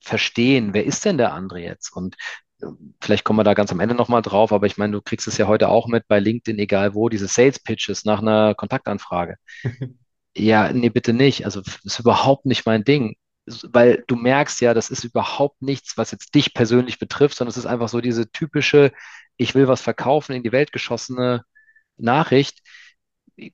verstehen, 0.00 0.72
wer 0.72 0.84
ist 0.84 1.04
denn 1.04 1.18
der 1.18 1.32
andere 1.32 1.60
jetzt? 1.60 1.94
Und 1.94 2.16
äh, 2.62 2.66
vielleicht 3.00 3.24
kommen 3.24 3.38
wir 3.38 3.44
da 3.44 3.54
ganz 3.54 3.70
am 3.72 3.80
Ende 3.80 3.94
nochmal 3.94 4.22
drauf, 4.22 4.52
aber 4.52 4.66
ich 4.66 4.78
meine, 4.78 4.92
du 4.92 5.02
kriegst 5.02 5.28
es 5.28 5.36
ja 5.36 5.46
heute 5.46 5.68
auch 5.68 5.86
mit 5.86 6.08
bei 6.08 6.18
LinkedIn, 6.18 6.58
egal 6.58 6.94
wo, 6.94 7.08
diese 7.08 7.28
Sales 7.28 7.58
Pitches 7.58 8.04
nach 8.04 8.20
einer 8.20 8.54
Kontaktanfrage. 8.54 9.36
ja, 10.36 10.72
nee, 10.72 10.88
bitte 10.88 11.12
nicht. 11.12 11.44
Also 11.44 11.60
das 11.60 11.80
ist 11.84 11.98
überhaupt 11.98 12.46
nicht 12.46 12.64
mein 12.64 12.84
Ding 12.84 13.16
weil 13.46 14.04
du 14.06 14.16
merkst 14.16 14.60
ja, 14.60 14.74
das 14.74 14.90
ist 14.90 15.04
überhaupt 15.04 15.62
nichts, 15.62 15.96
was 15.96 16.10
jetzt 16.10 16.34
dich 16.34 16.54
persönlich 16.54 16.98
betrifft, 16.98 17.36
sondern 17.36 17.50
es 17.50 17.56
ist 17.56 17.66
einfach 17.66 17.88
so 17.88 18.00
diese 18.00 18.30
typische, 18.30 18.92
ich 19.36 19.54
will 19.54 19.68
was 19.68 19.80
verkaufen, 19.80 20.34
in 20.34 20.42
die 20.42 20.52
Welt 20.52 20.72
geschossene 20.72 21.44
Nachricht. 21.96 22.60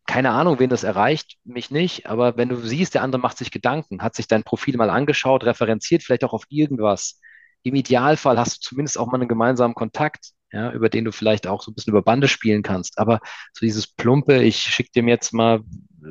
Keine 0.06 0.30
Ahnung, 0.30 0.58
wen 0.58 0.70
das 0.70 0.82
erreicht, 0.82 1.36
mich 1.44 1.70
nicht, 1.70 2.06
aber 2.06 2.36
wenn 2.36 2.48
du 2.48 2.56
siehst, 2.56 2.94
der 2.94 3.02
andere 3.02 3.22
macht 3.22 3.38
sich 3.38 3.52
Gedanken, 3.52 4.02
hat 4.02 4.16
sich 4.16 4.26
dein 4.26 4.42
Profil 4.42 4.76
mal 4.76 4.90
angeschaut, 4.90 5.44
referenziert 5.44 6.02
vielleicht 6.02 6.24
auch 6.24 6.32
auf 6.32 6.44
irgendwas. 6.48 7.20
Im 7.62 7.74
Idealfall 7.76 8.38
hast 8.38 8.56
du 8.56 8.60
zumindest 8.68 8.98
auch 8.98 9.06
mal 9.06 9.14
einen 9.20 9.28
gemeinsamen 9.28 9.74
Kontakt, 9.74 10.32
ja, 10.52 10.72
über 10.72 10.88
den 10.88 11.04
du 11.04 11.12
vielleicht 11.12 11.46
auch 11.46 11.62
so 11.62 11.70
ein 11.70 11.74
bisschen 11.74 11.92
über 11.92 12.02
Bande 12.02 12.28
spielen 12.28 12.62
kannst. 12.62 12.98
Aber 12.98 13.20
so 13.52 13.64
dieses 13.64 13.86
plumpe, 13.86 14.42
ich 14.42 14.58
schicke 14.58 14.90
dem 14.92 15.08
jetzt 15.08 15.32
mal 15.32 15.60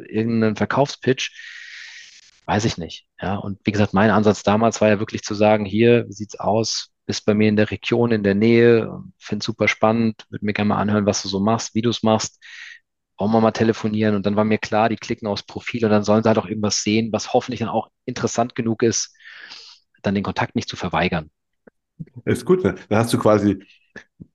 irgendeinen 0.07 0.55
Verkaufspitch, 0.55 1.31
weiß 2.45 2.65
ich 2.65 2.77
nicht. 2.77 3.04
Ja, 3.25 3.37
und 3.37 3.59
wie 3.63 3.71
gesagt, 3.71 3.95
mein 3.95 4.11
Ansatz 4.11 4.43
damals 4.43 4.81
war 4.81 4.87
ja 4.87 4.99
wirklich 4.99 5.23
zu 5.23 5.33
sagen, 5.33 5.65
hier, 5.65 6.07
wie 6.07 6.13
sieht's 6.13 6.39
aus? 6.39 6.91
Bist 7.07 7.25
bei 7.25 7.33
mir 7.33 7.49
in 7.49 7.55
der 7.55 7.71
Region, 7.71 8.11
in 8.11 8.21
der 8.21 8.35
Nähe, 8.35 9.01
finde 9.17 9.43
super 9.43 9.67
spannend, 9.67 10.27
würde 10.29 10.45
mir 10.45 10.53
gerne 10.53 10.69
mal 10.69 10.77
anhören, 10.77 11.07
was 11.07 11.23
du 11.23 11.27
so 11.27 11.39
machst, 11.39 11.73
wie 11.73 11.81
du 11.81 11.89
es 11.89 12.03
machst. 12.03 12.39
wollen 13.17 13.31
wir 13.31 13.41
mal 13.41 13.51
telefonieren? 13.51 14.13
Und 14.13 14.27
dann 14.27 14.35
war 14.35 14.43
mir 14.43 14.59
klar, 14.59 14.89
die 14.89 14.95
klicken 14.97 15.27
aufs 15.27 15.41
Profil 15.41 15.85
und 15.85 15.89
dann 15.91 16.03
sollen 16.03 16.21
sie 16.21 16.29
halt 16.29 16.37
auch 16.37 16.45
irgendwas 16.45 16.83
sehen, 16.83 17.11
was 17.11 17.33
hoffentlich 17.33 17.61
dann 17.61 17.69
auch 17.69 17.89
interessant 18.05 18.53
genug 18.53 18.83
ist, 18.83 19.15
dann 20.03 20.13
den 20.13 20.23
Kontakt 20.23 20.55
nicht 20.55 20.69
zu 20.69 20.75
verweigern. 20.75 21.31
Ist 22.25 22.45
gut, 22.45 22.63
ne? 22.63 22.75
Dann 22.89 22.99
hast 22.99 23.11
du 23.11 23.17
quasi 23.17 23.57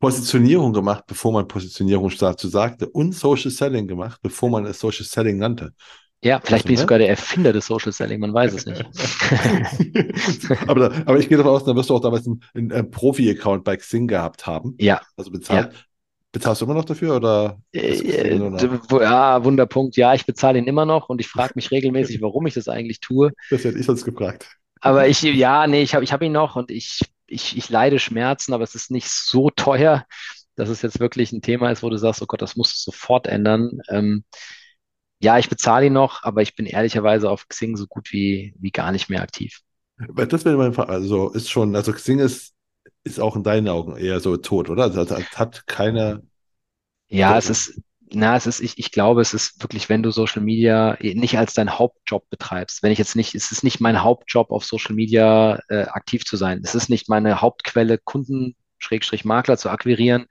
Positionierung 0.00 0.72
gemacht, 0.72 1.04
bevor 1.06 1.32
man 1.32 1.46
Positionierung 1.46 2.10
dazu 2.18 2.48
sagte 2.48 2.88
und 2.88 3.12
Social 3.12 3.52
Selling 3.52 3.86
gemacht, 3.86 4.20
bevor 4.20 4.50
man 4.50 4.66
es 4.66 4.80
Social 4.80 5.04
Selling 5.04 5.38
nannte. 5.38 5.74
Ja, 6.22 6.40
vielleicht 6.44 6.66
bin 6.66 6.74
ich 6.74 6.80
sogar 6.80 6.98
der 6.98 7.08
Erfinder 7.08 7.52
des 7.52 7.66
Social 7.66 7.92
Selling, 7.92 8.20
man 8.20 8.34
weiß 8.34 8.52
es 8.52 8.66
nicht. 8.66 8.84
aber, 10.68 10.92
aber 11.06 11.18
ich 11.18 11.28
gehe 11.30 11.38
davon 11.38 11.52
aus, 11.52 11.64
da 11.64 11.74
wirst 11.74 11.88
du 11.88 11.96
auch 11.96 12.00
damals 12.00 12.26
einen, 12.26 12.42
einen, 12.52 12.72
einen 12.72 12.90
Profi-Account 12.90 13.64
bei 13.64 13.76
Xing 13.76 14.06
gehabt 14.06 14.46
haben. 14.46 14.74
Ja. 14.78 15.00
Also 15.16 15.30
bezahlt. 15.30 15.72
Ja. 15.72 15.78
Bezahlst 16.32 16.60
du 16.60 16.66
immer 16.66 16.74
noch 16.74 16.84
dafür 16.84 17.16
oder? 17.16 17.58
Äh, 17.72 18.36
ja, 18.36 19.44
Wunderpunkt. 19.44 19.96
Ja, 19.96 20.14
ich 20.14 20.26
bezahle 20.26 20.58
ihn 20.58 20.66
immer 20.66 20.84
noch 20.84 21.08
und 21.08 21.20
ich 21.20 21.26
frage 21.26 21.54
mich 21.56 21.70
regelmäßig, 21.70 22.20
warum 22.20 22.46
ich 22.46 22.54
das 22.54 22.68
eigentlich 22.68 23.00
tue. 23.00 23.32
Das 23.50 23.64
hätte 23.64 23.78
ich 23.78 23.86
sonst 23.86 24.04
gefragt. 24.04 24.46
Aber 24.80 25.08
ich, 25.08 25.22
ja, 25.22 25.66
nee, 25.66 25.82
ich 25.82 25.94
habe 25.94 26.04
ich 26.04 26.12
hab 26.12 26.22
ihn 26.22 26.32
noch 26.32 26.54
und 26.54 26.70
ich, 26.70 27.00
ich, 27.26 27.56
ich 27.56 27.68
leide 27.68 27.98
Schmerzen, 27.98 28.52
aber 28.52 28.64
es 28.64 28.74
ist 28.74 28.90
nicht 28.90 29.08
so 29.08 29.50
teuer, 29.50 30.06
dass 30.54 30.68
es 30.68 30.82
jetzt 30.82 31.00
wirklich 31.00 31.32
ein 31.32 31.42
Thema 31.42 31.70
ist, 31.70 31.82
wo 31.82 31.90
du 31.90 31.96
sagst, 31.96 32.22
oh 32.22 32.26
Gott, 32.26 32.42
das 32.42 32.56
musst 32.56 32.86
du 32.86 32.92
sofort 32.92 33.26
ändern. 33.26 33.80
Ähm, 33.88 34.24
ja, 35.20 35.38
ich 35.38 35.48
bezahle 35.48 35.86
ihn 35.86 35.92
noch, 35.92 36.22
aber 36.22 36.42
ich 36.42 36.54
bin 36.54 36.66
ehrlicherweise 36.66 37.30
auf 37.30 37.48
Xing 37.48 37.76
so 37.76 37.86
gut 37.86 38.12
wie, 38.12 38.54
wie 38.58 38.70
gar 38.70 38.90
nicht 38.92 39.08
mehr 39.10 39.22
aktiv. 39.22 39.60
Das 40.14 40.44
wäre 40.44 40.56
mein 40.56 40.72
Fall. 40.72 40.86
Also 40.86 41.30
ist 41.30 41.50
schon, 41.50 41.76
also 41.76 41.92
Xing 41.92 42.18
ist 42.18 42.54
ist 43.04 43.20
auch 43.20 43.36
in 43.36 43.42
deinen 43.42 43.68
Augen 43.68 43.96
eher 43.96 44.20
so 44.20 44.36
tot, 44.36 44.68
oder? 44.68 44.84
Also 44.84 45.00
es 45.02 45.38
hat 45.38 45.66
keine. 45.66 46.22
Ja, 47.08 47.36
es 47.38 47.50
ist, 47.50 47.80
na, 48.12 48.36
es 48.36 48.46
ist, 48.46 48.60
ich, 48.60 48.78
ich 48.78 48.92
glaube, 48.92 49.20
es 49.20 49.34
ist 49.34 49.62
wirklich, 49.62 49.88
wenn 49.88 50.02
du 50.02 50.10
Social 50.10 50.42
Media 50.42 50.96
nicht 51.00 51.38
als 51.38 51.54
dein 51.54 51.78
Hauptjob 51.78 52.28
betreibst, 52.30 52.82
wenn 52.82 52.92
ich 52.92 52.98
jetzt 52.98 53.16
nicht, 53.16 53.34
es 53.34 53.52
ist 53.52 53.64
nicht 53.64 53.80
mein 53.80 54.02
Hauptjob, 54.02 54.50
auf 54.50 54.64
Social 54.64 54.94
Media 54.94 55.60
äh, 55.68 55.84
aktiv 55.84 56.24
zu 56.24 56.36
sein. 56.36 56.60
Es 56.62 56.74
ist 56.74 56.90
nicht 56.90 57.08
meine 57.08 57.40
Hauptquelle, 57.40 57.98
Kunden, 57.98 58.54
Schrägstrich 58.78 59.24
Makler 59.24 59.56
zu 59.58 59.70
akquirieren. 59.70 60.26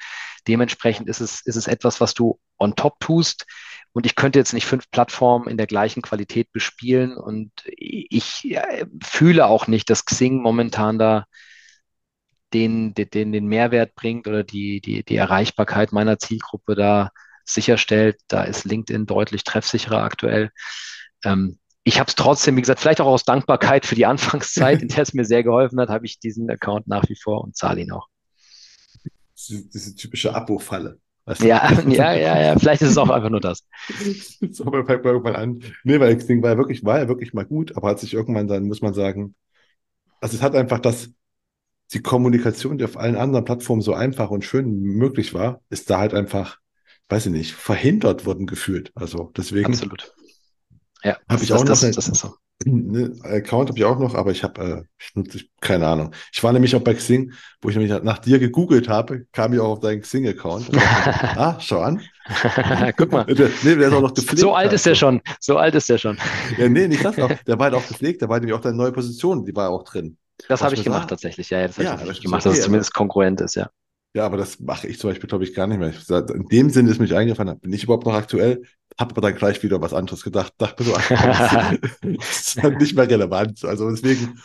Dementsprechend 0.48 1.10
ist 1.10 1.20
es, 1.20 1.42
ist 1.42 1.56
es 1.56 1.68
etwas, 1.68 2.00
was 2.02 2.14
du 2.14 2.40
on 2.58 2.76
top 2.76 3.00
tust. 3.00 3.46
Und 3.94 4.06
ich 4.06 4.16
könnte 4.16 4.40
jetzt 4.40 4.54
nicht 4.54 4.66
fünf 4.66 4.90
Plattformen 4.92 5.48
in 5.48 5.58
der 5.58 5.68
gleichen 5.68 6.02
Qualität 6.02 6.52
bespielen. 6.52 7.18
Und 7.18 7.52
ich 7.66 8.52
äh, 8.52 8.86
fühle 9.04 9.48
auch 9.48 9.68
nicht, 9.68 9.90
dass 9.90 10.06
Xing 10.06 10.42
momentan 10.42 11.00
da 11.00 11.26
den, 12.54 12.94
den, 12.94 13.32
den 13.32 13.48
Mehrwert 13.48 13.96
bringt 13.96 14.28
oder 14.28 14.44
die, 14.44 14.82
die, 14.82 15.04
die 15.04 15.16
Erreichbarkeit 15.16 15.92
meiner 15.92 16.20
Zielgruppe 16.20 16.76
da 16.76 17.12
sicherstellt. 17.46 18.20
Da 18.28 18.44
ist 18.44 18.66
LinkedIn 18.66 19.06
deutlich 19.06 19.44
treffsicherer 19.44 20.04
aktuell. 20.04 20.52
Ähm, 21.24 21.60
ich 21.84 22.00
habe 22.00 22.08
es 22.08 22.16
trotzdem, 22.16 22.56
wie 22.56 22.62
gesagt, 22.62 22.80
vielleicht 22.80 23.02
auch 23.02 23.08
aus 23.08 23.24
Dankbarkeit 23.24 23.86
für 23.86 23.96
die 23.96 24.06
Anfangszeit, 24.06 24.82
in 24.82 24.90
der 24.90 25.04
es 25.04 25.14
mir 25.14 25.26
sehr 25.26 25.44
geholfen 25.44 25.80
hat, 25.80 25.90
habe 25.90 26.06
ich 26.06 26.20
diesen 26.20 26.50
Account 26.50 26.88
nach 26.88 27.08
wie 27.10 27.16
vor 27.16 27.44
und 27.44 27.56
zahle 27.56 27.82
ihn 27.82 27.92
auch. 27.92 28.08
Diese 29.36 29.96
typische 29.96 30.36
Abo-Falle. 30.36 31.00
Ja, 31.40 31.72
ja, 31.88 32.14
ja, 32.14 32.42
ja, 32.42 32.60
vielleicht 32.60 32.82
ist 32.82 32.90
es 32.92 32.98
auch 32.98 33.10
einfach 33.10 33.30
nur 33.30 33.40
das. 33.40 33.64
so, 34.52 34.64
fängt 34.64 35.04
man 35.04 35.14
irgendwann 35.14 35.36
an. 35.36 35.64
Nee, 35.84 36.00
weil 36.00 36.18
Xing 36.18 36.42
war 36.42 36.52
ja 36.52 36.58
wirklich, 36.58 36.84
war 36.84 37.00
ja 37.00 37.08
wirklich 37.08 37.34
mal 37.34 37.46
gut, 37.46 37.76
aber 37.78 37.90
hat 37.90 38.00
sich 38.00 38.14
irgendwann 38.14 38.48
dann, 38.48 38.68
muss 38.68 38.82
man 38.82 38.94
sagen, 38.94 39.36
also 40.22 40.36
es 40.36 40.42
hat 40.42 40.56
einfach 40.56 40.80
das, 40.80 41.12
die 41.94 42.02
Kommunikation, 42.02 42.78
die 42.78 42.86
auf 42.86 42.98
allen 42.98 43.16
anderen 43.16 43.46
Plattformen 43.46 43.82
so 43.82 43.94
einfach 43.94 44.30
und 44.30 44.44
schön 44.44 44.82
möglich 44.82 45.34
war, 45.34 45.62
ist 45.70 45.90
da 45.90 46.00
halt 46.00 46.14
einfach, 46.14 46.58
weiß 47.10 47.28
ich 47.28 47.32
nicht, 47.32 47.54
verhindert 47.54 48.26
worden 48.26 48.48
gefühlt. 48.48 48.92
Also 48.96 49.32
deswegen. 49.36 49.68
Absolut. 49.68 50.14
Ja, 51.04 51.18
habe 51.30 51.44
ich 51.44 51.54
auch 51.54 51.64
das, 51.64 51.82
noch. 51.82 51.88
Das, 51.90 51.96
das 51.96 52.10
ist 52.10 52.20
so. 52.20 52.36
Ne, 52.66 53.14
Account 53.24 53.70
habe 53.70 53.80
ich 53.80 53.86
auch 53.86 53.98
noch, 54.00 54.16
aber 54.16 54.32
ich 54.32 54.44
habe, 54.44 54.86
äh, 55.16 55.22
ich 55.34 55.50
keine 55.62 55.88
Ahnung. 55.88 56.14
Ich 56.34 56.44
war 56.44 56.52
nämlich 56.52 56.76
auch 56.76 56.82
bei 56.82 56.94
Xing, 56.94 57.32
wo 57.62 57.70
ich 57.70 57.76
nämlich 57.78 58.04
nach 58.04 58.18
dir 58.20 58.38
gegoogelt 58.38 58.90
habe, 58.90 59.26
kam 59.32 59.54
ich 59.54 59.62
auch 59.62 59.70
auf 59.70 59.80
deinen 59.80 60.02
Xing-Account. 60.02 60.70
ah, 60.78 61.58
schau 61.62 61.80
an. 61.80 62.02
Guck 62.98 63.12
mal. 63.14 63.24
Der, 63.34 63.50
nee, 63.64 63.76
der 63.76 63.88
ist 63.88 63.94
auch 63.94 64.02
noch 64.02 64.14
gepflegt. 64.14 64.40
So 64.40 64.54
alt 64.54 64.74
ist 64.74 64.86
der 64.86 64.96
schon. 64.96 65.22
So 65.40 65.58
alt 65.58 65.74
ist 65.74 65.88
der 65.88 65.98
schon. 65.98 66.18
ja, 66.58 66.68
nee, 66.68 66.88
nicht 66.88 67.04
das 67.04 67.16
noch. 67.16 67.32
Der 67.48 67.58
war 67.58 67.72
halt 67.72 67.76
auch 67.76 67.88
gepflegt, 67.88 68.22
da 68.22 68.28
war 68.28 68.40
nämlich 68.40 68.54
auch 68.54 68.62
deine 68.62 68.76
neue 68.76 68.92
Position, 68.92 69.46
die 69.46 69.56
war 69.56 69.70
auch 69.70 69.84
drin. 69.84 70.18
Das 70.48 70.62
habe 70.62 70.76
ich 70.76 70.84
gemacht 70.84 71.02
sagt, 71.02 71.10
tatsächlich, 71.12 71.50
ja, 71.50 71.66
das 71.66 71.78
habe 71.78 71.86
ja, 71.86 72.12
ich 72.12 72.22
gemacht, 72.22 72.42
okay, 72.42 72.50
dass 72.50 72.60
es 72.60 72.66
zumindest 72.66 72.94
konkurrent 72.94 73.42
ist, 73.42 73.56
ja. 73.56 73.70
Ja, 74.14 74.26
aber 74.26 74.38
das 74.38 74.60
mache 74.60 74.88
ich 74.88 75.00
zum 75.00 75.12
Beispiel, 75.12 75.30
glaube 75.30 75.44
ich, 75.44 75.54
gar 75.54 75.68
nicht 75.68 75.78
mehr. 75.78 75.94
In 76.34 76.48
dem 76.48 76.70
Sinne 76.72 76.90
ist 76.90 77.00
mich 77.00 77.14
eingefallen, 77.14 77.60
bin 77.60 77.74
ich 77.74 77.84
überhaupt 77.84 78.06
noch 78.06 78.14
aktuell, 78.14 78.64
habe 78.98 79.12
aber 79.12 79.22
dann 79.22 79.36
gleich 79.36 79.62
wieder 79.62 79.82
was 79.82 79.94
anderes 79.94 80.24
gedacht, 80.24 80.54
dachte 80.58 80.84
mir 80.84 80.90
so, 80.90 80.96
das 82.18 82.40
ist 82.48 82.64
halt 82.64 82.80
nicht 82.80 82.96
mehr 82.96 83.10
relevant. 83.10 83.64
Also 83.66 83.90
deswegen, 83.90 84.40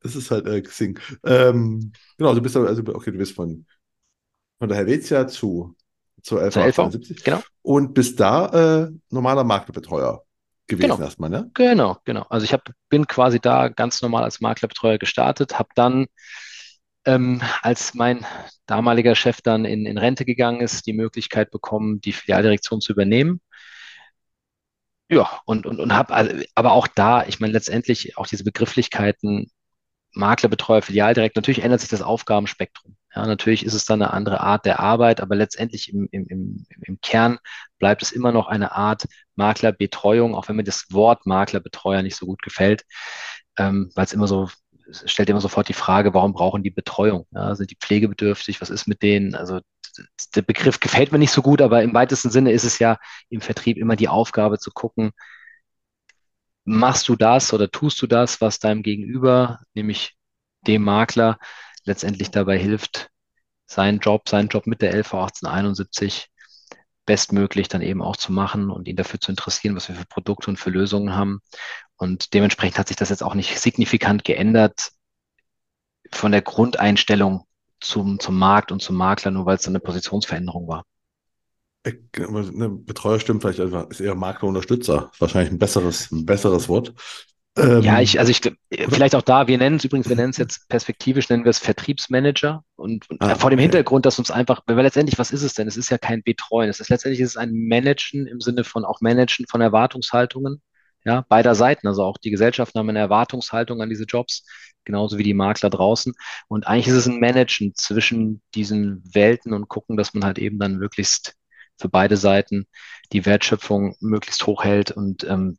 das 0.00 0.14
ist 0.14 0.30
halt 0.30 0.46
äh, 0.46 0.62
Xing. 0.62 1.00
Ähm, 1.24 1.92
genau, 2.16 2.34
du 2.34 2.40
bist 2.40 2.56
also, 2.56 2.82
okay, 2.94 3.10
du 3.10 3.18
bist 3.18 3.34
von, 3.34 3.66
von 4.58 4.68
der 4.68 4.78
Helvetia 4.78 5.26
zu, 5.26 5.74
zur 6.22 6.42
LV, 6.42 6.90
genau. 7.24 7.42
und 7.62 7.94
bist 7.94 8.20
da 8.20 8.84
äh, 8.84 8.90
normaler 9.10 9.42
Marktbetreuer 9.42 10.22
gewesen 10.68 10.90
genau. 10.90 11.00
erstmal, 11.02 11.30
ne? 11.30 11.50
Genau, 11.54 11.98
genau. 12.04 12.26
Also 12.28 12.44
ich 12.44 12.52
hab, 12.52 12.70
bin 12.88 13.06
quasi 13.06 13.40
da 13.40 13.68
ganz 13.68 14.00
normal 14.02 14.22
als 14.22 14.40
Maklerbetreuer 14.40 14.98
gestartet, 14.98 15.58
habe 15.58 15.70
dann, 15.74 16.06
ähm, 17.04 17.40
als 17.62 17.94
mein 17.94 18.24
damaliger 18.66 19.14
Chef 19.14 19.40
dann 19.42 19.64
in, 19.64 19.86
in 19.86 19.98
Rente 19.98 20.24
gegangen 20.24 20.60
ist, 20.60 20.86
die 20.86 20.92
Möglichkeit 20.92 21.50
bekommen, 21.50 22.00
die 22.00 22.12
Filialdirektion 22.12 22.80
zu 22.80 22.92
übernehmen. 22.92 23.40
Ja, 25.10 25.40
und, 25.46 25.64
und, 25.66 25.80
und 25.80 25.94
habe 25.94 26.12
also, 26.12 26.36
aber 26.54 26.72
auch 26.72 26.86
da, 26.86 27.24
ich 27.26 27.40
meine, 27.40 27.52
letztendlich 27.54 28.18
auch 28.18 28.26
diese 28.26 28.44
Begrifflichkeiten 28.44 29.50
Maklerbetreuer, 30.12 30.82
Filialdirektor, 30.82 31.40
natürlich 31.40 31.62
ändert 31.62 31.80
sich 31.80 31.90
das 31.90 32.02
Aufgabenspektrum. 32.02 32.96
Ja, 33.14 33.26
natürlich 33.26 33.64
ist 33.64 33.74
es 33.74 33.84
dann 33.84 34.02
eine 34.02 34.12
andere 34.12 34.40
Art 34.40 34.66
der 34.66 34.80
Arbeit, 34.80 35.20
aber 35.20 35.36
letztendlich 35.36 35.92
im, 35.92 36.08
im, 36.10 36.26
im, 36.28 36.66
im 36.82 37.00
Kern 37.00 37.38
bleibt 37.78 38.02
es 38.02 38.12
immer 38.12 38.32
noch 38.32 38.48
eine 38.48 38.72
Art 38.72 39.04
Maklerbetreuung, 39.36 40.34
auch 40.34 40.48
wenn 40.48 40.56
mir 40.56 40.64
das 40.64 40.86
Wort 40.90 41.26
Maklerbetreuer 41.26 42.02
nicht 42.02 42.16
so 42.16 42.26
gut 42.26 42.42
gefällt, 42.42 42.84
ähm, 43.58 43.90
weil 43.94 44.04
es 44.04 44.12
immer 44.12 44.28
so, 44.28 44.50
stellt 44.90 45.28
immer 45.28 45.40
sofort 45.40 45.68
die 45.68 45.74
Frage, 45.74 46.14
warum 46.14 46.32
brauchen 46.32 46.62
die 46.62 46.70
Betreuung? 46.70 47.26
Ja, 47.30 47.54
sind 47.54 47.70
die 47.70 47.76
pflegebedürftig? 47.76 48.60
Was 48.60 48.70
ist 48.70 48.86
mit 48.86 49.02
denen? 49.02 49.34
Also 49.34 49.60
der 50.34 50.42
Begriff 50.42 50.80
gefällt 50.80 51.12
mir 51.12 51.18
nicht 51.18 51.32
so 51.32 51.42
gut, 51.42 51.60
aber 51.60 51.82
im 51.82 51.94
weitesten 51.94 52.30
Sinne 52.30 52.52
ist 52.52 52.64
es 52.64 52.78
ja 52.78 52.98
im 53.30 53.40
Vertrieb 53.40 53.76
immer 53.76 53.96
die 53.96 54.08
Aufgabe 54.08 54.58
zu 54.58 54.70
gucken, 54.70 55.12
machst 56.64 57.08
du 57.08 57.16
das 57.16 57.52
oder 57.52 57.70
tust 57.70 58.00
du 58.02 58.06
das, 58.06 58.40
was 58.40 58.58
deinem 58.58 58.82
Gegenüber, 58.82 59.60
nämlich 59.74 60.14
dem 60.66 60.82
Makler, 60.82 61.38
letztendlich 61.84 62.30
dabei 62.30 62.58
hilft, 62.58 63.10
seinen 63.66 64.00
Job, 64.00 64.28
seinen 64.28 64.48
Job 64.48 64.66
mit 64.66 64.82
der 64.82 64.94
LV 64.94 65.14
1871 65.14 66.28
bestmöglich 67.08 67.68
dann 67.68 67.80
eben 67.80 68.02
auch 68.02 68.18
zu 68.18 68.32
machen 68.32 68.70
und 68.70 68.86
ihn 68.86 68.94
dafür 68.94 69.18
zu 69.18 69.32
interessieren, 69.32 69.74
was 69.74 69.88
wir 69.88 69.96
für 69.96 70.04
Produkte 70.04 70.50
und 70.50 70.58
für 70.58 70.68
Lösungen 70.68 71.16
haben. 71.16 71.40
Und 71.96 72.34
dementsprechend 72.34 72.78
hat 72.78 72.88
sich 72.88 72.98
das 72.98 73.08
jetzt 73.08 73.22
auch 73.22 73.34
nicht 73.34 73.58
signifikant 73.58 74.24
geändert 74.24 74.90
von 76.12 76.32
der 76.32 76.42
Grundeinstellung 76.42 77.46
zum, 77.80 78.20
zum 78.20 78.38
Markt 78.38 78.72
und 78.72 78.82
zum 78.82 78.96
Makler, 78.96 79.30
nur 79.30 79.46
weil 79.46 79.56
es 79.56 79.66
eine 79.66 79.80
Positionsveränderung 79.80 80.68
war. 80.68 80.84
Eine 81.86 82.68
Betreuer 82.68 83.20
stimmt 83.20 83.40
vielleicht 83.40 83.60
ist 83.60 84.00
eher 84.00 84.14
Maklerunterstützer. 84.14 85.10
Wahrscheinlich 85.18 85.50
ein 85.50 85.58
besseres, 85.58 86.10
ein 86.12 86.26
besseres 86.26 86.68
Wort. 86.68 86.92
Ähm, 87.58 87.82
ja, 87.82 88.00
ich, 88.00 88.18
also 88.18 88.30
ich, 88.30 88.40
vielleicht 88.70 89.14
auch 89.14 89.22
da, 89.22 89.48
wir 89.48 89.58
nennen 89.58 89.76
es 89.76 89.84
übrigens, 89.84 90.08
wir 90.08 90.16
nennen 90.16 90.30
es 90.30 90.36
jetzt 90.36 90.68
perspektivisch, 90.68 91.28
nennen 91.28 91.44
wir 91.44 91.50
es 91.50 91.58
Vertriebsmanager 91.58 92.64
und, 92.76 93.08
und 93.10 93.20
ah, 93.20 93.34
vor 93.34 93.50
dem 93.50 93.58
okay. 93.58 93.64
Hintergrund, 93.64 94.06
dass 94.06 94.18
uns 94.18 94.30
einfach, 94.30 94.62
weil 94.66 94.76
letztendlich, 94.76 95.18
was 95.18 95.32
ist 95.32 95.42
es 95.42 95.54
denn? 95.54 95.66
Es 95.66 95.76
ist 95.76 95.90
ja 95.90 95.98
kein 95.98 96.22
Betreuen, 96.22 96.68
es 96.68 96.80
ist 96.80 96.88
letztendlich 96.88 97.20
ist 97.20 97.30
es 97.30 97.36
ein 97.36 97.52
Managen 97.52 98.26
im 98.26 98.40
Sinne 98.40 98.64
von 98.64 98.84
auch 98.84 99.00
Managen 99.00 99.46
von 99.48 99.60
Erwartungshaltungen, 99.60 100.62
ja, 101.04 101.24
beider 101.28 101.54
Seiten, 101.54 101.86
also 101.88 102.04
auch 102.04 102.18
die 102.18 102.30
Gesellschaften 102.30 102.78
haben 102.78 102.88
eine 102.88 102.98
Erwartungshaltung 102.98 103.80
an 103.82 103.88
diese 103.88 104.04
Jobs, 104.04 104.44
genauso 104.84 105.18
wie 105.18 105.22
die 105.22 105.34
Makler 105.34 105.70
draußen 105.70 106.14
und 106.48 106.66
eigentlich 106.66 106.88
ist 106.88 106.94
es 106.94 107.06
ein 107.06 107.20
Managen 107.20 107.74
zwischen 107.74 108.42
diesen 108.54 109.02
Welten 109.12 109.52
und 109.52 109.68
gucken, 109.68 109.96
dass 109.96 110.14
man 110.14 110.24
halt 110.24 110.38
eben 110.38 110.58
dann 110.58 110.76
möglichst 110.76 111.34
für 111.76 111.88
beide 111.88 112.16
Seiten 112.16 112.66
die 113.12 113.24
Wertschöpfung 113.24 113.96
möglichst 114.00 114.46
hoch 114.46 114.64
hält 114.64 114.90
und 114.90 115.24
ähm, 115.24 115.58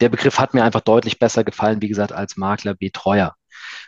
der 0.00 0.08
Begriff 0.08 0.38
hat 0.38 0.54
mir 0.54 0.64
einfach 0.64 0.80
deutlich 0.80 1.18
besser 1.18 1.44
gefallen, 1.44 1.82
wie 1.82 1.88
gesagt, 1.88 2.12
als 2.12 2.36
Makler 2.36 2.74
Betreuer. 2.74 3.34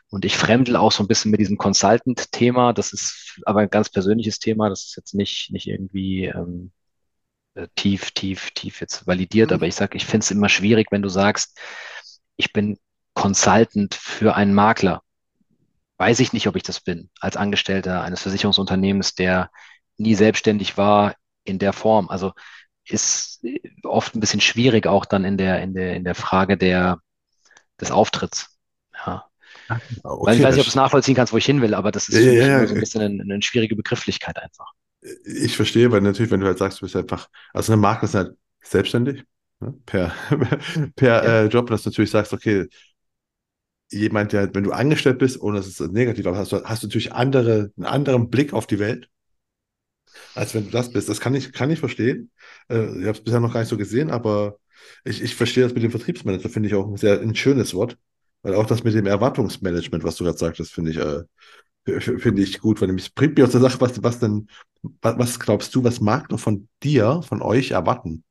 Und 0.08 0.24
ich 0.24 0.36
fremdel 0.36 0.76
auch 0.76 0.92
so 0.92 1.04
ein 1.04 1.08
bisschen 1.08 1.30
mit 1.30 1.40
diesem 1.40 1.56
Consultant-Thema. 1.56 2.72
Das 2.72 2.92
ist 2.92 3.40
aber 3.44 3.60
ein 3.60 3.70
ganz 3.70 3.90
persönliches 3.90 4.38
Thema. 4.38 4.68
Das 4.68 4.84
ist 4.86 4.96
jetzt 4.96 5.14
nicht, 5.14 5.50
nicht 5.52 5.68
irgendwie 5.68 6.26
ähm, 6.26 6.72
äh, 7.54 7.68
tief, 7.76 8.10
tief, 8.10 8.50
tief 8.52 8.80
jetzt 8.80 9.06
validiert. 9.06 9.50
Mhm. 9.50 9.54
Aber 9.54 9.66
ich 9.66 9.74
sage, 9.74 9.96
ich 9.96 10.06
finde 10.06 10.24
es 10.24 10.30
immer 10.30 10.48
schwierig, 10.48 10.88
wenn 10.90 11.02
du 11.02 11.08
sagst, 11.08 11.58
ich 12.36 12.52
bin 12.52 12.78
Consultant 13.14 13.94
für 13.94 14.34
einen 14.34 14.54
Makler. 14.54 15.02
Weiß 15.98 16.20
ich 16.20 16.32
nicht, 16.32 16.46
ob 16.48 16.56
ich 16.56 16.62
das 16.62 16.80
bin, 16.80 17.10
als 17.20 17.36
Angestellter 17.36 18.02
eines 18.02 18.22
Versicherungsunternehmens, 18.22 19.14
der 19.14 19.50
nie 19.98 20.14
selbstständig 20.14 20.78
war 20.78 21.14
in 21.44 21.58
der 21.58 21.72
Form. 21.72 22.08
Also 22.08 22.32
ist 22.92 23.42
oft 23.82 24.14
ein 24.14 24.20
bisschen 24.20 24.40
schwierig, 24.40 24.86
auch 24.86 25.04
dann 25.04 25.24
in 25.24 25.36
der, 25.36 25.62
in 25.62 25.74
der, 25.74 25.94
in 25.94 26.04
der 26.04 26.14
Frage 26.14 26.56
der, 26.56 26.98
des 27.80 27.90
Auftritts. 27.90 28.58
Ja. 28.94 29.26
Okay, 29.68 30.00
Weil 30.02 30.36
ich 30.36 30.42
weiß 30.42 30.54
nicht, 30.54 30.60
ob 30.60 30.66
du 30.66 30.70
es 30.70 30.74
nachvollziehen 30.74 31.14
kannst, 31.14 31.32
wo 31.32 31.36
ich 31.36 31.46
hin 31.46 31.62
will, 31.62 31.74
aber 31.74 31.92
das 31.92 32.08
ist 32.08 32.18
ja, 32.18 32.32
ja, 32.32 32.46
ja, 32.46 32.66
so 32.66 32.74
ein 32.74 32.80
bisschen 32.80 33.02
eine, 33.02 33.22
eine, 33.22 33.42
schwierige 33.42 33.76
Begrifflichkeit 33.76 34.36
einfach. 34.38 34.72
Ich 35.24 35.56
verstehe, 35.56 35.90
weil 35.90 36.00
natürlich, 36.00 36.30
wenn 36.30 36.40
du 36.40 36.46
halt 36.46 36.58
sagst, 36.58 36.80
du 36.80 36.86
bist 36.86 36.96
einfach, 36.96 37.28
also 37.52 37.72
eine 37.72 37.80
Marke 37.80 38.06
ist 38.06 38.14
halt 38.14 38.36
selbstständig 38.62 39.24
ne, 39.60 39.74
per, 39.86 40.12
per 40.96 41.24
äh, 41.24 41.46
Job, 41.46 41.68
dass 41.68 41.84
du 41.84 41.90
natürlich 41.90 42.10
sagst, 42.10 42.32
okay, 42.32 42.68
jemand, 43.90 44.32
der, 44.32 44.52
wenn 44.54 44.64
du 44.64 44.72
angestellt 44.72 45.18
bist, 45.18 45.40
ohne 45.40 45.58
dass 45.58 45.66
es 45.66 45.80
negativ 45.80 46.26
ist, 46.26 46.36
hast 46.36 46.52
du, 46.52 46.64
hast 46.64 46.82
du 46.82 46.86
natürlich 46.86 47.12
andere, 47.12 47.72
einen 47.76 47.86
anderen 47.86 48.30
Blick 48.30 48.52
auf 48.52 48.66
die 48.66 48.78
Welt, 48.78 49.08
als 50.34 50.54
wenn 50.54 50.64
du 50.64 50.70
das 50.70 50.92
bist. 50.92 51.08
Das 51.08 51.20
kann 51.20 51.34
ich, 51.34 51.52
kann 51.52 51.70
ich 51.70 51.80
verstehen. 51.80 52.30
Äh, 52.70 53.00
ich 53.00 53.06
habe 53.06 53.18
es 53.18 53.24
bisher 53.24 53.40
noch 53.40 53.52
gar 53.52 53.60
nicht 53.60 53.68
so 53.68 53.76
gesehen, 53.76 54.10
aber 54.10 54.58
ich, 55.04 55.22
ich 55.22 55.34
verstehe 55.34 55.64
das 55.64 55.74
mit 55.74 55.82
dem 55.82 55.90
Vertriebsmanager, 55.90 56.48
finde 56.48 56.68
ich 56.68 56.74
auch 56.74 56.86
ein 56.86 56.96
sehr 56.96 57.20
ein 57.20 57.34
schönes 57.34 57.74
Wort. 57.74 57.98
Weil 58.42 58.54
auch 58.54 58.66
das 58.66 58.84
mit 58.84 58.94
dem 58.94 59.06
Erwartungsmanagement, 59.06 60.02
was 60.02 60.16
du 60.16 60.24
gerade 60.24 60.38
sagtest, 60.38 60.72
finde 60.72 60.92
ich, 60.92 60.96
äh, 60.96 61.24
finde 62.00 62.42
ich 62.42 62.60
gut, 62.60 62.80
weil 62.80 62.88
nämlich 62.88 63.14
bringt 63.14 63.36
mir 63.36 63.44
aus 63.44 63.52
der 63.52 63.60
Sache, 63.60 63.80
was, 63.80 64.02
was 64.02 64.18
denn, 64.18 64.48
was, 65.02 65.18
was 65.18 65.40
glaubst 65.40 65.74
du, 65.74 65.84
was 65.84 66.00
mag 66.00 66.30
noch 66.30 66.40
von 66.40 66.68
dir, 66.82 67.20
von 67.22 67.42
euch 67.42 67.72
erwarten? 67.72 68.24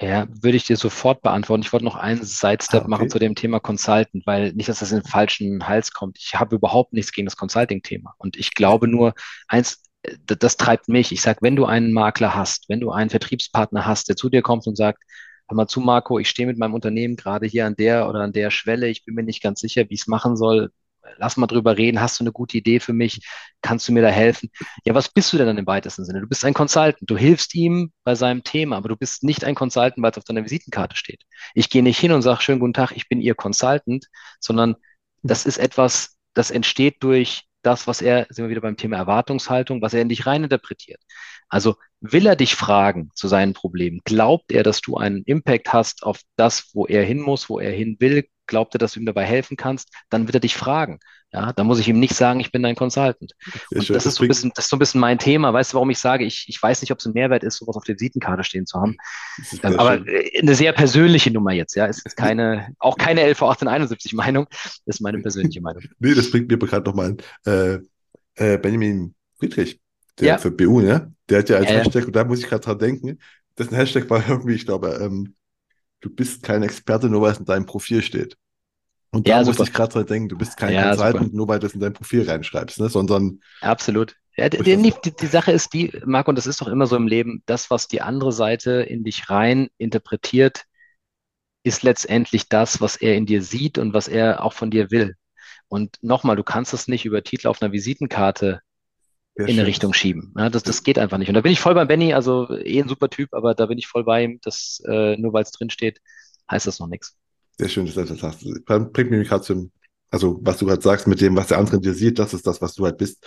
Ja, 0.00 0.26
würde 0.28 0.56
ich 0.56 0.66
dir 0.66 0.76
sofort 0.76 1.22
beantworten. 1.22 1.62
Ich 1.62 1.72
wollte 1.72 1.84
noch 1.84 1.94
einen 1.94 2.22
Sidestep 2.22 2.74
ah, 2.74 2.78
okay. 2.82 2.90
machen 2.90 3.10
zu 3.10 3.18
dem 3.18 3.34
Thema 3.34 3.60
Consultant, 3.60 4.26
weil 4.26 4.52
nicht, 4.52 4.68
dass 4.68 4.80
das 4.80 4.90
in 4.90 4.98
den 4.98 5.08
falschen 5.08 5.68
Hals 5.68 5.92
kommt. 5.92 6.18
Ich 6.18 6.34
habe 6.34 6.56
überhaupt 6.56 6.92
nichts 6.92 7.12
gegen 7.12 7.26
das 7.26 7.36
Consulting-Thema. 7.36 8.14
Und 8.18 8.36
ich 8.36 8.54
glaube 8.54 8.88
nur, 8.88 9.14
eins, 9.46 9.82
das, 10.26 10.56
treibt 10.56 10.88
mich. 10.88 11.12
Ich 11.12 11.22
sage, 11.22 11.38
wenn 11.42 11.56
du 11.56 11.64
einen 11.64 11.92
Makler 11.92 12.34
hast, 12.34 12.68
wenn 12.68 12.80
du 12.80 12.90
einen 12.90 13.10
Vertriebspartner 13.10 13.86
hast, 13.86 14.08
der 14.08 14.16
zu 14.16 14.28
dir 14.28 14.42
kommt 14.42 14.66
und 14.66 14.76
sagt, 14.76 15.02
hör 15.48 15.56
mal 15.56 15.68
zu, 15.68 15.80
Marco, 15.80 16.18
ich 16.18 16.28
stehe 16.28 16.46
mit 16.46 16.58
meinem 16.58 16.74
Unternehmen 16.74 17.16
gerade 17.16 17.46
hier 17.46 17.66
an 17.66 17.76
der 17.76 18.08
oder 18.08 18.20
an 18.20 18.32
der 18.32 18.50
Schwelle, 18.50 18.88
ich 18.88 19.04
bin 19.04 19.14
mir 19.14 19.22
nicht 19.22 19.42
ganz 19.42 19.60
sicher, 19.60 19.82
wie 19.88 19.94
ich 19.94 20.02
es 20.02 20.06
machen 20.06 20.36
soll, 20.36 20.70
lass 21.18 21.36
mal 21.36 21.46
drüber 21.46 21.76
reden, 21.76 22.00
hast 22.00 22.18
du 22.18 22.24
eine 22.24 22.32
gute 22.32 22.56
Idee 22.58 22.80
für 22.80 22.92
mich, 22.92 23.20
kannst 23.62 23.88
du 23.88 23.92
mir 23.92 24.02
da 24.02 24.08
helfen? 24.08 24.50
Ja, 24.84 24.94
was 24.94 25.08
bist 25.08 25.32
du 25.32 25.36
denn 25.36 25.46
dann 25.46 25.58
im 25.58 25.66
weitesten 25.66 26.04
Sinne? 26.04 26.20
Du 26.20 26.26
bist 26.26 26.44
ein 26.44 26.54
Consultant, 26.54 26.98
du 27.02 27.16
hilfst 27.16 27.54
ihm 27.54 27.92
bei 28.04 28.14
seinem 28.14 28.42
Thema, 28.42 28.76
aber 28.76 28.88
du 28.88 28.96
bist 28.96 29.22
nicht 29.22 29.44
ein 29.44 29.54
Consultant, 29.54 30.02
weil 30.02 30.10
es 30.10 30.18
auf 30.18 30.24
deiner 30.24 30.44
Visitenkarte 30.44 30.96
steht. 30.96 31.22
Ich 31.54 31.70
gehe 31.70 31.82
nicht 31.82 31.98
hin 31.98 32.12
und 32.12 32.22
sage, 32.22 32.42
schönen 32.42 32.60
guten 32.60 32.74
Tag, 32.74 32.92
ich 32.92 33.08
bin 33.08 33.20
Ihr 33.20 33.34
Consultant, 33.34 34.06
sondern 34.40 34.76
das 35.22 35.46
ist 35.46 35.58
etwas, 35.58 36.16
das 36.34 36.50
entsteht 36.50 37.02
durch 37.02 37.44
das, 37.66 37.86
was 37.86 38.02
er, 38.02 38.26
sind 38.30 38.44
wir 38.44 38.50
wieder 38.50 38.60
beim 38.60 38.76
Thema 38.76 38.96
Erwartungshaltung, 38.96 39.82
was 39.82 39.94
er 39.94 40.02
in 40.02 40.08
dich 40.08 40.26
reininterpretiert. 40.26 41.00
Also 41.48 41.76
will 42.00 42.26
er 42.26 42.36
dich 42.36 42.54
fragen 42.54 43.10
zu 43.14 43.28
seinen 43.28 43.54
Problemen? 43.54 44.00
Glaubt 44.04 44.52
er, 44.52 44.62
dass 44.62 44.80
du 44.80 44.96
einen 44.96 45.22
Impact 45.24 45.72
hast 45.72 46.02
auf 46.02 46.20
das, 46.36 46.70
wo 46.74 46.86
er 46.86 47.04
hin 47.04 47.20
muss, 47.20 47.48
wo 47.48 47.58
er 47.58 47.72
hin 47.72 47.96
will? 48.00 48.26
Glaubt 48.46 48.74
er, 48.74 48.78
dass 48.78 48.92
du 48.92 49.00
ihm 49.00 49.06
dabei 49.06 49.24
helfen 49.24 49.56
kannst? 49.56 49.88
Dann 50.10 50.26
wird 50.26 50.34
er 50.34 50.40
dich 50.40 50.54
fragen. 50.54 50.98
Ja, 51.34 51.52
da 51.52 51.64
muss 51.64 51.80
ich 51.80 51.88
ihm 51.88 51.98
nicht 51.98 52.14
sagen, 52.14 52.38
ich 52.38 52.52
bin 52.52 52.62
dein 52.62 52.76
Consultant. 52.76 53.32
Und 53.72 53.90
das 53.90 54.06
ist 54.06 54.14
so 54.14 54.22
ein 54.22 54.28
bisschen, 54.28 54.52
das 54.54 54.66
ist 54.66 54.70
so 54.70 54.76
ein 54.76 54.78
bisschen 54.78 55.00
mein 55.00 55.18
Thema. 55.18 55.52
Weißt 55.52 55.72
du, 55.72 55.74
warum 55.74 55.90
ich 55.90 55.98
sage, 55.98 56.24
ich, 56.24 56.44
ich 56.46 56.62
weiß 56.62 56.80
nicht, 56.80 56.92
ob 56.92 57.00
es 57.00 57.06
ein 57.06 57.12
Mehrwert 57.12 57.42
ist, 57.42 57.56
sowas 57.56 57.74
auf 57.74 57.82
der 57.82 57.96
Visitenkarte 57.96 58.44
stehen 58.44 58.66
zu 58.66 58.80
haben. 58.80 58.96
Ähm, 59.64 59.76
aber 59.76 59.96
schön. 59.96 60.22
eine 60.42 60.54
sehr 60.54 60.72
persönliche 60.72 61.32
Nummer 61.32 61.52
jetzt, 61.52 61.74
ja. 61.74 61.86
Ist 61.86 62.04
keine, 62.16 62.68
auch 62.78 62.96
keine 62.96 63.22
LV 63.22 63.42
1871 63.42 64.12
Meinung. 64.12 64.46
Ist 64.86 65.00
meine 65.00 65.18
persönliche 65.18 65.60
Meinung. 65.60 65.82
Nee, 65.98 66.14
das 66.14 66.30
bringt 66.30 66.48
mir 66.48 66.56
bekannt 66.56 66.86
nochmal 66.86 67.16
äh, 67.46 67.78
äh, 68.36 68.58
Benjamin 68.58 69.16
Friedrich, 69.38 69.80
der 70.18 70.28
ja. 70.28 70.38
für 70.38 70.50
BU, 70.50 70.80
ne? 70.80 71.12
Der 71.28 71.38
hat 71.38 71.48
ja 71.48 71.56
als 71.56 71.70
ja, 71.70 71.78
Hashtag, 71.78 72.06
und 72.06 72.16
da 72.16 72.24
muss 72.24 72.40
ich 72.40 72.48
gerade 72.48 72.62
dran 72.62 72.78
denken, 72.78 73.18
dessen 73.58 73.74
Hashtag 73.74 74.08
war 74.10 74.28
irgendwie, 74.28 74.54
ich 74.54 74.66
glaube, 74.66 74.98
ähm, 75.00 75.34
du 76.00 76.10
bist 76.10 76.42
kein 76.42 76.62
Experte, 76.62 77.08
nur 77.08 77.22
weil 77.22 77.32
es 77.32 77.38
in 77.38 77.46
deinem 77.46 77.66
Profil 77.66 78.02
steht. 78.02 78.36
Und 79.10 79.28
da 79.28 79.40
ja, 79.40 79.44
muss 79.44 79.60
ich 79.60 79.72
gerade 79.72 79.92
dran 79.92 80.06
denken, 80.06 80.28
du 80.28 80.36
bist 80.36 80.56
kein 80.56 80.74
ja, 80.74 80.88
Consultant, 80.88 81.34
nur 81.34 81.46
weil 81.46 81.60
du 81.60 81.66
es 81.66 81.74
in 81.74 81.80
dein 81.80 81.92
Profil 81.92 82.28
reinschreibst, 82.28 82.80
ne? 82.80 82.88
sondern. 82.88 83.40
Absolut. 83.60 84.16
Ja, 84.36 84.48
die, 84.48 84.58
die, 84.62 85.12
die, 85.12 85.26
Sache 85.26 85.52
ist 85.52 85.72
die, 85.72 85.92
Marco, 86.04 86.30
und 86.30 86.36
das 86.36 86.48
ist 86.48 86.60
doch 86.60 86.66
immer 86.66 86.88
so 86.88 86.96
im 86.96 87.06
Leben, 87.06 87.44
das, 87.46 87.70
was 87.70 87.86
die 87.86 88.02
andere 88.02 88.32
Seite 88.32 88.82
in 88.82 89.04
dich 89.04 89.30
rein 89.30 89.68
interpretiert, 89.78 90.64
ist 91.62 91.84
letztendlich 91.84 92.48
das, 92.48 92.80
was 92.80 92.96
er 92.96 93.14
in 93.14 93.26
dir 93.26 93.42
sieht 93.42 93.78
und 93.78 93.94
was 93.94 94.08
er 94.08 94.42
auch 94.42 94.52
von 94.52 94.72
dir 94.72 94.90
will. 94.90 95.14
Und 95.68 95.96
nochmal, 96.02 96.34
du 96.34 96.42
kannst 96.42 96.74
es 96.74 96.88
nicht 96.88 97.04
über 97.04 97.22
Titel 97.22 97.46
auf 97.46 97.62
einer 97.62 97.72
Visitenkarte 97.72 98.60
ja, 99.36 99.46
in 99.46 99.58
eine 99.58 99.66
Richtung 99.66 99.92
schieben. 99.92 100.32
Ja, 100.36 100.48
das, 100.48 100.62
das 100.62 100.82
geht 100.82 100.98
einfach 100.98 101.18
nicht. 101.18 101.28
Und 101.28 101.34
da 101.34 101.40
bin 101.40 101.52
ich 101.52 101.60
voll 101.60 101.74
bei 101.74 101.84
Benny, 101.84 102.14
also 102.14 102.48
eh 102.50 102.80
ein 102.80 102.88
super 102.88 103.10
Typ, 103.10 103.32
aber 103.32 103.54
da 103.54 103.66
bin 103.66 103.78
ich 103.78 103.86
voll 103.86 104.04
bei 104.04 104.24
ihm. 104.24 104.38
Das, 104.42 104.82
äh, 104.86 105.16
nur 105.16 105.32
weil 105.32 105.42
es 105.42 105.50
drin 105.50 105.70
steht, 105.70 106.00
heißt 106.50 106.66
das 106.66 106.78
noch 106.78 106.86
nichts. 106.86 107.16
Sehr 107.58 107.68
schön, 107.68 107.86
dass 107.86 107.94
du 107.94 108.04
das 108.04 108.18
sagst. 108.18 108.64
Bringt 108.64 109.10
mich 109.10 109.28
gerade 109.28 109.44
zum, 109.44 109.72
also 110.10 110.38
was 110.42 110.58
du 110.58 110.66
gerade 110.66 110.82
sagst, 110.82 111.06
mit 111.06 111.20
dem, 111.20 111.36
was 111.36 111.48
der 111.48 111.58
andere 111.58 111.76
in 111.76 111.82
dir 111.82 111.94
sieht, 111.94 112.18
das 112.18 112.34
ist 112.34 112.46
das, 112.46 112.60
was 112.60 112.74
du 112.74 112.84
halt 112.84 112.98
bist. 112.98 113.26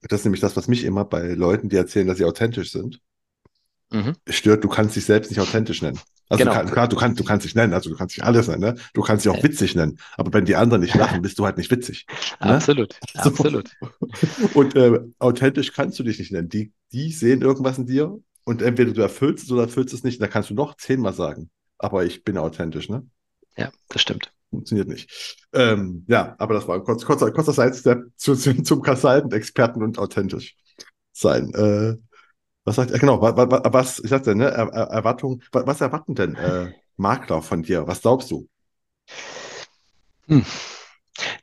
Das 0.00 0.20
ist 0.20 0.24
nämlich 0.24 0.40
das, 0.40 0.56
was 0.56 0.68
mich 0.68 0.84
immer 0.84 1.04
bei 1.04 1.32
Leuten, 1.34 1.68
die 1.68 1.76
erzählen, 1.76 2.06
dass 2.06 2.18
sie 2.18 2.24
authentisch 2.24 2.72
sind, 2.72 3.00
mhm. 3.90 4.14
stört. 4.28 4.64
Du 4.64 4.68
kannst 4.68 4.96
dich 4.96 5.04
selbst 5.04 5.30
nicht 5.30 5.40
authentisch 5.40 5.82
nennen. 5.82 5.98
Also 6.28 6.42
genau. 6.42 6.52
du, 6.52 6.58
kann, 6.58 6.72
klar, 6.72 6.88
du 6.88 6.96
kannst, 6.96 7.20
du 7.20 7.24
kannst 7.24 7.44
dich 7.44 7.54
nennen, 7.54 7.74
also 7.74 7.90
du 7.90 7.96
kannst 7.96 8.16
dich 8.16 8.24
alles 8.24 8.48
nennen, 8.48 8.60
ne? 8.60 8.74
Du 8.94 9.02
kannst 9.02 9.24
dich 9.24 9.32
auch 9.32 9.42
witzig 9.42 9.74
nennen. 9.74 9.98
Aber 10.16 10.32
wenn 10.32 10.44
die 10.44 10.56
anderen 10.56 10.82
nicht 10.82 10.94
lachen, 10.96 11.22
bist 11.22 11.38
du 11.38 11.44
halt 11.44 11.58
nicht 11.58 11.70
witzig. 11.70 12.06
Ne? 12.40 12.54
Absolut, 12.54 12.98
so. 13.14 13.30
absolut. 13.30 13.70
Und 14.54 14.74
äh, 14.74 15.00
authentisch 15.18 15.72
kannst 15.72 15.98
du 15.98 16.02
dich 16.02 16.18
nicht 16.18 16.32
nennen. 16.32 16.48
Die, 16.48 16.72
die 16.92 17.12
sehen 17.12 17.42
irgendwas 17.42 17.78
in 17.78 17.86
dir 17.86 18.18
und 18.44 18.62
entweder 18.62 18.92
du 18.92 19.02
erfüllst 19.02 19.44
es 19.44 19.52
oder 19.52 19.62
erfüllst 19.62 19.92
es 19.92 20.02
nicht. 20.02 20.20
Da 20.20 20.26
kannst 20.26 20.50
du 20.50 20.54
noch 20.54 20.76
zehnmal 20.76 21.12
sagen. 21.12 21.50
Aber 21.78 22.04
ich 22.04 22.24
bin 22.24 22.38
authentisch, 22.38 22.88
ne? 22.88 23.06
Ja, 23.56 23.70
das 23.88 24.02
stimmt. 24.02 24.32
Funktioniert 24.50 24.88
nicht. 24.88 25.46
Ähm, 25.52 26.04
ja, 26.08 26.36
aber 26.38 26.54
das 26.54 26.68
war 26.68 26.76
ein 26.76 26.84
kurz, 26.84 27.04
kurzer, 27.04 27.32
kurzer 27.32 27.52
Sidestep 27.52 28.04
zu, 28.16 28.34
zu, 28.34 28.54
zum 28.62 28.82
Consultant-Experten 28.82 29.82
und 29.82 29.98
authentisch 29.98 30.56
sein. 31.12 31.52
Äh, 31.54 31.96
was 32.64 32.76
sagt 32.76 32.90
er? 32.90 32.98
Genau, 32.98 33.20
was, 33.20 33.34
was 33.36 33.98
ich 34.00 34.10
sagte, 34.10 34.34
ne, 34.34 34.46
er, 34.46 34.68
Erwartung, 34.68 35.42
was 35.52 35.80
erwarten 35.80 36.14
denn 36.14 36.34
äh, 36.34 36.72
Makler 36.96 37.42
von 37.42 37.62
dir? 37.62 37.86
Was 37.86 38.02
glaubst 38.02 38.30
du? 38.30 38.48
Hm. 40.28 40.44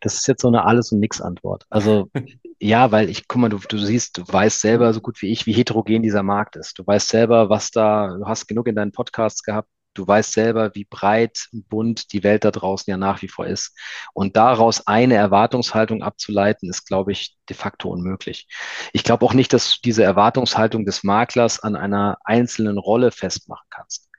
Das 0.01 0.15
ist 0.15 0.27
jetzt 0.27 0.41
so 0.41 0.47
eine 0.47 0.65
Alles- 0.65 0.91
und 0.91 0.99
Nix-Antwort. 0.99 1.65
Also 1.69 2.09
ja, 2.59 2.91
weil 2.91 3.09
ich, 3.09 3.27
guck 3.27 3.39
mal, 3.39 3.49
du, 3.49 3.57
du 3.57 3.77
siehst, 3.77 4.17
du 4.17 4.23
weißt 4.27 4.59
selber 4.59 4.93
so 4.93 5.01
gut 5.01 5.21
wie 5.21 5.31
ich, 5.31 5.45
wie 5.45 5.53
heterogen 5.53 6.03
dieser 6.03 6.23
Markt 6.23 6.55
ist. 6.55 6.77
Du 6.79 6.85
weißt 6.85 7.09
selber, 7.09 7.49
was 7.49 7.71
da, 7.71 8.15
du 8.17 8.25
hast 8.25 8.47
genug 8.47 8.67
in 8.67 8.75
deinen 8.75 8.91
Podcasts 8.91 9.43
gehabt, 9.43 9.69
du 9.93 10.07
weißt 10.07 10.31
selber, 10.31 10.73
wie 10.75 10.85
breit 10.85 11.47
und 11.51 11.67
bunt 11.69 12.13
die 12.13 12.23
Welt 12.23 12.45
da 12.45 12.51
draußen 12.51 12.89
ja 12.89 12.97
nach 12.97 13.21
wie 13.21 13.27
vor 13.27 13.47
ist. 13.47 13.77
Und 14.13 14.35
daraus 14.37 14.87
eine 14.87 15.15
Erwartungshaltung 15.15 16.03
abzuleiten, 16.03 16.69
ist, 16.69 16.85
glaube 16.85 17.11
ich, 17.11 17.37
de 17.49 17.55
facto 17.55 17.89
unmöglich. 17.89 18.47
Ich 18.93 19.03
glaube 19.03 19.25
auch 19.25 19.33
nicht, 19.33 19.53
dass 19.53 19.75
du 19.75 19.79
diese 19.83 20.03
Erwartungshaltung 20.03 20.85
des 20.85 21.03
Maklers 21.03 21.59
an 21.59 21.75
einer 21.75 22.17
einzelnen 22.23 22.77
Rolle 22.77 23.11
festmachen 23.11 23.67
kannst. 23.69 24.09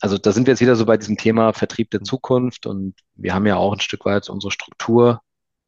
Also 0.00 0.18
da 0.18 0.32
sind 0.32 0.46
wir 0.46 0.52
jetzt 0.52 0.60
wieder 0.60 0.76
so 0.76 0.86
bei 0.86 0.96
diesem 0.96 1.16
Thema 1.16 1.52
Vertrieb 1.52 1.90
der 1.90 2.02
Zukunft 2.02 2.66
und 2.66 2.94
wir 3.14 3.34
haben 3.34 3.46
ja 3.46 3.56
auch 3.56 3.72
ein 3.72 3.80
Stück 3.80 4.04
weit 4.04 4.28
unsere 4.28 4.50
Struktur 4.50 5.20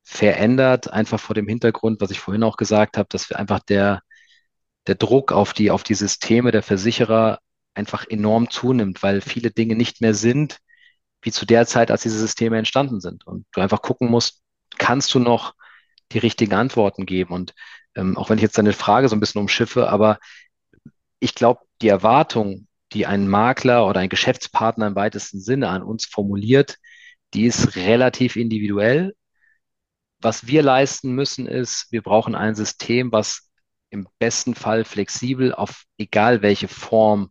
verändert, 0.03 0.93
einfach 0.93 1.21
vor 1.21 1.35
dem 1.35 1.49
Hintergrund, 1.49 2.01
was 2.01 2.11
ich 2.11 2.21
vorhin 2.21 2.43
auch 2.43 2.57
gesagt 2.57 2.97
habe, 2.99 3.09
dass 3.11 3.31
wir 3.31 3.39
einfach 3.39 3.61
der, 3.61 4.03
der 4.87 4.97
Druck 4.97 5.33
auf 5.33 5.53
die, 5.53 5.71
auf 5.71 5.83
die 5.83 5.95
Systeme 5.95 6.51
der 6.51 6.63
Versicherer 6.63 7.39
einfach 7.75 8.07
enorm 8.09 8.51
zunimmt, 8.51 9.03
weil 9.03 9.21
viele 9.21 9.51
Dinge 9.51 9.77
nicht 9.77 10.01
mehr 10.01 10.15
sind, 10.15 10.59
wie 11.23 11.33
zu 11.33 11.47
der 11.47 11.67
Zeit, 11.67 11.91
als 11.91 12.03
diese 12.03 12.19
Systeme 12.19 12.59
entstanden 12.59 13.01
sind. 13.01 13.27
Und 13.27 13.47
du 13.53 13.61
einfach 13.61 13.83
gucken 13.83 14.11
musst, 14.11 14.43
kannst 14.79 15.15
du 15.15 15.19
noch 15.19 15.55
die 16.13 16.19
richtigen 16.19 16.55
Antworten 16.55 17.07
geben? 17.07 17.35
Und 17.35 17.55
ähm, 17.97 18.17
auch 18.17 18.31
wenn 18.31 18.39
ich 18.39 18.43
jetzt 18.43 18.59
deine 18.59 18.73
Frage 18.73 19.09
so 19.09 19.17
ein 19.17 19.21
bisschen 19.21 19.41
umschiffe, 19.41 19.89
aber 19.89 20.19
ich 21.19 21.35
glaube, 21.35 21.61
die 21.81 21.89
Erwartung, 21.89 22.69
die 22.93 23.07
ein 23.07 23.29
Makler 23.29 23.87
oder 23.87 24.01
ein 24.01 24.09
Geschäftspartner 24.09 24.87
im 24.87 24.95
weitesten 24.95 25.41
Sinne 25.41 25.69
an 25.69 25.83
uns 25.83 26.05
formuliert, 26.05 26.77
die 27.33 27.47
ist 27.47 27.77
relativ 27.77 28.37
individuell. 28.37 29.15
Was 30.21 30.47
wir 30.47 30.63
leisten 30.63 31.13
müssen, 31.13 31.47
ist, 31.47 31.89
wir 31.91 32.03
brauchen 32.03 32.35
ein 32.35 32.55
System, 32.55 33.13
was 33.13 33.51
im 33.91 34.09
besten 34.19 34.55
Fall 34.55 34.85
flexibel 34.85 35.55
auf 35.55 35.85
egal 35.99 36.43
welche 36.43 36.69
Form 36.69 37.31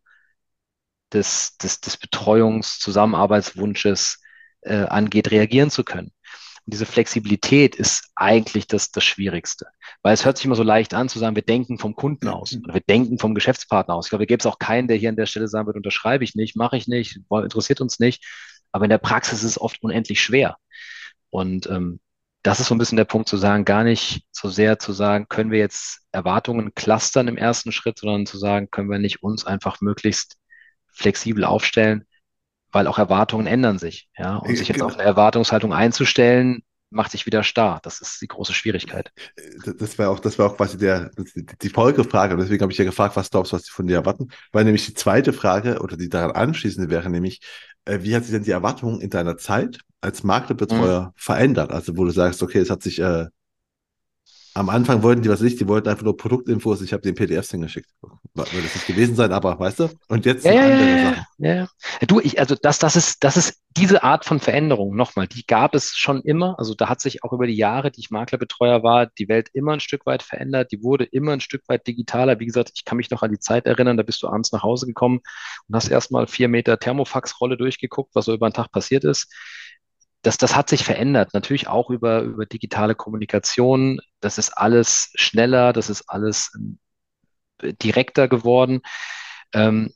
des, 1.13 1.57
des, 1.57 1.81
des 1.81 1.97
Betreuungs-, 1.97 2.79
Zusammenarbeitswunsches 2.79 4.21
äh, 4.61 4.85
angeht, 4.85 5.31
reagieren 5.31 5.69
zu 5.69 5.83
können. 5.83 6.11
Und 6.65 6.73
diese 6.73 6.85
Flexibilität 6.85 7.75
ist 7.75 8.09
eigentlich 8.15 8.67
das, 8.67 8.91
das 8.91 9.03
Schwierigste. 9.03 9.67
Weil 10.01 10.13
es 10.13 10.23
hört 10.23 10.37
sich 10.37 10.45
immer 10.45 10.55
so 10.55 10.63
leicht 10.63 10.93
an 10.93 11.09
zu 11.09 11.19
sagen, 11.19 11.35
wir 11.35 11.43
denken 11.43 11.77
vom 11.77 11.95
Kunden 11.95 12.29
aus 12.29 12.55
oder 12.55 12.73
wir 12.73 12.81
denken 12.81 13.19
vom 13.19 13.35
Geschäftspartner 13.35 13.95
aus. 13.95 14.05
Ich 14.05 14.09
glaube, 14.09 14.25
da 14.25 14.27
gäbe 14.27 14.39
es 14.39 14.45
auch 14.45 14.59
keinen, 14.59 14.87
der 14.87 14.97
hier 14.97 15.09
an 15.09 15.17
der 15.17 15.25
Stelle 15.25 15.47
sagen 15.47 15.67
wird, 15.67 15.75
unterschreibe 15.75 16.23
ich 16.23 16.35
nicht, 16.35 16.55
mache 16.55 16.77
ich 16.77 16.87
nicht, 16.87 17.19
interessiert 17.29 17.81
uns 17.81 17.99
nicht. 17.99 18.25
Aber 18.71 18.85
in 18.85 18.89
der 18.89 18.97
Praxis 18.97 19.39
ist 19.39 19.51
es 19.51 19.61
oft 19.61 19.83
unendlich 19.83 20.21
schwer. 20.21 20.57
Und 21.29 21.67
ähm, 21.67 21.99
das 22.43 22.59
ist 22.59 22.67
so 22.67 22.75
ein 22.75 22.77
bisschen 22.77 22.97
der 22.97 23.05
Punkt 23.05 23.27
zu 23.27 23.37
sagen, 23.37 23.65
gar 23.65 23.83
nicht 23.83 24.25
so 24.31 24.49
sehr 24.49 24.77
zu 24.77 24.93
sagen, 24.93 25.27
können 25.29 25.51
wir 25.51 25.59
jetzt 25.59 26.01
Erwartungen 26.11 26.75
clustern 26.75 27.27
im 27.27 27.37
ersten 27.37 27.71
Schritt, 27.71 27.99
sondern 27.99 28.25
zu 28.25 28.37
sagen, 28.37 28.69
können 28.69 28.89
wir 28.89 28.99
nicht 28.99 29.23
uns 29.23 29.45
einfach 29.45 29.79
möglichst 29.81 30.37
flexibel 30.93 31.43
aufstellen, 31.43 32.05
weil 32.71 32.87
auch 32.87 32.97
Erwartungen 32.97 33.47
ändern 33.47 33.79
sich. 33.79 34.09
Ja, 34.17 34.37
und 34.37 34.55
sich 34.55 34.67
jetzt 34.67 34.81
auf 34.81 34.93
eine 34.93 35.03
Erwartungshaltung 35.03 35.73
einzustellen, 35.73 36.63
macht 36.93 37.11
sich 37.11 37.25
wieder 37.25 37.43
starr. 37.43 37.79
Das 37.83 38.01
ist 38.01 38.21
die 38.21 38.27
große 38.27 38.53
Schwierigkeit. 38.53 39.11
Das 39.79 39.97
war 39.97 40.09
auch, 40.09 40.19
das 40.19 40.39
war 40.39 40.47
auch 40.51 40.57
quasi 40.57 40.77
der, 40.77 41.11
die 41.61 41.69
Folgefrage. 41.69 42.33
Und 42.33 42.39
deswegen 42.39 42.61
habe 42.61 42.71
ich 42.71 42.77
ja 42.77 42.85
gefragt, 42.85 43.15
was 43.15 43.29
glaubst 43.29 43.51
du, 43.51 43.55
was 43.55 43.63
sie 43.63 43.71
von 43.71 43.87
dir 43.87 43.97
erwarten? 43.97 44.29
Weil 44.51 44.63
nämlich 44.63 44.85
die 44.85 44.93
zweite 44.93 45.33
Frage 45.33 45.79
oder 45.79 45.97
die 45.97 46.09
daran 46.09 46.31
anschließende 46.31 46.89
wäre 46.89 47.09
nämlich, 47.09 47.41
äh, 47.85 47.99
wie 48.01 48.15
hat 48.15 48.23
sich 48.23 48.31
denn 48.31 48.43
die 48.43 48.51
Erwartung 48.51 49.01
in 49.01 49.09
deiner 49.09 49.37
Zeit 49.37 49.79
als 50.01 50.23
Maklerbetreuer 50.23 51.07
mhm. 51.07 51.11
verändert? 51.15 51.71
Also, 51.71 51.97
wo 51.97 52.05
du 52.05 52.11
sagst, 52.11 52.41
okay, 52.43 52.59
es 52.59 52.69
hat 52.69 52.83
sich 52.83 52.99
äh, 52.99 53.25
am 54.55 54.69
Anfang 54.69 55.01
wollten 55.01 55.23
die 55.23 55.29
was 55.29 55.41
nicht, 55.41 55.59
die 55.59 55.67
wollten 55.67 55.89
einfach 55.89 56.03
nur 56.03 56.15
Produktinfos, 56.15 56.81
ich 56.81 56.93
habe 56.93 57.01
den 57.01 57.15
PDFs 57.15 57.51
hingeschickt. 57.51 57.89
Würde 58.35 58.49
es 58.65 58.75
nicht 58.75 58.87
gewesen 58.87 59.15
sein, 59.15 59.31
aber 59.31 59.59
weißt 59.59 59.79
du? 59.79 59.89
Und 60.07 60.25
jetzt 60.25 60.45
ja, 60.45 60.53
ja, 60.53 60.63
andere 60.63 61.03
Sachen. 61.03 61.25
Ja, 61.39 61.55
ja. 61.55 61.67
Du, 62.07 62.19
ich, 62.19 62.39
also 62.39 62.55
das, 62.61 62.77
das 62.79 62.95
ist, 62.95 63.23
das 63.23 63.37
ist 63.37 63.61
diese 63.75 64.03
Art 64.03 64.25
von 64.25 64.39
Veränderung, 64.39 64.95
nochmal, 64.95 65.27
die 65.27 65.45
gab 65.45 65.73
es 65.73 65.95
schon 65.95 66.21
immer. 66.21 66.57
Also 66.59 66.75
da 66.75 66.89
hat 66.89 67.01
sich 67.01 67.23
auch 67.23 67.33
über 67.33 67.47
die 67.47 67.55
Jahre, 67.55 67.89
die 67.89 68.01
ich 68.01 68.11
Maklerbetreuer 68.11 68.83
war, 68.83 69.07
die 69.07 69.27
Welt 69.27 69.49
immer 69.53 69.73
ein 69.73 69.79
Stück 69.79 70.05
weit 70.05 70.21
verändert, 70.21 70.71
die 70.71 70.83
wurde 70.83 71.05
immer 71.05 71.33
ein 71.33 71.41
Stück 71.41 71.63
weit 71.67 71.87
digitaler. 71.87 72.39
Wie 72.39 72.45
gesagt, 72.45 72.71
ich 72.75 72.85
kann 72.85 72.97
mich 72.97 73.09
noch 73.09 73.23
an 73.23 73.31
die 73.31 73.39
Zeit 73.39 73.65
erinnern, 73.65 73.97
da 73.97 74.03
bist 74.03 74.21
du 74.21 74.27
abends 74.27 74.51
nach 74.51 74.63
Hause 74.63 74.85
gekommen 74.85 75.21
und 75.67 75.75
hast 75.75 75.87
erstmal 75.87 76.27
vier 76.27 76.47
Meter 76.47 76.77
Thermofax-Rolle 76.77 77.57
durchgeguckt, 77.57 78.13
was 78.13 78.25
so 78.25 78.33
über 78.33 78.49
den 78.49 78.53
Tag 78.53 78.71
passiert 78.71 79.03
ist 79.03 79.33
das, 80.23 80.37
das 80.37 80.55
hat 80.55 80.69
sich 80.69 80.83
verändert. 80.83 81.33
Natürlich 81.33 81.67
auch 81.67 81.89
über, 81.89 82.21
über 82.21 82.45
digitale 82.45 82.95
Kommunikation. 82.95 83.99
Das 84.21 84.37
ist 84.37 84.51
alles 84.51 85.11
schneller, 85.15 85.73
das 85.73 85.89
ist 85.89 86.09
alles 86.09 86.51
ähm, 86.55 86.79
direkter 87.61 88.27
geworden. 88.27 88.81
Ähm, 89.53 89.93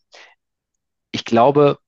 ich 1.11 1.25
glaube, 1.25 1.79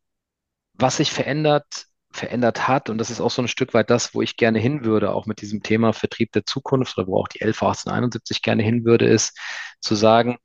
was 0.74 0.98
sich 0.98 1.12
verändert, 1.12 1.88
verändert 2.12 2.68
hat, 2.68 2.90
und 2.90 2.98
das 2.98 3.10
ist 3.12 3.22
auch 3.22 3.30
so 3.30 3.42
ein 3.42 3.48
Stück 3.50 3.74
weit 3.74 3.90
das, 3.90 4.16
wo 4.16 4.22
ich 4.22 4.38
gerne 4.38 4.60
hin 4.60 4.86
würde, 4.86 5.12
auch 5.12 5.26
mit 5.26 5.42
diesem 5.42 5.62
Thema 5.62 5.94
Vertrieb 5.94 6.32
der 6.32 6.46
Zukunft 6.46 6.98
oder 6.98 7.08
wo 7.08 7.20
auch 7.20 7.28
die 7.28 7.42
11 7.42 7.62
1871 7.62 8.42
gerne 8.42 8.64
hin 8.64 8.86
würde, 8.86 9.06
ist 9.06 9.38
zu 9.82 9.96
sagen, 9.96 10.38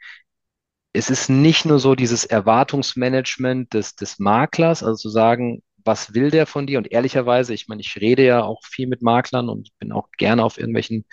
es 0.93 1.11
ist 1.11 1.29
nicht 1.29 1.65
nur 1.65 1.79
so 1.79 1.95
dieses 1.95 2.25
Erwartungsmanagement 2.25 3.73
des, 3.73 3.97
des 3.97 4.19
Maklers, 4.19 4.83
also 4.83 4.97
zu 4.97 5.09
sagen, 5.09 5.63
was 5.85 6.15
will 6.15 6.31
der 6.31 6.47
von 6.47 6.67
dir? 6.67 6.79
Und 6.79 6.91
ehrlicherweise, 6.91 7.55
ich 7.55 7.69
meine, 7.69 7.81
ich 7.81 7.97
rede 7.97 8.25
ja 8.25 8.43
auch 8.43 8.65
viel 8.65 8.87
mit 8.87 9.03
Maklern 9.03 9.49
und 9.49 9.71
bin 9.79 9.93
auch 9.93 10.09
gerne 10.17 10.45
auf 10.45 10.59
irgendwelchen 10.59 11.05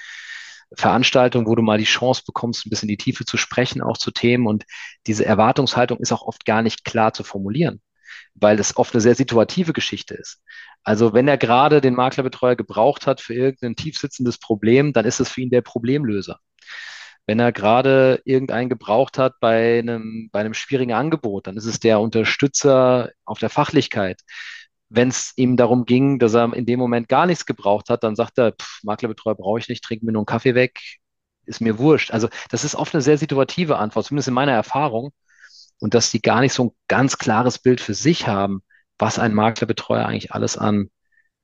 Veranstaltungen, 0.73 1.47
wo 1.47 1.55
du 1.55 1.61
mal 1.61 1.77
die 1.77 1.83
Chance 1.83 2.23
bekommst, 2.25 2.65
ein 2.65 2.69
bisschen 2.69 2.87
in 2.87 2.97
die 2.97 3.03
Tiefe 3.03 3.25
zu 3.25 3.37
sprechen, 3.37 3.81
auch 3.81 3.97
zu 3.97 4.11
Themen. 4.11 4.47
Und 4.47 4.65
diese 5.07 5.25
Erwartungshaltung 5.25 5.99
ist 5.99 6.11
auch 6.11 6.21
oft 6.21 6.45
gar 6.45 6.61
nicht 6.61 6.85
klar 6.85 7.13
zu 7.13 7.23
formulieren, 7.23 7.81
weil 8.35 8.59
es 8.59 8.77
oft 8.77 8.93
eine 8.93 9.01
sehr 9.01 9.15
situative 9.15 9.73
Geschichte 9.73 10.15
ist. 10.15 10.41
Also 10.83 11.13
wenn 11.13 11.27
er 11.27 11.37
gerade 11.37 11.81
den 11.81 11.95
Maklerbetreuer 11.95 12.55
gebraucht 12.55 13.05
hat 13.05 13.21
für 13.21 13.33
irgendein 13.33 13.75
tiefsitzendes 13.75 14.39
Problem, 14.39 14.93
dann 14.93 15.05
ist 15.05 15.19
es 15.19 15.29
für 15.29 15.41
ihn 15.41 15.49
der 15.49 15.61
Problemlöser 15.61 16.39
wenn 17.27 17.39
er 17.39 17.51
gerade 17.51 18.21
irgendeinen 18.25 18.69
gebraucht 18.69 19.17
hat 19.17 19.39
bei 19.39 19.79
einem, 19.79 20.29
bei 20.31 20.39
einem 20.39 20.53
schwierigen 20.53 20.93
Angebot, 20.93 21.47
dann 21.47 21.57
ist 21.57 21.65
es 21.65 21.79
der 21.79 21.99
Unterstützer 21.99 23.11
auf 23.25 23.39
der 23.39 23.49
Fachlichkeit 23.49 24.21
wenn 24.93 25.07
es 25.07 25.31
ihm 25.37 25.55
darum 25.55 25.85
ging, 25.85 26.19
dass 26.19 26.33
er 26.33 26.53
in 26.53 26.65
dem 26.65 26.77
Moment 26.79 27.07
gar 27.07 27.25
nichts 27.25 27.45
gebraucht 27.45 27.89
hat, 27.89 28.03
dann 28.03 28.17
sagt 28.17 28.37
er, 28.37 28.51
pff, 28.51 28.83
Maklerbetreuer 28.83 29.35
brauche 29.35 29.59
ich 29.59 29.69
nicht, 29.69 29.83
trinke 29.83 30.05
mir 30.05 30.11
nur 30.11 30.21
einen 30.21 30.25
Kaffee 30.25 30.53
weg, 30.53 30.81
ist 31.45 31.61
mir 31.61 31.79
wurscht. 31.79 32.11
Also 32.11 32.27
das 32.49 32.65
ist 32.65 32.75
oft 32.75 32.93
eine 32.93 33.01
sehr 33.01 33.17
situative 33.17 33.77
Antwort, 33.77 34.05
zumindest 34.05 34.27
in 34.27 34.33
meiner 34.33 34.51
Erfahrung. 34.51 35.11
Und 35.79 35.93
dass 35.93 36.11
die 36.11 36.21
gar 36.21 36.41
nicht 36.41 36.53
so 36.53 36.65
ein 36.65 36.71
ganz 36.89 37.17
klares 37.17 37.57
Bild 37.57 37.79
für 37.81 37.93
sich 37.93 38.27
haben, 38.27 38.61
was 38.99 39.17
ein 39.17 39.33
Maklerbetreuer 39.33 40.05
eigentlich 40.05 40.33
alles 40.33 40.57
an, 40.57 40.89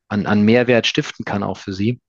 an, 0.08 0.26
an 0.26 0.42
Mehrwert 0.42 0.86
stiften 0.86 1.24
kann, 1.24 1.42
auch 1.42 1.56
für 1.56 1.72
sie. 1.72 2.00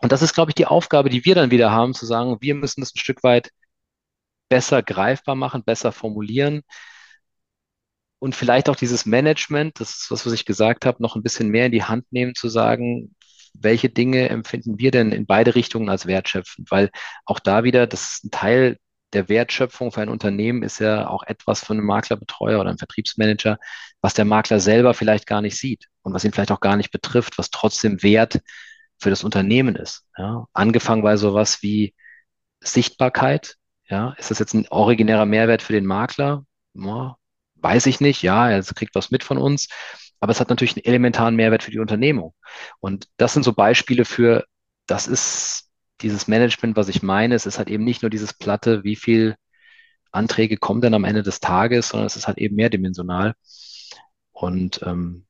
Und 0.00 0.12
das 0.12 0.22
ist, 0.22 0.32
glaube 0.34 0.52
ich, 0.52 0.54
die 0.54 0.66
Aufgabe, 0.66 1.10
die 1.10 1.24
wir 1.24 1.34
dann 1.34 1.50
wieder 1.50 1.72
haben, 1.72 1.92
zu 1.92 2.06
sagen, 2.06 2.36
wir 2.40 2.54
müssen 2.54 2.80
das 2.82 2.94
ein 2.94 2.98
Stück 2.98 3.24
weit 3.24 3.50
besser 4.48 4.82
greifbar 4.82 5.34
machen, 5.34 5.64
besser 5.64 5.92
formulieren, 5.92 6.62
und 8.18 8.34
vielleicht 8.34 8.68
auch 8.68 8.76
dieses 8.76 9.06
Management, 9.06 9.80
das 9.80 9.90
ist 9.90 10.10
was, 10.10 10.26
was 10.26 10.32
ich 10.32 10.44
gesagt 10.44 10.86
habe, 10.86 11.02
noch 11.02 11.16
ein 11.16 11.22
bisschen 11.22 11.48
mehr 11.48 11.66
in 11.66 11.72
die 11.72 11.84
Hand 11.84 12.06
nehmen, 12.10 12.34
zu 12.34 12.48
sagen, 12.48 13.14
welche 13.54 13.88
Dinge 13.88 14.28
empfinden 14.28 14.78
wir 14.78 14.90
denn 14.90 15.12
in 15.12 15.26
beide 15.26 15.54
Richtungen 15.54 15.88
als 15.88 16.06
wertschöpfend? 16.06 16.70
Weil 16.70 16.90
auch 17.24 17.38
da 17.38 17.64
wieder, 17.64 17.86
das 17.86 18.14
ist 18.14 18.24
ein 18.24 18.30
Teil 18.30 18.78
der 19.12 19.28
Wertschöpfung 19.28 19.90
für 19.90 20.02
ein 20.02 20.08
Unternehmen, 20.08 20.62
ist 20.62 20.80
ja 20.80 21.08
auch 21.08 21.22
etwas 21.22 21.64
von 21.64 21.78
einem 21.78 21.86
Maklerbetreuer 21.86 22.60
oder 22.60 22.70
einem 22.70 22.78
Vertriebsmanager, 22.78 23.58
was 24.00 24.14
der 24.14 24.24
Makler 24.26 24.60
selber 24.60 24.94
vielleicht 24.94 25.26
gar 25.26 25.40
nicht 25.40 25.56
sieht 25.56 25.86
und 26.02 26.12
was 26.12 26.24
ihn 26.24 26.32
vielleicht 26.32 26.52
auch 26.52 26.60
gar 26.60 26.76
nicht 26.76 26.90
betrifft, 26.90 27.38
was 27.38 27.50
trotzdem 27.50 28.02
Wert 28.02 28.40
für 28.98 29.10
das 29.10 29.24
Unternehmen 29.24 29.76
ist. 29.76 30.04
Ja? 30.16 30.46
Angefangen 30.52 31.02
bei 31.02 31.16
sowas 31.16 31.62
wie 31.62 31.94
Sichtbarkeit. 32.60 33.56
Ja, 33.88 34.14
ist 34.18 34.30
das 34.30 34.38
jetzt 34.38 34.52
ein 34.52 34.68
originärer 34.68 35.24
Mehrwert 35.24 35.62
für 35.62 35.72
den 35.72 35.86
Makler? 35.86 36.44
Weiß 37.60 37.86
ich 37.86 38.00
nicht, 38.00 38.22
ja, 38.22 38.50
er 38.50 38.62
kriegt 38.62 38.94
was 38.94 39.10
mit 39.10 39.24
von 39.24 39.38
uns, 39.38 39.68
aber 40.20 40.32
es 40.32 40.40
hat 40.40 40.48
natürlich 40.48 40.76
einen 40.76 40.84
elementaren 40.84 41.36
Mehrwert 41.36 41.62
für 41.62 41.70
die 41.70 41.78
Unternehmung. 41.78 42.34
Und 42.80 43.08
das 43.16 43.32
sind 43.32 43.44
so 43.44 43.52
Beispiele 43.52 44.04
für, 44.04 44.44
das 44.86 45.06
ist 45.06 45.70
dieses 46.00 46.28
Management, 46.28 46.76
was 46.76 46.88
ich 46.88 47.02
meine. 47.02 47.34
Es 47.34 47.46
ist 47.46 47.58
halt 47.58 47.68
eben 47.68 47.84
nicht 47.84 48.02
nur 48.02 48.10
dieses 48.10 48.32
Platte, 48.32 48.84
wie 48.84 48.96
viel 48.96 49.36
Anträge 50.12 50.56
kommen 50.56 50.80
denn 50.80 50.94
am 50.94 51.04
Ende 51.04 51.22
des 51.22 51.40
Tages, 51.40 51.88
sondern 51.88 52.06
es 52.06 52.16
ist 52.16 52.26
halt 52.26 52.38
eben 52.38 52.56
mehrdimensional. 52.56 53.34
Und 54.32 54.80
ähm, 54.84 55.26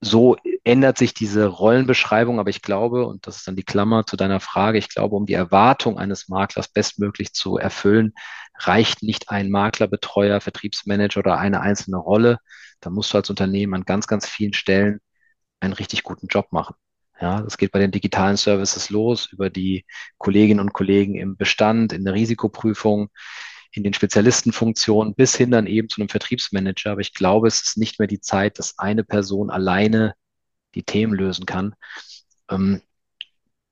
so 0.00 0.36
ändert 0.64 0.98
sich 0.98 1.14
diese 1.14 1.46
Rollenbeschreibung, 1.46 2.38
aber 2.38 2.50
ich 2.50 2.62
glaube, 2.62 3.06
und 3.06 3.26
das 3.26 3.38
ist 3.38 3.48
dann 3.48 3.56
die 3.56 3.64
Klammer 3.64 4.06
zu 4.06 4.16
deiner 4.16 4.40
Frage, 4.40 4.78
ich 4.78 4.88
glaube, 4.88 5.16
um 5.16 5.26
die 5.26 5.34
Erwartung 5.34 5.98
eines 5.98 6.28
Maklers 6.28 6.68
bestmöglich 6.68 7.32
zu 7.32 7.58
erfüllen, 7.58 8.12
reicht 8.58 9.02
nicht 9.02 9.30
ein 9.30 9.50
Maklerbetreuer, 9.50 10.40
Vertriebsmanager 10.40 11.20
oder 11.20 11.38
eine 11.38 11.60
einzelne 11.60 11.96
Rolle. 11.96 12.38
Da 12.80 12.90
musst 12.90 13.12
du 13.12 13.18
als 13.18 13.30
Unternehmen 13.30 13.74
an 13.74 13.84
ganz, 13.84 14.06
ganz 14.06 14.26
vielen 14.28 14.52
Stellen 14.52 15.00
einen 15.60 15.72
richtig 15.72 16.04
guten 16.04 16.28
Job 16.28 16.52
machen. 16.52 16.76
Ja, 17.20 17.42
das 17.42 17.58
geht 17.58 17.72
bei 17.72 17.80
den 17.80 17.90
digitalen 17.90 18.36
Services 18.36 18.90
los, 18.90 19.32
über 19.32 19.50
die 19.50 19.84
Kolleginnen 20.18 20.60
und 20.60 20.72
Kollegen 20.72 21.16
im 21.16 21.36
Bestand, 21.36 21.92
in 21.92 22.04
der 22.04 22.14
Risikoprüfung, 22.14 23.08
in 23.72 23.82
den 23.82 23.94
Spezialistenfunktionen 23.94 25.14
bis 25.14 25.36
hin 25.36 25.50
dann 25.50 25.66
eben 25.66 25.88
zu 25.88 26.00
einem 26.00 26.08
Vertriebsmanager. 26.08 26.92
Aber 26.92 27.00
ich 27.00 27.14
glaube, 27.14 27.48
es 27.48 27.62
ist 27.62 27.76
nicht 27.76 27.98
mehr 27.98 28.08
die 28.08 28.20
Zeit, 28.20 28.58
dass 28.58 28.78
eine 28.78 29.04
Person 29.04 29.50
alleine 29.50 30.14
die 30.74 30.82
Themen 30.82 31.14
lösen 31.14 31.46
kann. 31.46 31.74
Ähm, 32.50 32.80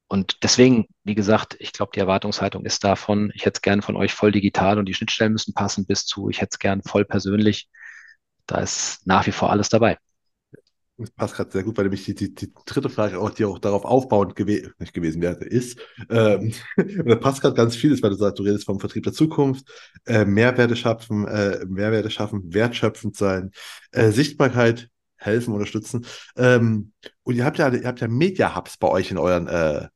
und 0.09 0.45
deswegen, 0.45 0.87
wie 1.05 1.15
gesagt, 1.17 1.57
ich 1.59 1.73
glaube, 1.73 1.93
die 1.95 2.01
Erwartungshaltung 2.01 2.65
ist 2.65 2.85
davon, 2.85 3.33
ich 3.35 3.45
hätte 3.45 3.59
es 3.59 3.63
gern 3.63 3.83
von 3.83 3.97
euch 3.97 4.13
voll 4.15 4.31
digital 4.31 4.79
und 4.79 4.87
die 4.87 4.95
Schnittstellen 4.95 5.33
müssen 5.33 5.55
passen 5.55 5.87
bis 5.87 6.07
zu, 6.07 6.31
ich 6.31 6.41
hätte 6.41 6.51
es 6.53 6.59
gern 6.59 6.83
voll 6.83 7.05
persönlich. 7.05 7.69
Da 8.47 8.59
ist 8.61 9.07
nach 9.07 9.27
wie 9.27 9.33
vor 9.33 9.51
alles 9.51 9.69
dabei. 9.69 9.99
Das 10.99 11.11
passt 11.11 11.35
gerade 11.37 11.51
sehr 11.51 11.63
gut, 11.63 11.77
weil 11.77 11.85
nämlich 11.85 12.05
die, 12.05 12.15
die, 12.15 12.35
die 12.35 12.53
dritte 12.65 12.89
Frage 12.89 13.19
auch, 13.19 13.29
die 13.29 13.45
auch 13.45 13.59
darauf 13.59 13.85
aufbauend 13.85 14.35
gew 14.35 14.71
nicht 14.79 14.95
gewesen 14.95 15.21
wäre, 15.21 15.45
ist. 15.45 15.79
Ähm, 16.09 16.55
und 16.77 17.07
da 17.07 17.17
passt 17.17 17.43
gerade 17.43 17.55
ganz 17.55 17.77
vieles, 17.77 18.03
weil 18.03 18.11
du 18.11 18.17
sagst, 18.17 18.39
du 18.39 18.43
redest 18.43 18.65
vom 18.65 18.81
Vertrieb 18.81 19.05
der 19.05 19.13
Zukunft, 19.13 19.67
äh, 20.07 20.25
Mehrwerte 20.25 20.75
schaffen, 20.75 21.27
äh, 21.27 21.67
Mehrwerte 21.67 22.11
schaffen, 22.11 22.55
wertschöpfend 22.55 23.15
sein, 23.15 23.51
äh, 23.93 24.11
Sichtbarkeit 24.11 24.89
helfen, 25.17 25.53
unterstützen. 25.53 26.07
Ähm, 26.37 26.93
und 27.25 27.35
ihr 27.35 27.45
habt 27.45 27.59
ja, 27.59 27.69
ihr 27.69 27.87
habt 27.87 28.01
ja 28.01 28.09
Media 28.09 28.57
Hubs 28.57 28.79
bei 28.79 28.89
euch 28.89 29.11
in 29.11 29.19
euren 29.19 29.49
äh, 29.49 29.89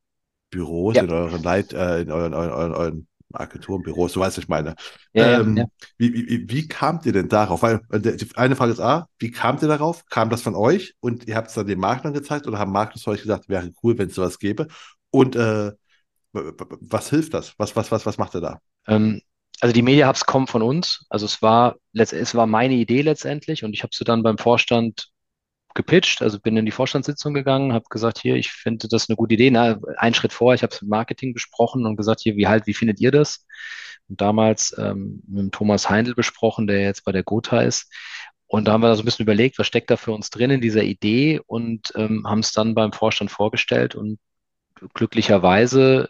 Büros, 0.51 0.97
ja. 0.97 1.05
in 1.05 1.11
euren 1.11 1.43
Leit, 1.43 1.73
äh, 1.73 2.03
in 2.03 2.11
euren, 2.11 2.35
euren, 2.35 2.53
euren, 2.53 2.73
euren 2.75 3.07
Agenturenbüros, 3.33 4.13
du 4.13 4.21
weißt, 4.21 4.37
was 4.37 4.45
ich 4.45 4.49
meine. 4.49 4.75
Ja, 5.13 5.41
ähm, 5.41 5.57
ja, 5.57 5.65
Wie, 5.99 6.13
wie, 6.13 6.49
wie 6.49 6.69
kamt 6.69 7.07
ihr 7.07 7.13
denn 7.13 7.29
darauf? 7.29 7.63
Weil 7.63 7.81
äh, 7.91 8.01
die 8.01 8.27
eine 8.37 8.57
Frage 8.57 8.73
ist 8.73 8.81
A, 8.81 9.09
wie 9.19 9.31
kamt 9.31 9.63
ihr 9.63 9.69
darauf? 9.69 10.05
Kam 10.07 10.31
das 10.31 10.43
von 10.43 10.55
euch 10.55 10.95
und 11.01 11.27
ihr 11.29 11.37
habt 11.37 11.49
es 11.49 11.55
dann 11.55 11.67
den 11.67 11.81
Maklern 11.81 12.15
gezeigt 12.15 12.47
oder 12.47 12.59
haben 12.59 12.73
Maklers 12.73 13.07
euch 13.07 13.23
gesagt, 13.23 13.49
wäre 13.49 13.71
cool, 13.83 13.99
wenn 13.99 14.09
es 14.09 14.15
sowas 14.15 14.39
gäbe? 14.39 14.69
Und 15.11 15.37
äh, 15.37 15.73
was 16.33 17.11
hilft 17.11 17.35
das? 17.35 17.55
Was, 17.59 17.75
was, 17.77 17.91
was, 17.91 18.07
was 18.07 18.19
macht 18.19 18.35
ihr 18.35 18.41
da? 18.41 18.61
Ähm, 18.87 19.21
also 19.61 19.73
die 19.73 19.83
Media 19.83 20.09
Hubs 20.09 20.25
kommen 20.25 20.47
von 20.47 20.63
uns. 20.63 21.05
Also 21.09 21.27
es 21.27 21.43
war, 21.43 21.77
es 21.93 22.35
war 22.35 22.47
meine 22.47 22.75
Idee 22.75 23.03
letztendlich 23.03 23.65
und 23.65 23.75
ich 23.75 23.83
habe 23.83 23.95
sie 23.95 24.05
dann 24.05 24.23
beim 24.23 24.39
Vorstand 24.39 25.09
gepitcht, 25.75 26.23
also 26.23 26.41
bin 26.41 26.57
in 26.57 26.67
die 26.67 26.73
Vorstandssitzung 26.73 27.35
gegangen, 27.35 27.73
habe 27.73 27.85
gesagt, 27.91 28.19
hier, 28.19 28.37
ich 28.37 28.51
finde 28.51 28.89
das 28.89 29.09
eine 29.09 29.17
gute 29.17 29.35
Idee. 29.35 29.51
Na, 29.51 29.79
einen 29.97 30.15
Schritt 30.15 30.33
vor, 30.33 30.55
ich 30.55 30.63
habe 30.63 30.75
es 30.75 30.83
mit 30.83 30.91
Marketing 30.91 31.33
besprochen 31.33 31.87
und 31.87 31.97
gesagt, 31.97 32.21
hier, 32.21 32.37
wie 32.37 32.49
halt, 32.49 32.67
wie 32.67 32.75
findet 32.75 33.01
ihr 33.01 33.11
das? 33.11 33.47
Und 34.09 34.21
damals 34.21 34.77
ähm, 34.79 35.23
mit 35.29 35.53
Thomas 35.53 35.89
Heindl 35.89 36.15
besprochen, 36.15 36.67
der 36.67 36.83
jetzt 36.83 37.05
bei 37.05 37.13
der 37.13 37.23
Gotha 37.23 37.61
ist. 37.61 37.93
Und 38.47 38.67
da 38.67 38.73
haben 38.73 38.83
wir 38.83 38.95
so 38.97 39.03
ein 39.03 39.05
bisschen 39.05 39.23
überlegt, 39.23 39.59
was 39.59 39.69
steckt 39.69 39.91
da 39.91 39.97
für 39.97 40.13
uns 40.13 40.31
drin 40.31 40.51
in 40.51 40.61
dieser 40.61 40.83
Idee 40.83 41.41
und 41.47 41.93
ähm, 41.95 42.27
haben 42.27 42.41
es 42.41 42.53
dann 42.53 42.75
beim 42.75 42.93
Vorstand 42.93 43.31
vorgestellt 43.31 43.95
und 43.95 44.19
glücklicherweise 44.95 46.09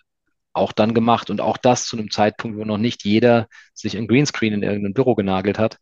auch 0.53 0.73
dann 0.73 0.95
gemacht 0.95 1.31
und 1.31 1.41
auch 1.41 1.57
das 1.57 1.85
zu 1.85 1.97
einem 1.97 2.11
Zeitpunkt, 2.11 2.59
wo 2.59 2.65
noch 2.65 2.79
nicht 2.79 3.05
jeder 3.05 3.47
sich 3.75 3.97
ein 3.97 4.09
Greenscreen 4.09 4.55
in 4.55 4.63
irgendein 4.63 4.95
Büro 4.95 5.15
genagelt 5.15 5.59
hat. 5.59 5.79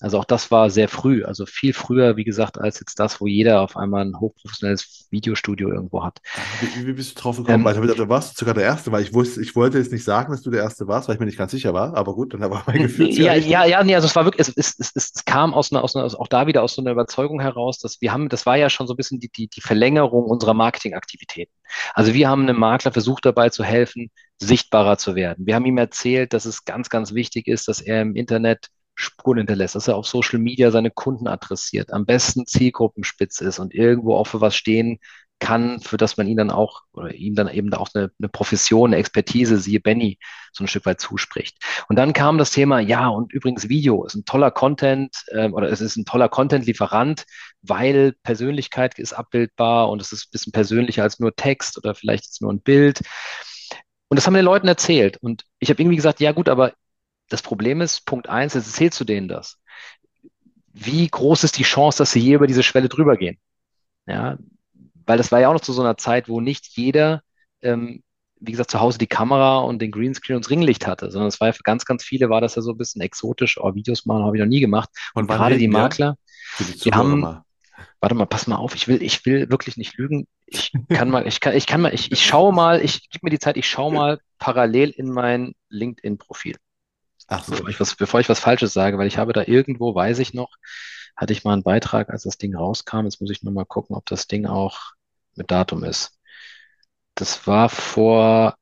Also 0.00 0.18
auch 0.18 0.24
das 0.24 0.52
war 0.52 0.70
sehr 0.70 0.88
früh, 0.88 1.24
also 1.24 1.44
viel 1.44 1.72
früher, 1.72 2.16
wie 2.16 2.22
gesagt, 2.22 2.56
als 2.58 2.78
jetzt 2.78 3.00
das, 3.00 3.20
wo 3.20 3.26
jeder 3.26 3.62
auf 3.62 3.76
einmal 3.76 4.04
ein 4.04 4.20
hochprofessionelles 4.20 5.08
Videostudio 5.10 5.70
irgendwo 5.70 6.04
hat. 6.04 6.20
Wie, 6.60 6.86
wie 6.86 6.92
bist 6.92 7.18
du 7.18 7.22
drauf 7.22 7.36
gekommen? 7.36 7.58
Ähm, 7.58 7.64
weil 7.64 7.74
du 7.74 8.08
warst 8.08 8.36
sogar 8.36 8.54
der 8.54 8.62
Erste, 8.62 8.92
weil 8.92 9.02
ich 9.02 9.12
wusste, 9.12 9.42
ich 9.42 9.56
wollte 9.56 9.78
jetzt 9.78 9.90
nicht 9.90 10.04
sagen, 10.04 10.30
dass 10.30 10.42
du 10.42 10.50
der 10.50 10.62
Erste 10.62 10.86
warst, 10.86 11.08
weil 11.08 11.14
ich 11.14 11.20
mir 11.20 11.26
nicht 11.26 11.38
ganz 11.38 11.50
sicher 11.50 11.74
war, 11.74 11.96
aber 11.96 12.14
gut, 12.14 12.32
dann 12.32 12.40
war 12.42 12.62
mein 12.66 12.82
Gefühl. 12.82 13.10
Ja, 13.10 13.34
ja, 13.34 13.64
ja, 13.64 13.82
nee, 13.82 13.96
also 13.96 14.06
es 14.06 14.14
war 14.14 14.24
wirklich, 14.24 14.46
es, 14.46 14.54
es, 14.56 14.78
es, 14.78 14.92
es 14.94 15.24
kam 15.24 15.52
aus 15.52 15.72
einer, 15.72 15.82
aus 15.82 15.96
einer, 15.96 16.06
auch 16.20 16.28
da 16.28 16.46
wieder 16.46 16.62
aus 16.62 16.74
so 16.74 16.82
einer 16.82 16.92
Überzeugung 16.92 17.40
heraus, 17.40 17.78
dass 17.78 18.00
wir 18.00 18.12
haben, 18.12 18.28
das 18.28 18.46
war 18.46 18.56
ja 18.56 18.70
schon 18.70 18.86
so 18.86 18.94
ein 18.94 18.96
bisschen 18.96 19.18
die, 19.18 19.30
die, 19.30 19.48
die 19.48 19.60
Verlängerung 19.60 20.26
unserer 20.26 20.54
Marketingaktivitäten. 20.54 21.52
Also 21.94 22.14
wir 22.14 22.28
haben 22.28 22.42
einem 22.42 22.58
Makler 22.58 22.92
versucht 22.92 23.24
dabei 23.24 23.50
zu 23.50 23.64
helfen, 23.64 24.10
sichtbarer 24.38 24.96
zu 24.96 25.16
werden. 25.16 25.46
Wir 25.46 25.56
haben 25.56 25.66
ihm 25.66 25.78
erzählt, 25.78 26.32
dass 26.32 26.44
es 26.44 26.64
ganz, 26.64 26.88
ganz 26.88 27.14
wichtig 27.14 27.48
ist, 27.48 27.66
dass 27.66 27.80
er 27.80 28.02
im 28.02 28.14
Internet 28.14 28.68
Spuren 28.98 29.38
hinterlässt, 29.38 29.76
dass 29.76 29.86
er 29.86 29.96
auf 29.96 30.06
Social 30.06 30.40
Media 30.40 30.72
seine 30.72 30.90
Kunden 30.90 31.28
adressiert, 31.28 31.92
am 31.92 32.04
besten 32.04 32.46
zielgruppenspitz 32.46 33.40
ist 33.40 33.60
und 33.60 33.72
irgendwo 33.72 34.16
auch 34.16 34.26
für 34.26 34.40
was 34.40 34.56
stehen 34.56 34.98
kann, 35.38 35.78
für 35.78 35.96
das 35.96 36.16
man 36.16 36.26
ihn 36.26 36.36
dann 36.36 36.50
auch 36.50 36.82
oder 36.92 37.14
ihm 37.14 37.36
dann 37.36 37.46
eben 37.48 37.72
auch 37.74 37.90
eine, 37.94 38.10
eine 38.18 38.28
Profession, 38.28 38.90
eine 38.90 38.96
Expertise, 38.96 39.58
siehe 39.58 39.78
Benny, 39.78 40.18
so 40.52 40.64
ein 40.64 40.66
Stück 40.66 40.84
weit 40.84 41.00
zuspricht. 41.00 41.58
Und 41.88 41.94
dann 41.96 42.12
kam 42.12 42.38
das 42.38 42.50
Thema, 42.50 42.80
ja, 42.80 43.06
und 43.06 43.32
übrigens 43.32 43.68
Video 43.68 44.04
ist 44.04 44.16
ein 44.16 44.24
toller 44.24 44.50
Content 44.50 45.14
äh, 45.28 45.48
oder 45.48 45.70
es 45.70 45.80
ist 45.80 45.96
ein 45.96 46.04
toller 46.04 46.28
Content-Lieferant, 46.28 47.24
weil 47.62 48.14
Persönlichkeit 48.24 48.98
ist 48.98 49.12
abbildbar 49.12 49.90
und 49.90 50.02
es 50.02 50.10
ist 50.10 50.26
ein 50.26 50.32
bisschen 50.32 50.52
persönlicher 50.52 51.04
als 51.04 51.20
nur 51.20 51.36
Text 51.36 51.78
oder 51.78 51.94
vielleicht 51.94 52.24
jetzt 52.24 52.42
nur 52.42 52.52
ein 52.52 52.60
Bild. 52.60 53.00
Und 54.08 54.16
das 54.16 54.26
haben 54.26 54.34
wir 54.34 54.42
den 54.42 54.46
Leuten 54.46 54.66
erzählt. 54.66 55.18
Und 55.18 55.44
ich 55.60 55.70
habe 55.70 55.80
irgendwie 55.80 55.96
gesagt, 55.96 56.18
ja 56.18 56.32
gut, 56.32 56.48
aber 56.48 56.72
das 57.28 57.42
Problem 57.42 57.80
ist, 57.80 58.06
Punkt 58.06 58.28
eins, 58.28 58.54
jetzt 58.54 58.66
erzählst 58.66 59.00
du 59.00 59.04
denen 59.04 59.28
das. 59.28 59.58
Wie 60.72 61.08
groß 61.08 61.44
ist 61.44 61.58
die 61.58 61.64
Chance, 61.64 61.98
dass 61.98 62.12
sie 62.12 62.20
hier 62.20 62.36
über 62.36 62.46
diese 62.46 62.62
Schwelle 62.62 62.88
drüber 62.88 63.16
gehen? 63.16 63.38
Ja, 64.06 64.38
weil 65.06 65.18
das 65.18 65.32
war 65.32 65.40
ja 65.40 65.48
auch 65.48 65.54
noch 65.54 65.60
zu 65.60 65.72
so 65.72 65.82
einer 65.82 65.96
Zeit, 65.96 66.28
wo 66.28 66.40
nicht 66.40 66.66
jeder, 66.76 67.22
ähm, 67.62 68.02
wie 68.40 68.52
gesagt, 68.52 68.70
zu 68.70 68.80
Hause 68.80 68.98
die 68.98 69.06
Kamera 69.06 69.58
und 69.58 69.80
den 69.80 69.90
Greenscreen 69.90 70.36
und 70.36 70.44
das 70.44 70.50
Ringlicht 70.50 70.86
hatte, 70.86 71.10
sondern 71.10 71.28
es 71.28 71.40
war 71.40 71.48
ja 71.48 71.52
für 71.52 71.62
ganz, 71.62 71.84
ganz 71.84 72.04
viele 72.04 72.28
war 72.28 72.40
das 72.40 72.54
ja 72.54 72.62
so 72.62 72.72
ein 72.72 72.78
bisschen 72.78 73.00
exotisch. 73.02 73.58
Oh, 73.58 73.74
Videos 73.74 74.06
machen 74.06 74.24
habe 74.24 74.36
ich 74.36 74.40
noch 74.40 74.48
nie 74.48 74.60
gemacht. 74.60 74.90
Und, 75.14 75.22
und 75.22 75.28
gerade 75.28 75.58
die 75.58 75.68
Makler, 75.68 76.16
die, 76.58 76.78
die 76.78 76.92
haben, 76.92 77.20
mal. 77.20 77.44
warte 78.00 78.14
mal, 78.14 78.26
pass 78.26 78.46
mal 78.46 78.56
auf, 78.56 78.74
ich 78.74 78.86
will, 78.86 79.02
ich 79.02 79.24
will 79.26 79.50
wirklich 79.50 79.76
nicht 79.76 79.96
lügen. 79.96 80.26
Ich 80.46 80.72
kann 80.90 81.10
mal, 81.10 81.26
ich 81.26 81.40
kann, 81.40 81.56
ich 81.56 81.66
kann 81.66 81.80
mal, 81.80 81.92
ich, 81.92 82.12
ich 82.12 82.24
schaue 82.24 82.52
mal, 82.52 82.80
ich 82.80 83.10
gebe 83.10 83.26
mir 83.26 83.30
die 83.30 83.38
Zeit, 83.38 83.56
ich 83.56 83.68
schaue 83.68 83.92
mal 83.92 84.20
parallel 84.38 84.90
in 84.90 85.10
mein 85.10 85.54
LinkedIn-Profil. 85.68 86.56
Ach 87.28 87.44
so. 87.44 87.52
Bevor 87.52 87.68
ich, 87.68 87.80
was, 87.80 87.94
bevor 87.94 88.20
ich 88.20 88.28
was 88.28 88.40
Falsches 88.40 88.72
sage, 88.72 88.98
weil 88.98 89.06
ich 89.06 89.18
habe 89.18 89.32
da 89.32 89.42
irgendwo, 89.42 89.94
weiß 89.94 90.18
ich 90.18 90.34
noch, 90.34 90.56
hatte 91.16 91.32
ich 91.32 91.44
mal 91.44 91.52
einen 91.52 91.62
Beitrag, 91.62 92.10
als 92.10 92.22
das 92.24 92.38
Ding 92.38 92.56
rauskam. 92.56 93.04
Jetzt 93.04 93.20
muss 93.20 93.30
ich 93.30 93.42
nur 93.42 93.52
mal 93.52 93.64
gucken, 93.64 93.94
ob 93.96 94.06
das 94.06 94.26
Ding 94.26 94.46
auch 94.46 94.92
mit 95.36 95.50
Datum 95.50 95.84
ist. 95.84 96.18
Das 97.14 97.46
war 97.46 97.68
vor 97.68 98.56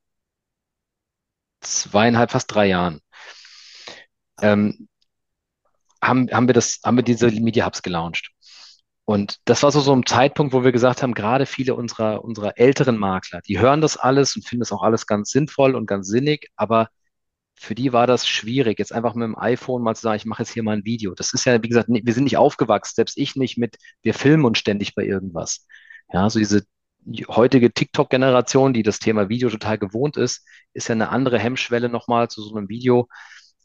zweieinhalb, 1.61 2.31
fast 2.31 2.53
drei 2.55 2.67
Jahren. 2.69 3.01
Ähm, 4.41 4.89
haben, 6.03 6.31
haben 6.31 6.49
wir 6.49 6.55
das, 6.55 6.81
haben 6.85 6.97
wir 6.97 7.05
diese 7.05 7.31
Media 7.31 7.67
Hubs 7.67 7.83
gelauncht. 7.83 8.31
Und 9.05 9.39
das 9.45 9.63
war 9.63 9.71
so, 9.71 9.81
so 9.81 9.95
ein 9.95 10.05
Zeitpunkt, 10.05 10.53
wo 10.53 10.65
wir 10.65 10.73
gesagt 10.73 11.03
haben, 11.03 11.15
gerade 11.15 11.47
viele 11.47 11.75
unserer, 11.75 12.25
unserer 12.25 12.59
älteren 12.59 12.97
Makler, 12.99 13.41
die 13.43 13.61
hören 13.61 13.81
das 13.81 13.97
alles 13.97 14.35
und 14.35 14.45
finden 14.45 14.61
das 14.61 14.73
auch 14.73 14.83
alles 14.83 15.07
ganz 15.07 15.31
sinnvoll 15.31 15.77
und 15.77 15.87
ganz 15.87 16.09
sinnig, 16.09 16.51
aber 16.57 16.89
für 17.59 17.75
die 17.75 17.93
war 17.93 18.07
das 18.07 18.29
schwierig, 18.29 18.79
jetzt 18.79 18.93
einfach 18.93 19.15
mit 19.15 19.25
dem 19.25 19.39
iPhone 19.39 19.83
mal 19.83 19.95
zu 19.97 20.03
sagen, 20.03 20.17
ich 20.17 20.27
mache 20.27 20.43
jetzt 20.43 20.53
hier 20.53 20.63
mal 20.63 20.77
ein 20.77 20.85
Video. 20.85 21.15
Das 21.15 21.33
ist 21.33 21.45
ja, 21.47 21.63
wie 21.63 21.69
gesagt, 21.69 21.89
wir 21.91 22.15
sind 22.15 22.25
nicht 22.25 22.37
aufgewachsen, 22.37 22.95
selbst 22.97 23.17
ich 23.17 23.35
nicht 23.35 23.57
mit, 23.59 23.77
wir 24.03 24.15
filmen 24.15 24.45
uns 24.45 24.59
ständig 24.59 24.95
bei 24.95 25.05
irgendwas. 25.05 25.67
Ja, 26.13 26.29
so 26.29 26.39
diese 26.39 26.65
heutige 27.29 27.73
TikTok-Generation, 27.73 28.73
die 28.73 28.83
das 28.83 28.99
Thema 28.99 29.29
Video 29.29 29.49
total 29.49 29.79
gewohnt 29.79 30.17
ist, 30.17 30.47
ist 30.75 30.89
ja 30.89 30.95
eine 30.95 31.09
andere 31.09 31.39
Hemmschwelle 31.39 31.89
nochmal 31.89 32.29
zu 32.29 32.43
so 32.43 32.55
einem 32.55 32.69
Video, 32.69 33.09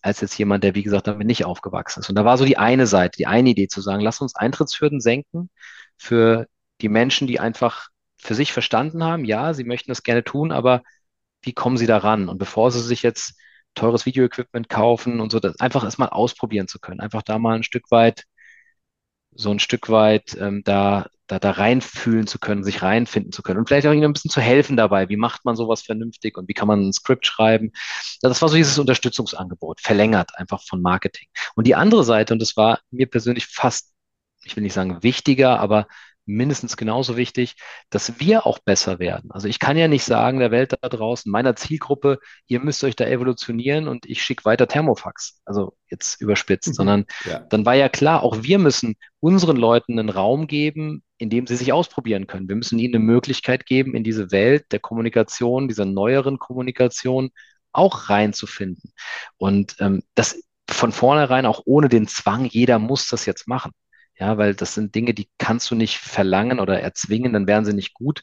als 0.01 0.21
jetzt 0.21 0.37
jemand, 0.37 0.63
der, 0.63 0.73
wie 0.75 0.83
gesagt, 0.83 1.07
damit 1.07 1.27
nicht 1.27 1.45
aufgewachsen 1.45 1.99
ist. 1.99 2.09
Und 2.09 2.15
da 2.15 2.25
war 2.25 2.37
so 2.37 2.45
die 2.45 2.57
eine 2.57 2.87
Seite, 2.87 3.17
die 3.17 3.27
eine 3.27 3.49
Idee 3.49 3.67
zu 3.67 3.81
sagen, 3.81 4.01
lass 4.01 4.21
uns 4.21 4.35
Eintrittshürden 4.35 5.01
senken 5.01 5.49
für 5.97 6.47
die 6.81 6.89
Menschen, 6.89 7.27
die 7.27 7.39
einfach 7.39 7.89
für 8.17 8.35
sich 8.35 8.53
verstanden 8.53 9.03
haben, 9.03 9.25
ja, 9.25 9.53
sie 9.53 9.63
möchten 9.63 9.91
das 9.91 10.03
gerne 10.03 10.23
tun, 10.23 10.51
aber 10.51 10.81
wie 11.41 11.53
kommen 11.53 11.77
sie 11.77 11.87
da 11.87 11.97
ran? 11.97 12.29
Und 12.29 12.37
bevor 12.37 12.71
sie 12.71 12.81
sich 12.81 13.03
jetzt 13.03 13.35
teures 13.75 14.05
Videoequipment 14.05 14.69
kaufen 14.69 15.19
und 15.19 15.31
so, 15.31 15.39
das 15.39 15.59
einfach 15.59 15.83
erstmal 15.83 16.09
ausprobieren 16.09 16.67
zu 16.67 16.79
können. 16.79 16.99
Einfach 16.99 17.21
da 17.23 17.39
mal 17.39 17.55
ein 17.55 17.63
Stück 17.63 17.91
weit, 17.91 18.25
so 19.33 19.49
ein 19.51 19.59
Stück 19.59 19.89
weit 19.89 20.35
ähm, 20.39 20.61
da, 20.65 21.07
da, 21.27 21.39
da 21.39 21.51
reinfühlen 21.51 22.27
zu 22.27 22.37
können, 22.39 22.63
sich 22.63 22.81
reinfinden 22.81 23.31
zu 23.31 23.41
können 23.41 23.59
und 23.59 23.67
vielleicht 23.67 23.87
auch 23.87 23.93
ihnen 23.93 24.03
ein 24.03 24.13
bisschen 24.13 24.31
zu 24.31 24.41
helfen 24.41 24.75
dabei. 24.75 25.07
Wie 25.09 25.17
macht 25.17 25.45
man 25.45 25.55
sowas 25.55 25.81
vernünftig 25.81 26.37
und 26.37 26.49
wie 26.49 26.53
kann 26.53 26.67
man 26.67 26.81
ein 26.89 26.93
Skript 26.93 27.25
schreiben? 27.25 27.71
Das 28.21 28.41
war 28.41 28.49
so 28.49 28.55
dieses 28.55 28.77
Unterstützungsangebot, 28.77 29.79
verlängert 29.81 30.37
einfach 30.37 30.61
von 30.67 30.81
Marketing. 30.81 31.27
Und 31.55 31.67
die 31.67 31.75
andere 31.75 32.03
Seite, 32.03 32.33
und 32.33 32.39
das 32.41 32.57
war 32.57 32.79
mir 32.91 33.07
persönlich 33.09 33.47
fast, 33.47 33.93
ich 34.43 34.55
will 34.55 34.63
nicht 34.63 34.73
sagen 34.73 35.01
wichtiger, 35.03 35.59
aber 35.59 35.87
mindestens 36.35 36.77
genauso 36.77 37.17
wichtig, 37.17 37.55
dass 37.89 38.19
wir 38.19 38.45
auch 38.45 38.59
besser 38.59 38.99
werden. 38.99 39.31
Also 39.31 39.47
ich 39.47 39.59
kann 39.59 39.77
ja 39.77 39.87
nicht 39.87 40.03
sagen 40.03 40.39
der 40.39 40.51
Welt 40.51 40.77
da 40.81 40.89
draußen, 40.89 41.31
meiner 41.31 41.55
Zielgruppe, 41.55 42.19
ihr 42.47 42.59
müsst 42.59 42.83
euch 42.83 42.95
da 42.95 43.05
evolutionieren 43.05 43.87
und 43.87 44.05
ich 44.05 44.23
schicke 44.23 44.45
weiter 44.45 44.67
Thermofax. 44.67 45.41
Also 45.45 45.75
jetzt 45.89 46.21
überspitzt, 46.21 46.69
mhm. 46.69 46.73
sondern 46.73 47.05
ja. 47.25 47.39
dann 47.39 47.65
war 47.65 47.75
ja 47.75 47.89
klar, 47.89 48.23
auch 48.23 48.43
wir 48.43 48.59
müssen 48.59 48.95
unseren 49.19 49.57
Leuten 49.57 49.99
einen 49.99 50.09
Raum 50.09 50.47
geben, 50.47 51.03
in 51.17 51.29
dem 51.29 51.45
sie 51.45 51.55
sich 51.55 51.73
ausprobieren 51.73 52.27
können. 52.27 52.49
Wir 52.49 52.55
müssen 52.55 52.79
ihnen 52.79 52.95
eine 52.95 53.03
Möglichkeit 53.03 53.65
geben, 53.65 53.95
in 53.95 54.03
diese 54.03 54.31
Welt 54.31 54.71
der 54.71 54.79
Kommunikation, 54.79 55.67
dieser 55.67 55.85
neueren 55.85 56.39
Kommunikation 56.39 57.31
auch 57.73 58.09
reinzufinden. 58.09 58.93
Und 59.37 59.75
ähm, 59.79 60.03
das 60.15 60.41
von 60.69 60.91
vornherein 60.91 61.45
auch 61.45 61.61
ohne 61.65 61.89
den 61.89 62.07
Zwang, 62.07 62.45
jeder 62.45 62.79
muss 62.79 63.07
das 63.07 63.25
jetzt 63.25 63.47
machen. 63.47 63.71
Ja, 64.21 64.37
weil 64.37 64.53
das 64.53 64.75
sind 64.75 64.93
Dinge, 64.93 65.15
die 65.15 65.27
kannst 65.39 65.71
du 65.71 65.75
nicht 65.75 65.97
verlangen 65.97 66.59
oder 66.59 66.79
erzwingen, 66.79 67.33
dann 67.33 67.47
wären 67.47 67.65
sie 67.65 67.73
nicht 67.73 67.95
gut. 67.95 68.21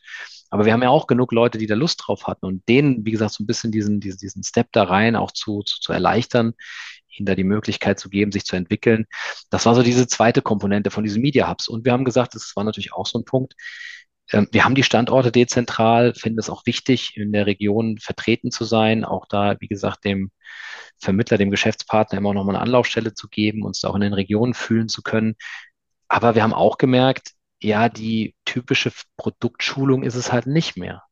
Aber 0.49 0.65
wir 0.65 0.73
haben 0.73 0.83
ja 0.83 0.91
auch 0.91 1.09
genug 1.09 1.33
Leute, 1.33 1.59
die 1.59 1.67
da 1.67 1.75
Lust 1.75 2.05
drauf 2.07 2.29
hatten 2.29 2.47
und 2.47 2.69
denen, 2.69 3.05
wie 3.05 3.11
gesagt, 3.11 3.33
so 3.33 3.43
ein 3.43 3.49
bisschen 3.49 3.73
diesen, 3.73 3.99
diesen, 3.99 4.19
diesen 4.19 4.45
Step 4.45 4.69
da 4.71 4.85
rein 4.85 5.17
auch 5.17 5.33
zu, 5.33 5.65
zu, 5.65 5.81
zu 5.81 5.93
erleichtern, 5.93 6.55
ihnen 7.09 7.27
da 7.27 7.35
die 7.35 7.43
Möglichkeit 7.43 7.99
zu 7.99 8.11
geben, 8.11 8.31
sich 8.31 8.45
zu 8.45 8.55
entwickeln. 8.55 9.07
Das 9.51 9.67
war 9.67 9.75
so 9.75 9.83
diese 9.83 10.07
zweite 10.07 10.41
Komponente 10.41 10.93
von 10.93 11.03
diesen 11.03 11.21
Media 11.21 11.51
Hubs. 11.51 11.67
Und 11.67 11.85
wir 11.85 11.91
haben 11.91 12.05
gesagt, 12.05 12.37
das 12.37 12.53
war 12.55 12.63
natürlich 12.63 12.93
auch 12.93 13.07
so 13.07 13.19
ein 13.19 13.25
Punkt. 13.25 13.55
Ähm, 14.31 14.47
wir 14.53 14.65
haben 14.65 14.77
die 14.77 14.85
Standorte 14.85 15.33
dezentral, 15.33 16.15
finden 16.15 16.39
es 16.39 16.49
auch 16.49 16.65
wichtig, 16.65 17.17
in 17.17 17.33
der 17.33 17.47
Region 17.47 17.99
vertreten 17.99 18.53
zu 18.53 18.63
sein, 18.65 19.05
auch 19.05 19.27
da, 19.29 19.57
wie 19.59 19.69
gesagt, 19.69 20.05
dem 20.05 20.31
Vermittler, 21.01 21.39
dem 21.39 21.51
Geschäftspartner 21.51 22.19
immer 22.19 22.35
nochmal 22.35 22.57
eine 22.57 22.63
Anlaufstelle 22.63 23.15
zu 23.15 23.29
geben, 23.29 23.65
uns 23.65 23.85
auch 23.85 23.95
in 23.95 24.01
den 24.01 24.15
Regionen 24.15 24.55
fühlen 24.55 24.89
zu 24.89 25.03
können. 25.03 25.37
Aber 26.09 26.35
wir 26.35 26.43
haben 26.43 26.55
auch 26.55 26.79
gemerkt, 26.79 27.33
ja, 27.61 27.89
die 27.89 28.35
typische 28.45 28.93
Produktschulung 29.17 30.03
ist 30.03 30.15
es 30.15 30.33
halt 30.33 30.47
nicht 30.47 30.77
mehr. 30.77 31.03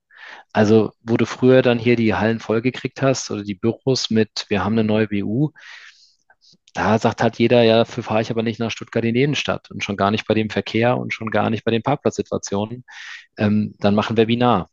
Also, 0.53 0.93
wo 1.03 1.17
du 1.17 1.27
früher 1.27 1.63
dann 1.63 1.79
hier 1.79 1.97
die 1.97 2.15
Hallen 2.15 2.41
vollgekriegt 2.41 3.03
hast 3.03 3.31
oder 3.31 3.43
die 3.45 3.55
Büros 3.55 4.11
mit, 4.11 4.47
wir 4.49 4.65
haben 4.65 4.73
eine 4.75 4.85
neue 4.85 5.09
BU, 5.09 5.53
da 6.75 6.99
sagt 6.99 7.23
halt 7.23 7.39
jeder, 7.39 7.63
ja, 7.63 7.79
dafür 7.79 8.03
fahre 8.03 8.21
ich 8.23 8.31
aber 8.31 8.43
nicht 8.43 8.61
nach 8.61 8.71
Stuttgart 8.71 9.05
in 9.05 9.15
die 9.15 9.23
Innenstadt 9.23 9.71
und 9.71 9.83
schon 9.83 9.97
gar 9.97 10.11
nicht 10.11 10.27
bei 10.27 10.35
dem 10.35 10.51
Verkehr 10.51 10.99
und 10.99 11.13
schon 11.15 11.31
gar 11.31 11.49
nicht 11.51 11.65
bei 11.65 11.71
den 11.71 11.83
Parkplatzsituationen. 11.83 12.85
Ähm, 13.39 13.75
dann 13.79 13.95
machen 13.95 14.17
Webinar. 14.17 14.69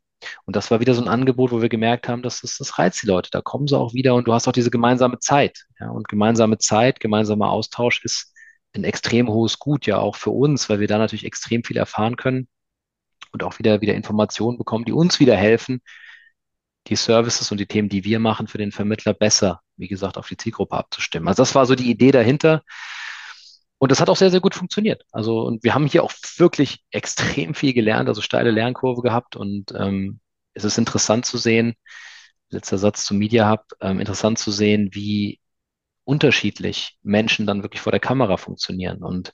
Und 0.45 0.55
das 0.55 0.71
war 0.71 0.79
wieder 0.79 0.93
so 0.93 1.01
ein 1.01 1.07
Angebot, 1.07 1.51
wo 1.51 1.61
wir 1.61 1.69
gemerkt 1.69 2.07
haben, 2.09 2.21
dass 2.21 2.41
das, 2.41 2.57
das 2.57 2.77
reizt 2.77 3.01
die 3.03 3.07
Leute. 3.07 3.29
Da 3.31 3.41
kommen 3.41 3.67
sie 3.67 3.77
auch 3.77 3.93
wieder 3.93 4.15
und 4.15 4.27
du 4.27 4.33
hast 4.33 4.47
auch 4.47 4.53
diese 4.53 4.71
gemeinsame 4.71 5.19
Zeit. 5.19 5.65
Ja, 5.79 5.89
und 5.89 6.07
gemeinsame 6.07 6.57
Zeit, 6.57 6.99
gemeinsamer 6.99 7.49
Austausch 7.49 8.03
ist 8.03 8.32
ein 8.75 8.83
extrem 8.83 9.29
hohes 9.29 9.59
Gut 9.59 9.85
ja 9.85 9.97
auch 9.97 10.15
für 10.15 10.31
uns, 10.31 10.69
weil 10.69 10.79
wir 10.79 10.87
da 10.87 10.97
natürlich 10.97 11.25
extrem 11.25 11.63
viel 11.63 11.77
erfahren 11.77 12.15
können 12.15 12.47
und 13.31 13.43
auch 13.43 13.59
wieder, 13.59 13.81
wieder 13.81 13.95
Informationen 13.95 14.57
bekommen, 14.57 14.85
die 14.85 14.91
uns 14.91 15.19
wieder 15.19 15.35
helfen, 15.35 15.81
die 16.87 16.95
Services 16.95 17.51
und 17.51 17.59
die 17.59 17.65
Themen, 17.65 17.89
die 17.89 18.03
wir 18.03 18.19
machen, 18.19 18.47
für 18.47 18.57
den 18.57 18.71
Vermittler 18.71 19.13
besser, 19.13 19.61
wie 19.77 19.87
gesagt, 19.87 20.17
auf 20.17 20.27
die 20.27 20.37
Zielgruppe 20.37 20.75
abzustimmen. 20.75 21.27
Also 21.27 21.41
das 21.41 21.55
war 21.55 21.65
so 21.65 21.75
die 21.75 21.89
Idee 21.89 22.11
dahinter. 22.11 22.63
Und 23.77 23.91
das 23.91 23.99
hat 23.99 24.09
auch 24.09 24.17
sehr, 24.17 24.31
sehr 24.31 24.39
gut 24.39 24.55
funktioniert. 24.55 25.03
Also, 25.11 25.41
und 25.41 25.63
wir 25.63 25.73
haben 25.73 25.87
hier 25.87 26.03
auch 26.03 26.13
wirklich 26.37 26.83
extrem 26.91 27.53
viel 27.53 27.73
gelernt, 27.73 28.07
also 28.07 28.21
steile 28.21 28.51
Lernkurve 28.51 29.01
gehabt. 29.01 29.35
Und 29.35 29.73
ähm, 29.77 30.19
es 30.53 30.63
ist 30.63 30.77
interessant 30.77 31.25
zu 31.25 31.37
sehen, 31.37 31.75
letzter 32.49 32.77
Satz 32.77 33.05
zum 33.05 33.17
Media 33.17 33.49
Hub, 33.49 33.65
ähm, 33.81 33.99
interessant 33.99 34.39
zu 34.39 34.51
sehen, 34.51 34.89
wie 34.93 35.39
unterschiedlich 36.05 36.97
Menschen 37.01 37.45
dann 37.47 37.63
wirklich 37.63 37.81
vor 37.81 37.91
der 37.91 37.99
Kamera 37.99 38.37
funktionieren. 38.37 39.03
Und 39.03 39.33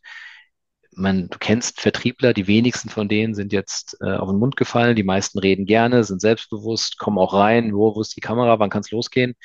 man, 0.91 1.29
du 1.29 1.37
kennst 1.39 1.81
Vertriebler, 1.81 2.33
die 2.33 2.47
wenigsten 2.47 2.89
von 2.89 3.07
denen 3.07 3.33
sind 3.33 3.53
jetzt 3.53 3.97
äh, 4.01 4.15
auf 4.15 4.29
den 4.29 4.39
Mund 4.39 4.55
gefallen, 4.55 4.95
die 4.95 5.03
meisten 5.03 5.39
reden 5.39 5.65
gerne, 5.65 6.03
sind 6.03 6.21
selbstbewusst, 6.21 6.97
kommen 6.97 7.17
auch 7.17 7.33
rein, 7.33 7.73
wo, 7.73 7.95
wo 7.95 8.01
ist 8.01 8.15
die 8.15 8.21
Kamera, 8.21 8.59
wann 8.59 8.69
kann 8.69 8.81
es 8.81 8.91
losgehen? 8.91 9.35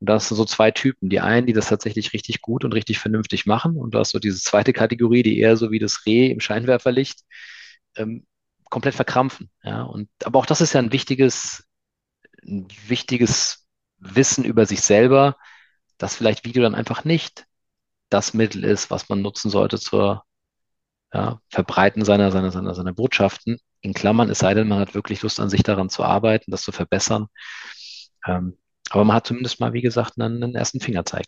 Und 0.00 0.08
da 0.08 0.14
hast 0.14 0.30
du 0.30 0.34
so 0.34 0.46
zwei 0.46 0.70
Typen. 0.70 1.10
Die 1.10 1.20
einen, 1.20 1.46
die 1.46 1.52
das 1.52 1.68
tatsächlich 1.68 2.12
richtig 2.14 2.40
gut 2.40 2.64
und 2.64 2.72
richtig 2.72 2.98
vernünftig 2.98 3.44
machen. 3.44 3.76
Und 3.76 3.94
du 3.94 3.98
hast 3.98 4.10
so 4.10 4.18
diese 4.18 4.40
zweite 4.40 4.72
Kategorie, 4.72 5.22
die 5.22 5.38
eher 5.38 5.58
so 5.58 5.70
wie 5.70 5.78
das 5.78 6.06
Reh 6.06 6.30
im 6.30 6.40
Scheinwerferlicht 6.40 7.20
ähm, 7.96 8.26
komplett 8.70 8.94
verkrampfen. 8.94 9.50
Ja, 9.62 9.82
und 9.82 10.08
aber 10.24 10.38
auch 10.38 10.46
das 10.46 10.62
ist 10.62 10.72
ja 10.72 10.80
ein 10.80 10.92
wichtiges, 10.92 11.64
ein 12.42 12.66
wichtiges 12.86 13.66
Wissen 13.98 14.44
über 14.44 14.64
sich 14.64 14.80
selber, 14.80 15.36
dass 16.00 16.16
vielleicht 16.16 16.44
Video 16.44 16.62
dann 16.62 16.74
einfach 16.74 17.04
nicht 17.04 17.46
das 18.08 18.34
Mittel 18.34 18.64
ist, 18.64 18.90
was 18.90 19.08
man 19.08 19.22
nutzen 19.22 19.50
sollte 19.50 19.78
zur 19.78 20.24
ja, 21.12 21.40
Verbreiten 21.48 22.04
seiner, 22.04 22.32
seiner, 22.32 22.50
seiner, 22.50 22.74
seiner 22.74 22.92
Botschaften. 22.92 23.58
In 23.82 23.94
Klammern, 23.94 24.30
es 24.30 24.40
sei 24.40 24.54
denn, 24.54 24.68
man 24.68 24.80
hat 24.80 24.94
wirklich 24.94 25.22
Lust 25.22 25.40
an 25.40 25.50
sich 25.50 25.62
daran 25.62 25.88
zu 25.88 26.02
arbeiten, 26.02 26.50
das 26.50 26.62
zu 26.62 26.72
verbessern. 26.72 27.26
Ähm, 28.26 28.56
aber 28.90 29.04
man 29.04 29.16
hat 29.16 29.26
zumindest 29.26 29.60
mal, 29.60 29.72
wie 29.72 29.80
gesagt, 29.80 30.18
einen, 30.18 30.42
einen 30.42 30.54
ersten 30.54 30.80
Fingerzeig. 30.80 31.26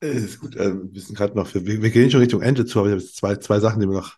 Das 0.00 0.14
ist 0.14 0.40
gut. 0.40 0.56
Ähm, 0.56 0.90
wir 0.92 1.02
sind 1.02 1.16
gerade 1.16 1.34
noch, 1.36 1.52
wir, 1.54 1.64
wir, 1.64 1.90
gehen 1.90 2.10
schon 2.10 2.20
Richtung 2.20 2.42
Ende 2.42 2.66
zu, 2.66 2.78
aber 2.78 2.88
ich 2.88 2.92
habe 2.92 3.04
zwei, 3.04 3.36
zwei 3.36 3.60
Sachen, 3.60 3.80
die 3.80 3.86
mir 3.86 3.94
noch 3.94 4.16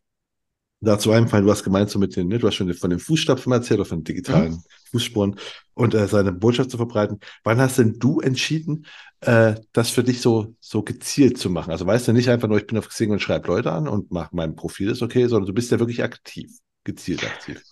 dazu 0.80 1.10
einfallen. 1.10 1.44
Du 1.44 1.50
hast 1.50 1.64
gemeint, 1.64 1.90
so 1.90 1.98
mit 1.98 2.16
den, 2.16 2.28
ne, 2.28 2.38
du 2.38 2.46
hast 2.46 2.54
schon 2.54 2.72
von 2.74 2.90
den 2.90 2.98
Fußstapfen 2.98 3.52
erzählt, 3.52 3.80
oder 3.80 3.88
von 3.88 4.04
digitalen 4.04 4.52
mhm. 4.52 4.62
Fußspuren 4.90 5.36
und 5.74 5.94
äh, 5.94 6.06
seine 6.06 6.32
Botschaft 6.32 6.70
zu 6.70 6.76
verbreiten. 6.76 7.20
Wann 7.44 7.60
hast 7.60 7.78
denn 7.78 7.98
du 7.98 8.20
entschieden, 8.20 8.86
äh, 9.20 9.54
das 9.72 9.90
für 9.90 10.04
dich 10.04 10.20
so, 10.20 10.54
so 10.60 10.82
gezielt 10.82 11.38
zu 11.38 11.50
machen? 11.50 11.72
Also 11.72 11.86
weißt 11.86 12.08
du 12.08 12.12
nicht 12.12 12.28
einfach 12.28 12.48
nur, 12.48 12.58
ich 12.58 12.66
bin 12.66 12.78
auf 12.78 12.88
Xing 12.88 13.10
und 13.10 13.20
schreibe 13.20 13.48
Leute 13.48 13.72
an 13.72 13.88
und 13.88 14.10
mach 14.10 14.32
mein 14.32 14.54
Profil 14.56 14.90
ist 14.90 15.02
okay, 15.02 15.26
sondern 15.26 15.46
du 15.46 15.54
bist 15.54 15.70
ja 15.70 15.78
wirklich 15.78 16.02
aktiv, 16.02 16.50
gezielt 16.84 17.24
aktiv. 17.24 17.62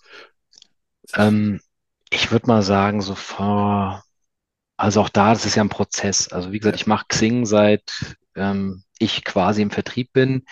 Ähm, 1.13 1.61
ich 2.09 2.31
würde 2.31 2.47
mal 2.47 2.61
sagen, 2.61 3.01
so 3.01 3.15
vor 3.15 4.03
also 4.77 5.01
auch 5.01 5.09
da, 5.09 5.33
das 5.33 5.45
ist 5.45 5.55
ja 5.55 5.63
ein 5.63 5.69
Prozess. 5.69 6.27
Also 6.27 6.51
wie 6.51 6.59
gesagt, 6.59 6.79
ich 6.79 6.85
mache 6.85 7.07
Xing 7.09 7.45
seit 7.47 8.15
ähm, 8.35 8.83
ich 8.99 9.25
quasi 9.25 9.63
im 9.63 9.71
Vertrieb 9.71 10.13
bin. 10.13 10.45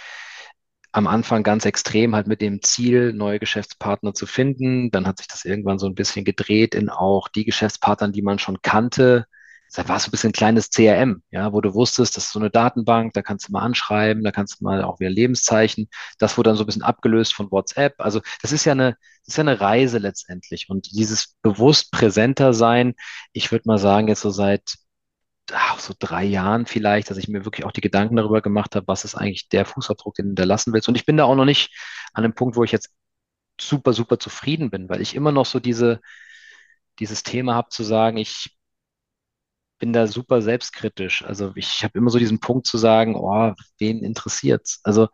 Am 0.95 1.07
Anfang 1.07 1.43
ganz 1.43 1.65
extrem 1.65 2.15
halt 2.15 2.25
mit 2.27 2.39
dem 2.39 2.61
Ziel, 2.61 3.11
neue 3.11 3.39
Geschäftspartner 3.39 4.13
zu 4.13 4.25
finden. 4.25 4.91
Dann 4.91 5.05
hat 5.05 5.17
sich 5.17 5.27
das 5.27 5.43
irgendwann 5.43 5.77
so 5.77 5.87
ein 5.87 5.95
bisschen 5.95 6.23
gedreht 6.23 6.73
in 6.73 6.89
auch 6.89 7.27
die 7.27 7.43
Geschäftspartner, 7.43 8.09
die 8.09 8.21
man 8.21 8.39
schon 8.39 8.61
kannte, 8.61 9.25
da 9.75 9.87
war 9.89 9.99
so 9.99 10.07
ein 10.07 10.11
bisschen 10.11 10.29
ein 10.29 10.33
kleines 10.33 10.69
CRM, 10.69 11.21
ja, 11.31 11.51
wo 11.51 11.59
du 11.59 11.73
wusstest, 11.73 12.15
das 12.15 12.25
ist 12.25 12.31
so 12.31 12.39
eine 12.39 12.49
Datenbank, 12.49 13.13
da 13.13 13.21
kannst 13.21 13.47
du 13.47 13.51
mal 13.51 13.61
anschreiben, 13.61 14.23
da 14.23 14.31
kannst 14.31 14.59
du 14.59 14.63
mal 14.63 14.83
auch 14.83 14.99
wieder 14.99 15.09
Lebenszeichen. 15.09 15.89
Das 16.17 16.37
wurde 16.37 16.49
dann 16.49 16.57
so 16.57 16.63
ein 16.63 16.65
bisschen 16.67 16.83
abgelöst 16.83 17.33
von 17.33 17.51
WhatsApp. 17.51 17.95
Also 17.97 18.21
das 18.41 18.51
ist 18.51 18.65
ja 18.65 18.71
eine, 18.71 18.91
das 19.25 19.33
ist 19.33 19.37
ja 19.37 19.41
eine 19.41 19.59
Reise 19.59 19.97
letztendlich. 19.97 20.69
Und 20.69 20.91
dieses 20.91 21.35
bewusst 21.41 21.91
präsenter 21.91 22.53
sein, 22.53 22.95
ich 23.33 23.51
würde 23.51 23.67
mal 23.67 23.77
sagen, 23.77 24.07
jetzt 24.07 24.21
so 24.21 24.29
seit 24.29 24.75
ach, 25.53 25.79
so 25.79 25.93
drei 25.97 26.23
Jahren 26.23 26.65
vielleicht, 26.65 27.09
dass 27.09 27.17
ich 27.17 27.27
mir 27.27 27.45
wirklich 27.45 27.65
auch 27.65 27.71
die 27.71 27.81
Gedanken 27.81 28.15
darüber 28.15 28.41
gemacht 28.41 28.75
habe, 28.75 28.87
was 28.87 29.05
ist 29.05 29.15
eigentlich 29.15 29.49
der 29.49 29.65
Fußabdruck, 29.65 30.15
den 30.15 30.25
du 30.25 30.29
hinterlassen 30.31 30.73
willst. 30.73 30.87
Und 30.89 30.95
ich 30.95 31.05
bin 31.05 31.17
da 31.17 31.25
auch 31.25 31.35
noch 31.35 31.45
nicht 31.45 31.71
an 32.13 32.23
einem 32.23 32.33
Punkt, 32.35 32.55
wo 32.55 32.63
ich 32.63 32.71
jetzt 32.71 32.91
super, 33.61 33.93
super 33.93 34.19
zufrieden 34.19 34.69
bin, 34.71 34.89
weil 34.89 35.01
ich 35.01 35.15
immer 35.15 35.31
noch 35.31 35.45
so 35.45 35.59
diese, 35.59 36.01
dieses 36.99 37.23
Thema 37.23 37.55
habe 37.55 37.69
zu 37.69 37.83
sagen, 37.83 38.17
ich 38.17 38.57
bin 39.79 39.93
da 39.93 40.07
super 40.07 40.41
selbstkritisch. 40.41 41.23
Also 41.25 41.51
ich 41.55 41.83
habe 41.83 41.97
immer 41.97 42.09
so 42.09 42.19
diesen 42.19 42.39
Punkt 42.39 42.65
zu 42.67 42.77
sagen, 42.77 43.15
oh, 43.15 43.53
wen 43.77 44.03
interessiert's? 44.03 44.79
Also 44.83 45.09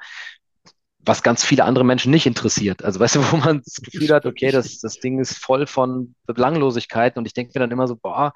was 1.04 1.24
ganz 1.24 1.44
viele 1.44 1.64
andere 1.66 1.84
Menschen 1.84 2.12
nicht 2.12 2.26
interessiert. 2.26 2.84
Also 2.84 3.00
weißt 3.00 3.16
du, 3.16 3.32
wo 3.32 3.38
man 3.38 3.62
das 3.64 3.76
Gefühl 3.76 4.10
hat, 4.10 4.26
okay, 4.26 4.52
das, 4.52 4.80
das 4.80 5.00
Ding 5.00 5.20
ist 5.20 5.38
voll 5.38 5.66
von 5.68 6.16
Belanglosigkeiten 6.26 7.20
und 7.20 7.26
ich 7.26 7.34
denke 7.34 7.52
mir 7.56 7.62
dann 7.62 7.72
immer 7.72 7.88
so, 7.88 7.96
boah, 7.96 8.34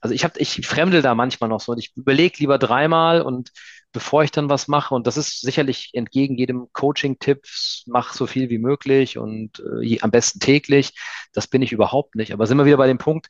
also 0.00 0.14
ich 0.14 0.24
habe, 0.24 0.38
ich 0.38 0.66
fremdel 0.66 1.00
da 1.00 1.14
manchmal 1.14 1.48
noch 1.48 1.60
so 1.60 1.72
und 1.72 1.78
ich 1.78 1.92
überlege 1.96 2.38
lieber 2.38 2.58
dreimal 2.58 3.22
und 3.22 3.52
bevor 3.92 4.24
ich 4.24 4.32
dann 4.32 4.48
was 4.48 4.68
mache 4.68 4.94
und 4.94 5.06
das 5.06 5.16
ist 5.16 5.42
sicherlich 5.42 5.90
entgegen 5.92 6.36
jedem 6.36 6.68
Coaching-Tipp, 6.72 7.46
mach 7.86 8.14
so 8.14 8.26
viel 8.26 8.48
wie 8.50 8.58
möglich 8.58 9.18
und 9.18 9.62
äh, 9.80 10.00
am 10.00 10.10
besten 10.10 10.40
täglich. 10.40 10.94
Das 11.32 11.46
bin 11.46 11.62
ich 11.62 11.72
überhaupt 11.72 12.16
nicht. 12.16 12.32
Aber 12.32 12.46
sind 12.46 12.58
wir 12.58 12.64
wieder 12.64 12.78
bei 12.78 12.88
dem 12.88 12.98
Punkt, 12.98 13.28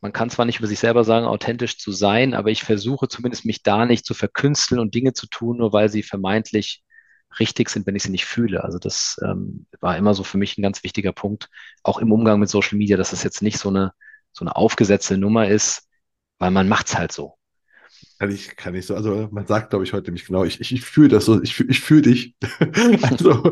man 0.00 0.12
kann 0.12 0.28
zwar 0.30 0.44
nicht 0.44 0.58
über 0.58 0.68
sich 0.68 0.78
selber 0.78 1.02
sagen, 1.02 1.26
authentisch 1.26 1.78
zu 1.78 1.90
sein, 1.90 2.34
aber 2.34 2.50
ich 2.50 2.62
versuche 2.62 3.08
zumindest 3.08 3.46
mich 3.46 3.62
da 3.62 3.86
nicht 3.86 4.04
zu 4.04 4.12
verkünsteln 4.12 4.78
und 4.78 4.94
Dinge 4.94 5.14
zu 5.14 5.26
tun, 5.26 5.56
nur 5.56 5.72
weil 5.72 5.88
sie 5.88 6.02
vermeintlich 6.02 6.83
richtig 7.38 7.70
sind, 7.70 7.86
wenn 7.86 7.96
ich 7.96 8.02
sie 8.02 8.10
nicht 8.10 8.24
fühle. 8.24 8.64
Also 8.64 8.78
das 8.78 9.20
ähm, 9.24 9.66
war 9.80 9.96
immer 9.96 10.14
so 10.14 10.22
für 10.24 10.38
mich 10.38 10.58
ein 10.58 10.62
ganz 10.62 10.82
wichtiger 10.84 11.12
Punkt, 11.12 11.48
auch 11.82 11.98
im 11.98 12.12
Umgang 12.12 12.40
mit 12.40 12.48
Social 12.48 12.78
Media, 12.78 12.96
dass 12.96 13.12
es 13.12 13.22
jetzt 13.22 13.42
nicht 13.42 13.58
so 13.58 13.68
eine, 13.68 13.92
so 14.32 14.44
eine 14.44 14.56
aufgesetzte 14.56 15.18
Nummer 15.18 15.48
ist, 15.48 15.88
weil 16.38 16.50
man 16.50 16.70
es 16.70 16.96
halt 16.96 17.12
so. 17.12 17.36
Kann 18.18 18.30
ich, 18.30 18.56
kann 18.56 18.74
ich 18.74 18.86
so, 18.86 18.94
also 18.94 19.28
man 19.32 19.46
sagt, 19.46 19.70
glaube 19.70 19.84
ich, 19.84 19.92
heute 19.92 20.06
nämlich 20.06 20.26
genau, 20.26 20.44
ich, 20.44 20.60
ich, 20.60 20.72
ich 20.72 20.82
fühle 20.82 21.08
das 21.08 21.24
so, 21.24 21.42
ich, 21.42 21.58
ich 21.60 21.80
fühle 21.80 22.02
dich. 22.02 22.34
also, 23.02 23.42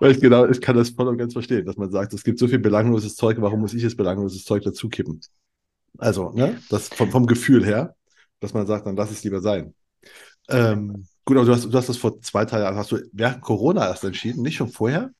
weil 0.00 0.12
ich 0.12 0.20
genau, 0.20 0.46
ich 0.46 0.60
kann 0.60 0.76
das 0.76 0.90
voll 0.90 1.08
und 1.08 1.18
ganz 1.18 1.32
verstehen, 1.32 1.64
dass 1.64 1.76
man 1.76 1.90
sagt, 1.90 2.12
es 2.12 2.24
gibt 2.24 2.38
so 2.38 2.48
viel 2.48 2.58
belangloses 2.58 3.16
Zeug, 3.16 3.38
warum 3.40 3.60
muss 3.60 3.74
ich 3.74 3.82
jetzt 3.82 3.96
belangloses 3.96 4.44
Zeug 4.44 4.62
dazu 4.62 4.88
kippen? 4.88 5.20
Also, 5.98 6.30
ne, 6.32 6.60
das 6.68 6.88
vom, 6.88 7.10
vom 7.10 7.26
Gefühl 7.26 7.64
her, 7.64 7.94
dass 8.40 8.54
man 8.54 8.66
sagt, 8.66 8.86
dann 8.86 8.96
lass 8.96 9.10
es 9.10 9.24
lieber 9.24 9.40
sein. 9.40 9.74
Ähm, 10.48 11.06
gut, 11.24 11.36
aber 11.36 11.46
du 11.46 11.52
hast, 11.52 11.64
du 11.64 11.76
hast 11.76 11.88
das 11.88 11.96
vor 11.96 12.20
zwei, 12.20 12.44
Jahren, 12.44 12.76
hast 12.76 12.92
du 12.92 12.98
während 13.12 13.40
Corona 13.40 13.86
erst 13.86 14.04
entschieden, 14.04 14.42
nicht 14.42 14.56
schon 14.56 14.68
vorher? 14.68 15.10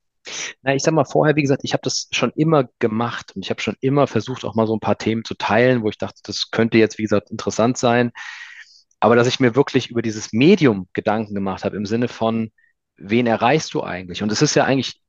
Na, 0.63 0.75
ich 0.75 0.83
sag 0.83 0.95
mal 0.95 1.05
vorher, 1.05 1.35
wie 1.37 1.43
gesagt, 1.43 1.63
ich 1.65 1.73
habe 1.73 1.83
das 1.83 2.09
schon 2.13 2.31
immer 2.37 2.69
gemacht 2.79 3.33
und 3.35 3.45
ich 3.45 3.51
habe 3.51 3.61
schon 3.61 3.77
immer 3.81 4.07
versucht, 4.07 4.45
auch 4.45 4.55
mal 4.55 4.67
so 4.67 4.77
ein 4.77 4.81
paar 4.81 4.99
Themen 4.99 5.25
zu 5.25 5.35
teilen, 5.35 5.83
wo 5.83 5.89
ich 5.89 5.99
dachte, 5.99 6.21
das 6.25 6.51
könnte 6.51 6.79
jetzt, 6.79 6.99
wie 6.99 7.03
gesagt, 7.03 7.31
interessant 7.31 7.77
sein. 7.77 8.13
Aber 9.01 9.17
dass 9.17 9.27
ich 9.27 9.41
mir 9.41 9.57
wirklich 9.57 9.91
über 9.91 10.03
dieses 10.03 10.33
Medium 10.33 10.89
Gedanken 10.93 11.35
gemacht 11.35 11.65
habe, 11.65 11.77
im 11.77 11.87
Sinne 11.87 12.07
von, 12.09 12.53
wen 12.97 13.27
erreichst 13.27 13.75
du 13.75 13.83
eigentlich? 13.83 14.23
Und 14.23 14.31
es 14.31 14.43
ist 14.43 14.55
ja 14.55 14.65
eigentlich 14.65 15.01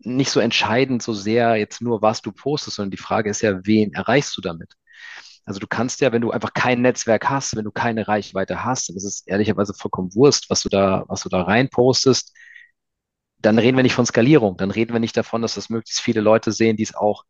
nicht 0.00 0.30
so 0.30 0.40
entscheidend 0.40 1.02
so 1.02 1.12
sehr 1.12 1.56
jetzt 1.56 1.80
nur, 1.80 2.02
was 2.02 2.22
du 2.22 2.32
postest, 2.32 2.76
sondern 2.76 2.90
die 2.90 2.96
Frage 2.96 3.30
ist 3.30 3.42
ja, 3.42 3.64
wen 3.64 3.92
erreichst 3.92 4.36
du 4.36 4.40
damit? 4.40 4.74
Also 5.46 5.60
du 5.60 5.68
kannst 5.68 6.02
ja, 6.02 6.12
wenn 6.12 6.22
du 6.22 6.32
einfach 6.32 6.54
kein 6.54 6.82
Netzwerk 6.82 7.30
hast, 7.30 7.56
wenn 7.56 7.64
du 7.64 7.72
keine 7.72 8.08
Reichweite 8.08 8.64
hast, 8.64 8.90
dann 8.90 8.96
ist 8.96 9.04
es 9.04 9.26
ehrlicherweise 9.26 9.74
vollkommen 9.74 10.14
Wurst, 10.14 10.50
was 10.50 10.62
du 10.62 10.70
da, 10.70 11.04
was 11.08 11.22
du 11.22 11.30
da 11.30 11.42
rein 11.42 11.70
postest. 11.70 12.34
Dann 13.38 13.58
reden 13.58 13.76
wir 13.76 13.82
nicht 13.82 13.94
von 13.94 14.06
Skalierung, 14.06 14.56
dann 14.56 14.70
reden 14.70 14.92
wir 14.92 15.00
nicht 15.00 15.16
davon, 15.16 15.42
dass 15.42 15.54
das 15.54 15.68
möglichst 15.68 16.00
viele 16.00 16.20
Leute 16.20 16.52
sehen, 16.52 16.76
die 16.76 16.82
es 16.82 16.94
auch 16.94 17.24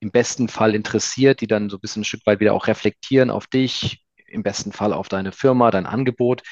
im 0.00 0.10
besten 0.12 0.48
Fall 0.48 0.74
interessiert, 0.74 1.40
die 1.40 1.48
dann 1.48 1.70
so 1.70 1.78
ein 1.78 1.80
bisschen 1.80 2.02
ein 2.02 2.06
Stück 2.06 2.26
weit 2.26 2.40
wieder 2.40 2.54
auch 2.54 2.68
reflektieren 2.68 3.30
auf 3.30 3.46
dich, 3.48 4.04
im 4.26 4.42
besten 4.42 4.72
Fall 4.72 4.92
auf 4.94 5.08
deine 5.08 5.32
Firma, 5.32 5.70
dein 5.70 5.86
Angebot. 5.86 6.42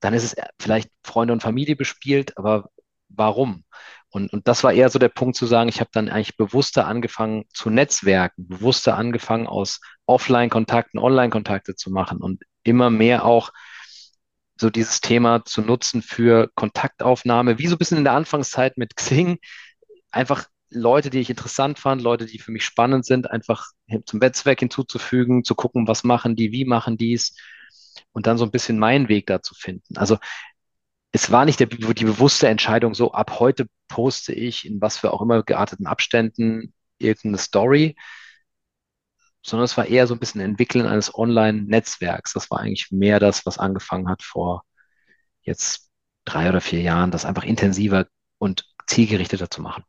Dann 0.00 0.14
ist 0.14 0.24
es 0.24 0.36
vielleicht 0.60 0.90
Freunde 1.04 1.32
und 1.34 1.42
Familie 1.42 1.76
bespielt, 1.76 2.36
aber 2.38 2.70
warum? 3.08 3.64
Und, 4.12 4.32
und 4.32 4.46
das 4.46 4.62
war 4.62 4.74
eher 4.74 4.90
so 4.90 4.98
der 4.98 5.08
Punkt 5.08 5.36
zu 5.36 5.46
sagen, 5.46 5.70
ich 5.70 5.80
habe 5.80 5.90
dann 5.92 6.10
eigentlich 6.10 6.36
bewusster 6.36 6.86
angefangen 6.86 7.44
zu 7.54 7.70
netzwerken, 7.70 8.46
bewusster 8.46 8.96
angefangen 8.96 9.46
aus 9.46 9.80
Offline-Kontakten 10.04 11.00
Online-Kontakte 11.00 11.74
zu 11.74 11.90
machen 11.90 12.18
und 12.18 12.42
immer 12.62 12.90
mehr 12.90 13.24
auch 13.24 13.52
so 14.60 14.68
dieses 14.68 15.00
Thema 15.00 15.44
zu 15.46 15.62
nutzen 15.62 16.02
für 16.02 16.50
Kontaktaufnahme, 16.54 17.58
wie 17.58 17.66
so 17.66 17.74
ein 17.74 17.78
bisschen 17.78 17.98
in 17.98 18.04
der 18.04 18.12
Anfangszeit 18.12 18.76
mit 18.76 18.96
Xing, 18.96 19.38
einfach 20.10 20.46
Leute, 20.68 21.08
die 21.08 21.20
ich 21.20 21.30
interessant 21.30 21.78
fand, 21.78 22.02
Leute, 22.02 22.26
die 22.26 22.38
für 22.38 22.52
mich 22.52 22.64
spannend 22.64 23.06
sind, 23.06 23.30
einfach 23.30 23.68
zum 24.04 24.20
Netzwerk 24.20 24.60
hinzuzufügen, 24.60 25.42
zu 25.42 25.54
gucken, 25.54 25.88
was 25.88 26.04
machen 26.04 26.36
die, 26.36 26.52
wie 26.52 26.66
machen 26.66 26.98
dies 26.98 27.34
und 28.12 28.26
dann 28.26 28.38
so 28.38 28.44
ein 28.44 28.50
bisschen 28.50 28.78
meinen 28.78 29.08
Weg 29.08 29.26
da 29.26 29.40
zu 29.40 29.54
finden. 29.54 29.96
Also 29.96 30.18
es 31.12 31.30
war 31.30 31.44
nicht 31.44 31.60
der, 31.60 31.66
die 31.66 32.04
bewusste 32.04 32.48
Entscheidung, 32.48 32.94
so 32.94 33.12
ab 33.12 33.38
heute 33.38 33.66
poste 33.88 34.32
ich 34.32 34.66
in 34.66 34.80
was 34.80 34.98
für 34.98 35.12
auch 35.12 35.20
immer 35.20 35.42
gearteten 35.42 35.86
Abständen 35.86 36.72
irgendeine 36.98 37.38
Story, 37.38 37.96
sondern 39.44 39.64
es 39.64 39.76
war 39.76 39.86
eher 39.86 40.06
so 40.06 40.14
ein 40.14 40.20
bisschen 40.20 40.40
Entwickeln 40.40 40.86
eines 40.86 41.14
Online-Netzwerks. 41.14 42.32
Das 42.32 42.50
war 42.50 42.60
eigentlich 42.60 42.90
mehr 42.90 43.20
das, 43.20 43.44
was 43.44 43.58
angefangen 43.58 44.08
hat 44.08 44.22
vor 44.22 44.64
jetzt 45.42 45.90
drei 46.24 46.48
oder 46.48 46.60
vier 46.60 46.80
Jahren, 46.80 47.10
das 47.10 47.24
einfach 47.24 47.44
intensiver 47.44 48.06
und 48.38 48.64
zielgerichteter 48.86 49.50
zu 49.50 49.60
machen. 49.60 49.84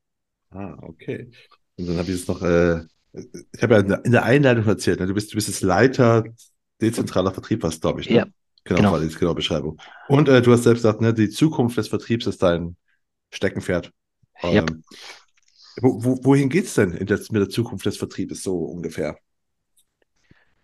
Ah, 0.49 0.75
okay. 0.81 1.31
Und 1.77 1.87
dann 1.87 1.97
habe 1.97 2.09
ich 2.09 2.15
es 2.15 2.27
noch, 2.27 2.41
äh, 2.41 2.81
ich 3.13 3.61
habe 3.63 3.75
ja 3.75 3.97
in 3.97 4.11
der 4.11 4.23
Einleitung 4.23 4.65
erzählt, 4.65 4.99
ne? 4.99 5.07
du 5.07 5.13
bist, 5.13 5.31
du 5.31 5.35
bist 5.35 5.47
jetzt 5.47 5.61
Leiter 5.61 6.23
dezentraler 6.81 7.31
Vertrieb, 7.31 7.63
was 7.63 7.79
glaube 7.79 8.01
ich. 8.01 8.09
Ne? 8.09 8.15
Ja, 8.17 8.25
Genau, 8.65 8.93
genau. 8.93 8.99
die 8.99 9.13
genaue 9.13 9.35
Beschreibung. 9.35 9.77
Und 10.07 10.29
äh, 10.29 10.41
du 10.41 10.51
hast 10.51 10.63
selbst 10.63 10.83
gesagt, 10.83 11.01
ne, 11.01 11.13
die 11.13 11.29
Zukunft 11.29 11.77
des 11.77 11.89
Vertriebs 11.89 12.25
ist 12.27 12.41
dein 12.41 12.77
Steckenpferd. 13.31 13.91
Yep. 14.43 14.69
Ähm, 14.69 14.83
wo, 15.81 16.03
wo, 16.03 16.19
wohin 16.23 16.49
geht 16.49 16.65
es 16.65 16.75
denn 16.75 17.05
der, 17.05 17.17
mit 17.17 17.41
der 17.41 17.49
Zukunft 17.49 17.85
des 17.85 17.97
Vertriebs 17.97 18.43
so 18.43 18.57
ungefähr? 18.57 19.17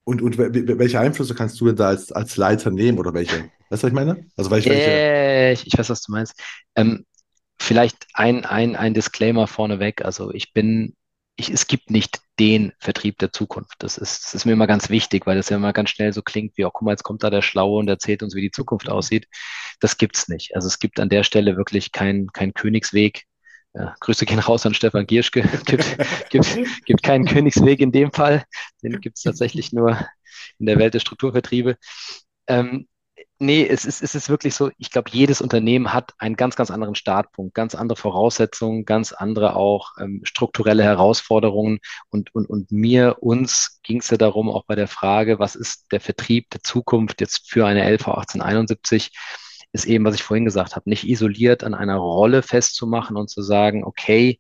Und, 0.04 0.22
und 0.22 0.38
welche 0.38 1.00
Einflüsse 1.00 1.36
kannst 1.36 1.60
du 1.60 1.68
denn 1.68 1.76
da 1.76 1.90
als, 1.90 2.12
als 2.12 2.38
Leiter 2.38 2.72
nehmen 2.72 2.98
oder 3.00 3.14
welche? 3.14 3.52
Weißt 3.70 3.84
du, 3.84 3.88
was 3.88 3.90
ich 3.90 3.94
meine? 3.94 4.26
Also 4.38 4.50
welche, 4.50 4.72
äh, 4.72 5.54
ich, 5.54 5.68
ich 5.68 5.78
weiß, 5.78 5.90
was 5.90 6.02
du 6.02 6.12
meinst. 6.12 6.34
Ähm, 6.76 7.06
vielleicht 7.60 8.08
ein, 8.14 8.46
ein, 8.46 8.76
ein 8.76 8.94
Disclaimer 8.94 9.46
vorneweg. 9.46 10.04
Also 10.04 10.34
ich 10.34 10.54
bin 10.54 10.96
ich, 11.40 11.50
es 11.50 11.68
gibt 11.68 11.90
nicht 11.90 12.20
den 12.38 12.74
Vertrieb 12.80 13.18
der 13.20 13.32
Zukunft. 13.32 13.76
Das 13.80 13.98
ist, 13.98 14.26
das 14.26 14.36
ist 14.36 14.46
mir 14.46 14.54
immer 14.54 14.68
ganz 14.68 14.90
wichtig, 14.90 15.26
weil 15.26 15.38
das 15.38 15.50
ja 15.50 15.58
immer 15.58 15.74
ganz 15.74 15.90
schnell 15.90 16.14
so 16.14 16.22
klingt 16.22 16.58
wie, 16.58 16.66
oh, 16.66 16.70
guck 16.72 16.84
mal, 16.84 16.92
jetzt 16.92 17.04
kommt 17.04 17.24
da 17.24 17.30
der 17.30 17.42
Schlaue 17.42 17.80
und 17.80 17.88
erzählt 17.88 18.24
uns, 18.24 18.36
wie 18.36 18.42
die 18.42 18.52
Zukunft 18.52 18.90
aussieht. 18.90 19.28
Das 19.80 19.98
gibt's 19.98 20.28
nicht. 20.28 20.56
Also 20.56 20.68
es 20.68 20.80
gibt 20.80 21.00
an 21.00 21.10
der 21.10 21.24
Stelle 21.24 21.58
wirklich 21.58 21.92
keinen 21.92 22.28
kein 22.28 22.54
Königsweg. 22.54 23.24
Ja, 23.74 23.96
Grüße 24.00 24.26
gehen 24.26 24.40
raus 24.40 24.66
an 24.66 24.74
Stefan 24.74 25.08
Gierschke. 25.08 25.42
gibt, 25.66 25.98
gibt, 26.30 26.86
gibt 26.86 27.04
keinen 27.04 27.26
Königsweg 27.26 27.80
in 27.80 27.92
dem 27.92 28.12
Fall. 28.12 28.44
Den 28.84 29.00
gibt's 29.00 29.22
tatsächlich 29.22 29.72
nur 29.72 29.98
in 30.58 30.66
der 30.66 30.78
Welt 30.78 30.94
der 30.94 31.00
Strukturvertriebe. 31.00 31.78
Ähm, 32.48 32.88
nee, 33.40 33.66
es 33.66 33.86
ist, 33.86 34.04
es 34.04 34.16
ist 34.16 34.30
wirklich 34.30 34.54
so, 34.54 34.70
ich 34.78 34.92
glaube, 34.92 35.10
jedes 35.12 35.42
Unternehmen 35.42 35.94
hat 35.94 36.14
einen 36.18 36.36
ganz, 36.36 36.56
ganz 36.56 36.70
anderen 36.72 36.96
Startpunkt, 36.96 37.56
ganz 37.56 37.74
andere 37.74 37.98
Voraussetzungen, 37.98 38.86
ganz 38.86 39.14
andere 39.14 39.56
auch 39.56 39.94
ähm, 40.00 40.22
strukturelle 40.24 40.84
Herausforderungen. 40.84 41.80
Und, 42.10 42.36
und, 42.36 42.48
und 42.48 42.72
mir, 42.72 43.18
uns 43.22 43.80
ging 43.84 44.00
es 44.00 44.10
ja 44.10 44.18
darum, 44.18 44.50
auch 44.50 44.66
bei 44.66 44.76
der 44.76 44.88
Frage, 44.88 45.40
was 45.40 45.56
ist 45.56 45.92
der 45.92 46.02
Vertrieb 46.02 46.50
der 46.52 46.62
Zukunft 46.62 47.22
jetzt 47.22 47.50
für 47.50 47.66
eine 47.66 47.90
LV 47.90 48.08
1871, 48.10 49.12
ist 49.72 49.86
eben, 49.86 50.06
was 50.06 50.16
ich 50.16 50.24
vorhin 50.24 50.46
gesagt 50.46 50.76
habe, 50.76 50.90
nicht 50.90 51.08
isoliert 51.08 51.64
an 51.64 51.74
einer 51.74 51.98
Rolle 51.98 52.42
festzumachen 52.42 53.18
und 53.18 53.30
zu 53.30 53.42
sagen, 53.42 53.84
okay, 53.84 54.40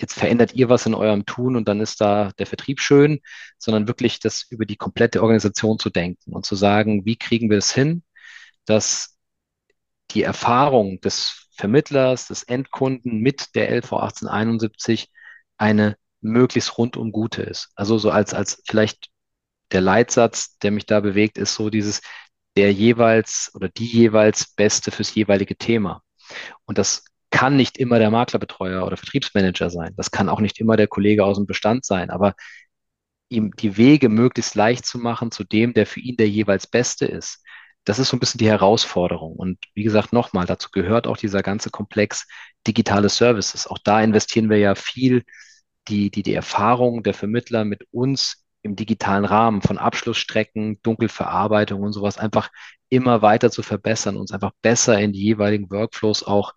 jetzt 0.00 0.14
verändert 0.14 0.54
ihr 0.54 0.68
was 0.68 0.86
in 0.86 0.94
eurem 0.94 1.26
Tun 1.26 1.56
und 1.56 1.68
dann 1.68 1.80
ist 1.80 2.00
da 2.00 2.30
der 2.38 2.46
Vertrieb 2.46 2.80
schön, 2.80 3.20
sondern 3.58 3.88
wirklich 3.88 4.20
das 4.20 4.46
über 4.50 4.64
die 4.64 4.76
komplette 4.76 5.22
Organisation 5.22 5.78
zu 5.78 5.90
denken 5.90 6.32
und 6.32 6.46
zu 6.46 6.54
sagen, 6.54 7.04
wie 7.04 7.16
kriegen 7.16 7.50
wir 7.50 7.58
es 7.58 7.72
hin, 7.72 8.02
dass 8.68 9.18
die 10.10 10.22
Erfahrung 10.22 11.00
des 11.00 11.48
Vermittlers, 11.52 12.28
des 12.28 12.42
Endkunden 12.44 13.20
mit 13.20 13.54
der 13.54 13.70
LV 13.70 13.92
1871 13.92 15.10
eine 15.56 15.96
möglichst 16.20 16.78
rundum 16.78 17.12
gute 17.12 17.42
ist. 17.42 17.70
Also 17.74 17.98
so 17.98 18.10
als, 18.10 18.34
als 18.34 18.62
vielleicht 18.66 19.08
der 19.72 19.80
Leitsatz, 19.80 20.58
der 20.58 20.70
mich 20.70 20.86
da 20.86 21.00
bewegt, 21.00 21.38
ist 21.38 21.54
so 21.54 21.70
dieses, 21.70 22.00
der 22.56 22.72
jeweils 22.72 23.50
oder 23.54 23.68
die 23.68 23.86
jeweils 23.86 24.54
Beste 24.54 24.90
fürs 24.90 25.14
jeweilige 25.14 25.56
Thema. 25.56 26.02
Und 26.64 26.78
das 26.78 27.04
kann 27.30 27.56
nicht 27.56 27.78
immer 27.78 27.98
der 27.98 28.10
Maklerbetreuer 28.10 28.86
oder 28.86 28.96
Vertriebsmanager 28.96 29.70
sein. 29.70 29.94
Das 29.96 30.10
kann 30.10 30.28
auch 30.28 30.40
nicht 30.40 30.58
immer 30.60 30.76
der 30.76 30.88
Kollege 30.88 31.24
aus 31.24 31.36
dem 31.36 31.46
Bestand 31.46 31.84
sein. 31.84 32.10
Aber 32.10 32.34
ihm 33.28 33.52
die 33.52 33.76
Wege 33.76 34.08
möglichst 34.08 34.54
leicht 34.54 34.86
zu 34.86 34.98
machen 34.98 35.30
zu 35.30 35.44
dem, 35.44 35.74
der 35.74 35.86
für 35.86 36.00
ihn 36.00 36.16
der 36.16 36.28
jeweils 36.28 36.66
Beste 36.66 37.04
ist, 37.06 37.42
das 37.88 37.98
ist 37.98 38.08
so 38.08 38.16
ein 38.16 38.20
bisschen 38.20 38.38
die 38.38 38.48
Herausforderung. 38.48 39.34
Und 39.36 39.58
wie 39.74 39.82
gesagt, 39.82 40.12
nochmal, 40.12 40.44
dazu 40.44 40.68
gehört 40.70 41.06
auch 41.06 41.16
dieser 41.16 41.42
ganze 41.42 41.70
Komplex 41.70 42.26
digitale 42.66 43.08
Services. 43.08 43.66
Auch 43.66 43.78
da 43.78 44.02
investieren 44.02 44.50
wir 44.50 44.58
ja 44.58 44.74
viel, 44.74 45.22
die, 45.88 46.10
die, 46.10 46.22
die 46.22 46.34
Erfahrung 46.34 47.02
der 47.02 47.14
Vermittler 47.14 47.64
mit 47.64 47.86
uns 47.90 48.44
im 48.62 48.76
digitalen 48.76 49.24
Rahmen 49.24 49.62
von 49.62 49.78
Abschlussstrecken, 49.78 50.82
Dunkelverarbeitung 50.82 51.80
und 51.80 51.94
sowas 51.94 52.18
einfach 52.18 52.50
immer 52.90 53.22
weiter 53.22 53.50
zu 53.50 53.62
verbessern, 53.62 54.16
uns 54.16 54.32
einfach 54.32 54.52
besser 54.60 54.98
in 54.98 55.12
die 55.12 55.22
jeweiligen 55.22 55.70
Workflows 55.70 56.22
auch 56.24 56.52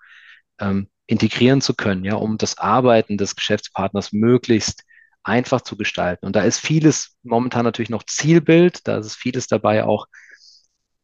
ähm, 0.59 0.89
integrieren 1.07 1.61
zu 1.61 1.75
können, 1.75 2.03
ja, 2.03 2.15
um 2.15 2.37
das 2.37 2.57
Arbeiten 2.57 3.17
des 3.17 3.37
Geschäftspartners 3.37 4.11
möglichst 4.11 4.83
einfach 5.23 5.61
zu 5.61 5.77
gestalten. 5.77 6.25
Und 6.25 6.35
da 6.35 6.41
ist 6.41 6.59
vieles 6.59 7.15
momentan 7.23 7.63
natürlich 7.63 7.89
noch 7.89 8.03
Zielbild, 8.03 8.85
da 8.85 8.97
ist 8.97 9.15
vieles 9.15 9.47
dabei 9.47 9.85
auch 9.85 10.07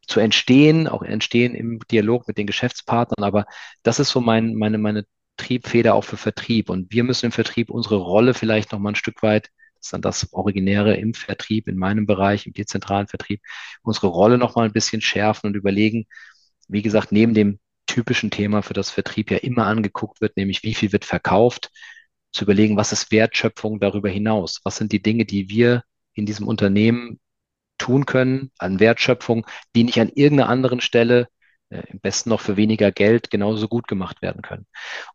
zu 0.08 0.20
entstehen, 0.20 0.88
auch 0.88 1.02
entstehen 1.02 1.54
im 1.54 1.80
Dialog 1.90 2.26
mit 2.26 2.38
den 2.38 2.46
Geschäftspartnern. 2.46 3.24
Aber 3.24 3.46
das 3.82 4.00
ist 4.00 4.08
so 4.08 4.20
mein, 4.20 4.54
meine, 4.54 4.78
meine 4.78 5.04
Triebfeder 5.36 5.94
auch 5.94 6.04
für 6.04 6.16
Vertrieb. 6.16 6.70
Und 6.70 6.92
wir 6.92 7.04
müssen 7.04 7.26
im 7.26 7.32
Vertrieb 7.32 7.70
unsere 7.70 7.96
Rolle 7.96 8.34
vielleicht 8.34 8.72
noch 8.72 8.78
mal 8.78 8.90
ein 8.92 8.94
Stück 8.96 9.22
weit, 9.22 9.50
das 9.76 9.86
ist 9.86 9.92
dann 9.92 10.02
das 10.02 10.32
Originäre 10.32 10.96
im 10.96 11.14
Vertrieb, 11.14 11.68
in 11.68 11.76
meinem 11.76 12.06
Bereich, 12.06 12.46
im 12.46 12.52
dezentralen 12.52 13.06
Vertrieb, 13.06 13.40
unsere 13.82 14.08
Rolle 14.08 14.38
noch 14.38 14.56
mal 14.56 14.64
ein 14.64 14.72
bisschen 14.72 15.00
schärfen 15.00 15.48
und 15.48 15.54
überlegen, 15.56 16.06
wie 16.68 16.82
gesagt, 16.82 17.12
neben 17.12 17.34
dem 17.34 17.60
typischen 17.86 18.30
Thema, 18.30 18.62
für 18.62 18.74
das 18.74 18.90
Vertrieb 18.90 19.30
ja 19.30 19.38
immer 19.38 19.66
angeguckt 19.66 20.20
wird, 20.20 20.36
nämlich 20.36 20.62
wie 20.62 20.74
viel 20.74 20.92
wird 20.92 21.04
verkauft, 21.04 21.70
zu 22.32 22.44
überlegen, 22.44 22.76
was 22.76 22.92
ist 22.92 23.10
Wertschöpfung 23.10 23.80
darüber 23.80 24.08
hinaus? 24.08 24.60
Was 24.64 24.76
sind 24.76 24.92
die 24.92 25.02
Dinge, 25.02 25.24
die 25.24 25.48
wir 25.48 25.84
in 26.12 26.26
diesem 26.26 26.46
Unternehmen 26.46 27.20
tun 27.78 28.06
können 28.06 28.50
an 28.58 28.80
Wertschöpfung, 28.80 29.46
die 29.74 29.84
nicht 29.84 30.00
an 30.00 30.10
irgendeiner 30.14 30.50
anderen 30.50 30.80
Stelle, 30.80 31.28
äh, 31.70 31.82
im 31.88 32.00
besten 32.00 32.30
noch 32.30 32.40
für 32.40 32.56
weniger 32.56 32.92
Geld, 32.92 33.30
genauso 33.30 33.68
gut 33.68 33.88
gemacht 33.88 34.22
werden 34.22 34.42
können. 34.42 34.66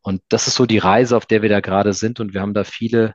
Und 0.02 0.22
das 0.30 0.48
ist 0.48 0.56
so 0.56 0.66
die 0.66 0.78
Reise, 0.78 1.18
auf 1.18 1.26
der 1.26 1.42
wir 1.42 1.50
da 1.50 1.60
gerade 1.62 1.94
sind. 1.94 2.20
Und 2.20 2.34
wir 2.34 2.42
haben 2.42 2.54
da 2.54 2.64
viele, 2.64 3.14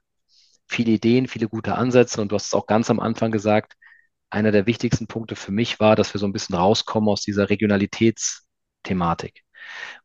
viele 0.66 0.92
Ideen, 0.92 1.28
viele 1.28 1.48
gute 1.48 1.74
Ansätze. 1.76 2.20
Und 2.20 2.32
du 2.32 2.36
hast 2.36 2.46
es 2.46 2.54
auch 2.54 2.66
ganz 2.66 2.90
am 2.90 3.00
Anfang 3.00 3.30
gesagt, 3.32 3.74
einer 4.30 4.52
der 4.52 4.66
wichtigsten 4.66 5.06
Punkte 5.06 5.36
für 5.36 5.52
mich 5.52 5.80
war, 5.80 5.96
dass 5.96 6.14
wir 6.14 6.20
so 6.20 6.26
ein 6.26 6.32
bisschen 6.32 6.56
rauskommen 6.56 7.08
aus 7.08 7.22
dieser 7.22 7.50
Regionalitätsthematik. 7.50 9.42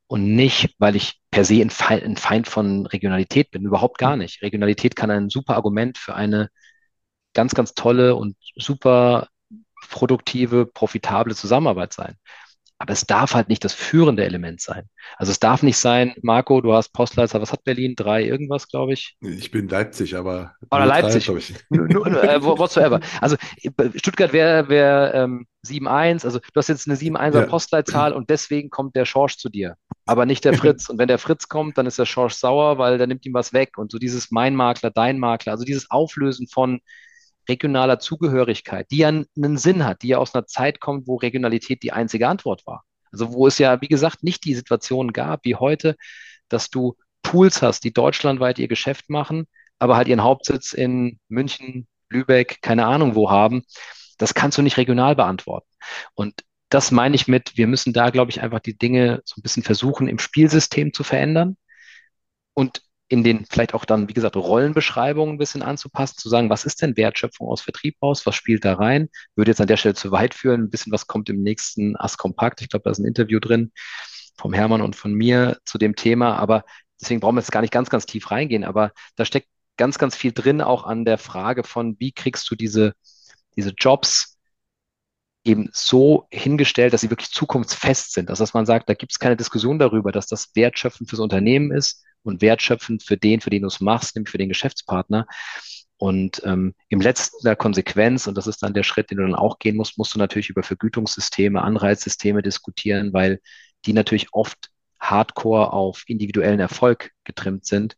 Und 0.07 0.35
nicht, 0.35 0.75
weil 0.79 0.95
ich 0.95 1.19
per 1.31 1.45
se 1.45 1.61
ein 1.61 1.69
Feind, 1.69 2.03
ein 2.03 2.17
Feind 2.17 2.47
von 2.47 2.85
Regionalität 2.85 3.51
bin, 3.51 3.65
überhaupt 3.65 3.97
gar 3.97 4.15
nicht. 4.15 4.41
Regionalität 4.41 4.95
kann 4.95 5.11
ein 5.11 5.29
super 5.29 5.55
Argument 5.55 5.97
für 5.97 6.15
eine 6.15 6.49
ganz, 7.33 7.55
ganz 7.55 7.73
tolle 7.73 8.15
und 8.15 8.37
super 8.55 9.27
produktive, 9.89 10.65
profitable 10.65 11.35
Zusammenarbeit 11.35 11.93
sein. 11.93 12.15
Aber 12.79 12.91
es 12.91 13.05
darf 13.05 13.33
halt 13.33 13.47
nicht 13.47 13.63
das 13.63 13.73
führende 13.73 14.25
Element 14.25 14.59
sein. 14.59 14.89
Also 15.17 15.31
es 15.31 15.39
darf 15.39 15.63
nicht 15.63 15.77
sein, 15.77 16.15
Marco, 16.21 16.59
du 16.59 16.73
hast 16.73 16.91
Postleitzahl, 16.91 17.41
was 17.41 17.53
hat 17.53 17.63
Berlin? 17.63 17.95
Drei 17.95 18.25
irgendwas, 18.25 18.67
glaube 18.67 18.93
ich. 18.93 19.15
Ich 19.21 19.51
bin 19.51 19.69
Leipzig, 19.69 20.17
aber. 20.17 20.55
Oder 20.69 20.85
Leipzig. 20.85 21.25
Drei, 21.27 21.39
nur, 21.69 22.07
äh, 22.07 22.43
whatsoever. 22.43 22.99
Also 23.21 23.37
Stuttgart 23.95 24.33
wäre 24.33 24.67
wär, 24.67 25.13
ähm, 25.13 25.47
7-1, 25.65 26.25
also 26.25 26.39
du 26.39 26.57
hast 26.57 26.67
jetzt 26.67 26.87
eine 26.87 26.97
7-1er 26.97 27.41
ja. 27.41 27.45
Postleitzahl 27.45 28.11
und 28.11 28.29
deswegen 28.29 28.69
kommt 28.69 28.95
der 28.95 29.05
Schorsch 29.05 29.37
zu 29.37 29.47
dir, 29.47 29.77
aber 30.05 30.25
nicht 30.25 30.43
der 30.43 30.53
Fritz. 30.53 30.89
und 30.89 30.97
wenn 30.97 31.07
der 31.07 31.19
Fritz 31.19 31.47
kommt, 31.47 31.77
dann 31.77 31.85
ist 31.85 31.99
der 31.99 32.05
Schorsch 32.05 32.33
sauer, 32.33 32.77
weil 32.77 32.97
der 32.97 33.07
nimmt 33.07 33.25
ihm 33.25 33.33
was 33.33 33.53
weg. 33.53 33.77
Und 33.77 33.91
so 33.91 33.97
dieses 33.97 34.29
Mein 34.29 34.55
Makler, 34.55 34.91
Dein 34.91 35.19
Makler, 35.19 35.53
also 35.53 35.63
dieses 35.63 35.89
Auflösen 35.89 36.47
von 36.47 36.81
regionaler 37.47 37.99
Zugehörigkeit, 37.99 38.89
die 38.91 38.97
ja 38.97 39.09
einen 39.09 39.57
Sinn 39.57 39.85
hat, 39.85 40.01
die 40.01 40.09
ja 40.09 40.17
aus 40.17 40.33
einer 40.33 40.45
Zeit 40.47 40.79
kommt, 40.79 41.07
wo 41.07 41.15
Regionalität 41.15 41.83
die 41.83 41.91
einzige 41.91 42.27
Antwort 42.27 42.65
war. 42.65 42.83
Also 43.11 43.33
wo 43.33 43.47
es 43.47 43.59
ja, 43.59 43.81
wie 43.81 43.87
gesagt, 43.87 44.23
nicht 44.23 44.43
die 44.45 44.55
Situation 44.55 45.13
gab 45.13 45.45
wie 45.45 45.55
heute, 45.55 45.95
dass 46.49 46.69
du 46.69 46.95
Pools 47.21 47.61
hast, 47.61 47.83
die 47.83 47.93
deutschlandweit 47.93 48.59
ihr 48.59 48.67
Geschäft 48.67 49.09
machen, 49.09 49.45
aber 49.79 49.95
halt 49.95 50.07
ihren 50.07 50.23
Hauptsitz 50.23 50.73
in 50.73 51.19
München, 51.29 51.87
Lübeck, 52.09 52.61
keine 52.61 52.85
Ahnung 52.85 53.15
wo 53.15 53.29
haben. 53.29 53.63
Das 54.17 54.33
kannst 54.33 54.57
du 54.57 54.61
nicht 54.61 54.77
regional 54.77 55.15
beantworten. 55.15 55.67
Und 56.13 56.43
das 56.69 56.91
meine 56.91 57.15
ich 57.15 57.27
mit, 57.27 57.55
wir 57.55 57.67
müssen 57.67 57.93
da, 57.93 58.09
glaube 58.09 58.31
ich, 58.31 58.41
einfach 58.41 58.59
die 58.59 58.77
Dinge 58.77 59.21
so 59.25 59.39
ein 59.39 59.43
bisschen 59.43 59.63
versuchen, 59.63 60.07
im 60.07 60.19
Spielsystem 60.19 60.93
zu 60.93 61.03
verändern 61.03 61.57
und 62.53 62.81
in 63.13 63.23
den 63.23 63.45
vielleicht 63.45 63.75
auch 63.75 63.85
dann, 63.85 64.09
wie 64.09 64.13
gesagt, 64.13 64.35
Rollenbeschreibungen 64.35 65.35
ein 65.35 65.37
bisschen 65.37 65.61
anzupassen, 65.61 66.17
zu 66.17 66.29
sagen, 66.29 66.49
was 66.49 66.65
ist 66.65 66.81
denn 66.81 66.97
Wertschöpfung 66.97 67.47
aus 67.47 67.61
Vertrieb 67.61 67.95
raus, 68.01 68.25
was 68.25 68.33
spielt 68.33 68.65
da 68.65 68.73
rein? 68.73 69.07
Würde 69.35 69.51
jetzt 69.51 69.61
an 69.61 69.67
der 69.67 69.77
Stelle 69.77 69.93
zu 69.93 70.11
weit 70.11 70.33
führen, 70.33 70.63
ein 70.63 70.69
bisschen 70.71 70.91
was 70.91 71.05
kommt 71.05 71.29
im 71.29 71.43
nächsten 71.43 71.95
Ask 71.95 72.17
Kompakt. 72.17 72.61
Ich 72.61 72.69
glaube, 72.69 72.81
da 72.85 72.89
ist 72.89 72.97
ein 72.97 73.05
Interview 73.05 73.39
drin 73.39 73.71
vom 74.35 74.51
Hermann 74.51 74.81
und 74.81 74.95
von 74.95 75.13
mir 75.13 75.59
zu 75.63 75.77
dem 75.77 75.95
Thema, 75.95 76.37
aber 76.37 76.63
deswegen 76.99 77.19
brauchen 77.19 77.35
wir 77.35 77.41
jetzt 77.41 77.51
gar 77.51 77.61
nicht 77.61 77.71
ganz, 77.71 77.91
ganz 77.91 78.07
tief 78.07 78.31
reingehen, 78.31 78.63
aber 78.63 78.91
da 79.15 79.25
steckt 79.25 79.47
ganz, 79.77 79.99
ganz 79.99 80.15
viel 80.15 80.31
drin 80.31 80.61
auch 80.61 80.83
an 80.83 81.05
der 81.05 81.19
Frage 81.19 81.63
von, 81.63 81.95
wie 81.99 82.13
kriegst 82.13 82.49
du 82.49 82.55
diese, 82.55 82.95
diese 83.55 83.73
Jobs 83.77 84.32
eben 85.43 85.69
so 85.73 86.27
hingestellt, 86.31 86.93
dass 86.93 87.01
sie 87.01 87.09
wirklich 87.09 87.31
zukunftsfest 87.31 88.13
sind. 88.13 88.29
Also 88.29 88.43
dass 88.43 88.53
man 88.53 88.65
sagt, 88.65 88.89
da 88.89 88.93
gibt 88.93 89.11
es 89.11 89.19
keine 89.19 89.35
Diskussion 89.35 89.79
darüber, 89.79 90.11
dass 90.11 90.27
das 90.27 90.51
wertschöpfend 90.55 91.09
fürs 91.09 91.19
Unternehmen 91.19 91.71
ist, 91.71 92.03
und 92.23 92.41
wertschöpfend 92.41 93.03
für 93.03 93.17
den, 93.17 93.41
für 93.41 93.49
den 93.49 93.61
du 93.61 93.67
es 93.67 93.79
machst, 93.79 94.15
nämlich 94.15 94.31
für 94.31 94.37
den 94.37 94.49
Geschäftspartner. 94.49 95.27
Und 95.97 96.41
ähm, 96.43 96.73
im 96.89 97.01
letzten 97.01 97.43
der 97.45 97.55
Konsequenz, 97.55 98.27
und 98.27 98.35
das 98.35 98.47
ist 98.47 98.63
dann 98.63 98.73
der 98.73 98.83
Schritt, 98.83 99.11
den 99.11 99.17
du 99.17 99.23
dann 99.23 99.35
auch 99.35 99.59
gehen 99.59 99.75
musst, 99.75 99.97
musst 99.97 100.15
du 100.15 100.19
natürlich 100.19 100.49
über 100.49 100.63
Vergütungssysteme, 100.63 101.61
Anreizsysteme 101.61 102.41
diskutieren, 102.41 103.13
weil 103.13 103.39
die 103.85 103.93
natürlich 103.93 104.27
oft 104.31 104.69
hardcore 104.99 105.71
auf 105.71 106.03
individuellen 106.07 106.59
Erfolg 106.59 107.11
getrimmt 107.23 107.65
sind, 107.65 107.95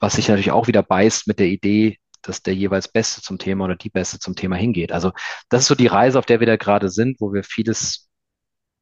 was 0.00 0.14
sich 0.14 0.28
natürlich 0.28 0.50
auch 0.50 0.66
wieder 0.66 0.82
beißt 0.82 1.28
mit 1.28 1.38
der 1.38 1.48
Idee, 1.48 1.98
dass 2.28 2.42
der 2.42 2.54
jeweils 2.54 2.88
Beste 2.88 3.22
zum 3.22 3.38
Thema 3.38 3.64
oder 3.64 3.76
die 3.76 3.90
Beste 3.90 4.18
zum 4.18 4.34
Thema 4.34 4.56
hingeht. 4.56 4.92
Also 4.92 5.12
das 5.48 5.62
ist 5.62 5.68
so 5.68 5.74
die 5.74 5.86
Reise, 5.86 6.18
auf 6.18 6.26
der 6.26 6.40
wir 6.40 6.46
da 6.46 6.56
gerade 6.56 6.90
sind, 6.90 7.20
wo 7.20 7.32
wir 7.32 7.44
vieles 7.44 8.08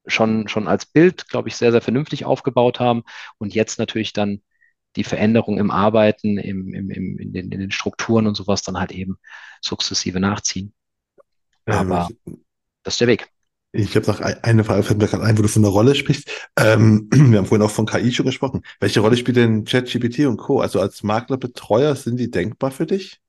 schon, 0.06 0.48
schon 0.48 0.68
als 0.68 0.86
Bild, 0.86 1.28
glaube 1.28 1.48
ich, 1.48 1.56
sehr, 1.56 1.72
sehr 1.72 1.80
vernünftig 1.80 2.24
aufgebaut 2.24 2.80
haben 2.80 3.02
und 3.38 3.54
jetzt 3.54 3.78
natürlich 3.78 4.12
dann 4.12 4.42
die 4.96 5.04
Veränderung 5.04 5.58
im 5.58 5.70
Arbeiten, 5.70 6.38
im, 6.38 6.72
im, 6.72 6.90
im, 6.90 7.18
in, 7.18 7.32
den, 7.32 7.50
in 7.50 7.60
den 7.60 7.70
Strukturen 7.70 8.26
und 8.26 8.36
sowas 8.36 8.62
dann 8.62 8.78
halt 8.78 8.92
eben 8.92 9.18
sukzessive 9.60 10.20
nachziehen. 10.20 10.72
Aber 11.66 12.08
das 12.82 12.94
ist 12.94 13.00
der 13.00 13.08
Weg. 13.08 13.28
Ich 13.76 13.96
habe 13.96 14.06
noch 14.06 14.20
eine 14.20 14.62
Frage, 14.62 14.84
fällt 14.84 15.00
mir 15.00 15.08
gerade 15.08 15.24
ein, 15.24 15.36
wo 15.36 15.42
du 15.42 15.48
von 15.48 15.62
der 15.62 15.72
Rolle 15.72 15.96
sprichst. 15.96 16.30
Ähm, 16.56 17.08
wir 17.12 17.38
haben 17.38 17.46
vorhin 17.46 17.66
auch 17.66 17.72
von 17.72 17.86
KI 17.86 18.12
schon 18.12 18.26
gesprochen. 18.26 18.62
Welche 18.78 19.00
Rolle 19.00 19.16
spielt 19.16 19.36
denn 19.36 19.64
ChatGPT 19.64 20.20
und 20.26 20.36
Co.? 20.36 20.60
Also 20.60 20.80
als 20.80 21.02
Maklerbetreuer 21.02 21.96
sind 21.96 22.18
die 22.18 22.30
denkbar 22.30 22.70
für 22.70 22.86
dich? 22.86 23.20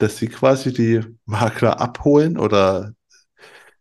Dass 0.00 0.16
sie 0.16 0.28
quasi 0.28 0.72
die 0.72 1.02
Makler 1.26 1.78
abholen 1.78 2.38
oder? 2.38 2.94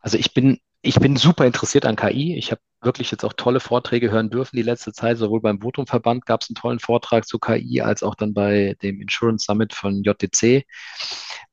Also 0.02 0.18
ich 0.18 0.34
bin, 0.34 0.60
ich 0.82 0.96
bin 0.96 1.16
super 1.16 1.46
interessiert 1.46 1.86
an 1.86 1.96
KI. 1.96 2.36
Ich 2.36 2.52
habe 2.52 2.60
wirklich 2.82 3.10
jetzt 3.10 3.24
auch 3.24 3.32
tolle 3.34 3.62
Vorträge 3.62 4.12
hören 4.12 4.30
dürfen 4.30 4.58
die 4.58 4.62
letzte 4.62 4.92
Zeit. 4.92 5.18
Sowohl 5.18 5.40
beim 5.40 5.62
Votum-Verband 5.62 6.26
gab 6.26 6.42
es 6.42 6.50
einen 6.50 6.56
tollen 6.56 6.80
Vortrag 6.80 7.26
zu 7.26 7.40
KI, 7.40 7.82
als 7.82 8.04
auch 8.04 8.16
dann 8.16 8.34
bei 8.34 8.76
dem 8.82 9.00
Insurance 9.00 9.46
Summit 9.46 9.74
von 9.74 10.04
JTC. 10.04 10.66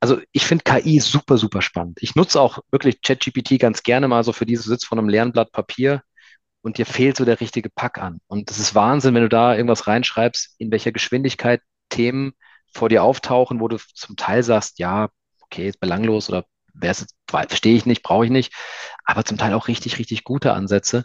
Also 0.00 0.18
ich 0.32 0.44
finde 0.44 0.64
KI 0.64 0.98
super, 0.98 1.38
super 1.38 1.62
spannend. 1.62 1.98
Ich 2.00 2.16
nutze 2.16 2.40
auch 2.40 2.58
wirklich 2.72 3.02
ChatGPT 3.02 3.60
ganz 3.60 3.84
gerne 3.84 4.08
mal 4.08 4.24
so 4.24 4.32
für 4.32 4.46
dieses 4.46 4.66
Sitz 4.66 4.84
von 4.84 4.98
einem 4.98 5.08
Lernblatt 5.08 5.52
Papier 5.52 6.02
und 6.62 6.78
dir 6.78 6.86
fehlt 6.86 7.16
so 7.16 7.24
der 7.24 7.40
richtige 7.40 7.70
Pack 7.70 7.98
an. 7.98 8.18
Und 8.26 8.50
es 8.50 8.58
ist 8.58 8.74
Wahnsinn, 8.74 9.14
wenn 9.14 9.22
du 9.22 9.28
da 9.28 9.54
irgendwas 9.54 9.86
reinschreibst, 9.86 10.56
in 10.58 10.72
welcher 10.72 10.90
Geschwindigkeit 10.90 11.62
Themen 11.88 12.32
vor 12.76 12.88
dir 12.88 13.02
auftauchen, 13.02 13.60
wo 13.60 13.68
du 13.68 13.78
zum 13.94 14.16
Teil 14.16 14.42
sagst, 14.42 14.78
ja, 14.78 15.08
okay, 15.40 15.68
ist 15.68 15.80
belanglos 15.80 16.28
oder 16.28 16.44
verstehe 17.28 17.76
ich 17.76 17.86
nicht, 17.86 18.02
brauche 18.02 18.26
ich 18.26 18.30
nicht, 18.30 18.52
aber 19.04 19.24
zum 19.24 19.38
Teil 19.38 19.54
auch 19.54 19.68
richtig, 19.68 19.98
richtig 19.98 20.24
gute 20.24 20.52
Ansätze. 20.52 21.04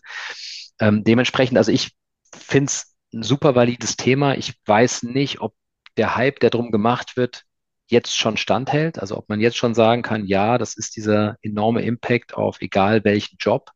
Ähm, 0.80 1.04
dementsprechend, 1.04 1.58
also 1.58 1.72
ich 1.72 1.96
finde 2.36 2.66
es 2.66 2.96
ein 3.14 3.24
super 3.24 3.56
valides 3.56 3.96
Thema. 3.98 4.36
Ich 4.36 4.56
weiß 4.66 5.04
nicht, 5.04 5.42
ob 5.42 5.54
der 5.98 6.16
Hype, 6.16 6.40
der 6.40 6.50
drum 6.50 6.72
gemacht 6.72 7.18
wird, 7.18 7.44
jetzt 7.88 8.18
schon 8.18 8.38
standhält. 8.38 9.00
Also 9.00 9.18
ob 9.18 9.30
man 9.30 9.40
jetzt 9.42 9.58
schon 9.58 9.74
sagen 9.74 10.02
kann, 10.02 10.26
ja, 10.26 10.58
das 10.58 10.76
ist 10.76 10.96
dieser 10.96 11.38
enorme 11.42 11.82
Impact 11.82 12.34
auf 12.34 12.62
egal 12.62 13.04
welchen 13.04 13.38
Job. 13.40 13.70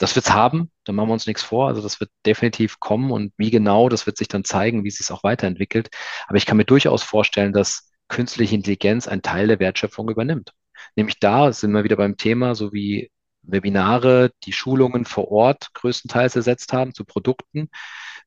Das 0.00 0.16
wird 0.16 0.26
es 0.26 0.32
haben, 0.32 0.70
da 0.84 0.92
machen 0.92 1.10
wir 1.10 1.12
uns 1.12 1.26
nichts 1.26 1.42
vor. 1.42 1.68
Also 1.68 1.82
das 1.82 2.00
wird 2.00 2.10
definitiv 2.24 2.80
kommen 2.80 3.10
und 3.10 3.32
wie 3.36 3.50
genau, 3.50 3.88
das 3.90 4.06
wird 4.06 4.16
sich 4.16 4.28
dann 4.28 4.44
zeigen, 4.44 4.82
wie 4.82 4.88
es 4.88 4.96
sich 4.96 5.10
auch 5.12 5.22
weiterentwickelt. 5.24 5.90
Aber 6.26 6.38
ich 6.38 6.46
kann 6.46 6.56
mir 6.56 6.64
durchaus 6.64 7.02
vorstellen, 7.02 7.52
dass 7.52 7.90
künstliche 8.08 8.54
Intelligenz 8.54 9.06
einen 9.06 9.22
Teil 9.22 9.46
der 9.48 9.60
Wertschöpfung 9.60 10.08
übernimmt. 10.10 10.52
Nämlich 10.96 11.18
da 11.20 11.52
sind 11.52 11.72
wir 11.72 11.84
wieder 11.84 11.96
beim 11.96 12.16
Thema, 12.16 12.54
so 12.54 12.72
wie 12.72 13.10
Webinare, 13.42 14.32
die 14.44 14.52
Schulungen 14.52 15.04
vor 15.04 15.30
Ort 15.30 15.68
größtenteils 15.74 16.34
ersetzt 16.34 16.72
haben 16.72 16.94
zu 16.94 17.04
Produkten. 17.04 17.68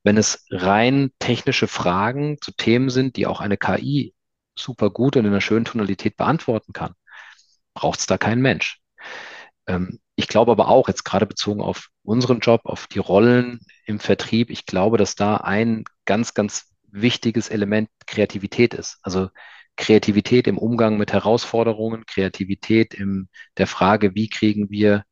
Wenn 0.04 0.18
es 0.18 0.46
rein 0.52 1.12
technische 1.20 1.68
Fragen 1.68 2.38
zu 2.40 2.52
Themen 2.52 2.90
sind, 2.90 3.16
die 3.16 3.26
auch 3.26 3.42
eine 3.42 3.58
KI 3.58 4.14
super 4.58 4.92
gut 4.92 5.16
und 5.18 5.26
in 5.26 5.32
einer 5.32 5.42
schönen 5.42 5.66
Tonalität 5.66 6.18
beantworten 6.18 6.72
kann, 6.74 6.94
braucht 7.74 8.00
es 8.00 8.06
da 8.06 8.18
keinen 8.20 8.42
Mensch. 8.42 8.80
Ähm, 9.68 10.00
ich 10.16 10.28
glaube 10.28 10.52
aber 10.52 10.68
auch, 10.68 10.88
jetzt 10.88 11.04
gerade 11.04 11.26
bezogen 11.26 11.62
auf 11.62 11.90
unseren 12.04 12.40
Job, 12.40 12.62
auf 12.66 12.88
die 12.88 13.00
Rollen 13.00 13.60
im 13.86 14.00
Vertrieb, 14.00 14.50
ich 14.50 14.66
glaube, 14.66 14.98
dass 14.98 15.16
da 15.16 15.38
ein 15.38 15.86
ganz, 16.06 16.34
ganz 16.34 16.72
wichtiges 16.92 17.50
Element 17.50 17.90
Kreativität 18.06 18.74
ist. 18.74 19.00
Also 19.02 19.30
Kreativität 19.76 20.48
im 20.48 20.58
Umgang 20.58 20.98
mit 20.98 21.14
Herausforderungen, 21.14 22.06
Kreativität 22.06 22.94
in 22.94 23.30
der 23.58 23.68
Frage, 23.68 24.14
wie 24.14 24.30
kriegen 24.30 24.70
wir 24.70 25.04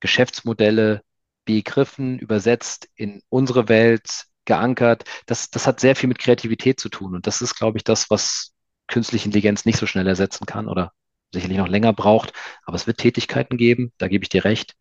Geschäftsmodelle 0.00 1.02
begriffen, 1.46 2.18
übersetzt 2.18 2.88
in 2.96 3.22
unsere 3.30 3.68
Welt, 3.68 4.26
geankert. 4.44 5.04
Das, 5.26 5.50
das 5.50 5.66
hat 5.66 5.80
sehr 5.80 5.96
viel 5.96 6.08
mit 6.08 6.18
Kreativität 6.18 6.80
zu 6.80 6.88
tun. 6.88 7.14
Und 7.14 7.26
das 7.26 7.40
ist, 7.40 7.54
glaube 7.54 7.78
ich, 7.78 7.84
das, 7.84 8.10
was 8.10 8.52
künstliche 8.88 9.26
Intelligenz 9.26 9.64
nicht 9.64 9.78
so 9.78 9.86
schnell 9.86 10.06
ersetzen 10.06 10.46
kann 10.46 10.68
oder 10.68 10.92
sicherlich 11.34 11.58
noch 11.58 11.68
länger 11.68 11.92
braucht. 11.92 12.32
Aber 12.64 12.76
es 12.76 12.86
wird 12.86 12.98
Tätigkeiten 12.98 13.56
geben, 13.56 13.92
da 13.98 14.08
gebe 14.08 14.24
ich 14.24 14.28
dir 14.28 14.44
recht, 14.44 14.74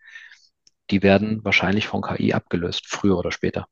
die 0.89 1.03
werden 1.03 1.43
wahrscheinlich 1.43 1.87
von 1.87 2.01
KI 2.01 2.33
abgelöst, 2.33 2.85
früher 2.87 3.17
oder 3.17 3.31
später. 3.31 3.67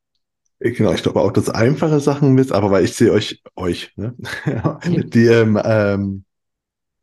Genau, 0.60 0.94
ich 0.94 1.02
glaube 1.02 1.20
auch, 1.22 1.32
dass 1.32 1.50
einfache 1.50 2.00
Sachen 2.00 2.34
mit, 2.34 2.52
aber 2.52 2.70
weil 2.70 2.86
ich 2.86 2.94
sehe 2.94 3.12
euch, 3.12 3.42
euch, 3.56 3.94
ne? 3.96 4.16
die 4.86 5.26
ähm, 5.26 5.60
ähm, 5.64 6.24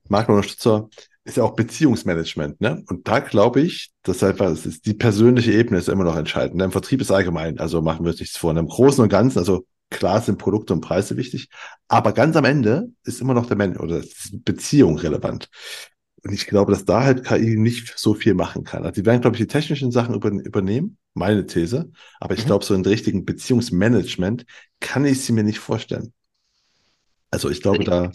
Markenunterstützer 0.09 0.89
ist 1.25 1.37
ja 1.37 1.43
auch 1.43 1.57
Beziehungsmanagement, 1.57 2.61
ne? 2.61 2.85
Und 2.87 3.09
da 3.09 3.19
glaube 3.19 3.61
ich, 3.61 3.91
dass 4.05 4.23
einfach, 4.23 4.47
es 4.51 4.65
ist 4.65 4.87
die 4.87 4.95
persönliche 4.95 5.53
Ebene 5.53 5.79
ist 5.79 5.89
immer 5.89 6.05
noch 6.05 6.17
entscheidend. 6.17 6.57
Ne? 6.57 6.65
Im 6.65 6.71
Vertrieb 6.71 7.01
ist 7.01 7.11
allgemein, 7.11 7.59
also 7.59 7.83
machen 7.83 8.05
wir 8.05 8.13
uns 8.13 8.21
nichts 8.21 8.39
vor. 8.39 8.57
Im 8.57 8.69
Großen 8.69 9.03
und 9.03 9.09
Ganzen, 9.09 9.41
also 9.41 9.67
klar 9.90 10.20
sind 10.20 10.39
Produkte 10.39 10.73
und 10.73 10.81
Preise 10.81 11.16
wichtig, 11.16 11.48
aber 11.89 12.12
ganz 12.12 12.36
am 12.36 12.44
Ende 12.44 12.89
ist 13.05 13.20
immer 13.20 13.35
noch 13.35 13.47
der 13.47 13.56
Mensch 13.56 13.78
oder 13.78 14.02
Beziehung 14.44 14.98
relevant. 14.98 15.48
Und 16.24 16.32
ich 16.32 16.47
glaube, 16.47 16.73
dass 16.73 16.85
da 16.85 17.05
halt 17.05 17.24
KI 17.24 17.56
nicht 17.56 17.97
so 17.97 18.12
viel 18.12 18.35
machen 18.35 18.65
kann. 18.65 18.82
Also 18.82 19.01
die 19.01 19.06
werden, 19.06 19.20
glaube 19.20 19.36
ich, 19.36 19.43
die 19.43 19.47
technischen 19.47 19.93
Sachen 19.93 20.15
übernehmen, 20.15 20.98
meine 21.15 21.47
These. 21.47 21.93
Aber 22.19 22.35
ich 22.35 22.43
mhm. 22.43 22.47
glaube, 22.47 22.65
so 22.65 22.74
in 22.74 22.85
richtigen 22.85 23.24
Beziehungsmanagement 23.24 24.44
kann 24.81 25.05
ich 25.05 25.23
sie 25.23 25.32
mir 25.32 25.44
nicht 25.44 25.60
vorstellen. 25.60 26.12
Also 27.31 27.51
ich 27.51 27.61
glaube, 27.61 27.85
da. 27.85 28.11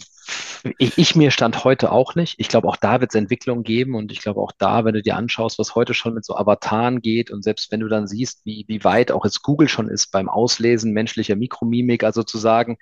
Ich, 0.78 0.96
ich 0.98 1.14
mir 1.14 1.30
stand 1.30 1.62
heute 1.64 1.92
auch 1.92 2.14
nicht. 2.14 2.36
Ich 2.38 2.48
glaube, 2.48 2.68
auch 2.68 2.76
da 2.76 3.00
wird 3.00 3.10
es 3.10 3.14
Entwicklungen 3.14 3.62
geben 3.62 3.94
und 3.94 4.10
ich 4.10 4.20
glaube 4.20 4.40
auch 4.40 4.52
da, 4.56 4.84
wenn 4.84 4.94
du 4.94 5.02
dir 5.02 5.16
anschaust, 5.16 5.58
was 5.58 5.74
heute 5.74 5.94
schon 5.94 6.14
mit 6.14 6.24
so 6.24 6.36
Avataren 6.36 7.00
geht 7.02 7.30
und 7.30 7.42
selbst 7.42 7.70
wenn 7.70 7.80
du 7.80 7.88
dann 7.88 8.06
siehst, 8.06 8.40
wie, 8.44 8.64
wie 8.66 8.82
weit 8.82 9.12
auch 9.12 9.24
jetzt 9.24 9.42
Google 9.42 9.68
schon 9.68 9.88
ist 9.88 10.10
beim 10.10 10.28
Auslesen 10.28 10.92
menschlicher 10.92 11.36
Mikromimik, 11.36 12.02
also 12.02 12.22
zu 12.22 12.38
sagen, 12.38 12.78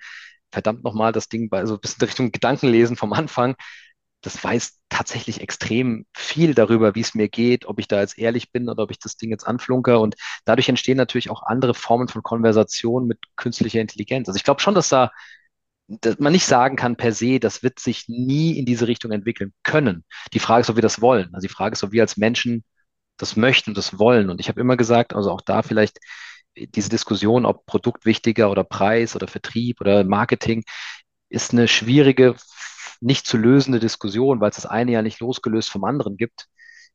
verdammt 0.51 0.83
nochmal, 0.83 1.11
das 1.11 1.29
Ding 1.29 1.49
bei 1.49 1.65
so 1.65 1.75
ein 1.75 1.81
bisschen 1.81 2.05
Richtung 2.05 2.31
Gedankenlesen 2.31 2.95
vom 2.95 3.11
Anfang, 3.11 3.55
das 4.23 4.41
weiß 4.41 4.79
tatsächlich 4.89 5.41
extrem 5.41 6.05
viel 6.15 6.53
darüber, 6.53 6.95
wie 6.95 7.01
es 7.01 7.13
mir 7.13 7.27
geht, 7.27 7.65
ob 7.65 7.79
ich 7.79 7.87
da 7.89 7.99
jetzt 7.99 8.17
ehrlich 8.17 8.51
bin 8.51 8.69
oder 8.69 8.83
ob 8.83 8.91
ich 8.91 8.99
das 8.99 9.17
Ding 9.17 9.29
jetzt 9.31 9.45
anflunker. 9.45 9.99
Und 9.99 10.15
dadurch 10.45 10.69
entstehen 10.69 10.97
natürlich 10.97 11.29
auch 11.29 11.43
andere 11.43 11.73
Formen 11.73 12.07
von 12.07 12.23
Konversation 12.23 13.05
mit 13.05 13.19
künstlicher 13.35 13.81
Intelligenz. 13.81 14.29
Also 14.29 14.37
ich 14.37 14.45
glaube 14.45 14.61
schon, 14.61 14.75
dass 14.75 14.87
da 14.87 15.11
dass 15.87 16.19
man 16.19 16.31
nicht 16.31 16.45
sagen 16.45 16.75
kann 16.75 16.95
per 16.95 17.11
se, 17.11 17.39
das 17.39 17.63
wird 17.63 17.79
sich 17.79 18.07
nie 18.07 18.57
in 18.57 18.65
diese 18.65 18.87
Richtung 18.87 19.11
entwickeln 19.11 19.53
können. 19.63 20.05
Die 20.33 20.39
Frage 20.39 20.61
ist, 20.61 20.69
ob 20.69 20.77
wir 20.77 20.81
das 20.81 21.01
wollen. 21.01 21.29
Also 21.33 21.47
die 21.47 21.53
Frage 21.53 21.73
ist, 21.73 21.83
ob 21.83 21.91
wir 21.91 22.01
als 22.01 22.17
Menschen 22.17 22.63
das 23.17 23.35
möchten 23.35 23.71
und 23.71 23.77
das 23.77 23.99
wollen. 23.99 24.29
Und 24.29 24.39
ich 24.39 24.47
habe 24.49 24.61
immer 24.61 24.77
gesagt, 24.77 25.13
also 25.13 25.31
auch 25.31 25.41
da 25.41 25.61
vielleicht 25.61 25.99
diese 26.55 26.89
Diskussion, 26.89 27.45
ob 27.45 27.65
Produkt 27.65 28.05
wichtiger 28.05 28.49
oder 28.51 28.63
Preis 28.63 29.15
oder 29.15 29.27
Vertrieb 29.27 29.81
oder 29.81 30.03
Marketing, 30.03 30.63
ist 31.29 31.51
eine 31.51 31.67
schwierige 31.67 32.35
nicht 33.01 33.27
zu 33.27 33.37
lösende 33.37 33.79
Diskussion, 33.79 34.39
weil 34.39 34.51
es 34.51 34.55
das 34.55 34.65
eine 34.65 34.91
ja 34.91 35.01
nicht 35.01 35.19
losgelöst 35.19 35.69
vom 35.69 35.83
anderen 35.83 36.15
gibt, 36.17 36.47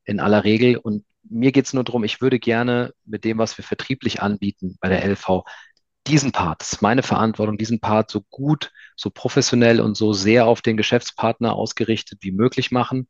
in 0.05 0.19
aller 0.19 0.43
Regel. 0.43 0.77
Und 0.77 1.05
mir 1.23 1.51
geht 1.51 1.65
es 1.65 1.73
nur 1.73 1.83
darum, 1.83 2.03
ich 2.03 2.21
würde 2.21 2.39
gerne 2.39 2.93
mit 3.05 3.23
dem, 3.25 3.37
was 3.37 3.57
wir 3.57 3.65
vertrieblich 3.65 4.21
anbieten 4.21 4.77
bei 4.81 4.89
der 4.89 5.03
LV, 5.05 5.43
diesen 6.09 6.31
Part, 6.31 6.61
das 6.61 6.73
ist 6.73 6.81
meine 6.81 7.03
Verantwortung, 7.03 7.57
diesen 7.57 7.79
Part 7.79 8.11
so 8.11 8.21
gut, 8.29 8.71
so 8.95 9.09
professionell 9.09 9.79
und 9.79 9.95
so 9.95 10.13
sehr 10.13 10.47
auf 10.47 10.61
den 10.61 10.77
Geschäftspartner 10.77 11.53
ausgerichtet 11.53 12.19
wie 12.21 12.31
möglich 12.31 12.71
machen. 12.71 13.07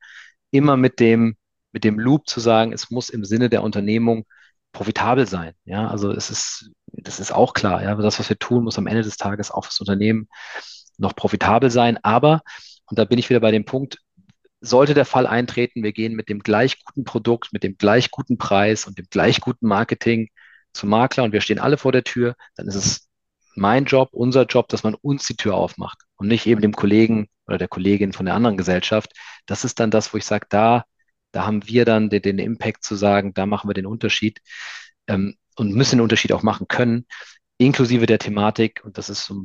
Immer 0.51 0.77
mit 0.77 0.99
dem, 0.99 1.35
mit 1.71 1.83
dem 1.83 1.99
Loop 1.99 2.27
zu 2.27 2.39
sagen, 2.39 2.73
es 2.73 2.91
muss 2.91 3.09
im 3.09 3.25
Sinne 3.25 3.49
der 3.49 3.63
Unternehmung 3.63 4.25
profitabel 4.71 5.27
sein. 5.27 5.53
Ja, 5.65 5.87
also 5.87 6.11
es 6.11 6.29
ist, 6.29 6.71
das 6.87 7.19
ist 7.19 7.31
auch 7.31 7.53
klar. 7.53 7.83
Ja, 7.83 7.95
das, 7.95 8.19
was 8.19 8.29
wir 8.29 8.37
tun, 8.37 8.63
muss 8.63 8.77
am 8.77 8.87
Ende 8.87 9.03
des 9.03 9.17
Tages 9.17 9.51
auch 9.51 9.65
fürs 9.65 9.79
Unternehmen 9.79 10.27
noch 10.97 11.15
profitabel 11.15 11.71
sein. 11.71 11.97
Aber 12.03 12.41
und 12.89 12.97
da 12.97 13.05
bin 13.05 13.19
ich 13.19 13.29
wieder 13.29 13.39
bei 13.39 13.51
dem 13.51 13.65
Punkt, 13.65 13.99
sollte 14.61 14.93
der 14.93 15.05
Fall 15.05 15.25
eintreten, 15.27 15.83
wir 15.83 15.93
gehen 15.93 16.15
mit 16.15 16.27
dem 16.27 16.39
gleich 16.39 16.83
guten 16.83 17.03
Produkt, 17.05 17.53
mit 17.53 17.63
dem 17.63 17.77
gleich 17.77 18.11
guten 18.11 18.37
Preis 18.37 18.85
und 18.85 18.97
dem 18.97 19.05
gleich 19.09 19.39
guten 19.39 19.67
Marketing 19.67 20.29
zum 20.73 20.89
Makler 20.89 21.23
und 21.23 21.31
wir 21.31 21.41
stehen 21.41 21.59
alle 21.59 21.77
vor 21.77 21.91
der 21.91 22.03
Tür, 22.03 22.35
dann 22.55 22.67
ist 22.67 22.75
es 22.75 23.09
mein 23.55 23.85
Job, 23.85 24.09
unser 24.11 24.45
Job, 24.45 24.69
dass 24.69 24.83
man 24.83 24.95
uns 24.95 25.25
die 25.27 25.35
Tür 25.35 25.55
aufmacht 25.55 25.99
und 26.15 26.27
nicht 26.27 26.45
eben 26.45 26.61
dem 26.61 26.73
Kollegen 26.73 27.27
oder 27.47 27.57
der 27.57 27.67
Kollegin 27.67 28.13
von 28.13 28.25
der 28.25 28.35
anderen 28.35 28.57
Gesellschaft. 28.57 29.11
Das 29.45 29.65
ist 29.65 29.79
dann 29.79 29.91
das, 29.91 30.13
wo 30.13 30.17
ich 30.17 30.25
sage, 30.25 30.45
da, 30.49 30.85
da 31.31 31.45
haben 31.45 31.67
wir 31.67 31.85
dann 31.85 32.09
den, 32.09 32.21
den 32.21 32.39
Impact 32.39 32.83
zu 32.83 32.95
sagen, 32.95 33.33
da 33.33 33.45
machen 33.45 33.69
wir 33.69 33.73
den 33.73 33.85
Unterschied 33.85 34.39
ähm, 35.07 35.35
und 35.55 35.73
müssen 35.73 35.97
den 35.97 36.01
Unterschied 36.01 36.31
auch 36.31 36.43
machen 36.43 36.67
können, 36.67 37.05
inklusive 37.57 38.05
der 38.05 38.19
Thematik, 38.19 38.81
und 38.85 38.97
das 38.97 39.09
ist 39.09 39.25
so 39.25 39.43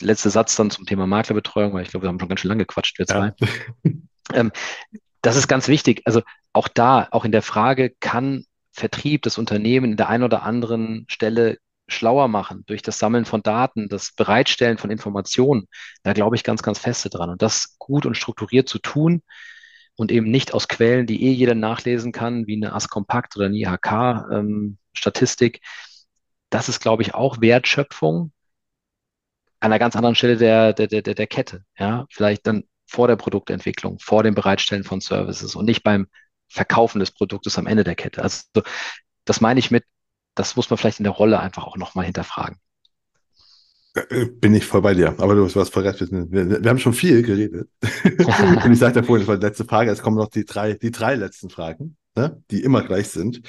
letzte 0.00 0.30
Satz 0.30 0.56
dann 0.56 0.70
zum 0.70 0.86
Thema 0.86 1.06
Maklerbetreuung, 1.06 1.72
weil 1.72 1.82
ich 1.82 1.90
glaube, 1.90 2.04
wir 2.04 2.08
haben 2.08 2.20
schon 2.20 2.28
ganz 2.28 2.40
schön 2.40 2.48
lange 2.50 2.66
gequatscht, 2.66 2.98
wir 2.98 3.06
zwei. 3.06 3.32
Ja. 3.38 3.46
Ähm, 4.32 4.52
das 5.20 5.36
ist 5.36 5.48
ganz 5.48 5.68
wichtig. 5.68 6.00
Also 6.06 6.22
auch 6.54 6.66
da, 6.66 7.08
auch 7.10 7.26
in 7.26 7.30
der 7.30 7.42
Frage, 7.42 7.90
kann 8.00 8.46
Vertrieb 8.74 9.22
das 9.22 9.38
Unternehmen 9.38 9.92
in 9.92 9.96
der 9.96 10.08
einen 10.08 10.24
oder 10.24 10.42
anderen 10.42 11.06
Stelle 11.08 11.58
schlauer 11.86 12.28
machen 12.28 12.64
durch 12.66 12.82
das 12.82 12.98
Sammeln 12.98 13.24
von 13.24 13.42
Daten, 13.42 13.88
das 13.88 14.12
Bereitstellen 14.12 14.78
von 14.78 14.90
Informationen. 14.90 15.68
Da 16.02 16.12
glaube 16.12 16.36
ich 16.36 16.44
ganz, 16.44 16.62
ganz 16.62 16.78
feste 16.78 17.08
dran. 17.08 17.30
Und 17.30 17.42
das 17.42 17.76
gut 17.78 18.04
und 18.04 18.16
strukturiert 18.16 18.68
zu 18.68 18.78
tun 18.78 19.22
und 19.96 20.10
eben 20.10 20.30
nicht 20.30 20.54
aus 20.54 20.68
Quellen, 20.68 21.06
die 21.06 21.22
eh 21.24 21.32
jeder 21.32 21.54
nachlesen 21.54 22.10
kann, 22.10 22.46
wie 22.46 22.56
eine 22.56 22.72
AS-Kompakt 22.72 23.36
oder 23.36 23.46
eine 23.46 23.56
IHK-Statistik. 23.56 25.56
Ähm, 25.56 25.62
das 26.50 26.68
ist, 26.68 26.80
glaube 26.80 27.02
ich, 27.02 27.14
auch 27.14 27.40
Wertschöpfung, 27.40 28.32
an 29.60 29.72
einer 29.72 29.78
ganz 29.78 29.96
anderen 29.96 30.14
Stelle 30.14 30.36
der, 30.36 30.74
der, 30.74 30.88
der, 30.88 31.02
der 31.02 31.26
Kette. 31.26 31.64
Ja, 31.78 32.06
vielleicht 32.10 32.46
dann 32.46 32.64
vor 32.86 33.08
der 33.08 33.16
Produktentwicklung, 33.16 33.98
vor 33.98 34.22
dem 34.22 34.34
Bereitstellen 34.34 34.84
von 34.84 35.00
Services 35.00 35.54
und 35.54 35.64
nicht 35.64 35.82
beim 35.82 36.06
Verkaufen 36.48 37.00
des 37.00 37.10
Produktes 37.10 37.58
am 37.58 37.66
Ende 37.66 37.84
der 37.84 37.94
Kette. 37.94 38.22
Also 38.22 38.42
das 39.24 39.40
meine 39.40 39.60
ich 39.60 39.70
mit, 39.70 39.84
das 40.34 40.56
muss 40.56 40.70
man 40.70 40.78
vielleicht 40.78 41.00
in 41.00 41.04
der 41.04 41.12
Rolle 41.12 41.40
einfach 41.40 41.64
auch 41.64 41.76
nochmal 41.76 42.04
hinterfragen. 42.04 42.58
Äh, 43.94 44.26
bin 44.26 44.54
ich 44.54 44.66
voll 44.66 44.82
bei 44.82 44.94
dir, 44.94 45.14
aber 45.18 45.34
du 45.34 45.44
hast 45.44 45.72
voll 45.72 45.86
recht. 45.86 46.00
Wir, 46.00 46.62
wir 46.62 46.70
haben 46.70 46.78
schon 46.78 46.94
viel 46.94 47.22
geredet. 47.22 47.68
Und 48.64 48.72
ich 48.72 48.78
sagte 48.78 49.00
ja 49.00 49.04
vorhin, 49.04 49.22
das 49.22 49.28
war 49.28 49.38
die 49.38 49.46
letzte 49.46 49.64
Frage. 49.64 49.90
Jetzt 49.90 50.02
kommen 50.02 50.16
noch 50.16 50.28
die 50.28 50.44
drei, 50.44 50.74
die 50.74 50.90
drei 50.90 51.14
letzten 51.14 51.50
Fragen, 51.50 51.96
ne? 52.16 52.42
die 52.50 52.62
immer 52.62 52.82
gleich 52.82 53.08
sind. 53.08 53.42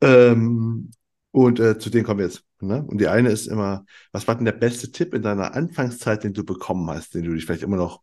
Ähm, 0.00 0.90
und 1.30 1.58
äh, 1.60 1.78
zu 1.78 1.90
denen 1.90 2.04
kommen 2.04 2.20
wir 2.20 2.26
jetzt. 2.26 2.44
Ne? 2.60 2.82
Und 2.84 2.98
die 2.98 3.08
eine 3.08 3.30
ist 3.30 3.46
immer, 3.46 3.84
was 4.12 4.26
war 4.26 4.36
denn 4.36 4.44
der 4.44 4.52
beste 4.52 4.90
Tipp 4.90 5.14
in 5.14 5.22
deiner 5.22 5.54
Anfangszeit, 5.54 6.24
den 6.24 6.32
du 6.32 6.44
bekommen 6.44 6.88
hast, 6.90 7.14
den 7.14 7.24
du 7.24 7.34
dich 7.34 7.44
vielleicht 7.44 7.62
immer 7.62 7.76
noch 7.76 8.02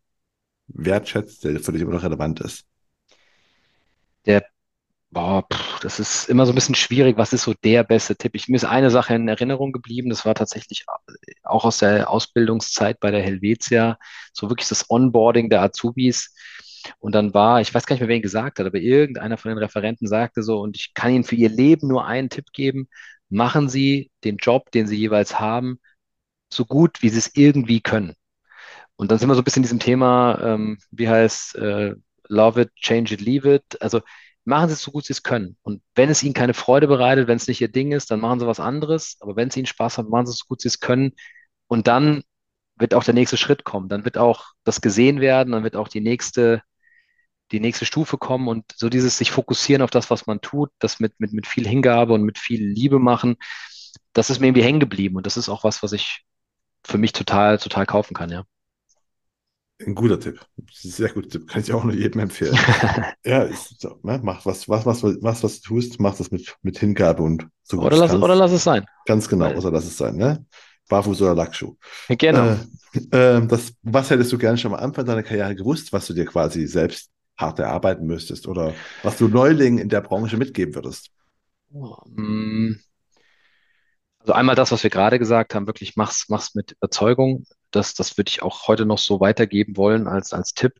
wertschätzt, 0.68 1.44
der 1.44 1.58
für 1.60 1.72
dich 1.72 1.82
immer 1.82 1.92
noch 1.92 2.02
relevant 2.02 2.40
ist? 2.40 2.64
Der 4.26 4.44
Boah, 5.10 5.46
pff, 5.52 5.80
das 5.80 6.00
ist 6.00 6.28
immer 6.30 6.46
so 6.46 6.52
ein 6.52 6.54
bisschen 6.56 6.74
schwierig. 6.74 7.18
Was 7.18 7.32
ist 7.32 7.42
so 7.44 7.54
der 7.64 7.84
beste 7.84 8.16
Tipp? 8.16 8.34
Ich, 8.34 8.48
mir 8.48 8.56
ist 8.56 8.64
eine 8.64 8.90
Sache 8.90 9.14
in 9.14 9.28
Erinnerung 9.28 9.72
geblieben. 9.72 10.10
Das 10.10 10.24
war 10.26 10.34
tatsächlich 10.34 10.86
auch 11.44 11.64
aus 11.64 11.78
der 11.78 12.10
Ausbildungszeit 12.10 13.00
bei 13.00 13.10
der 13.10 13.22
Helvetia. 13.22 13.98
So 14.34 14.50
wirklich 14.50 14.68
das 14.68 14.90
Onboarding 14.90 15.50
der 15.50 15.62
Azubis. 15.62 16.34
Und 17.00 17.14
dann 17.14 17.34
war, 17.34 17.60
ich 17.62 17.74
weiß 17.74 17.86
gar 17.86 17.94
nicht 17.94 18.00
mehr, 18.02 18.08
wer 18.08 18.16
ihn 18.16 18.22
gesagt 18.22 18.58
hat, 18.58 18.66
aber 18.66 18.78
irgendeiner 18.78 19.38
von 19.38 19.50
den 19.50 19.58
Referenten 19.58 20.08
sagte 20.08 20.42
so, 20.42 20.60
und 20.60 20.76
ich 20.76 20.94
kann 20.94 21.12
Ihnen 21.12 21.24
für 21.24 21.36
Ihr 21.36 21.50
Leben 21.50 21.88
nur 21.88 22.06
einen 22.06 22.30
Tipp 22.30 22.46
geben. 22.52 22.88
Machen 23.30 23.68
Sie 23.70 24.10
den 24.24 24.38
Job, 24.38 24.70
den 24.72 24.86
Sie 24.88 24.96
jeweils 24.96 25.40
haben, 25.40 25.80
so 26.52 26.64
gut, 26.66 27.02
wie 27.02 27.10
Sie 27.10 27.18
es 27.18 27.32
irgendwie 27.34 27.80
können. 27.82 28.14
Und 28.96 29.10
dann 29.10 29.18
sind 29.18 29.28
wir 29.28 29.34
so 29.34 29.40
ein 29.42 29.44
bisschen 29.44 29.60
in 29.62 29.64
diesem 29.64 29.80
Thema, 29.80 30.40
ähm, 30.42 30.78
wie 30.90 31.08
heißt, 31.08 31.56
äh, 31.56 31.94
Love 32.32 32.60
it, 32.62 32.74
change 32.76 33.14
it, 33.14 33.20
leave 33.20 33.48
it. 33.52 33.80
Also 33.80 34.00
machen 34.44 34.68
Sie 34.68 34.74
es 34.74 34.82
so 34.82 34.90
gut 34.90 35.04
Sie 35.04 35.12
es 35.12 35.22
können. 35.22 35.56
Und 35.62 35.82
wenn 35.94 36.10
es 36.10 36.22
Ihnen 36.22 36.34
keine 36.34 36.54
Freude 36.54 36.88
bereitet, 36.88 37.28
wenn 37.28 37.36
es 37.36 37.48
nicht 37.48 37.60
Ihr 37.60 37.68
Ding 37.68 37.92
ist, 37.92 38.10
dann 38.10 38.20
machen 38.20 38.40
Sie 38.40 38.46
was 38.46 38.60
anderes. 38.60 39.16
Aber 39.20 39.36
wenn 39.36 39.48
es 39.48 39.56
Ihnen 39.56 39.66
Spaß 39.66 39.98
hat, 39.98 40.08
machen 40.08 40.26
Sie 40.26 40.32
es 40.32 40.38
so 40.38 40.46
gut 40.48 40.60
Sie 40.60 40.68
es 40.68 40.80
können. 40.80 41.12
Und 41.68 41.86
dann 41.88 42.22
wird 42.76 42.94
auch 42.94 43.04
der 43.04 43.14
nächste 43.14 43.36
Schritt 43.36 43.64
kommen. 43.64 43.88
Dann 43.88 44.04
wird 44.04 44.18
auch 44.18 44.46
das 44.64 44.80
gesehen 44.80 45.20
werden, 45.20 45.52
dann 45.52 45.64
wird 45.64 45.76
auch 45.76 45.88
die 45.88 46.00
nächste, 46.00 46.62
die 47.52 47.60
nächste 47.60 47.86
Stufe 47.86 48.18
kommen 48.18 48.48
und 48.48 48.64
so 48.76 48.88
dieses 48.88 49.18
sich 49.18 49.30
fokussieren 49.30 49.82
auf 49.82 49.90
das, 49.90 50.10
was 50.10 50.26
man 50.26 50.40
tut, 50.40 50.70
das 50.78 51.00
mit, 51.00 51.20
mit, 51.20 51.32
mit 51.32 51.46
viel 51.46 51.66
Hingabe 51.68 52.14
und 52.14 52.22
mit 52.22 52.38
viel 52.38 52.64
Liebe 52.66 52.98
machen, 52.98 53.36
das 54.14 54.30
ist 54.30 54.40
mir 54.40 54.48
irgendwie 54.48 54.64
hängen 54.64 54.80
geblieben. 54.80 55.16
Und 55.16 55.26
das 55.26 55.36
ist 55.36 55.48
auch 55.48 55.64
was, 55.64 55.82
was 55.82 55.92
ich 55.92 56.24
für 56.84 56.98
mich 56.98 57.12
total, 57.12 57.58
total 57.58 57.86
kaufen 57.86 58.14
kann, 58.14 58.30
ja. 58.30 58.44
Ein 59.84 59.94
guter 59.94 60.20
Tipp. 60.20 60.40
Sehr 60.70 61.08
guter 61.08 61.28
Tipp. 61.28 61.48
Kann 61.48 61.62
ich 61.62 61.72
auch 61.72 61.84
nur 61.84 61.94
jedem 61.94 62.20
empfehlen. 62.20 62.56
ja, 63.24 63.42
ist 63.42 63.84
ne? 64.02 64.20
mach 64.22 64.46
was, 64.46 64.68
was, 64.68 64.86
was, 64.86 65.02
was, 65.02 65.42
was 65.42 65.60
du 65.60 65.68
tust, 65.68 66.00
mach 66.00 66.16
das 66.16 66.30
mit, 66.30 66.56
mit 66.62 66.78
Hingabe 66.78 67.22
und 67.22 67.48
so 67.62 67.76
gut. 67.76 67.86
Oder 67.86 67.96
lass, 67.96 68.14
oder 68.14 68.36
lass 68.36 68.52
es 68.52 68.64
sein. 68.64 68.84
Ganz 69.06 69.28
genau, 69.28 69.52
oder 69.52 69.70
lass 69.70 69.84
es 69.84 69.96
sein, 69.96 70.16
ne? 70.16 70.44
Barfuß 70.88 71.22
oder 71.22 71.34
Lackschuh. 71.34 71.76
Genau. 72.08 72.56
Äh, 73.10 73.36
äh, 73.38 73.46
das, 73.46 73.72
was 73.82 74.10
hättest 74.10 74.32
du 74.32 74.38
gerne 74.38 74.58
schon 74.58 74.74
am 74.74 74.80
Anfang 74.80 75.06
deiner 75.06 75.22
Karriere 75.22 75.54
gewusst, 75.54 75.92
was 75.92 76.06
du 76.06 76.12
dir 76.12 76.26
quasi 76.26 76.66
selbst 76.66 77.10
hart 77.36 77.58
erarbeiten 77.58 78.06
müsstest 78.06 78.46
oder 78.46 78.74
was 79.02 79.16
du 79.16 79.28
Neulingen 79.28 79.78
in 79.78 79.88
der 79.88 80.00
Branche 80.00 80.36
mitgeben 80.36 80.74
würdest? 80.74 81.10
Mm. 81.70 82.74
Also 84.18 84.34
einmal 84.34 84.54
das, 84.54 84.70
was 84.70 84.82
wir 84.82 84.90
gerade 84.90 85.18
gesagt 85.18 85.54
haben, 85.54 85.66
wirklich 85.66 85.96
mach's, 85.96 86.26
mach's 86.28 86.54
mit 86.54 86.72
Überzeugung. 86.72 87.46
Das, 87.72 87.94
das 87.94 88.16
würde 88.16 88.30
ich 88.30 88.42
auch 88.42 88.68
heute 88.68 88.86
noch 88.86 88.98
so 88.98 89.20
weitergeben 89.20 89.76
wollen 89.76 90.06
als, 90.06 90.32
als 90.32 90.54
Tipp. 90.54 90.74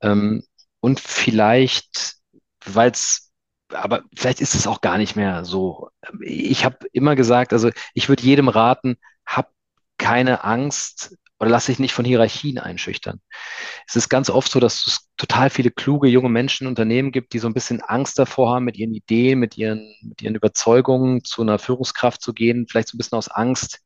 Ähm, 0.00 0.44
und 0.80 1.00
vielleicht, 1.00 2.16
weil 2.64 2.90
es, 2.90 3.30
aber 3.72 4.02
vielleicht 4.16 4.40
ist 4.40 4.54
es 4.54 4.66
auch 4.66 4.80
gar 4.80 4.98
nicht 4.98 5.16
mehr 5.16 5.44
so. 5.44 5.90
Ich 6.20 6.64
habe 6.64 6.86
immer 6.92 7.16
gesagt, 7.16 7.52
also 7.52 7.70
ich 7.94 8.08
würde 8.08 8.22
jedem 8.22 8.48
raten, 8.48 8.96
hab 9.26 9.52
keine 9.98 10.44
Angst 10.44 11.16
oder 11.40 11.50
lass 11.50 11.66
dich 11.66 11.78
nicht 11.78 11.94
von 11.94 12.04
Hierarchien 12.04 12.58
einschüchtern. 12.58 13.20
Es 13.88 13.96
ist 13.96 14.10
ganz 14.10 14.28
oft 14.28 14.52
so, 14.52 14.60
dass 14.60 14.86
es 14.86 15.08
total 15.16 15.48
viele 15.48 15.70
kluge 15.70 16.06
junge 16.08 16.28
Menschen 16.28 16.64
in 16.64 16.68
Unternehmen 16.68 17.12
gibt, 17.12 17.32
die 17.32 17.38
so 17.38 17.48
ein 17.48 17.54
bisschen 17.54 17.80
Angst 17.80 18.18
davor 18.18 18.54
haben, 18.54 18.66
mit 18.66 18.76
ihren 18.76 18.92
Ideen, 18.94 19.38
mit 19.38 19.56
ihren, 19.56 19.94
mit 20.02 20.20
ihren 20.20 20.34
Überzeugungen 20.34 21.24
zu 21.24 21.40
einer 21.40 21.58
Führungskraft 21.58 22.20
zu 22.20 22.34
gehen, 22.34 22.66
vielleicht 22.68 22.88
so 22.88 22.96
ein 22.96 22.98
bisschen 22.98 23.16
aus 23.16 23.28
Angst, 23.28 23.80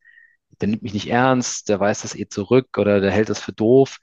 der 0.61 0.69
nimmt 0.69 0.83
mich 0.83 0.95
nicht 0.95 1.09
ernst, 1.09 1.69
der 1.69 1.81
weiß 1.81 2.03
das 2.03 2.15
eh 2.15 2.29
zurück 2.29 2.79
oder 2.79 3.01
der 3.01 3.11
hält 3.11 3.29
das 3.29 3.41
für 3.41 3.53
doof. 3.53 3.99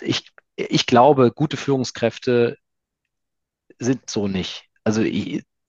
Ich, 0.00 0.30
ich 0.56 0.86
glaube, 0.86 1.32
gute 1.32 1.56
Führungskräfte 1.56 2.56
sind 3.78 4.08
so 4.10 4.28
nicht. 4.28 4.64
Also 4.84 5.02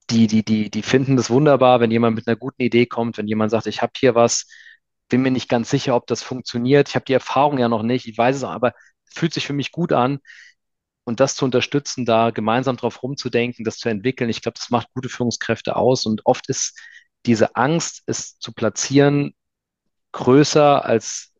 die, 0.10 0.28
die, 0.28 0.44
die, 0.44 0.70
die 0.70 0.82
finden 0.82 1.18
das 1.18 1.30
wunderbar, 1.30 1.80
wenn 1.80 1.92
jemand 1.92 2.16
mit 2.16 2.28
einer 2.28 2.38
guten 2.38 2.62
Idee 2.62 2.86
kommt, 2.86 3.18
wenn 3.18 3.28
jemand 3.28 3.52
sagt, 3.52 3.68
ich 3.68 3.82
habe 3.82 3.94
hier 3.98 4.16
was, 4.16 4.48
bin 5.10 5.22
mir 5.22 5.32
nicht 5.32 5.50
ganz 5.50 5.70
sicher, 5.70 5.96
ob 5.96 6.08
das 6.08 6.24
funktioniert. 6.24 6.90
Ich 6.90 6.96
habe 6.96 7.06
die 7.06 7.14
Erfahrung 7.14 7.58
ja 7.60 7.70
noch 7.70 7.84
nicht, 7.84 8.08
ich 8.08 8.18
weiß 8.18 8.36
es 8.38 8.44
aber 8.44 8.74
fühlt 9.14 9.34
sich 9.34 9.48
für 9.48 9.54
mich 9.54 9.72
gut 9.72 9.94
an. 9.94 10.20
Und 11.04 11.22
das 11.22 11.36
zu 11.36 11.46
unterstützen, 11.46 12.06
da 12.06 12.32
gemeinsam 12.32 12.76
drauf 12.78 13.02
rumzudenken, 13.02 13.64
das 13.64 13.78
zu 13.78 13.88
entwickeln, 13.90 14.30
ich 14.30 14.42
glaube, 14.42 14.58
das 14.60 14.70
macht 14.70 14.94
gute 14.94 15.10
Führungskräfte 15.10 15.78
aus. 15.78 16.06
Und 16.06 16.26
oft 16.26 16.50
ist 16.50 16.78
diese 17.28 17.56
Angst, 17.56 18.04
es 18.08 18.40
zu 18.40 18.54
platzieren, 18.54 19.36
größer 20.14 20.84
als 20.84 21.34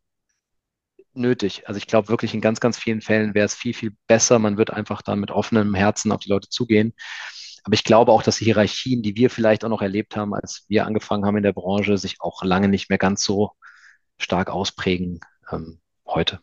nötig. 1.14 1.68
Also 1.68 1.78
ich 1.78 1.88
glaube 1.88 2.10
wirklich 2.10 2.34
in 2.34 2.42
ganz, 2.42 2.60
ganz 2.60 2.78
vielen 2.78 3.02
Fällen 3.02 3.34
wäre 3.34 3.46
es 3.46 3.56
viel, 3.56 3.74
viel 3.74 3.96
besser. 4.08 4.40
Man 4.40 4.58
wird 4.58 4.70
einfach 4.72 5.02
dann 5.02 5.20
mit 5.20 5.32
offenem 5.32 5.74
Herzen 5.74 6.12
auf 6.12 6.20
die 6.20 6.30
Leute 6.30 6.50
zugehen. 6.50 6.94
Aber 7.64 7.74
ich 7.74 7.84
glaube 7.84 8.12
auch, 8.12 8.24
dass 8.24 8.38
die 8.38 8.46
Hierarchien, 8.46 9.02
die 9.02 9.16
wir 9.16 9.30
vielleicht 9.30 9.66
auch 9.66 9.70
noch 9.70 9.82
erlebt 9.82 10.16
haben, 10.16 10.34
als 10.34 10.66
wir 10.70 10.86
angefangen 10.86 11.26
haben 11.26 11.38
in 11.38 11.44
der 11.44 11.54
Branche, 11.54 11.98
sich 11.98 12.22
auch 12.22 12.44
lange 12.44 12.70
nicht 12.70 12.90
mehr 12.90 13.00
ganz 13.00 13.24
so 13.24 13.52
stark 14.18 14.50
ausprägen 14.50 15.20
ähm, 15.52 15.80
heute. 16.06 16.40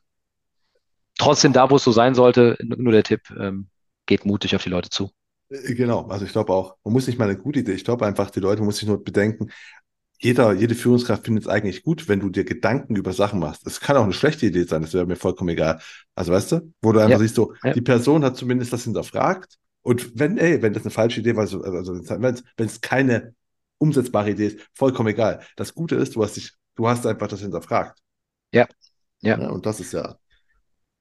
Trotzdem 1.16 1.53
da, 1.53 1.71
wo 1.71 1.77
es 1.77 1.85
so 1.85 1.93
sein 1.93 2.15
sollte, 2.15 2.59
nur 2.62 2.93
der 2.93 3.05
Tipp, 3.05 3.31
ähm, 3.39 3.69
geht 4.07 4.27
mutig 4.27 4.55
auf 4.55 4.62
die 4.62 4.71
Leute 4.71 4.91
zu. 4.91 5.12
Äh, 5.55 5.74
genau, 5.74 6.06
also 6.09 6.24
ich 6.24 6.32
glaube 6.32 6.52
auch, 6.52 6.76
man 6.85 6.93
muss 6.93 7.06
nicht 7.06 7.18
mal 7.18 7.28
eine 7.28 7.39
gute 7.39 7.60
Idee, 7.60 7.72
ich 7.72 7.85
glaube 7.85 8.06
einfach, 8.06 8.31
die 8.31 8.40
Leute 8.40 8.62
muss 8.62 8.78
sich 8.78 8.89
nur 8.89 9.02
bedenken, 9.02 9.51
jeder, 10.18 10.52
jede 10.52 10.74
Führungskraft 10.74 11.24
findet 11.24 11.44
es 11.44 11.48
eigentlich 11.48 11.82
gut, 11.82 12.09
wenn 12.09 12.20
du 12.20 12.31
dir 12.31 12.44
Gedanken 12.44 12.97
über 12.97 13.12
Sachen 13.12 13.40
machst. 13.40 13.66
Es 13.66 13.81
kann 13.81 13.97
auch 13.97 14.05
eine 14.05 14.12
schlechte 14.12 14.47
Idee 14.47 14.62
sein, 14.62 14.82
das 14.82 14.94
wäre 14.94 15.06
mir 15.06 15.16
vollkommen 15.16 15.51
egal. 15.51 15.81
Also 16.14 16.32
weißt 16.32 16.52
du, 16.52 16.72
wo 16.81 16.93
du 16.93 17.01
einfach 17.01 17.12
ja. 17.12 17.18
siehst, 17.18 17.35
so, 17.35 17.52
ja. 17.62 17.72
die 17.72 17.82
Person 17.82 18.24
hat 18.24 18.36
zumindest 18.36 18.72
das 18.72 18.85
hinterfragt. 18.85 19.59
Und 19.82 20.18
wenn, 20.18 20.39
ey, 20.39 20.62
wenn 20.62 20.72
das 20.72 20.85
eine 20.85 20.93
falsche 20.93 21.20
Idee 21.20 21.36
war, 21.36 21.43
also, 21.43 21.62
also 21.62 21.94
wenn 21.94 22.66
es 22.66 22.81
keine 22.81 23.35
umsetzbare 23.76 24.31
Idee 24.31 24.47
ist, 24.47 24.60
vollkommen 24.72 25.10
egal. 25.10 25.43
Das 25.56 25.74
Gute 25.74 25.97
ist, 25.97 26.16
du 26.16 26.22
hast 26.22 26.36
dich, 26.36 26.52
du 26.76 26.89
hast 26.89 27.05
einfach 27.06 27.28
das 27.28 27.40
hinterfragt. 27.40 27.98
Ja. 28.52 28.66
Ja. 29.20 29.39
ja 29.39 29.51
und 29.51 29.66
das 29.66 29.81
ist 29.81 29.93
ja 29.93 30.16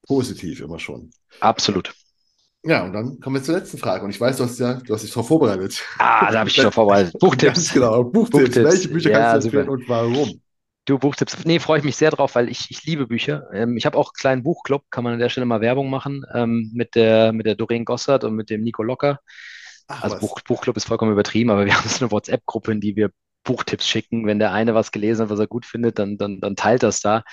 positiv 0.02 0.60
immer 0.60 0.78
schon. 0.78 1.10
Absolut. 1.40 1.94
Ja, 2.66 2.84
und 2.84 2.94
dann 2.94 3.20
kommen 3.20 3.36
wir 3.36 3.42
zur 3.42 3.56
letzten 3.56 3.76
Frage. 3.76 4.04
Und 4.04 4.10
ich 4.10 4.20
weiß, 4.20 4.38
du 4.38 4.44
hast 4.44 4.58
ja, 4.58 4.74
du 4.74 4.94
hast 4.94 5.02
dich 5.02 5.10
darauf 5.10 5.28
vorbereitet. 5.28 5.82
Ah, 5.98 6.30
da 6.30 6.38
habe 6.40 6.48
ich 6.48 6.54
dich 6.54 6.62
darauf 6.62 6.74
vorbereitet. 6.74 7.18
Buchtipps. 7.18 7.72
genau, 7.74 8.04
Buchtipps. 8.04 8.44
Buchtipps. 8.44 8.72
Welche 8.72 8.88
Bücher 8.88 9.10
ja, 9.10 9.32
kannst 9.32 9.44
du 9.44 9.48
empfehlen 9.48 9.68
und 9.68 9.88
warum? 9.88 10.40
Du 10.86 10.98
Buchtipps. 10.98 11.44
Nee, 11.44 11.58
freue 11.58 11.78
ich 11.78 11.84
mich 11.84 11.96
sehr 11.96 12.10
drauf, 12.10 12.34
weil 12.34 12.48
ich, 12.48 12.70
ich 12.70 12.84
liebe 12.84 13.06
Bücher. 13.06 13.48
Ähm, 13.52 13.76
ich 13.76 13.84
habe 13.84 13.98
auch 13.98 14.08
einen 14.08 14.18
kleinen 14.18 14.42
Buchclub, 14.42 14.82
kann 14.90 15.04
man 15.04 15.14
an 15.14 15.18
der 15.18 15.28
Stelle 15.28 15.46
mal 15.46 15.60
Werbung 15.60 15.90
machen, 15.90 16.24
ähm, 16.32 16.70
mit 16.74 16.94
der, 16.94 17.32
mit 17.32 17.46
der 17.46 17.54
Doreen 17.54 17.84
Gossert 17.84 18.24
und 18.24 18.34
mit 18.34 18.48
dem 18.48 18.62
Nico 18.62 18.82
Locker. 18.82 19.20
Ach, 19.86 20.02
also 20.02 20.18
Buch, 20.18 20.40
Buchclub 20.40 20.76
ist 20.76 20.86
vollkommen 20.86 21.12
übertrieben, 21.12 21.50
aber 21.50 21.66
wir 21.66 21.74
haben 21.76 21.88
so 21.88 22.04
eine 22.04 22.12
WhatsApp-Gruppe, 22.12 22.72
in 22.72 22.80
die 22.80 22.96
wir 22.96 23.10
Buchtipps 23.44 23.86
schicken. 23.86 24.26
Wenn 24.26 24.38
der 24.38 24.52
eine 24.52 24.74
was 24.74 24.90
gelesen 24.90 25.22
hat, 25.22 25.30
was 25.30 25.38
er 25.38 25.46
gut 25.46 25.66
findet, 25.66 25.98
dann, 25.98 26.16
dann, 26.16 26.40
dann 26.40 26.56
teilt 26.56 26.82
das 26.82 27.00
da. 27.00 27.24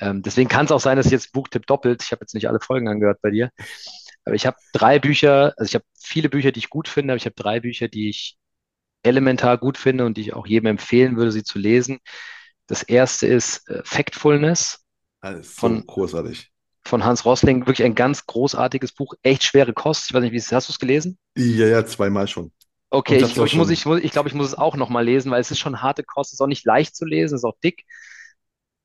Ähm, 0.00 0.22
deswegen 0.22 0.48
kann 0.48 0.66
es 0.66 0.72
auch 0.72 0.80
sein, 0.80 0.96
dass 0.96 1.06
ich 1.06 1.12
jetzt 1.12 1.32
Buchtipp 1.32 1.66
doppelt. 1.66 2.02
Ich 2.02 2.12
habe 2.12 2.22
jetzt 2.22 2.34
nicht 2.34 2.48
alle 2.48 2.60
Folgen 2.60 2.88
angehört 2.88 3.20
bei 3.22 3.30
dir. 3.30 3.50
Aber 4.26 4.34
ich 4.34 4.44
habe 4.44 4.56
drei 4.72 4.98
Bücher, 4.98 5.54
also 5.56 5.68
ich 5.68 5.74
habe 5.76 5.84
viele 5.98 6.28
Bücher, 6.28 6.52
die 6.52 6.58
ich 6.58 6.68
gut 6.68 6.88
finde, 6.88 7.12
aber 7.12 7.16
ich 7.16 7.26
habe 7.26 7.36
drei 7.36 7.60
Bücher, 7.60 7.88
die 7.88 8.10
ich 8.10 8.36
elementar 9.04 9.56
gut 9.56 9.78
finde 9.78 10.04
und 10.04 10.16
die 10.16 10.22
ich 10.22 10.34
auch 10.34 10.48
jedem 10.48 10.66
empfehlen 10.66 11.16
würde, 11.16 11.30
sie 11.30 11.44
zu 11.44 11.60
lesen. 11.60 12.00
Das 12.66 12.82
erste 12.82 13.28
ist 13.28 13.68
äh, 13.68 13.82
Factfulness. 13.84 14.84
Alles 15.20 15.54
so 15.54 15.60
von, 15.60 15.86
großartig. 15.86 16.50
Von 16.84 17.04
Hans 17.04 17.24
Rosling. 17.24 17.68
Wirklich 17.68 17.84
ein 17.84 17.94
ganz 17.94 18.26
großartiges 18.26 18.92
Buch. 18.92 19.14
Echt 19.22 19.44
schwere 19.44 19.72
Kost. 19.72 20.06
Ich 20.08 20.14
weiß 20.14 20.22
nicht, 20.22 20.32
wie 20.32 20.38
es 20.38 20.50
Hast 20.50 20.68
du 20.68 20.72
es 20.72 20.80
gelesen? 20.80 21.18
Ja, 21.36 21.66
ja, 21.68 21.86
zweimal 21.86 22.26
schon. 22.26 22.50
Okay, 22.90 23.18
ich, 23.18 23.36
ich, 23.36 23.54
muss, 23.54 23.70
ich, 23.70 23.86
muss, 23.86 24.00
ich 24.00 24.10
glaube, 24.10 24.28
ich 24.28 24.34
muss 24.34 24.48
es 24.48 24.54
auch 24.54 24.74
nochmal 24.74 25.04
lesen, 25.04 25.30
weil 25.30 25.40
es 25.40 25.52
ist 25.52 25.60
schon 25.60 25.82
harte 25.82 26.02
Kost. 26.02 26.30
Es 26.30 26.34
ist 26.34 26.40
auch 26.40 26.48
nicht 26.48 26.64
leicht 26.64 26.96
zu 26.96 27.04
lesen, 27.04 27.36
es 27.36 27.42
ist 27.42 27.44
auch 27.44 27.58
dick. 27.62 27.84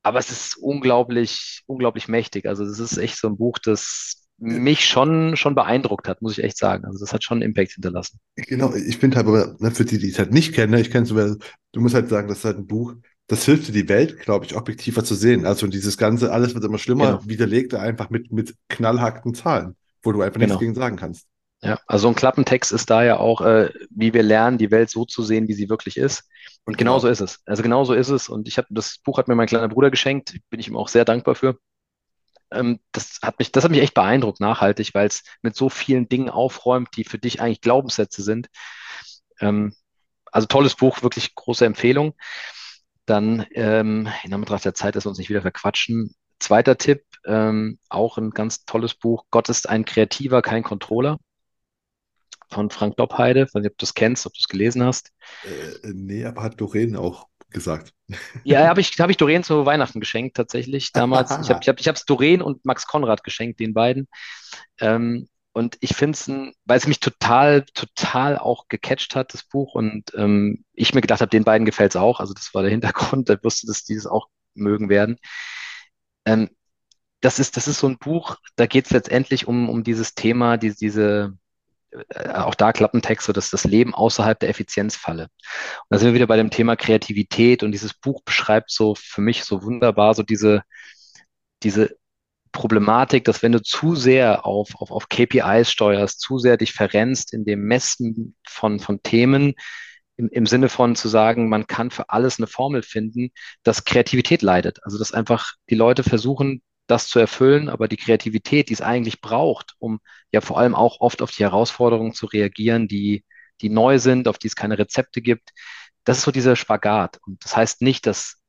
Aber 0.04 0.20
es 0.20 0.30
ist 0.30 0.56
unglaublich, 0.56 1.62
unglaublich 1.66 2.06
mächtig. 2.06 2.46
Also, 2.46 2.64
es 2.64 2.78
ist 2.78 2.96
echt 2.96 3.16
so 3.18 3.28
ein 3.28 3.36
Buch, 3.36 3.58
das 3.58 4.21
mich 4.38 4.86
schon, 4.86 5.36
schon 5.36 5.54
beeindruckt 5.54 6.08
hat, 6.08 6.20
muss 6.20 6.36
ich 6.36 6.44
echt 6.44 6.58
sagen. 6.58 6.84
Also 6.84 6.98
das 6.98 7.12
hat 7.12 7.22
schon 7.22 7.36
einen 7.36 7.50
Impact 7.50 7.72
hinterlassen. 7.72 8.18
Genau, 8.36 8.74
ich 8.74 8.98
finde 8.98 9.16
halt, 9.16 9.26
aber 9.26 9.54
ne, 9.58 9.70
für 9.70 9.84
die, 9.84 9.98
die 9.98 10.10
es 10.10 10.18
halt 10.18 10.32
nicht 10.32 10.52
kennen, 10.52 10.72
ne, 10.72 10.80
ich 10.80 10.90
kenne 10.90 11.04
es, 11.04 11.38
du 11.72 11.80
musst 11.80 11.94
halt 11.94 12.08
sagen, 12.08 12.28
das 12.28 12.38
ist 12.38 12.44
halt 12.44 12.58
ein 12.58 12.66
Buch, 12.66 12.94
das 13.28 13.44
hilft 13.44 13.68
dir 13.68 13.72
die 13.72 13.88
Welt, 13.88 14.18
glaube 14.18 14.44
ich, 14.44 14.56
objektiver 14.56 15.04
zu 15.04 15.14
sehen. 15.14 15.46
Also 15.46 15.66
dieses 15.66 15.96
Ganze, 15.96 16.32
alles 16.32 16.54
wird 16.54 16.64
immer 16.64 16.78
schlimmer, 16.78 17.18
genau. 17.18 17.28
widerlegt 17.28 17.72
er 17.72 17.80
einfach 17.80 18.10
mit, 18.10 18.32
mit 18.32 18.54
knallharten 18.68 19.34
Zahlen, 19.34 19.76
wo 20.02 20.12
du 20.12 20.22
einfach 20.22 20.40
genau. 20.40 20.54
nichts 20.54 20.60
gegen 20.60 20.74
sagen 20.74 20.96
kannst. 20.96 21.26
Ja, 21.64 21.78
also 21.86 22.08
ein 22.08 22.16
Klappentext 22.16 22.72
ist 22.72 22.90
da 22.90 23.04
ja 23.04 23.18
auch, 23.18 23.40
äh, 23.40 23.70
wie 23.90 24.12
wir 24.12 24.24
lernen, 24.24 24.58
die 24.58 24.72
Welt 24.72 24.90
so 24.90 25.04
zu 25.04 25.22
sehen, 25.22 25.46
wie 25.46 25.54
sie 25.54 25.68
wirklich 25.68 25.96
ist. 25.96 26.28
Und 26.64 26.76
genau, 26.76 26.94
genau 26.94 26.98
so 26.98 27.08
ist 27.08 27.20
es. 27.20 27.40
Also 27.46 27.62
genau 27.62 27.84
so 27.84 27.94
ist 27.94 28.08
es. 28.08 28.28
Und 28.28 28.48
ich 28.48 28.58
habe 28.58 28.66
das 28.70 28.98
Buch 28.98 29.16
hat 29.18 29.28
mir 29.28 29.36
mein 29.36 29.46
kleiner 29.46 29.68
Bruder 29.68 29.90
geschenkt. 29.90 30.36
Bin 30.50 30.58
ich 30.58 30.66
ihm 30.66 30.76
auch 30.76 30.88
sehr 30.88 31.04
dankbar 31.04 31.36
für. 31.36 31.58
Ähm, 32.52 32.80
das 32.92 33.18
hat 33.22 33.38
mich, 33.38 33.52
das 33.52 33.64
hat 33.64 33.70
mich 33.70 33.80
echt 33.80 33.94
beeindruckt 33.94 34.40
nachhaltig, 34.40 34.94
weil 34.94 35.06
es 35.06 35.22
mit 35.42 35.56
so 35.56 35.68
vielen 35.68 36.08
Dingen 36.08 36.30
aufräumt, 36.30 36.90
die 36.96 37.04
für 37.04 37.18
dich 37.18 37.40
eigentlich 37.40 37.60
Glaubenssätze 37.60 38.22
sind. 38.22 38.48
Ähm, 39.40 39.74
also 40.30 40.46
tolles 40.46 40.74
Buch, 40.76 41.02
wirklich 41.02 41.34
große 41.34 41.64
Empfehlung. 41.66 42.14
Dann 43.06 43.46
ähm, 43.52 44.08
in 44.24 44.32
Anbetracht 44.32 44.64
der 44.64 44.74
Zeit, 44.74 44.96
dass 44.96 45.04
wir 45.04 45.10
uns 45.10 45.18
nicht 45.18 45.30
wieder 45.30 45.42
verquatschen. 45.42 46.14
Zweiter 46.38 46.78
Tipp, 46.78 47.04
ähm, 47.26 47.78
auch 47.88 48.18
ein 48.18 48.30
ganz 48.30 48.64
tolles 48.64 48.94
Buch. 48.94 49.26
Gott 49.30 49.48
ist 49.48 49.68
ein 49.68 49.84
Kreativer, 49.84 50.42
kein 50.42 50.62
Controller 50.62 51.18
von 52.52 52.70
Frank 52.70 52.96
Doppheide. 52.96 53.40
Ich 53.42 53.54
weiß 53.54 53.62
nicht, 53.62 53.72
ob 53.72 53.78
du 53.78 53.84
es 53.84 53.94
kennst, 53.94 54.26
ob 54.26 54.34
du 54.34 54.38
es 54.40 54.48
gelesen 54.48 54.84
hast. 54.84 55.10
Äh, 55.44 55.92
nee, 55.92 56.24
aber 56.24 56.42
hat 56.42 56.60
Doreen 56.60 56.96
auch 56.96 57.28
gesagt. 57.52 57.92
Ja, 58.44 58.66
habe 58.66 58.80
ich, 58.80 58.98
hab 58.98 59.10
ich 59.10 59.16
Doreen 59.16 59.42
zu 59.44 59.64
Weihnachten 59.66 60.00
geschenkt, 60.00 60.36
tatsächlich 60.36 60.92
damals. 60.92 61.30
ich 61.30 61.50
habe 61.50 61.60
es 61.60 61.66
ich 61.66 61.88
hab, 61.88 61.96
ich 61.96 62.04
Doreen 62.04 62.42
und 62.42 62.64
Max 62.64 62.86
Konrad 62.86 63.24
geschenkt, 63.24 63.60
den 63.60 63.74
beiden. 63.74 64.08
Ähm, 64.80 65.28
und 65.52 65.76
ich 65.80 65.94
finde 65.94 66.16
es, 66.16 66.28
weil 66.64 66.78
es 66.78 66.86
mich 66.86 67.00
total, 67.00 67.64
total 67.74 68.38
auch 68.38 68.68
gecatcht 68.68 69.14
hat, 69.14 69.34
das 69.34 69.44
Buch. 69.44 69.74
Und 69.74 70.12
ähm, 70.14 70.64
ich 70.72 70.94
mir 70.94 71.02
gedacht 71.02 71.20
habe, 71.20 71.30
den 71.30 71.44
beiden 71.44 71.66
gefällt 71.66 71.92
es 71.92 71.96
auch. 71.96 72.20
Also 72.20 72.32
das 72.32 72.54
war 72.54 72.62
der 72.62 72.70
Hintergrund. 72.70 73.28
Da 73.28 73.36
wusste, 73.42 73.66
dass 73.66 73.84
die 73.84 73.94
es 73.94 74.06
auch 74.06 74.28
mögen 74.54 74.88
werden. 74.88 75.18
Ähm, 76.24 76.50
das 77.20 77.38
ist, 77.38 77.56
das 77.56 77.68
ist 77.68 77.78
so 77.78 77.86
ein 77.88 77.98
Buch, 77.98 78.36
da 78.56 78.66
geht 78.66 78.86
es 78.86 78.90
letztendlich 78.90 79.46
um, 79.46 79.68
um 79.68 79.84
dieses 79.84 80.14
Thema, 80.14 80.56
die, 80.56 80.74
diese, 80.74 81.38
auch 82.34 82.54
da 82.54 82.72
Klappentexte, 82.72 83.32
das 83.32 83.50
das 83.50 83.64
Leben 83.64 83.94
außerhalb 83.94 84.38
der 84.38 84.48
Effizienzfalle. 84.48 85.24
Und 85.24 85.86
da 85.90 85.98
sind 85.98 86.08
wir 86.08 86.14
wieder 86.14 86.26
bei 86.26 86.36
dem 86.36 86.50
Thema 86.50 86.76
Kreativität 86.76 87.62
und 87.62 87.72
dieses 87.72 87.94
Buch 87.94 88.22
beschreibt 88.24 88.70
so 88.70 88.94
für 88.94 89.20
mich 89.20 89.44
so 89.44 89.62
wunderbar 89.62 90.14
so 90.14 90.22
diese, 90.22 90.62
diese 91.62 91.96
Problematik, 92.52 93.24
dass 93.24 93.42
wenn 93.42 93.52
du 93.52 93.62
zu 93.62 93.94
sehr 93.96 94.46
auf, 94.46 94.74
auf, 94.76 94.90
auf 94.90 95.08
KPIs 95.08 95.70
steuerst, 95.70 96.20
zu 96.20 96.38
sehr 96.38 96.56
dich 96.56 96.72
verrennst 96.72 97.32
in 97.32 97.44
dem 97.44 97.62
Messen 97.64 98.36
von, 98.46 98.78
von 98.78 99.02
Themen, 99.02 99.54
im, 100.16 100.28
im 100.28 100.46
Sinne 100.46 100.68
von 100.68 100.94
zu 100.94 101.08
sagen, 101.08 101.48
man 101.48 101.66
kann 101.66 101.90
für 101.90 102.10
alles 102.10 102.38
eine 102.38 102.46
Formel 102.46 102.82
finden, 102.82 103.32
dass 103.62 103.84
Kreativität 103.84 104.42
leidet. 104.42 104.84
Also 104.84 104.98
dass 104.98 105.12
einfach 105.12 105.54
die 105.70 105.74
Leute 105.74 106.02
versuchen, 106.02 106.62
das 106.86 107.08
zu 107.08 107.18
erfüllen, 107.18 107.68
aber 107.68 107.88
die 107.88 107.96
Kreativität, 107.96 108.68
die 108.68 108.74
es 108.74 108.80
eigentlich 108.80 109.20
braucht, 109.20 109.74
um 109.78 110.00
ja 110.32 110.40
vor 110.40 110.58
allem 110.58 110.74
auch 110.74 111.00
oft 111.00 111.22
auf 111.22 111.30
die 111.30 111.44
Herausforderungen 111.44 112.12
zu 112.12 112.26
reagieren, 112.26 112.88
die, 112.88 113.24
die 113.60 113.70
neu 113.70 113.98
sind, 113.98 114.28
auf 114.28 114.38
die 114.38 114.48
es 114.48 114.56
keine 114.56 114.78
Rezepte 114.78 115.22
gibt, 115.22 115.50
das 116.04 116.18
ist 116.18 116.24
so 116.24 116.32
dieser 116.32 116.56
Spagat. 116.56 117.18
Und 117.26 117.44
das 117.44 117.56
heißt 117.56 117.82
nicht, 117.82 118.06
dass 118.06 118.42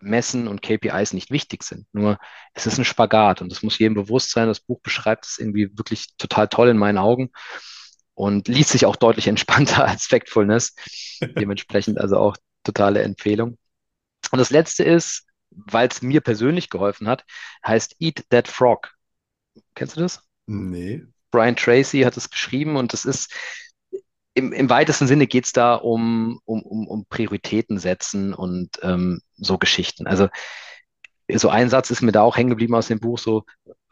Messen 0.00 0.48
und 0.48 0.62
KPIs 0.62 1.12
nicht 1.12 1.30
wichtig 1.30 1.62
sind. 1.62 1.86
Nur 1.92 2.18
es 2.54 2.66
ist 2.66 2.78
ein 2.78 2.84
Spagat 2.84 3.42
und 3.42 3.50
das 3.50 3.62
muss 3.62 3.78
jedem 3.78 3.94
bewusst 3.94 4.30
sein. 4.30 4.48
Das 4.48 4.60
Buch 4.60 4.80
beschreibt 4.82 5.26
es 5.26 5.38
irgendwie 5.38 5.76
wirklich 5.76 6.16
total 6.18 6.48
toll 6.48 6.68
in 6.68 6.78
meinen 6.78 6.98
Augen 6.98 7.30
und 8.14 8.48
liest 8.48 8.70
sich 8.70 8.86
auch 8.86 8.96
deutlich 8.96 9.28
entspannter 9.28 9.84
als 9.86 10.06
Factfulness. 10.06 10.74
Dementsprechend 11.20 11.98
also 11.98 12.18
auch 12.18 12.36
totale 12.64 13.02
Empfehlung. 13.02 13.58
Und 14.32 14.38
das 14.38 14.50
letzte 14.50 14.84
ist, 14.84 15.25
weil 15.56 15.88
es 15.88 16.02
mir 16.02 16.20
persönlich 16.20 16.70
geholfen 16.70 17.08
hat, 17.08 17.24
heißt 17.66 17.96
Eat 18.00 18.24
That 18.30 18.48
Frog. 18.48 18.92
Kennst 19.74 19.96
du 19.96 20.00
das? 20.00 20.22
Nee. 20.46 21.04
Brian 21.30 21.56
Tracy 21.56 22.02
hat 22.02 22.16
es 22.16 22.30
geschrieben 22.30 22.76
und 22.76 22.92
das 22.92 23.04
ist 23.04 23.34
im, 24.34 24.52
im 24.52 24.68
weitesten 24.68 25.06
Sinne 25.06 25.26
geht 25.26 25.46
es 25.46 25.52
da 25.52 25.74
um, 25.74 26.40
um, 26.44 26.62
um, 26.62 26.86
um 26.86 27.06
Prioritäten 27.06 27.78
setzen 27.78 28.34
und 28.34 28.70
ähm, 28.82 29.20
so 29.36 29.56
Geschichten. 29.56 30.06
Also 30.06 30.28
so 31.34 31.48
ein 31.48 31.70
Satz 31.70 31.90
ist 31.90 32.02
mir 32.02 32.12
da 32.12 32.20
auch 32.20 32.36
hängen 32.36 32.50
geblieben 32.50 32.74
aus 32.74 32.88
dem 32.88 33.00
Buch, 33.00 33.18
so, 33.18 33.44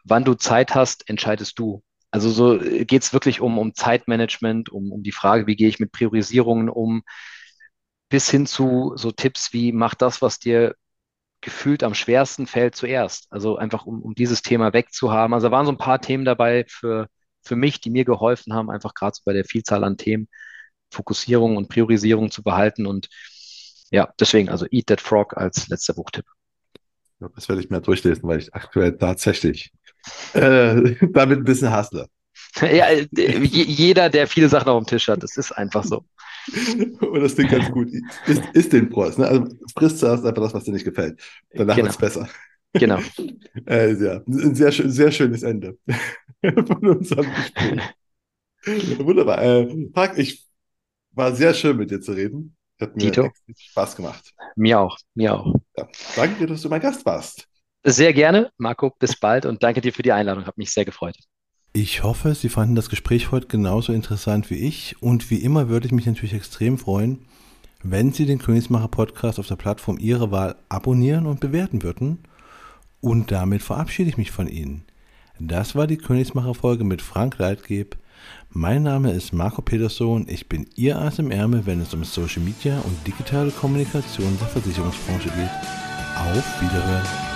wann 0.03 0.23
du 0.23 0.35
Zeit 0.35 0.75
hast, 0.75 1.09
entscheidest 1.09 1.57
du. 1.57 1.83
Also 2.11 2.29
so 2.29 2.59
geht 2.59 3.01
es 3.01 3.11
wirklich 3.11 3.41
um, 3.41 3.57
um 3.57 3.73
Zeitmanagement, 3.73 4.69
um, 4.69 4.91
um 4.91 5.03
die 5.03 5.11
Frage, 5.11 5.47
wie 5.47 5.55
gehe 5.55 5.67
ich 5.67 5.79
mit 5.79 5.91
Priorisierungen 5.91 6.69
um, 6.69 7.03
bis 8.09 8.29
hin 8.29 8.45
zu 8.45 8.93
so 8.95 9.11
Tipps 9.11 9.51
wie, 9.51 9.71
mach 9.71 9.95
das, 9.95 10.21
was 10.21 10.39
dir 10.39 10.75
gefühlt 11.41 11.83
am 11.83 11.93
schwersten 11.93 12.47
fällt 12.47 12.75
zuerst. 12.75 13.27
Also 13.29 13.57
einfach, 13.57 13.85
um, 13.85 14.01
um 14.01 14.15
dieses 14.15 14.41
Thema 14.41 14.73
wegzuhaben. 14.73 15.33
Also 15.33 15.47
da 15.47 15.51
waren 15.51 15.65
so 15.65 15.71
ein 15.71 15.77
paar 15.77 16.01
Themen 16.01 16.25
dabei 16.25 16.65
für, 16.67 17.07
für 17.43 17.55
mich, 17.55 17.81
die 17.81 17.89
mir 17.89 18.05
geholfen 18.05 18.53
haben, 18.53 18.69
einfach 18.69 18.93
gerade 18.93 19.15
so 19.15 19.21
bei 19.25 19.33
der 19.33 19.45
Vielzahl 19.45 19.83
an 19.83 19.97
Themen 19.97 20.27
Fokussierung 20.91 21.57
und 21.57 21.69
Priorisierung 21.69 22.31
zu 22.31 22.43
behalten. 22.43 22.85
Und 22.85 23.09
ja, 23.91 24.11
deswegen, 24.19 24.49
also 24.49 24.65
Eat 24.71 24.87
That 24.87 25.01
Frog 25.01 25.37
als 25.37 25.67
letzter 25.67 25.93
Buchtipp. 25.93 26.25
Das 27.19 27.47
werde 27.47 27.61
ich 27.61 27.69
mir 27.69 27.81
durchlesen, 27.81 28.23
weil 28.23 28.39
ich 28.39 28.53
aktuell 28.53 28.97
tatsächlich 28.97 29.71
äh, 30.33 30.95
damit 31.11 31.39
ein 31.39 31.43
bisschen 31.43 31.71
hassle. 31.71 32.07
Ja, 32.61 32.87
jeder, 33.11 34.09
der 34.09 34.27
viele 34.27 34.49
Sachen 34.49 34.69
auf 34.69 34.83
dem 34.83 34.87
Tisch 34.87 35.07
hat, 35.07 35.23
das 35.23 35.37
ist 35.37 35.51
einfach 35.51 35.83
so. 35.83 36.05
Und 36.99 37.21
das 37.21 37.35
klingt 37.35 37.51
ganz 37.51 37.71
gut. 37.71 37.89
Ist, 38.27 38.43
ist 38.53 38.73
den 38.73 38.89
Prost. 38.89 39.19
Ne? 39.19 39.27
Also 39.27 39.47
frisst 39.77 39.99
zuerst 39.99 40.25
einfach 40.25 40.43
das, 40.43 40.53
was 40.53 40.63
dir 40.63 40.71
nicht 40.71 40.85
gefällt. 40.85 41.19
Danach 41.51 41.75
genau. 41.75 41.85
wird 41.85 41.95
es 41.95 41.97
besser. 41.97 42.29
Genau. 42.73 42.99
äh, 43.67 43.93
ja, 43.93 44.21
ein 44.27 44.55
sehr, 44.55 44.71
sehr 44.71 45.11
schönes 45.11 45.43
Ende 45.43 45.77
von 46.41 46.87
unserem 46.87 47.25
Gespräch. 47.33 48.99
Wunderbar. 48.99 49.41
Äh, 49.41 49.87
Park, 49.93 50.17
ich 50.17 50.45
war 51.11 51.33
sehr 51.35 51.53
schön 51.53 51.77
mit 51.77 51.91
dir 51.91 52.01
zu 52.01 52.11
reden. 52.11 52.55
Hat 52.79 52.95
mir 52.95 53.03
Dito. 53.03 53.29
Spaß 53.55 53.95
gemacht. 53.95 54.33
Mir 54.55 54.79
auch, 54.79 54.97
mir 55.13 55.33
auch. 55.33 55.55
Ja, 55.77 55.87
danke 56.15 56.39
dir, 56.39 56.47
dass 56.47 56.61
du 56.61 56.69
mein 56.69 56.81
Gast 56.81 57.05
warst. 57.05 57.47
Sehr 57.83 58.11
gerne, 58.13 58.51
Marco. 58.57 58.91
Bis 58.99 59.17
bald 59.17 59.45
und 59.45 59.63
danke 59.63 59.79
dir 59.79 59.93
für 59.93 60.03
die 60.03 60.11
Einladung. 60.11 60.45
Hat 60.45 60.57
mich 60.57 60.71
sehr 60.71 60.83
gefreut. 60.83 61.15
Ich 61.77 62.03
hoffe, 62.03 62.33
Sie 62.35 62.47
fanden 62.47 62.75
das 62.75 62.87
Gespräch 62.87 63.31
heute 63.33 63.47
genauso 63.47 63.91
interessant 63.91 64.49
wie 64.49 64.55
ich 64.55 64.95
und 65.01 65.29
wie 65.29 65.39
immer 65.39 65.67
würde 65.67 65.87
ich 65.87 65.91
mich 65.91 66.05
natürlich 66.05 66.33
extrem 66.33 66.77
freuen, 66.77 67.25
wenn 67.83 68.13
Sie 68.13 68.25
den 68.25 68.39
Königsmacher 68.39 68.87
Podcast 68.87 69.39
auf 69.39 69.47
der 69.47 69.57
Plattform 69.57 69.97
Ihrer 69.99 70.31
Wahl 70.31 70.55
abonnieren 70.69 71.25
und 71.25 71.41
bewerten 71.41 71.83
würden. 71.83 72.19
Und 73.01 73.29
damit 73.29 73.61
verabschiede 73.61 74.09
ich 74.09 74.15
mich 74.15 74.31
von 74.31 74.47
Ihnen. 74.47 74.85
Das 75.37 75.75
war 75.75 75.85
die 75.85 75.97
Königsmacher 75.97 76.55
Folge 76.55 76.85
mit 76.85 77.01
Frank 77.01 77.39
Leitgeb. 77.39 77.97
Mein 78.51 78.83
Name 78.83 79.11
ist 79.11 79.33
Marco 79.33 79.61
Peterson. 79.61 80.27
Ich 80.29 80.47
bin 80.47 80.69
Ihr 80.77 80.97
Ass 80.97 81.19
im 81.19 81.29
Ärmel, 81.29 81.65
wenn 81.65 81.81
es 81.81 81.93
um 81.93 82.05
Social 82.05 82.41
Media 82.41 82.79
und 82.79 83.05
digitale 83.05 83.51
Kommunikation 83.51 84.37
der 84.39 84.47
Versicherungsbranche 84.47 85.27
geht. 85.27 85.51
Auf 86.15 86.61
Wiederhören. 86.61 87.34